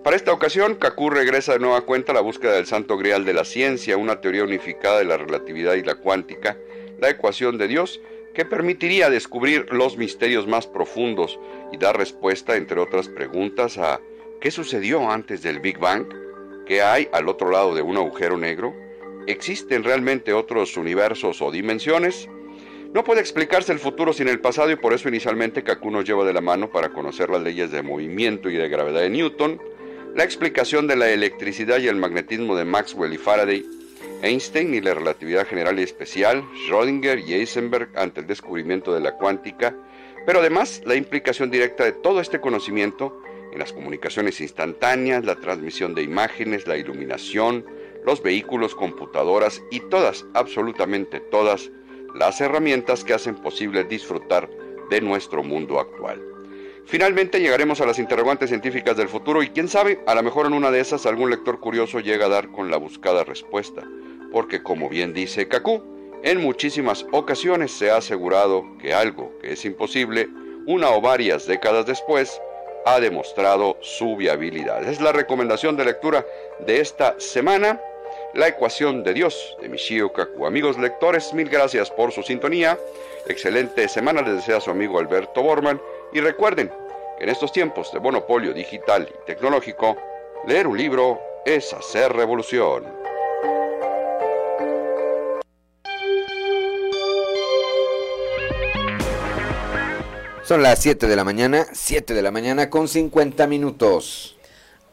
Para 0.09 0.16
esta 0.16 0.32
ocasión, 0.32 0.76
Kaku 0.76 1.10
regresa 1.10 1.52
de 1.52 1.59
nueva 1.59 1.82
cuenta 1.82 2.12
a 2.12 2.14
la 2.14 2.22
búsqueda 2.22 2.52
del 2.52 2.64
santo 2.64 2.97
grial 2.97 3.26
de 3.26 3.35
la 3.35 3.44
ciencia, 3.44 3.98
una 3.98 4.22
teoría 4.22 4.43
unificada 4.43 5.01
de 5.01 5.05
la 5.05 5.18
relatividad 5.18 5.74
y 5.74 5.82
la 5.82 5.97
cuántica, 5.97 6.56
la 6.98 7.10
ecuación 7.10 7.59
de 7.59 7.68
Dios, 7.68 8.01
que 8.32 8.47
permitiría 8.47 9.10
descubrir 9.10 9.66
los 9.70 9.98
misterios 9.98 10.47
más 10.47 10.66
profundos 10.66 11.39
y 11.72 11.76
dar 11.76 11.98
respuesta, 11.98 12.56
entre 12.56 12.80
otras 12.80 13.10
preguntas, 13.10 13.76
a 13.76 14.01
¿qué 14.40 14.51
sucedió 14.51 15.10
antes 15.10 15.43
del 15.43 15.60
Big 15.60 15.76
Bang? 15.76 16.06
¿Qué 16.64 16.80
hay 16.80 17.10
al 17.12 17.28
otro 17.28 17.51
lado 17.51 17.74
de 17.74 17.82
un 17.82 17.98
agujero 17.98 18.39
negro? 18.39 18.74
¿Existen 19.26 19.85
realmente 19.85 20.32
otros 20.32 20.78
universos 20.78 21.43
o 21.43 21.51
dimensiones? 21.51 22.30
No 22.94 23.05
puede 23.05 23.20
explicarse 23.20 23.72
el 23.72 23.78
futuro 23.78 24.14
sin 24.14 24.28
el 24.28 24.40
pasado 24.40 24.70
y 24.70 24.76
por 24.76 24.94
eso 24.94 25.10
inicialmente 25.10 25.62
Kaku 25.62 25.90
nos 25.90 26.06
lleva 26.06 26.24
de 26.24 26.32
la 26.32 26.40
mano 26.40 26.70
para 26.70 26.94
conocer 26.94 27.28
las 27.28 27.43
leyes 27.43 27.70
de 27.70 27.82
movimiento 27.82 28.48
y 28.48 28.56
de 28.56 28.70
gravedad 28.70 29.02
de 29.02 29.10
Newton, 29.10 29.60
la 30.14 30.24
explicación 30.24 30.86
de 30.86 30.97
la 30.97 31.10
electricidad 31.10 31.78
y 31.78 31.89
el 31.89 31.97
magnetismo 31.97 32.56
de 32.56 32.64
Maxwell 32.64 33.12
y 33.12 33.18
Faraday, 33.18 33.64
Einstein 34.22 34.74
y 34.74 34.80
la 34.80 34.94
relatividad 34.94 35.47
general 35.47 35.78
y 35.78 35.82
especial, 35.82 36.44
Schrödinger 36.66 37.22
y 37.24 37.35
Heisenberg 37.35 37.89
ante 37.97 38.20
el 38.20 38.26
descubrimiento 38.26 38.93
de 38.93 39.01
la 39.01 39.14
cuántica, 39.14 39.74
pero 40.26 40.40
además 40.40 40.82
la 40.85 40.97
implicación 40.97 41.51
directa 41.51 41.85
de 41.85 41.93
todo 41.93 42.20
este 42.20 42.40
conocimiento 42.40 43.22
en 43.52 43.60
las 43.60 43.72
comunicaciones 43.72 44.40
instantáneas, 44.40 45.24
la 45.24 45.36
transmisión 45.36 45.94
de 45.94 46.02
imágenes, 46.02 46.66
la 46.66 46.76
iluminación, 46.76 47.64
los 48.05 48.22
vehículos, 48.22 48.74
computadoras 48.74 49.62
y 49.70 49.80
todas, 49.80 50.26
absolutamente 50.35 51.20
todas, 51.20 51.70
las 52.14 52.40
herramientas 52.40 53.05
que 53.05 53.14
hacen 53.14 53.36
posible 53.36 53.85
disfrutar 53.85 54.48
de 54.90 55.01
nuestro 55.01 55.43
mundo 55.43 55.78
actual. 55.78 56.27
Finalmente 56.89 57.39
llegaremos 57.39 57.82
a 57.82 57.86
las 57.86 57.98
interrogantes 57.98 58.48
científicas 58.48 58.97
del 58.97 59.10
futuro 59.10 59.43
y 59.43 59.51
quién 59.51 59.69
sabe, 59.69 60.01
a 60.06 60.15
lo 60.15 60.23
mejor 60.23 60.47
en 60.47 60.55
una 60.55 60.70
de 60.70 60.81
esas 60.81 61.05
algún 61.05 61.28
lector 61.28 61.60
curioso 61.60 62.01
llega 62.01 62.24
a 62.24 62.31
dar 62.31 62.48
con 62.48 62.70
la 62.70 62.78
buscada 62.78 63.24
respuesta, 63.24 63.82
porque 64.32 64.62
como 64.62 64.89
bien 64.89 65.12
dice 65.12 65.48
Kaku, 65.48 65.82
en 66.23 66.40
muchísimas 66.40 67.05
ocasiones 67.12 67.73
se 67.73 67.90
ha 67.90 67.98
asegurado 67.98 68.65
que 68.81 68.94
algo 68.94 69.35
que 69.43 69.52
es 69.52 69.66
imposible, 69.66 70.31
una 70.66 70.89
o 70.93 71.02
varias 71.02 71.47
décadas 71.47 71.85
después, 71.85 72.40
ha 72.86 72.98
demostrado 73.01 73.77
su 73.82 74.16
viabilidad. 74.16 74.82
Es 74.89 75.02
la 75.02 75.12
recomendación 75.12 75.77
de 75.77 75.85
lectura 75.85 76.24
de 76.60 76.81
esta 76.81 77.20
semana, 77.20 77.82
La 78.32 78.48
ecuación 78.48 79.05
de 79.05 79.12
Dios 79.12 79.59
de 79.60 79.69
Michio 79.69 80.10
Kaku. 80.10 80.47
Amigos 80.47 80.78
lectores, 80.78 81.35
mil 81.35 81.51
gracias 81.51 81.90
por 81.90 82.12
su 82.12 82.23
sintonía. 82.23 82.78
Excelente 83.27 83.89
semana 83.89 84.23
les 84.23 84.36
desea 84.36 84.60
su 84.60 84.70
amigo 84.70 84.98
Alberto 84.98 85.43
Borman 85.43 85.78
y 86.12 86.20
recuerden 86.20 86.70
que 87.18 87.24
en 87.24 87.30
estos 87.30 87.52
tiempos 87.52 87.93
de 87.93 88.01
monopolio 88.01 88.55
digital 88.55 89.09
y 89.09 89.26
tecnológico, 89.26 89.97
leer 90.47 90.66
un 90.66 90.78
libro 90.78 91.20
es 91.44 91.72
hacer 91.72 92.12
revolución. 92.12 92.85
Son 100.44 100.62
las 100.62 100.78
7 100.78 101.06
de 101.06 101.16
la 101.16 101.24
mañana, 101.24 101.66
7 101.72 102.14
de 102.14 102.22
la 102.22 102.30
mañana 102.30 102.70
con 102.70 102.89
50 102.89 103.47
minutos. 103.47 104.38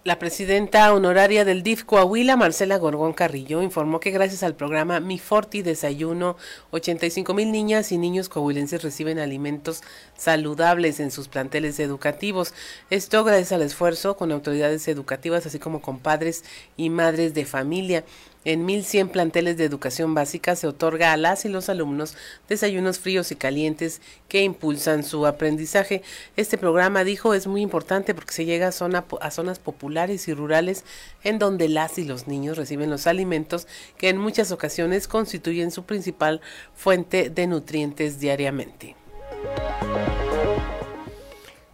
La 0.06 0.20
presidenta 0.20 0.94
honoraria 0.94 1.46
del 1.46 1.64
DIF 1.64 1.84
Coahuila, 1.84 2.36
Marcela 2.36 2.78
Gorgón 2.78 3.14
Carrillo, 3.14 3.64
informó 3.64 4.00
que 4.00 4.12
gracias 4.12 4.44
al 4.44 4.54
programa 4.54 5.00
Mi 5.00 5.18
Forti 5.18 5.64
Desayuno, 5.64 6.38
85 6.70 7.34
mil 7.34 7.52
niñas 7.52 7.92
y 7.92 7.98
niños 7.98 8.30
coahuilenses 8.30 8.84
reciben 8.84 9.18
alimentos 9.18 9.82
saludables 10.16 11.00
en 11.00 11.10
sus 11.10 11.28
planteles 11.28 11.80
educativos. 11.80 12.54
Esto 12.92 13.24
gracias 13.24 13.52
al 13.52 13.64
esfuerzo 13.64 14.16
con 14.16 14.32
autoridades 14.32 14.88
educativas, 14.88 15.48
así 15.48 15.58
como 15.58 15.82
con 15.82 15.98
padres 15.98 16.44
y 16.78 16.92
madres 16.92 17.34
de 17.34 17.46
familia. 17.46 18.04
En 18.46 18.68
1.100 18.68 19.10
planteles 19.10 19.58
de 19.58 19.66
educación 19.66 20.14
básica 20.14 20.56
se 20.56 20.68
otorga 20.68 21.12
a 21.12 21.18
las 21.18 21.46
y 21.46 21.50
los 21.50 21.68
alumnos 21.68 22.16
desayunos 22.48 23.00
fríos 23.00 23.32
y 23.32 23.36
calientes 23.36 24.02
que 24.28 24.44
impulsan 24.44 25.04
su 25.04 25.26
aprendizaje. 25.26 26.04
Este 26.38 26.60
programa, 26.60 27.04
dijo, 27.04 27.34
es 27.34 27.48
muy 27.48 27.62
importante 27.62 28.14
porque 28.14 28.34
se 28.34 28.46
llega 28.46 28.68
a, 28.68 28.72
zona, 28.72 29.04
a 29.20 29.32
zonas 29.32 29.58
populares 29.58 30.28
y 30.28 30.36
rurales 30.36 30.84
en 31.24 31.40
donde 31.40 31.70
las 31.70 31.98
y 31.98 32.04
los 32.04 32.28
niños 32.28 32.56
reciben 32.56 32.92
los 32.92 33.08
alimentos 33.08 33.68
que 33.98 34.10
en 34.10 34.20
muchas 34.20 34.52
ocasiones 34.52 35.08
constituyen 35.08 35.72
su 35.72 35.86
principal 35.86 36.40
fuente 36.76 37.32
de 37.32 37.48
nutrientes 37.48 38.20
diariamente. 38.20 38.96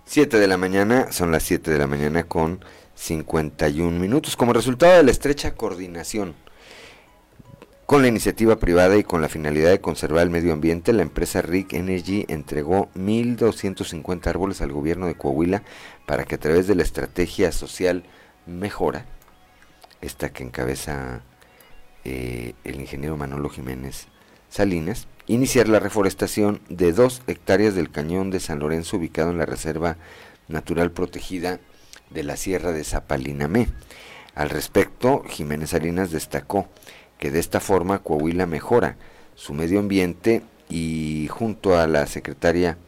7 0.06 0.40
de 0.40 0.48
la 0.48 0.56
mañana, 0.56 1.12
son 1.12 1.34
las 1.34 1.44
7 1.44 1.70
de 1.70 1.78
la 1.78 1.88
mañana 1.88 2.24
con 2.24 2.64
51 2.96 4.00
minutos. 4.00 4.38
Como 4.38 4.54
resultado 4.54 4.96
de 4.96 5.04
la 5.04 5.12
estrecha 5.12 5.54
coordinación 5.56 6.34
con 7.86 8.02
la 8.02 8.08
iniciativa 8.08 8.56
privada 8.56 8.98
y 8.98 9.04
con 9.04 9.22
la 9.22 9.30
finalidad 9.30 9.70
de 9.70 9.82
conservar 9.82 10.24
el 10.24 10.30
medio 10.30 10.54
ambiente, 10.54 10.94
la 10.94 11.02
empresa 11.02 11.42
Rick 11.42 11.74
Energy 11.74 12.26
entregó 12.30 12.90
1.250 12.96 14.28
árboles 14.28 14.62
al 14.62 14.72
gobierno 14.72 15.08
de 15.08 15.16
Coahuila 15.16 15.64
para 16.06 16.24
que 16.24 16.36
a 16.36 16.40
través 16.40 16.68
de 16.68 16.76
la 16.76 16.84
estrategia 16.84 17.52
social 17.52 18.04
Mejora, 18.46 19.06
esta 20.00 20.30
que 20.30 20.44
encabeza 20.44 21.22
eh, 22.06 22.54
el 22.64 22.80
ingeniero 22.80 23.18
Manolo 23.18 23.50
Jiménez 23.50 24.08
Salinas, 24.50 25.08
iniciar 25.28 25.68
la 25.68 25.80
reforestación 25.80 26.62
de 26.70 26.94
dos 26.94 27.22
hectáreas 27.28 27.76
del 27.76 27.92
cañón 27.92 28.32
de 28.32 28.40
San 28.40 28.60
Lorenzo 28.60 28.98
ubicado 28.98 29.32
en 29.32 29.38
la 29.38 29.46
Reserva 29.46 29.98
Natural 30.48 30.92
Protegida 30.92 31.60
de 32.10 32.24
la 32.24 32.36
Sierra 32.36 32.72
de 32.72 32.84
Zapalinamé. 32.84 33.68
Al 34.34 34.50
respecto, 34.50 35.24
Jiménez 35.28 35.72
Salinas 35.72 36.12
destacó 36.12 36.68
que 37.22 37.30
de 37.30 37.40
esta 37.40 37.60
forma 37.60 38.00
Coahuila 38.00 38.48
mejora 38.48 38.98
su 39.36 39.54
medio 39.54 39.80
ambiente 39.80 40.42
y 40.70 41.28
junto 41.30 41.78
a 41.78 41.86
la 41.86 42.08
secretaria 42.08 42.80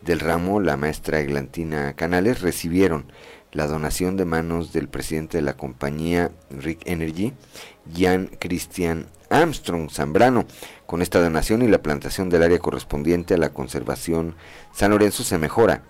del 0.00 0.20
ramo, 0.20 0.58
la 0.58 0.78
maestra 0.78 1.20
Eglantina 1.20 1.92
Canales, 1.92 2.40
recibieron 2.40 3.12
la 3.52 3.66
donación 3.66 4.16
de 4.16 4.24
manos 4.24 4.72
del 4.72 4.88
presidente 4.88 5.36
de 5.36 5.42
la 5.42 5.58
compañía 5.58 6.32
Rick 6.48 6.80
Energy, 6.86 7.34
Jan 7.94 8.30
Christian 8.38 9.06
Armstrong 9.28 9.90
Zambrano. 9.90 10.46
Con 10.86 11.02
esta 11.02 11.20
donación 11.20 11.60
y 11.60 11.68
la 11.68 11.82
plantación 11.82 12.30
del 12.30 12.42
área 12.42 12.60
correspondiente 12.60 13.34
a 13.34 13.38
la 13.38 13.52
conservación 13.52 14.34
San 14.72 14.92
Lorenzo 14.92 15.24
se 15.24 15.36
mejora 15.36 15.82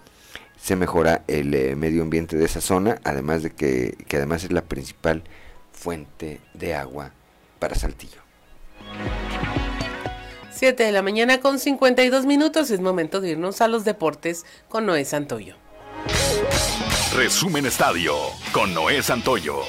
se 0.60 0.74
mejora 0.74 1.22
el 1.28 1.54
eh, 1.54 1.76
medio 1.76 2.02
ambiente 2.02 2.36
de 2.36 2.46
esa 2.46 2.60
zona, 2.60 2.98
además 3.04 3.44
de 3.44 3.50
que, 3.50 3.96
que 4.08 4.16
además 4.16 4.42
es 4.42 4.50
la 4.50 4.62
principal 4.62 5.22
fuente 5.72 6.40
de 6.54 6.74
agua 6.74 7.12
para 7.64 7.76
Saltillo. 7.76 8.20
7 10.50 10.84
de 10.84 10.92
la 10.92 11.00
mañana 11.00 11.40
con 11.40 11.58
52 11.58 12.26
minutos. 12.26 12.70
Es 12.70 12.80
momento 12.80 13.22
de 13.22 13.30
irnos 13.30 13.62
a 13.62 13.68
los 13.68 13.86
deportes 13.86 14.44
con 14.68 14.84
Noé 14.84 15.06
Santoyo. 15.06 15.56
Resumen 17.16 17.64
Estadio 17.64 18.16
con 18.52 18.74
Noé 18.74 19.02
Santoyo. 19.02 19.62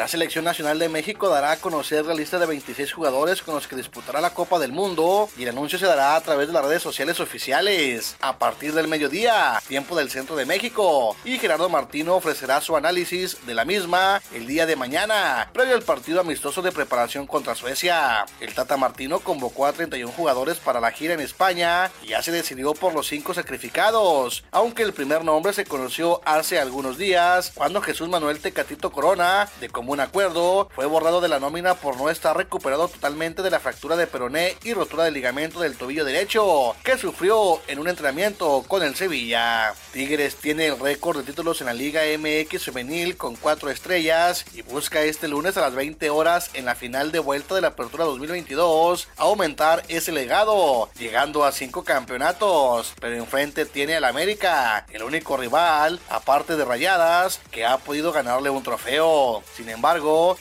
La 0.00 0.08
Selección 0.08 0.46
Nacional 0.46 0.78
de 0.78 0.88
México 0.88 1.28
dará 1.28 1.50
a 1.50 1.60
conocer 1.60 2.06
la 2.06 2.14
lista 2.14 2.38
de 2.38 2.46
26 2.46 2.90
jugadores 2.90 3.42
con 3.42 3.54
los 3.54 3.68
que 3.68 3.76
disputará 3.76 4.22
la 4.22 4.32
Copa 4.32 4.58
del 4.58 4.72
Mundo 4.72 5.28
y 5.36 5.42
el 5.42 5.50
anuncio 5.50 5.78
se 5.78 5.84
dará 5.84 6.16
a 6.16 6.22
través 6.22 6.46
de 6.46 6.54
las 6.54 6.64
redes 6.64 6.80
sociales 6.80 7.20
oficiales 7.20 8.16
a 8.22 8.38
partir 8.38 8.72
del 8.72 8.88
mediodía, 8.88 9.60
tiempo 9.68 9.94
del 9.94 10.10
centro 10.10 10.36
de 10.36 10.46
México. 10.46 11.14
Y 11.22 11.38
Gerardo 11.38 11.68
Martino 11.68 12.16
ofrecerá 12.16 12.62
su 12.62 12.78
análisis 12.78 13.44
de 13.44 13.52
la 13.52 13.66
misma 13.66 14.22
el 14.32 14.46
día 14.46 14.64
de 14.64 14.74
mañana, 14.74 15.50
previo 15.52 15.74
al 15.74 15.82
partido 15.82 16.22
amistoso 16.22 16.62
de 16.62 16.72
preparación 16.72 17.26
contra 17.26 17.54
Suecia. 17.54 18.24
El 18.40 18.54
Tata 18.54 18.78
Martino 18.78 19.20
convocó 19.20 19.66
a 19.66 19.74
31 19.74 20.10
jugadores 20.12 20.56
para 20.56 20.80
la 20.80 20.92
gira 20.92 21.12
en 21.12 21.20
España 21.20 21.90
y 22.02 22.08
ya 22.08 22.22
se 22.22 22.32
decidió 22.32 22.72
por 22.72 22.94
los 22.94 23.06
5 23.08 23.34
sacrificados, 23.34 24.44
aunque 24.50 24.82
el 24.82 24.94
primer 24.94 25.26
nombre 25.26 25.52
se 25.52 25.66
conoció 25.66 26.22
hace 26.24 26.58
algunos 26.58 26.96
días 26.96 27.52
cuando 27.54 27.82
Jesús 27.82 28.08
Manuel 28.08 28.40
Tecatito 28.40 28.90
Corona 28.90 29.46
de 29.60 29.68
un 29.90 29.98
acuerdo, 29.98 30.68
fue 30.72 30.86
borrado 30.86 31.20
de 31.20 31.28
la 31.28 31.40
nómina 31.40 31.74
por 31.74 31.96
no 31.96 32.10
estar 32.10 32.36
recuperado 32.36 32.86
totalmente 32.86 33.42
de 33.42 33.50
la 33.50 33.58
fractura 33.58 33.96
de 33.96 34.06
peroné 34.06 34.56
y 34.62 34.72
rotura 34.72 35.02
del 35.04 35.14
ligamento 35.14 35.58
del 35.58 35.76
tobillo 35.76 36.04
derecho 36.04 36.76
que 36.84 36.96
sufrió 36.96 37.60
en 37.66 37.80
un 37.80 37.88
entrenamiento 37.88 38.64
con 38.68 38.84
el 38.84 38.94
Sevilla. 38.94 39.74
Tigres 39.92 40.36
tiene 40.36 40.66
el 40.66 40.78
récord 40.78 41.18
de 41.18 41.24
títulos 41.24 41.60
en 41.60 41.66
la 41.66 41.74
Liga 41.74 42.02
MX 42.16 42.66
femenil 42.66 43.16
con 43.16 43.34
cuatro 43.34 43.68
estrellas 43.68 44.44
y 44.54 44.62
busca 44.62 45.02
este 45.02 45.26
lunes 45.26 45.56
a 45.56 45.60
las 45.60 45.74
20 45.74 46.08
horas 46.10 46.50
en 46.54 46.66
la 46.66 46.76
final 46.76 47.10
de 47.10 47.18
vuelta 47.18 47.56
de 47.56 47.62
la 47.62 47.68
Apertura 47.68 48.04
2022 48.04 49.08
aumentar 49.16 49.82
ese 49.88 50.12
legado, 50.12 50.88
llegando 50.98 51.44
a 51.44 51.50
cinco 51.50 51.82
campeonatos, 51.82 52.94
pero 53.00 53.16
enfrente 53.16 53.66
tiene 53.66 53.96
al 53.96 54.04
América, 54.04 54.86
el 54.92 55.02
único 55.02 55.36
rival, 55.36 55.98
aparte 56.08 56.56
de 56.56 56.64
Rayadas, 56.64 57.40
que 57.50 57.66
ha 57.66 57.78
podido 57.78 58.12
ganarle 58.12 58.50
un 58.50 58.62
trofeo. 58.62 59.42
Sin 59.56 59.68
embargo, 59.68 59.79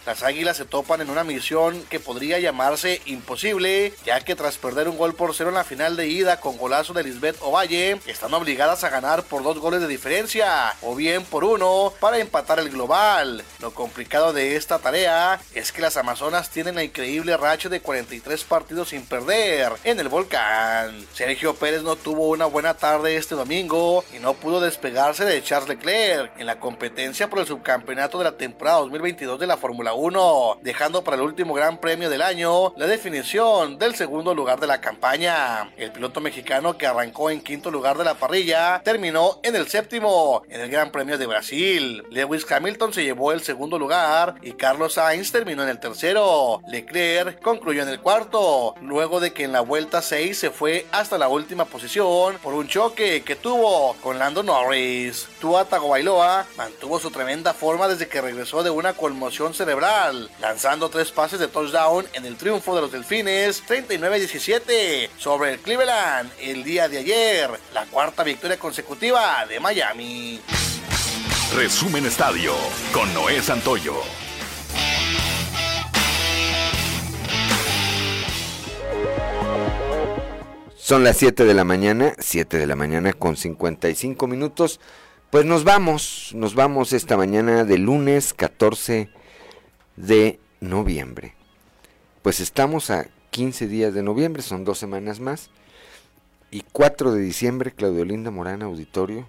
las 0.06 0.24
Águilas 0.24 0.58
se 0.58 0.66
topan 0.66 1.00
en 1.00 1.10
una 1.10 1.24
misión 1.24 1.82
que 1.90 2.02
podría 2.02 2.40
llamarse 2.40 3.02
imposible, 3.06 3.94
ya 4.06 4.20
que 4.20 4.36
tras 4.36 4.58
perder 4.58 4.90
un 4.90 4.98
gol 4.98 5.16
por 5.16 5.34
cero 5.34 5.50
en 5.50 5.56
la 5.56 5.64
final 5.64 5.96
de 5.96 6.08
ida 6.08 6.42
con 6.42 6.58
golazo 6.58 6.94
de 6.94 7.04
Lisbeth 7.04 7.38
Ovalle, 7.42 8.02
están 8.06 8.34
obligadas 8.34 8.84
a 8.84 8.90
ganar 8.90 9.24
por 9.24 9.42
dos 9.42 9.60
goles 9.60 9.80
de 9.80 9.88
diferencia, 9.88 10.76
o 10.82 10.94
bien 10.94 11.24
por 11.24 11.46
uno, 11.46 11.94
para 12.02 12.18
empatar 12.18 12.60
el 12.60 12.70
global. 12.70 13.42
Lo 13.62 13.74
complicado 13.74 14.34
de 14.34 14.58
esta 14.58 14.80
tarea 14.80 15.40
es 15.54 15.72
que 15.72 15.82
las 15.82 15.96
Amazonas 15.96 16.50
tienen 16.50 16.76
la 16.76 16.84
increíble 16.84 17.38
racha 17.38 17.70
de 17.70 17.80
43 17.80 18.44
partidos 18.44 18.90
sin 18.90 19.06
perder 19.06 19.72
en 19.86 20.02
el 20.02 20.10
volcán. 20.10 21.08
Sergio 21.14 21.56
Pérez 21.56 21.82
no 21.82 21.96
tuvo 21.96 22.28
una 22.28 22.46
buena 22.46 22.74
tarde 22.74 23.16
este 23.16 23.36
domingo 23.36 24.04
y 24.14 24.20
no 24.20 24.34
pudo 24.34 24.60
despegarse 24.60 25.24
de 25.24 25.42
Charles 25.42 25.70
Leclerc 25.70 26.38
en 26.38 26.46
la 26.46 26.60
competencia 26.60 27.30
por 27.30 27.40
el 27.40 27.48
subcampeonato 27.48 28.18
de 28.18 28.26
la 28.26 28.38
temporada 28.38 28.80
2022 28.80 29.29
de 29.38 29.48
la 29.48 29.58
Fórmula 29.58 29.94
1, 29.94 30.60
dejando 30.62 31.04
para 31.04 31.18
el 31.18 31.24
último 31.24 31.54
Gran 31.54 31.78
Premio 31.78 32.10
del 32.10 32.22
año 32.22 32.74
la 32.76 32.88
definición 32.88 33.78
del 33.78 33.96
segundo 33.96 34.34
lugar 34.34 34.60
de 34.60 34.68
la 34.68 34.82
campaña. 34.82 35.72
El 35.78 35.92
piloto 35.92 36.22
mexicano 36.22 36.78
que 36.78 36.88
arrancó 36.88 37.30
en 37.30 37.42
quinto 37.42 37.70
lugar 37.70 37.98
de 37.98 38.06
la 38.06 38.16
parrilla 38.16 38.82
terminó 38.84 39.40
en 39.44 39.56
el 39.56 39.68
séptimo 39.68 40.42
en 40.50 40.62
el 40.62 40.70
Gran 40.70 40.92
Premio 40.92 41.18
de 41.18 41.28
Brasil. 41.28 42.04
Lewis 42.10 42.50
Hamilton 42.50 42.94
se 42.94 43.04
llevó 43.04 43.32
el 43.32 43.42
segundo 43.42 43.78
lugar 43.78 44.36
y 44.42 44.54
Carlos 44.54 44.94
Sainz 44.94 45.32
terminó 45.32 45.64
en 45.64 45.70
el 45.70 45.80
tercero. 45.80 46.62
Leclerc 46.68 47.42
concluyó 47.42 47.84
en 47.84 47.90
el 47.90 48.00
cuarto, 48.00 48.76
luego 48.82 49.20
de 49.20 49.34
que 49.34 49.44
en 49.44 49.52
la 49.52 49.62
vuelta 49.62 50.02
6 50.02 50.38
se 50.38 50.50
fue 50.50 50.88
hasta 50.92 51.18
la 51.18 51.28
última 51.28 51.66
posición 51.66 52.38
por 52.42 52.54
un 52.54 52.68
choque 52.68 53.24
que 53.24 53.36
tuvo 53.36 53.96
con 54.02 54.18
Lando 54.18 54.44
Norris. 54.44 55.28
Tua 55.40 55.66
Tagovailoa 55.66 56.46
mantuvo 56.58 57.00
su 57.00 57.12
tremenda 57.12 57.54
forma 57.54 57.88
desde 57.88 58.08
que 58.08 58.22
regresó 58.22 58.64
de 58.64 58.70
una 58.70 58.94
conmoción 59.10 59.56
cerebral, 59.56 60.30
lanzando 60.40 60.88
tres 60.88 61.12
pases 61.12 61.40
de 61.40 61.48
touchdown 61.48 62.06
en 62.14 62.26
el 62.26 62.36
triunfo 62.36 62.76
de 62.76 62.82
los 62.82 62.92
Delfines 62.92 63.64
39-17 63.68 65.10
sobre 65.18 65.54
el 65.54 65.60
Cleveland 65.60 66.32
el 66.40 66.64
día 66.64 66.88
de 66.88 67.00
ayer, 67.00 67.50
la 67.74 67.86
cuarta 67.88 68.24
victoria 68.24 68.60
consecutiva 68.60 69.44
de 69.48 69.60
Miami. 69.60 70.40
Resumen 71.56 72.06
Estadio 72.06 72.54
con 72.94 73.12
Noé 73.16 73.42
Santoyo. 73.42 73.96
Son 80.78 81.04
las 81.04 81.18
7 81.18 81.46
de 81.46 81.54
la 81.56 81.64
mañana, 81.64 82.14
7 82.20 82.58
de 82.58 82.68
la 82.68 82.76
mañana 82.76 83.14
con 83.14 83.36
55 83.36 84.28
minutos. 84.28 84.80
Pues 85.30 85.46
nos 85.46 85.64
vamos, 85.64 86.32
nos 86.34 86.56
vamos 86.56 86.92
esta 86.92 87.16
mañana 87.16 87.64
de 87.64 87.78
lunes 87.78 88.34
14 88.34 89.10
de 89.96 90.40
noviembre. 90.60 91.36
Pues 92.24 92.40
estamos 92.40 92.90
a 92.90 93.06
15 93.30 93.68
días 93.68 93.94
de 93.94 94.02
noviembre, 94.02 94.42
son 94.42 94.66
dos 94.66 94.80
semanas 94.80 95.20
más. 95.20 95.52
Y 96.50 96.64
4 96.72 97.12
de 97.12 97.22
diciembre, 97.22 97.72
Claudio 97.72 98.06
Linda 98.06 98.32
Morán 98.32 98.64
Auditorio, 98.64 99.28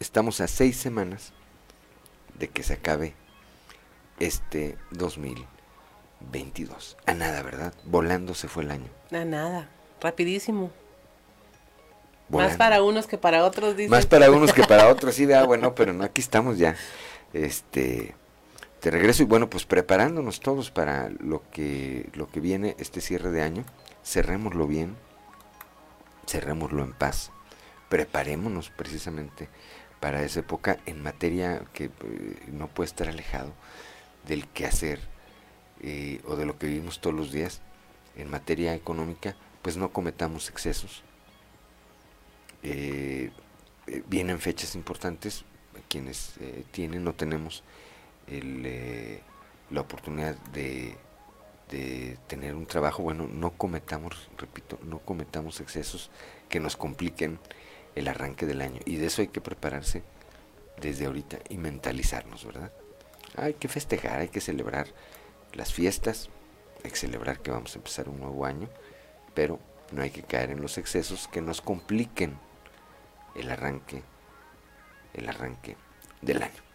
estamos 0.00 0.42
a 0.42 0.48
seis 0.48 0.76
semanas 0.76 1.32
de 2.38 2.48
que 2.48 2.62
se 2.62 2.74
acabe 2.74 3.14
este 4.20 4.76
2022. 4.90 6.98
A 7.06 7.14
nada, 7.14 7.42
¿verdad? 7.42 7.72
Volando 7.86 8.34
se 8.34 8.48
fue 8.48 8.64
el 8.64 8.70
año. 8.70 8.90
A 9.12 9.24
nada, 9.24 9.70
rapidísimo. 10.02 10.72
Más 12.28 12.56
para 12.56 12.82
unos 12.82 13.06
que 13.06 13.18
para 13.18 13.44
otros, 13.44 13.76
dice. 13.76 13.90
Más 13.90 14.06
para 14.06 14.30
unos 14.30 14.52
que 14.52 14.64
para 14.64 14.88
otros, 14.88 15.14
sí, 15.14 15.30
ah, 15.32 15.44
bueno, 15.46 15.74
pero 15.74 15.92
no, 15.92 16.04
aquí 16.04 16.20
estamos 16.20 16.58
ya. 16.58 16.74
Este, 17.32 18.14
te 18.80 18.90
regreso 18.90 19.22
y 19.22 19.26
bueno, 19.26 19.48
pues 19.48 19.64
preparándonos 19.64 20.40
todos 20.40 20.70
para 20.70 21.10
lo 21.20 21.42
que, 21.50 22.08
lo 22.14 22.28
que 22.28 22.40
viene 22.40 22.76
este 22.78 23.00
cierre 23.00 23.30
de 23.30 23.42
año. 23.42 23.64
Cerrémoslo 24.04 24.66
bien, 24.66 24.96
cerrémoslo 26.26 26.84
en 26.84 26.92
paz, 26.92 27.32
preparémonos 27.88 28.70
precisamente 28.70 29.48
para 30.00 30.22
esa 30.22 30.40
época 30.40 30.78
en 30.86 31.02
materia 31.02 31.62
que 31.72 31.84
eh, 31.86 31.90
no 32.48 32.68
puede 32.68 32.86
estar 32.86 33.08
alejado 33.08 33.52
del 34.26 34.46
quehacer 34.46 35.00
eh, 35.80 36.20
o 36.26 36.36
de 36.36 36.46
lo 36.46 36.58
que 36.58 36.66
vivimos 36.66 37.00
todos 37.00 37.16
los 37.16 37.32
días 37.32 37.60
en 38.16 38.30
materia 38.30 38.74
económica, 38.74 39.36
pues 39.62 39.76
no 39.76 39.90
cometamos 39.90 40.48
excesos. 40.48 41.02
Eh, 42.62 43.30
vienen 44.06 44.40
fechas 44.40 44.74
importantes, 44.74 45.44
quienes 45.88 46.34
tienen, 46.72 47.04
no 47.04 47.14
tenemos 47.14 47.62
el, 48.26 49.20
la 49.70 49.80
oportunidad 49.80 50.36
de, 50.52 50.96
de 51.70 52.18
tener 52.26 52.54
un 52.54 52.66
trabajo, 52.66 53.02
bueno, 53.02 53.26
no 53.26 53.50
cometamos, 53.52 54.28
repito, 54.38 54.78
no 54.82 54.98
cometamos 55.00 55.60
excesos 55.60 56.10
que 56.48 56.60
nos 56.60 56.76
compliquen 56.76 57.38
el 57.94 58.08
arranque 58.08 58.46
del 58.46 58.60
año. 58.60 58.80
Y 58.84 58.96
de 58.96 59.06
eso 59.06 59.22
hay 59.22 59.28
que 59.28 59.40
prepararse 59.40 60.02
desde 60.80 61.06
ahorita 61.06 61.38
y 61.48 61.56
mentalizarnos, 61.58 62.44
¿verdad? 62.44 62.72
Hay 63.36 63.54
que 63.54 63.68
festejar, 63.68 64.20
hay 64.20 64.28
que 64.28 64.40
celebrar 64.40 64.88
las 65.52 65.72
fiestas, 65.72 66.28
hay 66.84 66.90
que 66.90 66.96
celebrar 66.96 67.40
que 67.40 67.50
vamos 67.50 67.74
a 67.74 67.78
empezar 67.78 68.08
un 68.08 68.20
nuevo 68.20 68.44
año, 68.44 68.68
pero 69.34 69.58
no 69.92 70.02
hay 70.02 70.10
que 70.10 70.22
caer 70.22 70.50
en 70.50 70.60
los 70.60 70.78
excesos 70.78 71.28
que 71.28 71.40
nos 71.40 71.60
compliquen 71.60 72.38
el 73.36 73.50
arranque, 73.50 74.02
el 75.14 75.28
arranque 75.28 75.76
del 76.22 76.42
año. 76.42 76.66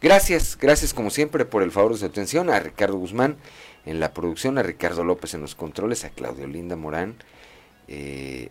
Gracias, 0.00 0.58
gracias 0.60 0.92
como 0.92 1.10
siempre 1.10 1.44
por 1.44 1.62
el 1.62 1.72
favor 1.72 1.92
de 1.92 1.98
su 1.98 2.06
atención 2.06 2.50
a 2.50 2.60
Ricardo 2.60 2.98
Guzmán 2.98 3.36
en 3.84 4.00
la 4.00 4.12
producción, 4.12 4.58
a 4.58 4.62
Ricardo 4.62 5.04
López 5.04 5.34
en 5.34 5.40
los 5.40 5.54
controles, 5.54 6.04
a 6.04 6.10
Claudio 6.10 6.46
Linda 6.46 6.76
Morán, 6.76 7.16
eh, 7.88 8.50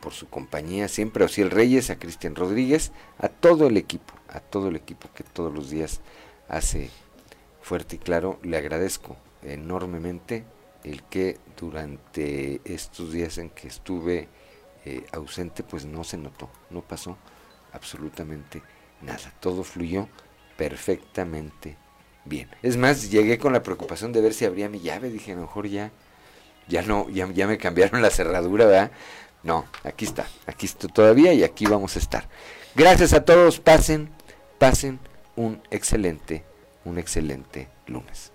por 0.00 0.12
su 0.12 0.28
compañía 0.28 0.88
siempre, 0.88 1.24
a 1.24 1.26
Ociel 1.26 1.50
Reyes, 1.50 1.90
a 1.90 1.98
Cristian 1.98 2.34
Rodríguez, 2.34 2.92
a 3.18 3.28
todo 3.28 3.66
el 3.66 3.76
equipo, 3.76 4.14
a 4.28 4.40
todo 4.40 4.68
el 4.68 4.76
equipo 4.76 5.08
que 5.14 5.24
todos 5.24 5.52
los 5.52 5.70
días 5.70 6.00
hace 6.48 6.90
fuerte 7.60 7.96
y 7.96 7.98
claro, 7.98 8.38
le 8.42 8.56
agradezco 8.56 9.16
enormemente 9.42 10.44
el 10.84 11.02
que 11.02 11.36
durante 11.56 12.60
estos 12.64 13.12
días 13.12 13.38
en 13.38 13.50
que 13.50 13.68
estuve 13.68 14.28
eh, 14.84 15.06
ausente, 15.12 15.62
pues 15.62 15.84
no 15.84 16.04
se 16.04 16.16
notó, 16.16 16.48
no 16.70 16.82
pasó 16.82 17.16
absolutamente 17.72 18.62
nada, 19.02 19.32
todo 19.40 19.64
fluyó 19.64 20.08
perfectamente 20.56 21.76
bien. 22.24 22.48
Es 22.62 22.76
más, 22.76 23.10
llegué 23.10 23.38
con 23.38 23.52
la 23.52 23.62
preocupación 23.62 24.12
de 24.12 24.20
ver 24.20 24.34
si 24.34 24.44
abría 24.44 24.68
mi 24.68 24.80
llave, 24.80 25.10
dije, 25.10 25.34
mejor 25.34 25.68
ya, 25.68 25.90
ya 26.68 26.82
no, 26.82 27.08
ya, 27.08 27.30
ya 27.32 27.46
me 27.46 27.58
cambiaron 27.58 28.02
la 28.02 28.10
cerradura, 28.10 28.66
¿verdad? 28.66 28.90
No, 29.42 29.66
aquí 29.84 30.04
está, 30.04 30.26
aquí 30.46 30.66
estoy 30.66 30.90
todavía 30.90 31.32
y 31.32 31.44
aquí 31.44 31.66
vamos 31.66 31.96
a 31.96 32.00
estar. 32.00 32.28
Gracias 32.74 33.12
a 33.12 33.24
todos, 33.24 33.60
pasen, 33.60 34.10
pasen 34.58 34.98
un 35.36 35.62
excelente, 35.70 36.44
un 36.84 36.98
excelente 36.98 37.68
lunes. 37.86 38.32